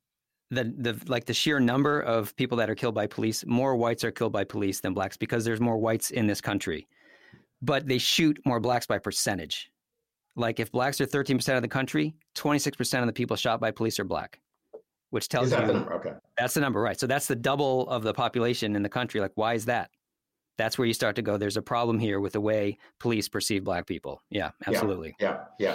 the 0.50 0.64
the 0.78 0.98
like 1.08 1.26
the 1.26 1.34
sheer 1.34 1.60
number 1.60 2.00
of 2.00 2.34
people 2.36 2.56
that 2.56 2.70
are 2.70 2.74
killed 2.74 2.94
by 2.94 3.06
police, 3.06 3.44
more 3.46 3.76
whites 3.76 4.02
are 4.02 4.10
killed 4.10 4.32
by 4.32 4.44
police 4.44 4.80
than 4.80 4.94
blacks 4.94 5.18
because 5.18 5.44
there's 5.44 5.60
more 5.60 5.76
whites 5.76 6.10
in 6.10 6.26
this 6.26 6.40
country, 6.40 6.88
but 7.60 7.86
they 7.86 7.98
shoot 7.98 8.38
more 8.46 8.60
blacks 8.60 8.86
by 8.86 8.98
percentage. 8.98 9.70
Like 10.36 10.58
if 10.58 10.72
blacks 10.72 11.00
are 11.02 11.06
13% 11.06 11.56
of 11.56 11.62
the 11.62 11.68
country, 11.68 12.14
26% 12.36 13.00
of 13.00 13.06
the 13.06 13.12
people 13.12 13.36
shot 13.36 13.60
by 13.60 13.72
police 13.72 13.98
are 13.98 14.04
black, 14.04 14.40
which 15.10 15.28
tells 15.28 15.50
you? 15.50 15.58
Okay. 15.58 16.12
that's 16.38 16.54
the 16.54 16.60
number, 16.60 16.80
right? 16.80 16.98
So 16.98 17.06
that's 17.06 17.26
the 17.26 17.36
double 17.36 17.88
of 17.88 18.02
the 18.02 18.14
population 18.14 18.74
in 18.76 18.82
the 18.82 18.88
country. 18.88 19.20
Like, 19.20 19.32
why 19.34 19.54
is 19.54 19.66
that? 19.66 19.90
that's 20.60 20.76
where 20.76 20.86
you 20.86 20.92
start 20.92 21.16
to 21.16 21.22
go 21.22 21.38
there's 21.38 21.56
a 21.56 21.62
problem 21.62 21.98
here 21.98 22.20
with 22.20 22.34
the 22.34 22.40
way 22.40 22.76
police 22.98 23.28
perceive 23.28 23.64
black 23.64 23.86
people 23.86 24.22
yeah 24.28 24.50
absolutely 24.66 25.14
yeah 25.18 25.38
yeah 25.58 25.72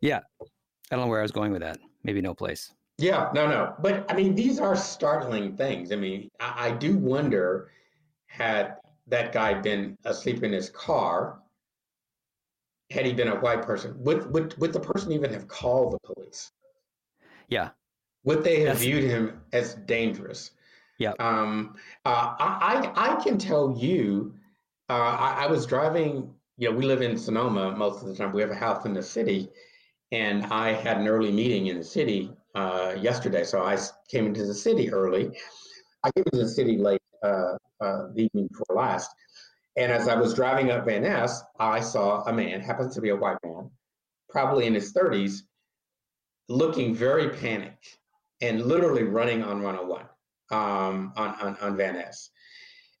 yeah, 0.00 0.20
yeah. 0.40 0.46
i 0.90 0.94
don't 0.94 1.04
know 1.04 1.08
where 1.08 1.18
i 1.18 1.22
was 1.22 1.32
going 1.32 1.50
with 1.50 1.62
that 1.62 1.78
maybe 2.04 2.22
no 2.22 2.32
place 2.32 2.72
yeah 2.98 3.28
no 3.34 3.48
no 3.48 3.74
but 3.80 4.06
i 4.08 4.14
mean 4.14 4.36
these 4.36 4.60
are 4.60 4.76
startling 4.76 5.56
things 5.56 5.90
i 5.90 5.96
mean 5.96 6.28
i, 6.38 6.68
I 6.68 6.70
do 6.70 6.96
wonder 6.96 7.72
had 8.26 8.76
that 9.08 9.32
guy 9.32 9.54
been 9.54 9.98
asleep 10.04 10.44
in 10.44 10.52
his 10.52 10.70
car 10.70 11.40
had 12.92 13.06
he 13.06 13.12
been 13.12 13.28
a 13.28 13.40
white 13.40 13.62
person 13.62 13.94
would 13.98 14.32
would, 14.32 14.56
would 14.58 14.72
the 14.72 14.80
person 14.80 15.10
even 15.10 15.32
have 15.32 15.48
called 15.48 15.92
the 15.92 16.14
police 16.14 16.52
yeah 17.48 17.70
would 18.24 18.42
they 18.42 18.60
have 18.60 18.68
That's... 18.68 18.80
viewed 18.80 19.04
him 19.04 19.40
as 19.52 19.74
dangerous 19.74 20.50
yeah. 20.98 21.12
Um, 21.18 21.74
uh, 22.04 22.34
I, 22.38 22.92
I 22.94 23.22
can 23.22 23.38
tell 23.38 23.76
you, 23.76 24.34
uh, 24.88 24.92
I, 24.92 25.44
I, 25.44 25.46
was 25.46 25.66
driving, 25.66 26.32
you 26.56 26.70
know, 26.70 26.76
we 26.76 26.84
live 26.84 27.02
in 27.02 27.16
Sonoma 27.16 27.76
most 27.76 28.02
of 28.02 28.08
the 28.08 28.14
time. 28.14 28.32
We 28.32 28.40
have 28.42 28.50
a 28.50 28.54
house 28.54 28.84
in 28.84 28.94
the 28.94 29.02
city. 29.02 29.48
And 30.12 30.46
I 30.46 30.72
had 30.72 30.98
an 30.98 31.08
early 31.08 31.32
meeting 31.32 31.66
in 31.66 31.78
the 31.78 31.84
city 31.84 32.30
uh, 32.54 32.94
yesterday. 33.00 33.42
So 33.42 33.64
I 33.64 33.76
came 34.08 34.26
into 34.26 34.46
the 34.46 34.54
city 34.54 34.92
early. 34.92 35.36
I 36.04 36.10
came 36.12 36.24
into 36.32 36.44
the 36.44 36.48
city 36.48 36.76
late 36.76 37.00
uh, 37.24 37.56
uh, 37.80 38.08
the 38.14 38.24
evening 38.24 38.48
before 38.48 38.76
last. 38.76 39.10
And 39.76 39.90
as 39.90 40.06
I 40.06 40.14
was 40.14 40.34
driving 40.34 40.70
up 40.70 40.84
Van 40.84 41.02
Ness, 41.02 41.42
I 41.58 41.80
saw 41.80 42.22
a 42.24 42.32
man, 42.32 42.60
happens 42.60 42.94
to 42.94 43.00
be 43.00 43.08
a 43.08 43.16
white 43.16 43.38
man, 43.44 43.70
probably 44.28 44.66
in 44.66 44.74
his 44.74 44.92
30s, 44.92 45.40
looking 46.48 46.94
very 46.94 47.30
panicked 47.30 47.98
and 48.44 48.66
literally 48.66 49.04
running 49.04 49.42
on 49.42 49.62
101 49.62 50.02
um, 50.50 51.12
on, 51.16 51.34
on, 51.40 51.56
on 51.60 51.76
Van 51.76 51.94
Ness. 51.94 52.30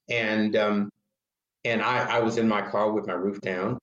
And, 0.08 0.56
um, 0.56 0.90
and 1.64 1.82
I, 1.82 2.16
I 2.16 2.18
was 2.20 2.38
in 2.38 2.48
my 2.48 2.62
car 2.62 2.92
with 2.92 3.06
my 3.06 3.12
roof 3.12 3.40
down 3.40 3.78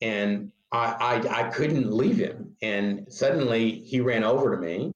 and 0.00 0.52
I, 0.70 1.22
I, 1.26 1.40
I 1.40 1.50
couldn't 1.50 1.90
leave 1.92 2.18
him. 2.18 2.56
And 2.62 3.06
suddenly 3.10 3.80
he 3.80 4.00
ran 4.00 4.24
over 4.24 4.54
to 4.54 4.60
me 4.60 4.92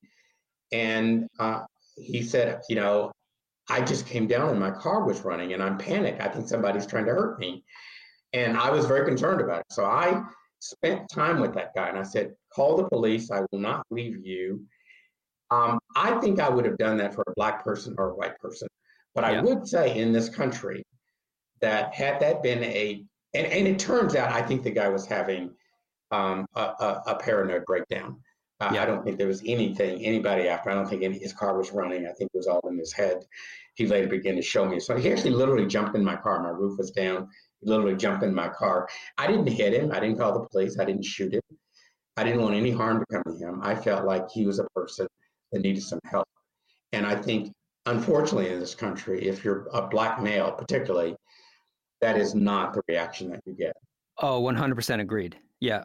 and 0.72 1.26
uh, 1.38 1.62
he 1.96 2.22
said, 2.22 2.60
you 2.68 2.76
know, 2.76 3.12
I 3.68 3.80
just 3.80 4.06
came 4.06 4.26
down 4.26 4.50
and 4.50 4.60
my 4.60 4.70
car 4.70 5.04
was 5.04 5.24
running 5.24 5.52
and 5.54 5.62
I'm 5.62 5.78
panicked. 5.78 6.20
I 6.20 6.28
think 6.28 6.46
somebody's 6.48 6.86
trying 6.86 7.06
to 7.06 7.12
hurt 7.12 7.38
me. 7.38 7.64
And 8.32 8.56
I 8.56 8.70
was 8.70 8.86
very 8.86 9.06
concerned 9.06 9.40
about 9.40 9.60
it. 9.60 9.66
So 9.70 9.84
I 9.84 10.22
spent 10.60 11.08
time 11.08 11.40
with 11.40 11.54
that 11.54 11.74
guy 11.74 11.88
and 11.88 11.98
I 11.98 12.02
said, 12.02 12.34
call 12.54 12.76
the 12.76 12.88
police. 12.88 13.30
I 13.30 13.40
will 13.50 13.58
not 13.58 13.84
leave 13.90 14.24
you. 14.24 14.66
Um, 15.50 15.78
I 15.94 16.18
think 16.20 16.40
I 16.40 16.48
would 16.48 16.64
have 16.64 16.78
done 16.78 16.96
that 16.98 17.14
for 17.14 17.24
a 17.26 17.32
black 17.36 17.62
person 17.62 17.94
or 17.98 18.10
a 18.10 18.14
white 18.14 18.38
person. 18.38 18.68
But 19.14 19.24
yeah. 19.24 19.38
I 19.38 19.42
would 19.42 19.66
say 19.66 19.96
in 19.96 20.12
this 20.12 20.28
country 20.28 20.82
that 21.60 21.94
had 21.94 22.20
that 22.20 22.42
been 22.42 22.62
a, 22.64 23.04
and, 23.34 23.46
and 23.46 23.66
it 23.66 23.78
turns 23.78 24.14
out 24.14 24.32
I 24.32 24.42
think 24.42 24.62
the 24.62 24.70
guy 24.70 24.88
was 24.88 25.06
having 25.06 25.50
um, 26.10 26.46
a, 26.54 26.60
a, 26.60 27.02
a, 27.06 27.14
paranoid 27.16 27.64
breakdown. 27.64 28.20
Uh, 28.60 28.70
yeah. 28.74 28.82
I 28.82 28.86
don't 28.86 29.04
think 29.04 29.18
there 29.18 29.26
was 29.26 29.42
anything, 29.44 30.04
anybody 30.04 30.48
after. 30.48 30.70
I 30.70 30.74
don't 30.74 30.88
think 30.88 31.02
any, 31.02 31.18
his 31.18 31.32
car 31.32 31.56
was 31.56 31.72
running. 31.72 32.06
I 32.06 32.12
think 32.12 32.30
it 32.32 32.36
was 32.36 32.46
all 32.46 32.60
in 32.68 32.78
his 32.78 32.92
head. 32.92 33.18
He 33.74 33.86
later 33.86 34.08
began 34.08 34.36
to 34.36 34.42
show 34.42 34.64
me. 34.64 34.80
So 34.80 34.96
he 34.96 35.10
actually 35.10 35.32
literally 35.32 35.66
jumped 35.66 35.96
in 35.96 36.04
my 36.04 36.16
car. 36.16 36.42
My 36.42 36.50
roof 36.50 36.78
was 36.78 36.90
down. 36.90 37.28
He 37.60 37.68
literally 37.68 37.96
jumped 37.96 38.22
in 38.22 38.34
my 38.34 38.48
car. 38.48 38.88
I 39.18 39.26
didn't 39.26 39.48
hit 39.48 39.74
him. 39.74 39.92
I 39.92 40.00
didn't 40.00 40.18
call 40.18 40.32
the 40.32 40.46
police. 40.46 40.78
I 40.78 40.84
didn't 40.84 41.04
shoot 41.04 41.34
him. 41.34 41.42
I 42.16 42.24
didn't 42.24 42.40
want 42.40 42.54
any 42.54 42.70
harm 42.70 43.00
to 43.00 43.06
come 43.12 43.22
to 43.24 43.38
him. 43.38 43.60
I 43.62 43.74
felt 43.74 44.06
like 44.06 44.30
he 44.30 44.46
was 44.46 44.58
a 44.58 44.66
person 44.74 45.06
that 45.56 45.62
needed 45.62 45.82
some 45.82 46.00
help. 46.04 46.28
And 46.92 47.06
I 47.06 47.16
think, 47.16 47.52
unfortunately, 47.86 48.50
in 48.52 48.60
this 48.60 48.74
country, 48.74 49.26
if 49.26 49.44
you're 49.44 49.68
a 49.72 49.86
black 49.86 50.22
male, 50.22 50.52
particularly, 50.52 51.16
that 52.00 52.16
is 52.16 52.34
not 52.34 52.74
the 52.74 52.82
reaction 52.88 53.30
that 53.30 53.40
you 53.46 53.54
get. 53.54 53.74
Oh, 54.18 54.42
100% 54.42 55.00
agreed. 55.00 55.36
Yeah. 55.60 55.84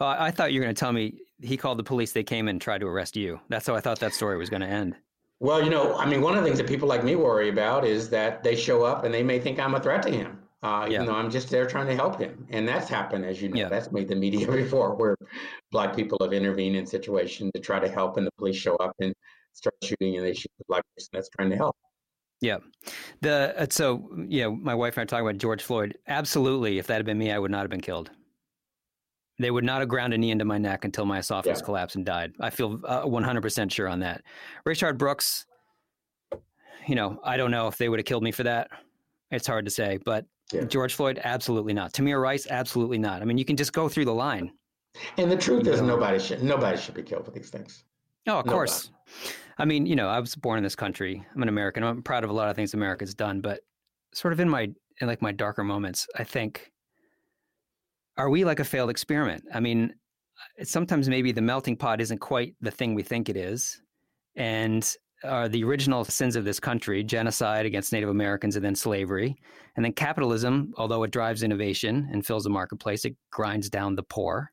Uh, 0.00 0.16
I 0.18 0.30
thought 0.30 0.52
you 0.52 0.60
were 0.60 0.64
going 0.64 0.74
to 0.74 0.78
tell 0.78 0.92
me 0.92 1.18
he 1.42 1.56
called 1.56 1.78
the 1.78 1.84
police, 1.84 2.12
they 2.12 2.22
came 2.22 2.48
and 2.48 2.60
tried 2.60 2.78
to 2.78 2.86
arrest 2.86 3.16
you. 3.16 3.40
That's 3.48 3.66
how 3.66 3.74
I 3.74 3.80
thought 3.80 3.98
that 4.00 4.12
story 4.12 4.36
was 4.36 4.50
going 4.50 4.60
to 4.60 4.68
end. 4.68 4.94
Well, 5.40 5.62
you 5.64 5.70
know, 5.70 5.96
I 5.96 6.04
mean, 6.04 6.20
one 6.20 6.36
of 6.36 6.42
the 6.42 6.46
things 6.46 6.58
that 6.58 6.68
people 6.68 6.86
like 6.86 7.02
me 7.02 7.16
worry 7.16 7.48
about 7.48 7.86
is 7.86 8.10
that 8.10 8.42
they 8.42 8.54
show 8.54 8.82
up 8.82 9.04
and 9.04 9.14
they 9.14 9.22
may 9.22 9.40
think 9.40 9.58
I'm 9.58 9.74
a 9.74 9.80
threat 9.80 10.02
to 10.02 10.10
him, 10.10 10.38
uh, 10.62 10.86
even 10.86 10.92
yeah. 10.92 11.06
though 11.06 11.14
I'm 11.14 11.30
just 11.30 11.48
there 11.48 11.66
trying 11.66 11.86
to 11.86 11.94
help 11.94 12.18
him. 12.18 12.46
And 12.50 12.68
that's 12.68 12.88
happened, 12.88 13.24
as 13.24 13.40
you 13.40 13.48
know, 13.48 13.60
yeah. 13.60 13.68
that's 13.68 13.90
made 13.92 14.08
the 14.08 14.16
media 14.16 14.46
before, 14.52 14.94
where 14.94 15.16
black 15.72 15.96
people 15.96 16.18
have 16.20 16.32
intervened 16.32 16.76
in 16.76 16.86
situations 16.86 17.50
to 17.54 17.60
try 17.60 17.78
to 17.78 17.88
help, 17.88 18.16
and 18.16 18.26
the 18.26 18.32
police 18.38 18.56
show 18.56 18.76
up 18.76 18.94
and 19.00 19.14
start 19.52 19.74
shooting, 19.82 20.16
and 20.16 20.26
they 20.26 20.34
shoot 20.34 20.52
the 20.58 20.64
black 20.68 20.84
person 20.96 21.10
that's 21.12 21.30
trying 21.30 21.50
to 21.50 21.56
help. 21.56 21.76
Yeah, 22.42 22.58
the 23.20 23.54
uh, 23.58 23.66
so 23.70 24.08
yeah, 24.28 24.48
my 24.48 24.74
wife 24.74 24.96
and 24.96 25.02
I 25.02 25.04
talking 25.06 25.26
about 25.26 25.38
George 25.38 25.62
Floyd. 25.62 25.96
Absolutely, 26.08 26.78
if 26.78 26.86
that 26.86 26.96
had 26.96 27.06
been 27.06 27.18
me, 27.18 27.30
I 27.30 27.38
would 27.38 27.50
not 27.50 27.60
have 27.60 27.70
been 27.70 27.80
killed. 27.80 28.10
They 29.38 29.50
would 29.50 29.64
not 29.64 29.80
have 29.80 29.88
ground 29.88 30.12
a 30.12 30.18
knee 30.18 30.30
into 30.30 30.44
my 30.44 30.58
neck 30.58 30.84
until 30.84 31.06
my 31.06 31.18
esophagus 31.18 31.60
yeah. 31.60 31.64
collapsed 31.64 31.96
and 31.96 32.04
died. 32.04 32.32
I 32.40 32.50
feel 32.50 32.78
uh, 32.84 33.04
100% 33.04 33.72
sure 33.72 33.88
on 33.88 34.00
that. 34.00 34.22
Rayshard 34.68 34.98
Brooks, 34.98 35.46
you 36.86 36.94
know, 36.94 37.18
I 37.24 37.38
don't 37.38 37.50
know 37.50 37.66
if 37.66 37.78
they 37.78 37.88
would 37.88 37.98
have 37.98 38.04
killed 38.04 38.22
me 38.22 38.32
for 38.32 38.42
that. 38.42 38.68
It's 39.30 39.46
hard 39.46 39.64
to 39.64 39.70
say, 39.70 39.98
but 40.04 40.26
yeah. 40.52 40.64
George 40.64 40.94
Floyd, 40.94 41.20
absolutely 41.24 41.72
not. 41.72 41.92
Tamir 41.92 42.20
Rice, 42.20 42.46
absolutely 42.50 42.98
not. 42.98 43.22
I 43.22 43.24
mean, 43.24 43.38
you 43.38 43.44
can 43.44 43.56
just 43.56 43.72
go 43.72 43.88
through 43.88 44.04
the 44.06 44.14
line. 44.14 44.52
And 45.16 45.30
the 45.30 45.36
truth 45.36 45.66
you 45.66 45.72
is, 45.72 45.80
know, 45.80 45.88
nobody 45.88 46.18
should 46.18 46.42
nobody 46.42 46.76
should 46.76 46.94
be 46.94 47.02
killed 47.02 47.24
for 47.24 47.30
these 47.30 47.50
things. 47.50 47.84
Oh, 48.26 48.40
of 48.40 48.46
nobody. 48.46 48.52
course. 48.52 48.90
I 49.58 49.64
mean, 49.64 49.86
you 49.86 49.94
know, 49.94 50.08
I 50.08 50.18
was 50.18 50.34
born 50.34 50.58
in 50.58 50.64
this 50.64 50.74
country. 50.74 51.24
I'm 51.34 51.42
an 51.42 51.48
American. 51.48 51.84
I'm 51.84 52.02
proud 52.02 52.24
of 52.24 52.30
a 52.30 52.32
lot 52.32 52.48
of 52.48 52.56
things 52.56 52.74
America's 52.74 53.14
done, 53.14 53.40
but 53.40 53.60
sort 54.14 54.32
of 54.32 54.40
in 54.40 54.48
my 54.48 54.70
in 55.00 55.06
like 55.06 55.22
my 55.22 55.32
darker 55.32 55.64
moments, 55.64 56.06
I 56.18 56.24
think 56.24 56.70
are 58.16 58.28
we 58.28 58.44
like 58.44 58.60
a 58.60 58.64
failed 58.64 58.90
experiment? 58.90 59.44
I 59.54 59.60
mean, 59.60 59.94
sometimes 60.62 61.08
maybe 61.08 61.32
the 61.32 61.40
melting 61.40 61.76
pot 61.76 62.00
isn't 62.00 62.18
quite 62.18 62.54
the 62.60 62.70
thing 62.70 62.94
we 62.94 63.02
think 63.02 63.28
it 63.28 63.36
is. 63.36 63.80
And 64.36 64.88
are 65.24 65.48
the 65.48 65.64
original 65.64 66.04
sins 66.04 66.36
of 66.36 66.44
this 66.44 66.60
country 66.60 67.02
genocide 67.02 67.66
against 67.66 67.92
Native 67.92 68.08
Americans 68.08 68.56
and 68.56 68.64
then 68.64 68.74
slavery. 68.74 69.36
And 69.76 69.84
then 69.84 69.92
capitalism, 69.92 70.72
although 70.76 71.02
it 71.02 71.10
drives 71.10 71.42
innovation 71.42 72.08
and 72.12 72.24
fills 72.24 72.44
the 72.44 72.50
marketplace, 72.50 73.04
it 73.04 73.16
grinds 73.30 73.68
down 73.68 73.94
the 73.94 74.02
poor. 74.02 74.50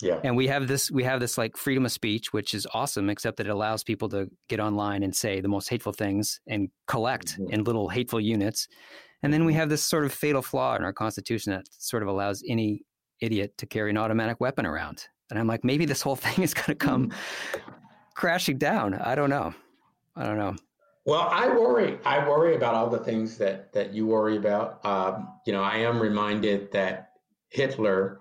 Yeah. 0.00 0.20
And 0.22 0.36
we 0.36 0.46
have 0.46 0.68
this 0.68 0.90
we 0.90 1.02
have 1.04 1.18
this 1.18 1.36
like 1.36 1.56
freedom 1.56 1.84
of 1.84 1.90
speech, 1.90 2.32
which 2.32 2.54
is 2.54 2.66
awesome, 2.72 3.10
except 3.10 3.36
that 3.38 3.46
it 3.46 3.50
allows 3.50 3.82
people 3.82 4.08
to 4.10 4.28
get 4.48 4.60
online 4.60 5.02
and 5.02 5.14
say 5.14 5.40
the 5.40 5.48
most 5.48 5.68
hateful 5.68 5.92
things 5.92 6.40
and 6.46 6.68
collect 6.86 7.32
mm-hmm. 7.32 7.52
in 7.52 7.64
little 7.64 7.88
hateful 7.88 8.20
units. 8.20 8.68
And 9.22 9.32
then 9.32 9.44
we 9.44 9.54
have 9.54 9.68
this 9.68 9.82
sort 9.82 10.04
of 10.04 10.12
fatal 10.12 10.42
flaw 10.42 10.76
in 10.76 10.84
our 10.84 10.92
constitution 10.92 11.52
that 11.52 11.64
sort 11.70 12.04
of 12.04 12.08
allows 12.08 12.44
any 12.48 12.82
idiot 13.20 13.54
to 13.58 13.66
carry 13.66 13.90
an 13.90 13.98
automatic 13.98 14.40
weapon 14.40 14.66
around. 14.66 15.04
And 15.30 15.38
I'm 15.38 15.48
like, 15.48 15.64
maybe 15.64 15.84
this 15.84 16.02
whole 16.02 16.16
thing 16.16 16.44
is 16.44 16.54
going 16.54 16.66
to 16.66 16.74
come 16.74 17.12
crashing 18.14 18.58
down. 18.58 18.94
I 18.94 19.14
don't 19.16 19.30
know. 19.30 19.54
I 20.18 20.26
don't 20.26 20.38
know. 20.38 20.56
Well, 21.06 21.28
I 21.30 21.48
worry. 21.48 21.98
I 22.04 22.28
worry 22.28 22.56
about 22.56 22.74
all 22.74 22.90
the 22.90 22.98
things 22.98 23.38
that 23.38 23.72
that 23.72 23.94
you 23.94 24.06
worry 24.06 24.36
about. 24.36 24.84
Um, 24.84 25.28
you 25.46 25.52
know, 25.52 25.62
I 25.62 25.76
am 25.76 26.00
reminded 26.00 26.70
that 26.72 27.12
Hitler 27.48 28.20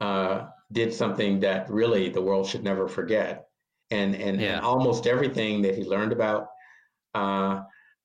uh, 0.00 0.46
did 0.72 0.94
something 0.94 1.40
that 1.40 1.68
really 1.68 2.08
the 2.08 2.22
world 2.22 2.46
should 2.46 2.64
never 2.64 2.88
forget, 2.88 3.48
and 3.90 4.14
and, 4.14 4.40
yeah. 4.40 4.56
and 4.56 4.64
almost 4.64 5.06
everything 5.06 5.60
that 5.62 5.74
he 5.74 5.84
learned 5.84 6.12
about 6.12 6.48
uh, 7.14 7.62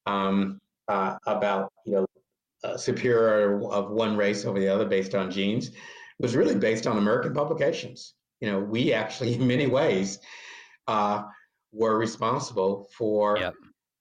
um, 0.08 0.60
uh, 0.88 1.16
about 1.28 1.72
you 1.86 1.94
know 1.94 2.06
uh, 2.64 2.76
superior 2.76 3.62
of 3.70 3.92
one 3.92 4.18
race 4.18 4.46
over 4.46 4.60
the 4.60 4.68
other 4.68 4.86
based 4.86 5.16
on 5.16 5.32
genes 5.32 5.72
was 6.20 6.36
really 6.36 6.56
based 6.56 6.88
on 6.88 6.98
American 6.98 7.34
publications. 7.34 8.16
You 8.42 8.52
know, 8.52 8.60
we 8.60 8.94
actually, 8.94 9.36
in 9.36 9.48
many 9.48 9.68
ways, 9.68 10.20
uh, 10.88 11.24
were 11.72 11.98
responsible 11.98 12.88
for 12.98 13.38
yep. 13.38 13.54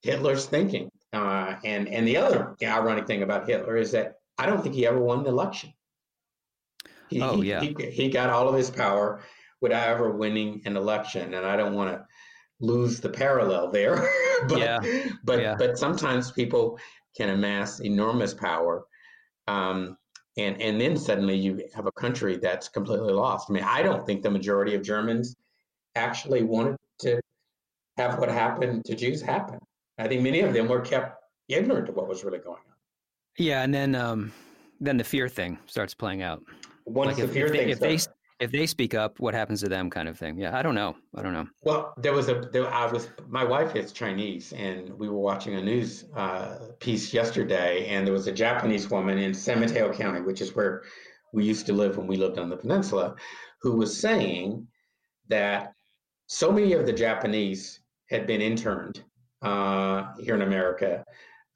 Hitler's 0.03 0.47
thinking. 0.47 0.91
Uh, 1.13 1.57
and 1.65 1.89
and 1.89 2.07
the 2.07 2.17
other 2.17 2.55
ironic 2.63 3.07
thing 3.07 3.23
about 3.23 3.49
Hitler 3.49 3.77
is 3.77 3.91
that 3.93 4.15
I 4.39 4.47
don't 4.47 4.63
think 4.63 4.75
he 4.75 4.87
ever 4.87 5.01
won 5.01 5.25
the 5.25 5.31
election. 5.31 5.73
He, 7.09 7.21
oh 7.21 7.43
yeah, 7.43 7.61
he, 7.61 7.75
he, 7.91 8.09
got 8.09 8.31
all 8.31 8.49
of 8.49 8.55
his 8.55 8.71
power 8.71 9.21
without 9.61 9.89
ever 9.89 10.11
winning 10.11 10.63
an 10.65 10.77
election, 10.77 11.35
and 11.35 11.45
I 11.45 11.57
don't 11.57 11.75
want 11.75 11.91
to 11.91 12.07
lose 12.61 13.01
the 13.01 13.09
parallel 13.09 13.73
there. 13.73 13.97
but 14.49 14.59
yeah. 14.59 14.79
but 15.25 15.41
yeah. 15.41 15.57
but 15.59 15.77
sometimes 15.77 16.31
people 16.31 16.79
can 17.17 17.31
amass 17.31 17.81
enormous 17.81 18.33
power 18.33 18.85
um, 19.51 19.97
and 20.37 20.61
and 20.61 20.81
then 20.81 20.97
suddenly 20.97 21.37
you 21.37 21.69
have 21.75 21.87
a 21.87 21.93
country 21.93 22.37
that's 22.37 22.69
completely 22.69 23.13
lost. 23.13 23.51
I 23.51 23.53
mean, 23.53 23.65
I 23.65 23.83
don't 23.83 24.07
think 24.07 24.23
the 24.23 24.31
majority 24.31 24.75
of 24.75 24.83
Germans 24.83 25.37
actually 25.97 26.43
wanted 26.43 26.77
have 28.01 28.19
what 28.19 28.29
happened 28.29 28.85
to 28.87 28.95
Jews 28.95 29.21
happen. 29.21 29.59
I 29.99 30.09
think 30.09 30.23
many 30.23 30.41
of 30.41 30.53
them 30.55 30.69
were 30.69 30.81
kept 30.81 31.23
ignorant 31.49 31.89
of 31.89 31.97
what 31.97 32.09
was 32.09 32.25
really 32.25 32.39
going 32.39 32.57
on. 32.57 32.77
Yeah, 33.39 33.63
and 33.63 33.73
then 33.73 33.95
um, 33.95 34.33
then 34.81 34.97
the 34.97 35.05
fear 35.05 35.29
thing 35.29 35.59
starts 35.67 35.95
playing 35.95 36.23
out. 36.23 36.43
Once 36.87 37.09
like 37.09 37.17
the 37.17 37.25
if, 37.25 37.33
fear 37.33 37.47
if 37.47 37.53
thing, 37.53 37.67
they, 37.67 37.73
if 37.73 37.79
they 37.79 37.99
if 38.41 38.51
they 38.51 38.67
speak 38.67 38.95
up, 38.95 39.21
what 39.21 39.35
happens 39.35 39.61
to 39.61 39.69
them, 39.69 39.91
kind 39.91 40.09
of 40.09 40.19
thing. 40.19 40.39
Yeah, 40.39 40.57
I 40.59 40.63
don't 40.63 40.75
know. 40.75 40.97
I 41.15 41.23
don't 41.23 41.35
know. 41.35 41.47
Well, 41.63 41.93
there 41.99 42.15
was 42.15 42.29
a 42.29 42.41
there, 42.53 42.73
I 42.73 42.91
was 42.91 43.09
my 43.29 43.45
wife 43.45 43.77
is 43.77 43.93
Chinese, 43.93 44.53
and 44.55 44.99
we 44.99 45.09
were 45.09 45.19
watching 45.19 45.55
a 45.55 45.63
news 45.63 46.07
uh, 46.17 46.57
piece 46.81 47.13
yesterday, 47.13 47.87
and 47.89 48.07
there 48.07 48.15
was 48.15 48.27
a 48.27 48.33
Japanese 48.33 48.91
woman 48.91 49.19
in 49.19 49.35
San 49.35 49.61
Mateo 49.61 49.93
County, 49.93 50.23
which 50.23 50.41
is 50.41 50.55
where 50.57 50.83
we 51.33 51.45
used 51.45 51.67
to 51.67 51.73
live 51.73 51.97
when 51.97 52.07
we 52.07 52.17
lived 52.17 52.39
on 52.39 52.49
the 52.49 52.57
peninsula, 52.57 53.15
who 53.61 53.77
was 53.77 53.97
saying 53.97 54.67
that 55.29 55.75
so 56.27 56.51
many 56.51 56.73
of 56.73 56.87
the 56.87 56.93
Japanese 56.93 57.80
had 58.11 58.27
been 58.27 58.41
interned 58.41 59.03
uh, 59.43 60.15
here 60.19 60.35
in 60.35 60.43
America 60.43 61.05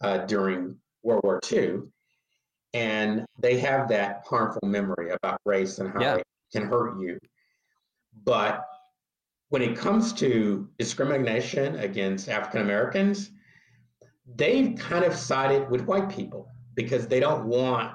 uh, 0.00 0.18
during 0.18 0.76
World 1.02 1.22
War 1.24 1.40
II, 1.50 1.80
and 2.72 3.24
they 3.38 3.58
have 3.58 3.88
that 3.88 4.24
harmful 4.26 4.66
memory 4.68 5.10
about 5.10 5.40
race 5.44 5.78
and 5.78 5.90
how 5.90 6.00
yeah 6.00 6.18
can 6.54 6.66
hurt 6.68 6.98
you. 7.00 7.18
But 8.24 8.64
when 9.48 9.60
it 9.60 9.76
comes 9.76 10.12
to 10.14 10.68
discrimination 10.78 11.76
against 11.76 12.28
African 12.28 12.62
Americans, 12.62 13.30
they've 14.36 14.76
kind 14.76 15.04
of 15.04 15.14
sided 15.14 15.68
with 15.68 15.82
white 15.82 16.08
people 16.08 16.48
because 16.74 17.06
they 17.06 17.20
don't 17.20 17.44
want 17.44 17.92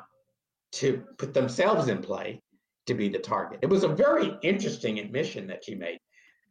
to 0.73 1.03
put 1.17 1.33
themselves 1.33 1.87
in 1.87 2.01
play 2.01 2.41
to 2.85 2.93
be 2.93 3.09
the 3.09 3.19
target. 3.19 3.59
It 3.61 3.69
was 3.69 3.83
a 3.83 3.87
very 3.87 4.37
interesting 4.43 4.99
admission 4.99 5.47
that 5.47 5.63
she 5.63 5.75
made 5.75 5.99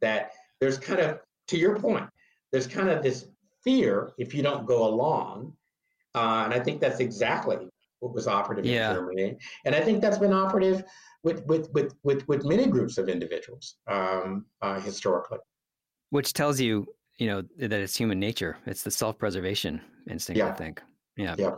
that 0.01 0.33
there's 0.61 0.79
kind 0.79 1.01
of, 1.01 1.21
to 1.49 1.59
your 1.59 1.79
point, 1.79 2.09
there's 2.53 2.67
kind 2.67 2.89
of 2.89 3.03
this 3.03 3.27
fear 3.65 4.13
if 4.19 4.35
you 4.35 4.43
don't 4.43 4.67
go 4.67 4.87
along. 4.87 5.53
Uh, 6.15 6.43
and 6.45 6.55
I 6.55 6.61
think 6.61 6.81
that's 6.81 7.01
exactly 7.01 7.69
what 8.01 8.15
was 8.15 8.27
operative 8.27 8.65
yeah. 8.65 8.91
in 8.91 8.97
Germany. 8.97 9.37
And 9.65 9.75
I 9.75 9.81
think 9.81 10.01
that's 10.01 10.19
been 10.19 10.33
operative 10.33 10.85
with 11.23 11.45
with 11.47 11.69
with 11.73 11.95
with, 12.05 12.27
with 12.29 12.45
many 12.45 12.67
groups 12.67 12.97
of 12.99 13.09
individuals 13.09 13.77
um, 13.87 14.47
uh, 14.63 14.81
historically. 14.81 15.39
Which 16.11 16.33
tells 16.33 16.61
you, 16.61 16.87
you 17.19 17.27
know, 17.27 17.43
that 17.59 17.73
it's 17.73 17.97
human 17.97 18.19
nature. 18.19 18.57
It's 18.67 18.83
the 18.83 18.91
self-preservation 18.91 19.81
instinct. 20.09 20.39
Yeah. 20.39 20.49
I 20.49 20.53
think. 20.53 20.83
Yeah. 21.17 21.35
Yeah. 21.37 21.57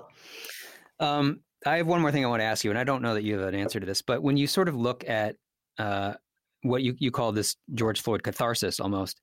Um, 0.99 1.41
I 1.67 1.77
have 1.77 1.87
one 1.87 2.01
more 2.01 2.11
thing 2.11 2.25
I 2.25 2.29
want 2.29 2.41
to 2.41 2.47
ask 2.47 2.65
you, 2.65 2.71
and 2.71 2.79
I 2.79 2.85
don't 2.85 3.03
know 3.03 3.15
that 3.15 3.23
you 3.23 3.39
have 3.39 3.47
an 3.47 3.55
answer 3.55 3.79
to 3.79 3.87
this, 3.87 4.03
but 4.03 4.23
when 4.23 4.37
you 4.37 4.47
sort 4.47 4.69
of 4.69 4.75
look 4.75 5.07
at 5.09 5.37
uh, 5.79 6.15
what 6.63 6.83
you, 6.83 6.95
you 6.99 7.11
call 7.11 7.33
this 7.33 7.57
George 7.75 8.01
Floyd 8.01 8.23
catharsis 8.23 8.81
almost, 8.81 9.21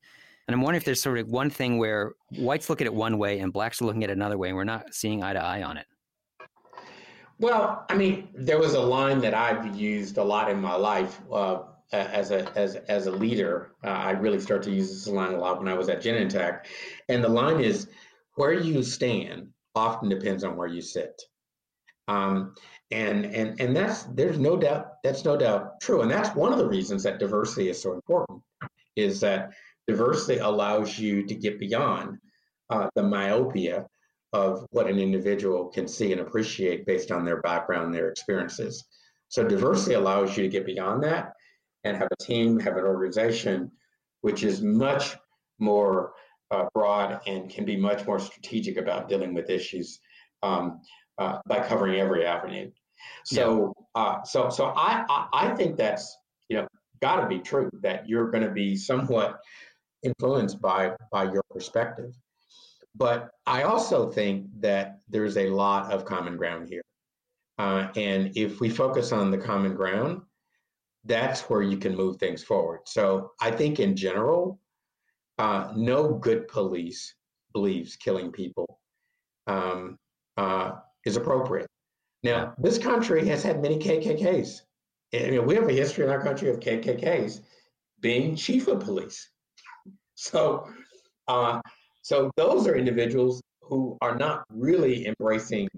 and 0.48 0.54
I'm 0.54 0.62
wondering 0.62 0.78
if 0.78 0.84
there's 0.84 1.02
sort 1.02 1.18
of 1.18 1.28
one 1.28 1.50
thing 1.50 1.76
where 1.76 2.14
whites 2.38 2.70
look 2.70 2.80
at 2.80 2.86
it 2.86 2.94
one 2.94 3.18
way 3.18 3.40
and 3.40 3.52
blacks 3.52 3.82
are 3.82 3.84
looking 3.84 4.02
at 4.02 4.08
it 4.08 4.14
another 4.14 4.38
way, 4.38 4.48
and 4.48 4.56
we're 4.56 4.64
not 4.64 4.94
seeing 4.94 5.22
eye 5.22 5.34
to 5.34 5.44
eye 5.44 5.62
on 5.62 5.76
it. 5.76 5.86
Well, 7.38 7.84
I 7.90 7.94
mean, 7.94 8.28
there 8.34 8.58
was 8.58 8.72
a 8.72 8.80
line 8.80 9.20
that 9.20 9.34
I've 9.34 9.76
used 9.76 10.16
a 10.16 10.24
lot 10.24 10.50
in 10.50 10.58
my 10.60 10.74
life 10.74 11.20
uh, 11.30 11.60
as 11.92 12.30
a 12.30 12.50
as 12.58 12.76
as 12.76 13.06
a 13.06 13.10
leader. 13.10 13.72
Uh, 13.84 13.88
I 13.88 14.10
really 14.12 14.40
started 14.40 14.64
to 14.70 14.74
use 14.74 14.88
this 14.88 15.06
line 15.06 15.34
a 15.34 15.38
lot 15.38 15.58
when 15.58 15.68
I 15.68 15.74
was 15.74 15.90
at 15.90 16.02
Genentech, 16.02 16.64
and 17.10 17.22
the 17.22 17.28
line 17.28 17.60
is, 17.60 17.88
"Where 18.36 18.54
you 18.54 18.82
stand 18.82 19.48
often 19.74 20.08
depends 20.08 20.44
on 20.44 20.56
where 20.56 20.66
you 20.66 20.80
sit." 20.80 21.20
Um, 22.08 22.54
and 22.90 23.26
and 23.26 23.60
and 23.60 23.76
that's 23.76 24.04
there's 24.04 24.38
no 24.38 24.56
doubt 24.56 24.94
that's 25.04 25.26
no 25.26 25.36
doubt 25.36 25.78
true, 25.82 26.00
and 26.00 26.10
that's 26.10 26.34
one 26.34 26.52
of 26.52 26.58
the 26.58 26.66
reasons 26.66 27.02
that 27.02 27.18
diversity 27.18 27.68
is 27.68 27.80
so 27.80 27.92
important. 27.92 28.42
Is 28.96 29.20
that 29.20 29.52
diversity 29.88 30.38
allows 30.38 30.98
you 30.98 31.26
to 31.26 31.34
get 31.34 31.58
beyond 31.58 32.18
uh, 32.70 32.88
the 32.94 33.02
myopia 33.02 33.86
of 34.34 34.66
what 34.70 34.86
an 34.86 34.98
individual 34.98 35.68
can 35.68 35.88
see 35.88 36.12
and 36.12 36.20
appreciate 36.20 36.86
based 36.86 37.10
on 37.10 37.24
their 37.24 37.40
background, 37.40 37.94
their 37.94 38.10
experiences. 38.10 38.84
So 39.28 39.42
diversity 39.42 39.94
allows 39.94 40.36
you 40.36 40.42
to 40.42 40.48
get 40.48 40.66
beyond 40.66 41.02
that 41.04 41.32
and 41.84 41.96
have 41.96 42.08
a 42.12 42.22
team, 42.22 42.60
have 42.60 42.76
an 42.76 42.84
organization, 42.84 43.72
which 44.20 44.44
is 44.44 44.60
much 44.60 45.16
more 45.58 46.12
uh, 46.50 46.66
broad 46.74 47.20
and 47.26 47.50
can 47.50 47.64
be 47.64 47.76
much 47.76 48.06
more 48.06 48.18
strategic 48.18 48.76
about 48.76 49.08
dealing 49.08 49.32
with 49.32 49.48
issues 49.48 50.00
um, 50.42 50.80
uh, 51.18 51.38
by 51.46 51.66
covering 51.66 51.98
every 51.98 52.26
avenue. 52.26 52.70
So, 53.24 53.72
yeah. 53.96 54.02
uh, 54.02 54.22
so, 54.24 54.50
so 54.50 54.66
I, 54.66 55.04
I, 55.08 55.28
I 55.32 55.54
think 55.54 55.76
that's 55.76 56.16
you 56.48 56.56
know 56.56 56.68
got 57.00 57.20
to 57.20 57.28
be 57.28 57.38
true 57.38 57.70
that 57.82 58.08
you're 58.08 58.30
going 58.30 58.44
to 58.44 58.50
be 58.50 58.76
somewhat 58.76 59.40
influenced 60.02 60.60
by 60.60 60.92
by 61.10 61.24
your 61.24 61.42
perspective. 61.50 62.14
but 62.94 63.30
I 63.46 63.62
also 63.62 64.10
think 64.10 64.46
that 64.60 65.00
there's 65.08 65.36
a 65.36 65.50
lot 65.50 65.92
of 65.92 66.04
common 66.04 66.36
ground 66.36 66.68
here. 66.68 66.82
Uh, 67.58 67.88
and 67.96 68.36
if 68.36 68.60
we 68.60 68.70
focus 68.70 69.12
on 69.12 69.30
the 69.30 69.38
common 69.38 69.74
ground, 69.74 70.22
that's 71.04 71.42
where 71.48 71.62
you 71.62 71.76
can 71.76 71.96
move 71.96 72.16
things 72.16 72.42
forward. 72.42 72.80
So 72.86 73.32
I 73.40 73.50
think 73.50 73.80
in 73.80 73.96
general, 73.96 74.60
uh, 75.38 75.72
no 75.76 76.14
good 76.14 76.48
police 76.48 77.14
believes 77.52 77.96
killing 77.96 78.32
people 78.32 78.78
um, 79.46 79.98
uh, 80.36 80.72
is 81.04 81.16
appropriate. 81.16 81.68
Now, 82.22 82.54
this 82.58 82.78
country 82.78 83.26
has 83.28 83.42
had 83.42 83.62
many 83.62 83.78
KKKs. 83.78 84.62
I 85.14 85.30
mean, 85.30 85.46
we 85.46 85.54
have 85.54 85.68
a 85.68 85.72
history 85.72 86.04
in 86.04 86.10
our 86.10 86.22
country 86.22 86.50
of 86.50 86.60
KKKs 86.60 87.40
being 88.00 88.36
chief 88.36 88.68
of 88.68 88.80
police. 88.80 89.30
So, 90.18 90.66
uh, 91.28 91.60
so 92.02 92.28
those 92.36 92.66
are 92.66 92.74
individuals 92.74 93.40
who 93.62 93.96
are 94.00 94.16
not 94.16 94.42
really 94.50 95.06
embracing 95.06 95.68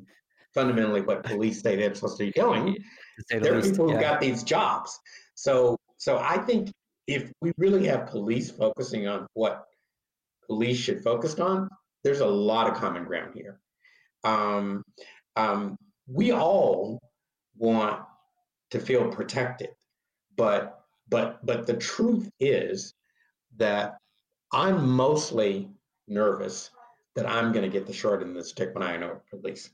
fundamentally 0.54 1.02
what 1.02 1.22
police 1.24 1.60
say 1.60 1.76
they're 1.76 1.94
supposed 1.94 2.16
to 2.18 2.24
be 2.24 2.30
doing. 2.30 2.74
The 3.28 3.38
They're 3.38 3.56
least, 3.56 3.72
people 3.72 3.88
who 3.88 3.94
yeah. 3.94 4.00
got 4.00 4.20
these 4.20 4.42
jobs. 4.42 4.98
So, 5.34 5.76
so 5.98 6.16
I 6.18 6.38
think 6.38 6.72
if 7.06 7.30
we 7.42 7.52
really 7.58 7.86
have 7.88 8.06
police 8.06 8.50
focusing 8.50 9.06
on 9.06 9.26
what 9.34 9.66
police 10.46 10.78
should 10.78 11.04
focus 11.04 11.38
on, 11.38 11.68
there's 12.02 12.20
a 12.20 12.26
lot 12.26 12.66
of 12.66 12.74
common 12.74 13.04
ground 13.04 13.34
here. 13.34 13.60
Um, 14.24 14.82
um, 15.36 15.76
we 16.06 16.32
all 16.32 16.98
want 17.58 18.00
to 18.70 18.80
feel 18.80 19.06
protected, 19.12 19.70
but 20.34 20.80
but 21.10 21.44
but 21.44 21.66
the 21.66 21.76
truth 21.76 22.30
is 22.40 22.94
that 23.58 23.99
I'm 24.52 24.89
mostly 24.89 25.68
nervous 26.09 26.70
that 27.16 27.28
I'm 27.28 27.52
going 27.52 27.64
to 27.64 27.70
get 27.70 27.86
the 27.86 27.93
short 27.93 28.22
end 28.22 28.31
of 28.31 28.36
the 28.36 28.44
stick 28.44 28.74
when 28.74 28.82
I 28.82 28.97
know 28.97 29.20
police, 29.31 29.70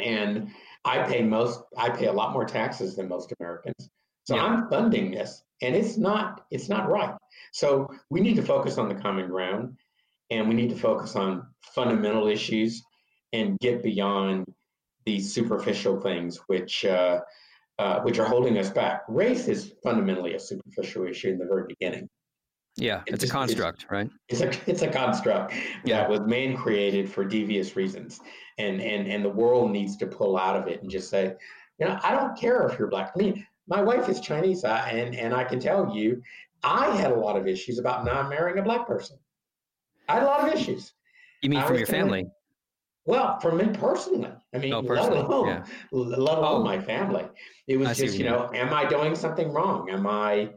and 0.00 0.50
I 0.84 1.02
pay 1.02 1.22
most 1.22 1.60
I 1.76 1.90
pay 1.90 2.06
a 2.06 2.12
lot 2.12 2.32
more 2.32 2.44
taxes 2.44 2.96
than 2.96 3.08
most 3.08 3.32
Americans, 3.38 3.88
so 4.24 4.36
yeah. 4.36 4.44
I'm 4.44 4.68
funding 4.68 5.10
this, 5.10 5.42
and 5.62 5.74
it's 5.74 5.96
not 5.96 6.44
it's 6.50 6.68
not 6.68 6.88
right. 6.88 7.14
So 7.52 7.88
we 8.10 8.20
need 8.20 8.36
to 8.36 8.42
focus 8.42 8.78
on 8.78 8.88
the 8.88 8.94
common 8.94 9.28
ground, 9.28 9.76
and 10.30 10.48
we 10.48 10.54
need 10.54 10.70
to 10.70 10.76
focus 10.76 11.16
on 11.16 11.46
fundamental 11.74 12.26
issues 12.26 12.82
and 13.32 13.58
get 13.58 13.82
beyond 13.82 14.46
these 15.04 15.32
superficial 15.32 16.00
things, 16.00 16.38
which 16.48 16.84
uh, 16.84 17.20
uh, 17.78 18.00
which 18.00 18.18
are 18.18 18.26
holding 18.26 18.58
us 18.58 18.70
back. 18.70 19.02
Race 19.08 19.48
is 19.48 19.72
fundamentally 19.82 20.34
a 20.34 20.40
superficial 20.40 21.06
issue 21.06 21.30
in 21.30 21.38
the 21.38 21.46
very 21.46 21.64
beginning. 21.68 22.08
Yeah, 22.76 23.02
it's, 23.06 23.22
it's 23.22 23.30
a 23.30 23.34
construct, 23.34 23.82
it's, 23.82 23.90
right? 23.90 24.10
It's 24.28 24.40
a 24.42 24.70
it's 24.70 24.82
a 24.82 24.88
construct 24.88 25.54
yeah. 25.84 26.00
that 26.00 26.10
was 26.10 26.20
man 26.20 26.56
created 26.56 27.10
for 27.10 27.24
devious 27.24 27.74
reasons, 27.74 28.20
and 28.58 28.82
and 28.82 29.08
and 29.08 29.24
the 29.24 29.30
world 29.30 29.70
needs 29.70 29.96
to 29.98 30.06
pull 30.06 30.36
out 30.36 30.56
of 30.56 30.68
it 30.68 30.82
and 30.82 30.90
just 30.90 31.08
say, 31.08 31.34
you 31.78 31.86
know, 31.86 31.98
I 32.02 32.12
don't 32.12 32.38
care 32.38 32.66
if 32.66 32.78
you're 32.78 32.88
black. 32.88 33.12
I 33.14 33.18
mean, 33.18 33.46
my 33.66 33.80
wife 33.82 34.10
is 34.10 34.20
Chinese, 34.20 34.62
uh, 34.62 34.86
and 34.90 35.14
and 35.14 35.32
I 35.32 35.44
can 35.44 35.58
tell 35.58 35.96
you, 35.96 36.22
I 36.62 36.94
had 36.96 37.12
a 37.12 37.14
lot 37.14 37.36
of 37.36 37.48
issues 37.48 37.78
about 37.78 38.04
not 38.04 38.28
marrying 38.28 38.58
a 38.58 38.62
black 38.62 38.86
person. 38.86 39.16
I 40.08 40.14
had 40.14 40.22
a 40.24 40.26
lot 40.26 40.46
of 40.46 40.54
issues. 40.54 40.92
You 41.42 41.48
mean 41.48 41.60
I 41.60 41.66
from 41.66 41.78
your 41.78 41.86
family? 41.86 42.26
Well, 43.06 43.38
for 43.38 43.52
me 43.52 43.68
personally, 43.68 44.32
I 44.52 44.58
mean, 44.58 44.74
oh, 44.74 44.80
let 44.80 45.12
alone, 45.12 45.46
yeah. 45.46 45.64
let 45.92 46.18
alone 46.18 46.60
oh. 46.60 46.64
my 46.64 46.80
family. 46.80 47.24
It 47.68 47.76
was 47.78 47.88
I 47.88 47.94
just, 47.94 48.18
you 48.18 48.24
know, 48.24 48.50
am 48.52 48.74
I 48.74 48.84
doing 48.84 49.14
something 49.14 49.52
wrong? 49.52 49.88
Am 49.90 50.08
I 50.08 50.50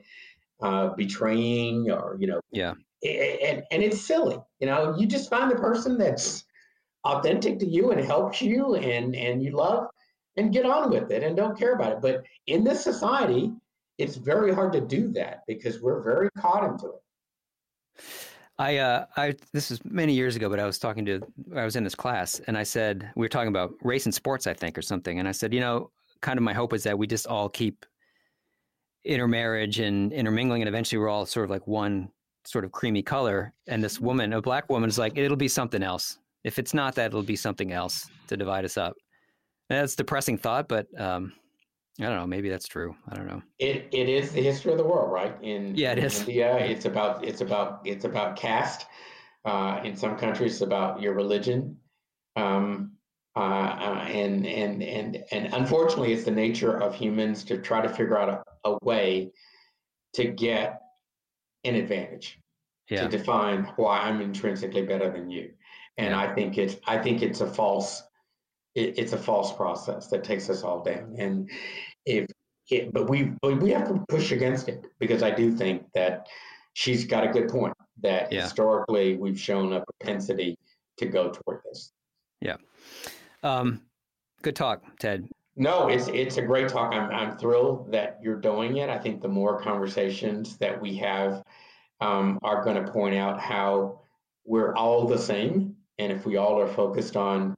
uh, 0.61 0.89
betraying 0.89 1.89
or, 1.91 2.17
you 2.19 2.27
know, 2.27 2.39
yeah. 2.51 2.73
And, 3.03 3.63
and 3.71 3.81
it's 3.81 4.01
silly, 4.01 4.37
you 4.59 4.67
know, 4.67 4.95
you 4.97 5.07
just 5.07 5.29
find 5.29 5.49
the 5.49 5.55
person 5.55 5.97
that's 5.97 6.43
authentic 7.05 7.59
to 7.59 7.65
you 7.65 7.91
and 7.91 8.01
helps 8.05 8.41
you 8.41 8.75
and, 8.75 9.15
and 9.15 9.41
you 9.41 9.51
love 9.51 9.87
and 10.35 10.51
get 10.51 10.65
on 10.65 10.89
with 10.89 11.11
it 11.11 11.23
and 11.23 11.37
don't 11.37 11.57
care 11.57 11.73
about 11.73 11.93
it. 11.93 12.01
But 12.01 12.25
in 12.47 12.63
this 12.63 12.83
society, 12.83 13.53
it's 13.97 14.15
very 14.17 14.53
hard 14.53 14.73
to 14.73 14.81
do 14.81 15.11
that 15.13 15.43
because 15.47 15.81
we're 15.81 16.01
very 16.01 16.29
caught 16.37 16.65
into 16.65 16.87
it. 16.87 18.03
I, 18.57 18.77
uh, 18.77 19.05
I, 19.15 19.35
this 19.53 19.69
was 19.69 19.83
many 19.85 20.13
years 20.13 20.35
ago, 20.35 20.49
but 20.49 20.59
I 20.59 20.65
was 20.65 20.77
talking 20.77 21.05
to, 21.05 21.21
I 21.55 21.63
was 21.63 21.77
in 21.77 21.85
this 21.85 21.95
class 21.95 22.41
and 22.47 22.57
I 22.57 22.63
said, 22.63 23.09
we 23.15 23.23
were 23.23 23.29
talking 23.29 23.47
about 23.47 23.71
race 23.81 24.05
and 24.05 24.13
sports, 24.13 24.47
I 24.47 24.53
think, 24.53 24.77
or 24.77 24.81
something. 24.81 25.19
And 25.19 25.27
I 25.27 25.31
said, 25.31 25.53
you 25.53 25.61
know, 25.61 25.91
kind 26.21 26.37
of 26.37 26.43
my 26.43 26.53
hope 26.53 26.73
is 26.73 26.83
that 26.83 26.97
we 26.97 27.07
just 27.07 27.27
all 27.27 27.47
keep 27.47 27.85
intermarriage 29.05 29.79
and 29.79 30.11
intermingling 30.11 30.61
and 30.61 30.69
eventually 30.69 30.99
we're 30.99 31.09
all 31.09 31.25
sort 31.25 31.45
of 31.45 31.49
like 31.49 31.65
one 31.67 32.09
sort 32.45 32.65
of 32.65 32.71
creamy 32.71 33.01
color. 33.01 33.53
And 33.67 33.83
this 33.83 33.99
woman, 33.99 34.33
a 34.33 34.41
black 34.41 34.69
woman 34.69 34.89
is 34.89 34.97
like, 34.97 35.17
it'll 35.17 35.37
be 35.37 35.47
something 35.47 35.83
else. 35.83 36.17
If 36.43 36.57
it's 36.57 36.73
not 36.73 36.95
that, 36.95 37.07
it'll 37.07 37.23
be 37.23 37.35
something 37.35 37.71
else 37.71 38.09
to 38.27 38.37
divide 38.37 38.65
us 38.65 38.77
up. 38.77 38.95
And 39.69 39.79
that's 39.79 39.95
depressing 39.95 40.37
thought, 40.37 40.67
but, 40.67 40.87
um, 40.99 41.33
I 41.99 42.05
don't 42.05 42.15
know. 42.15 42.27
Maybe 42.27 42.49
that's 42.49 42.67
true. 42.67 42.95
I 43.09 43.15
don't 43.15 43.27
know. 43.27 43.41
It 43.57 43.89
it 43.91 44.07
is 44.07 44.31
the 44.31 44.41
history 44.41 44.71
of 44.71 44.77
the 44.77 44.85
world, 44.85 45.11
right? 45.11 45.35
In 45.41 45.75
yeah, 45.75 45.91
it 45.91 45.97
is. 45.99 46.21
India, 46.21 46.55
it's 46.57 46.85
about 46.85 47.25
it's 47.25 47.41
about 47.41 47.81
it's 47.83 48.05
about 48.05 48.37
caste. 48.37 48.85
Uh, 49.43 49.81
in 49.83 49.97
some 49.97 50.15
countries, 50.15 50.53
it's 50.53 50.61
about 50.61 51.01
your 51.01 51.13
religion, 51.13 51.75
um, 52.37 52.93
uh, 53.39 53.41
uh, 53.41 54.05
and 54.09 54.45
and 54.45 54.83
and 54.83 55.23
and 55.31 55.53
unfortunately, 55.53 56.11
it's 56.11 56.25
the 56.25 56.31
nature 56.31 56.77
of 56.77 56.93
humans 56.93 57.45
to 57.45 57.57
try 57.57 57.81
to 57.81 57.87
figure 57.87 58.19
out 58.19 58.43
a, 58.65 58.69
a 58.69 58.77
way 58.83 59.31
to 60.15 60.25
get 60.25 60.81
an 61.63 61.75
advantage, 61.75 62.37
yeah. 62.89 63.03
to 63.03 63.07
define 63.07 63.63
why 63.77 63.99
I'm 63.99 64.19
intrinsically 64.19 64.85
better 64.85 65.09
than 65.09 65.29
you. 65.29 65.51
And 65.97 66.09
yeah. 66.09 66.19
I 66.19 66.33
think 66.35 66.57
it's 66.57 66.75
I 66.85 66.97
think 66.97 67.21
it's 67.21 67.39
a 67.39 67.47
false 67.47 68.03
it, 68.75 68.99
it's 68.99 69.13
a 69.13 69.17
false 69.17 69.53
process 69.53 70.07
that 70.07 70.25
takes 70.25 70.49
us 70.49 70.63
all 70.63 70.83
down. 70.83 71.15
And 71.17 71.49
if 72.05 72.27
it, 72.69 72.91
but 72.91 73.09
we 73.09 73.31
but 73.41 73.61
we 73.61 73.71
have 73.71 73.87
to 73.87 74.03
push 74.09 74.33
against 74.33 74.67
it 74.67 74.85
because 74.99 75.23
I 75.23 75.31
do 75.31 75.55
think 75.55 75.85
that 75.93 76.27
she's 76.73 77.05
got 77.05 77.23
a 77.23 77.31
good 77.31 77.47
point 77.47 77.73
that 78.01 78.33
yeah. 78.33 78.43
historically 78.43 79.15
we've 79.15 79.39
shown 79.39 79.71
a 79.71 79.81
propensity 79.85 80.57
to 80.97 81.05
go 81.05 81.31
toward 81.31 81.61
this. 81.63 81.93
Yeah. 82.41 82.57
Um, 83.43 83.81
good 84.41 84.55
talk, 84.55 84.83
Ted. 84.99 85.27
No, 85.55 85.89
it's 85.89 86.07
it's 86.07 86.37
a 86.37 86.41
great 86.41 86.69
talk. 86.69 86.93
I'm 86.93 87.11
I'm 87.11 87.37
thrilled 87.37 87.91
that 87.91 88.19
you're 88.21 88.39
doing 88.39 88.77
it. 88.77 88.89
I 88.89 88.97
think 88.97 89.21
the 89.21 89.27
more 89.27 89.61
conversations 89.61 90.57
that 90.57 90.79
we 90.81 90.95
have 90.97 91.43
um, 91.99 92.39
are 92.43 92.63
going 92.63 92.83
to 92.83 92.91
point 92.91 93.15
out 93.15 93.39
how 93.39 94.01
we're 94.45 94.73
all 94.75 95.05
the 95.05 95.17
same, 95.17 95.75
and 95.97 96.11
if 96.11 96.25
we 96.25 96.37
all 96.37 96.59
are 96.59 96.67
focused 96.67 97.17
on 97.17 97.55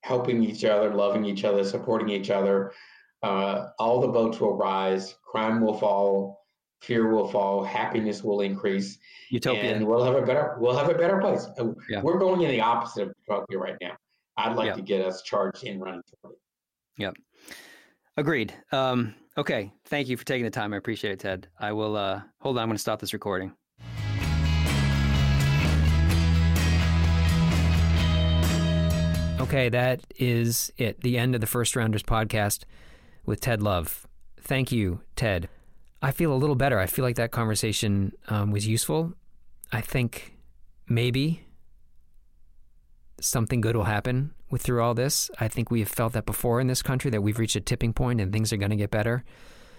helping 0.00 0.42
each 0.42 0.64
other, 0.64 0.94
loving 0.94 1.24
each 1.24 1.44
other, 1.44 1.62
supporting 1.62 2.08
each 2.08 2.30
other, 2.30 2.72
uh, 3.22 3.68
all 3.78 4.00
the 4.00 4.08
boats 4.08 4.40
will 4.40 4.56
rise, 4.56 5.14
crime 5.22 5.60
will 5.60 5.78
fall, 5.78 6.46
fear 6.80 7.12
will 7.12 7.28
fall, 7.28 7.62
happiness 7.62 8.24
will 8.24 8.40
increase, 8.40 8.98
utopia, 9.30 9.74
and 9.74 9.86
we'll 9.86 10.04
have 10.04 10.16
a 10.16 10.22
better 10.22 10.56
we'll 10.58 10.76
have 10.76 10.88
a 10.88 10.94
better 10.94 11.18
place. 11.18 11.46
Yeah. 11.88 12.00
We're 12.02 12.18
going 12.18 12.40
in 12.40 12.50
the 12.50 12.60
opposite 12.60 13.08
of 13.08 13.14
utopia 13.28 13.58
right 13.58 13.76
now. 13.80 13.96
I'd 14.36 14.56
like 14.56 14.74
to 14.74 14.82
get 14.82 15.04
us 15.04 15.22
charged 15.22 15.64
in 15.64 15.78
running 15.78 16.02
toward 16.22 16.34
it. 16.34 16.40
Yep. 16.98 17.14
Agreed. 18.16 18.54
Um, 18.72 19.14
okay. 19.36 19.72
Thank 19.86 20.08
you 20.08 20.16
for 20.16 20.24
taking 20.24 20.44
the 20.44 20.50
time. 20.50 20.72
I 20.72 20.76
appreciate 20.76 21.12
it, 21.12 21.20
Ted. 21.20 21.48
I 21.58 21.72
will 21.72 21.96
uh, 21.96 22.22
hold 22.40 22.56
on. 22.56 22.62
I'm 22.62 22.68
going 22.68 22.76
to 22.76 22.80
stop 22.80 23.00
this 23.00 23.12
recording. 23.12 23.52
Okay, 29.40 29.68
that 29.70 30.00
is 30.18 30.72
it. 30.76 31.00
The 31.00 31.18
end 31.18 31.34
of 31.34 31.40
the 31.40 31.46
First 31.46 31.74
Rounders 31.74 32.02
podcast 32.02 32.62
with 33.26 33.40
Ted 33.40 33.60
Love. 33.60 34.06
Thank 34.40 34.70
you, 34.70 35.00
Ted. 35.16 35.48
I 36.00 36.10
feel 36.10 36.32
a 36.32 36.36
little 36.36 36.54
better. 36.54 36.78
I 36.78 36.86
feel 36.86 37.04
like 37.04 37.16
that 37.16 37.32
conversation 37.32 38.12
um, 38.28 38.50
was 38.50 38.66
useful. 38.66 39.14
I 39.72 39.80
think 39.80 40.36
maybe 40.88 41.44
something 43.24 43.60
good 43.60 43.76
will 43.76 43.84
happen 43.84 44.32
with 44.50 44.62
through 44.62 44.82
all 44.82 44.94
this. 44.94 45.30
I 45.38 45.48
think 45.48 45.70
we 45.70 45.80
have 45.80 45.88
felt 45.88 46.12
that 46.12 46.26
before 46.26 46.60
in 46.60 46.66
this 46.66 46.82
country 46.82 47.10
that 47.10 47.22
we've 47.22 47.38
reached 47.38 47.56
a 47.56 47.60
tipping 47.60 47.92
point 47.92 48.20
and 48.20 48.32
things 48.32 48.52
are 48.52 48.56
going 48.56 48.70
to 48.70 48.76
get 48.76 48.90
better. 48.90 49.24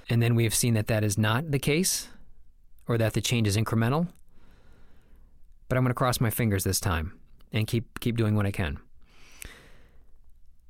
And 0.10 0.22
then 0.22 0.36
we 0.36 0.44
have 0.44 0.56
seen 0.56 0.74
that 0.74 0.88
that 0.88 1.04
is 1.04 1.18
not 1.18 1.52
the 1.52 1.60
case 1.60 2.10
or 2.88 2.98
that 2.98 3.14
the 3.14 3.22
change 3.22 3.48
is 3.48 3.58
incremental. 3.58 4.08
But 5.70 5.78
I'm 5.78 5.84
going 5.84 5.92
to 5.92 5.96
cross 5.96 6.20
my 6.20 6.30
fingers 6.30 6.64
this 6.64 6.80
time 6.80 7.18
and 7.52 7.68
keep 7.68 8.00
keep 8.00 8.18
doing 8.18 8.36
what 8.36 8.46
I 8.46 8.52
can. 8.52 8.80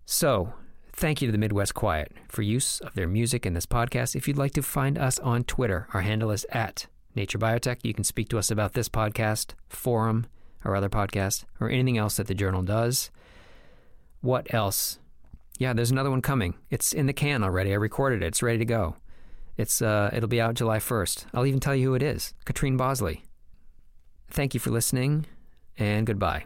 So, 0.05 0.53
thank 0.91 1.21
you 1.21 1.27
to 1.27 1.31
the 1.31 1.37
Midwest 1.37 1.73
Quiet 1.73 2.11
for 2.27 2.41
use 2.41 2.79
of 2.81 2.93
their 2.93 3.07
music 3.07 3.45
in 3.45 3.53
this 3.53 3.65
podcast. 3.65 4.15
If 4.15 4.27
you'd 4.27 4.37
like 4.37 4.51
to 4.53 4.61
find 4.61 4.97
us 4.97 5.17
on 5.19 5.43
Twitter, 5.43 5.87
our 5.93 6.01
handle 6.01 6.29
is 6.29 6.45
at 6.51 6.87
Nature 7.15 7.39
Biotech. 7.39 7.79
You 7.83 7.93
can 7.93 8.03
speak 8.03 8.29
to 8.29 8.37
us 8.37 8.51
about 8.51 8.73
this 8.73 8.89
podcast, 8.89 9.53
forum, 9.69 10.27
or 10.63 10.75
other 10.75 10.89
podcast, 10.89 11.45
or 11.59 11.69
anything 11.69 11.97
else 11.97 12.17
that 12.17 12.27
the 12.27 12.35
journal 12.35 12.61
does. 12.61 13.09
What 14.21 14.53
else? 14.53 14.99
Yeah, 15.59 15.73
there's 15.73 15.91
another 15.91 16.09
one 16.09 16.21
coming. 16.21 16.55
It's 16.69 16.93
in 16.93 17.05
the 17.05 17.13
can 17.13 17.43
already. 17.43 17.71
I 17.71 17.75
recorded 17.75 18.23
it. 18.23 18.27
It's 18.27 18.41
ready 18.43 18.57
to 18.59 18.65
go. 18.65 18.95
It's 19.57 19.81
uh, 19.81 20.09
it'll 20.13 20.29
be 20.29 20.41
out 20.41 20.55
July 20.55 20.79
1st. 20.79 21.25
I'll 21.33 21.45
even 21.45 21.59
tell 21.59 21.75
you 21.75 21.89
who 21.89 21.95
it 21.95 22.03
is. 22.03 22.33
Katrine 22.45 22.77
Bosley. 22.77 23.23
Thank 24.29 24.53
you 24.53 24.59
for 24.59 24.71
listening, 24.71 25.27
and 25.77 26.07
goodbye. 26.07 26.45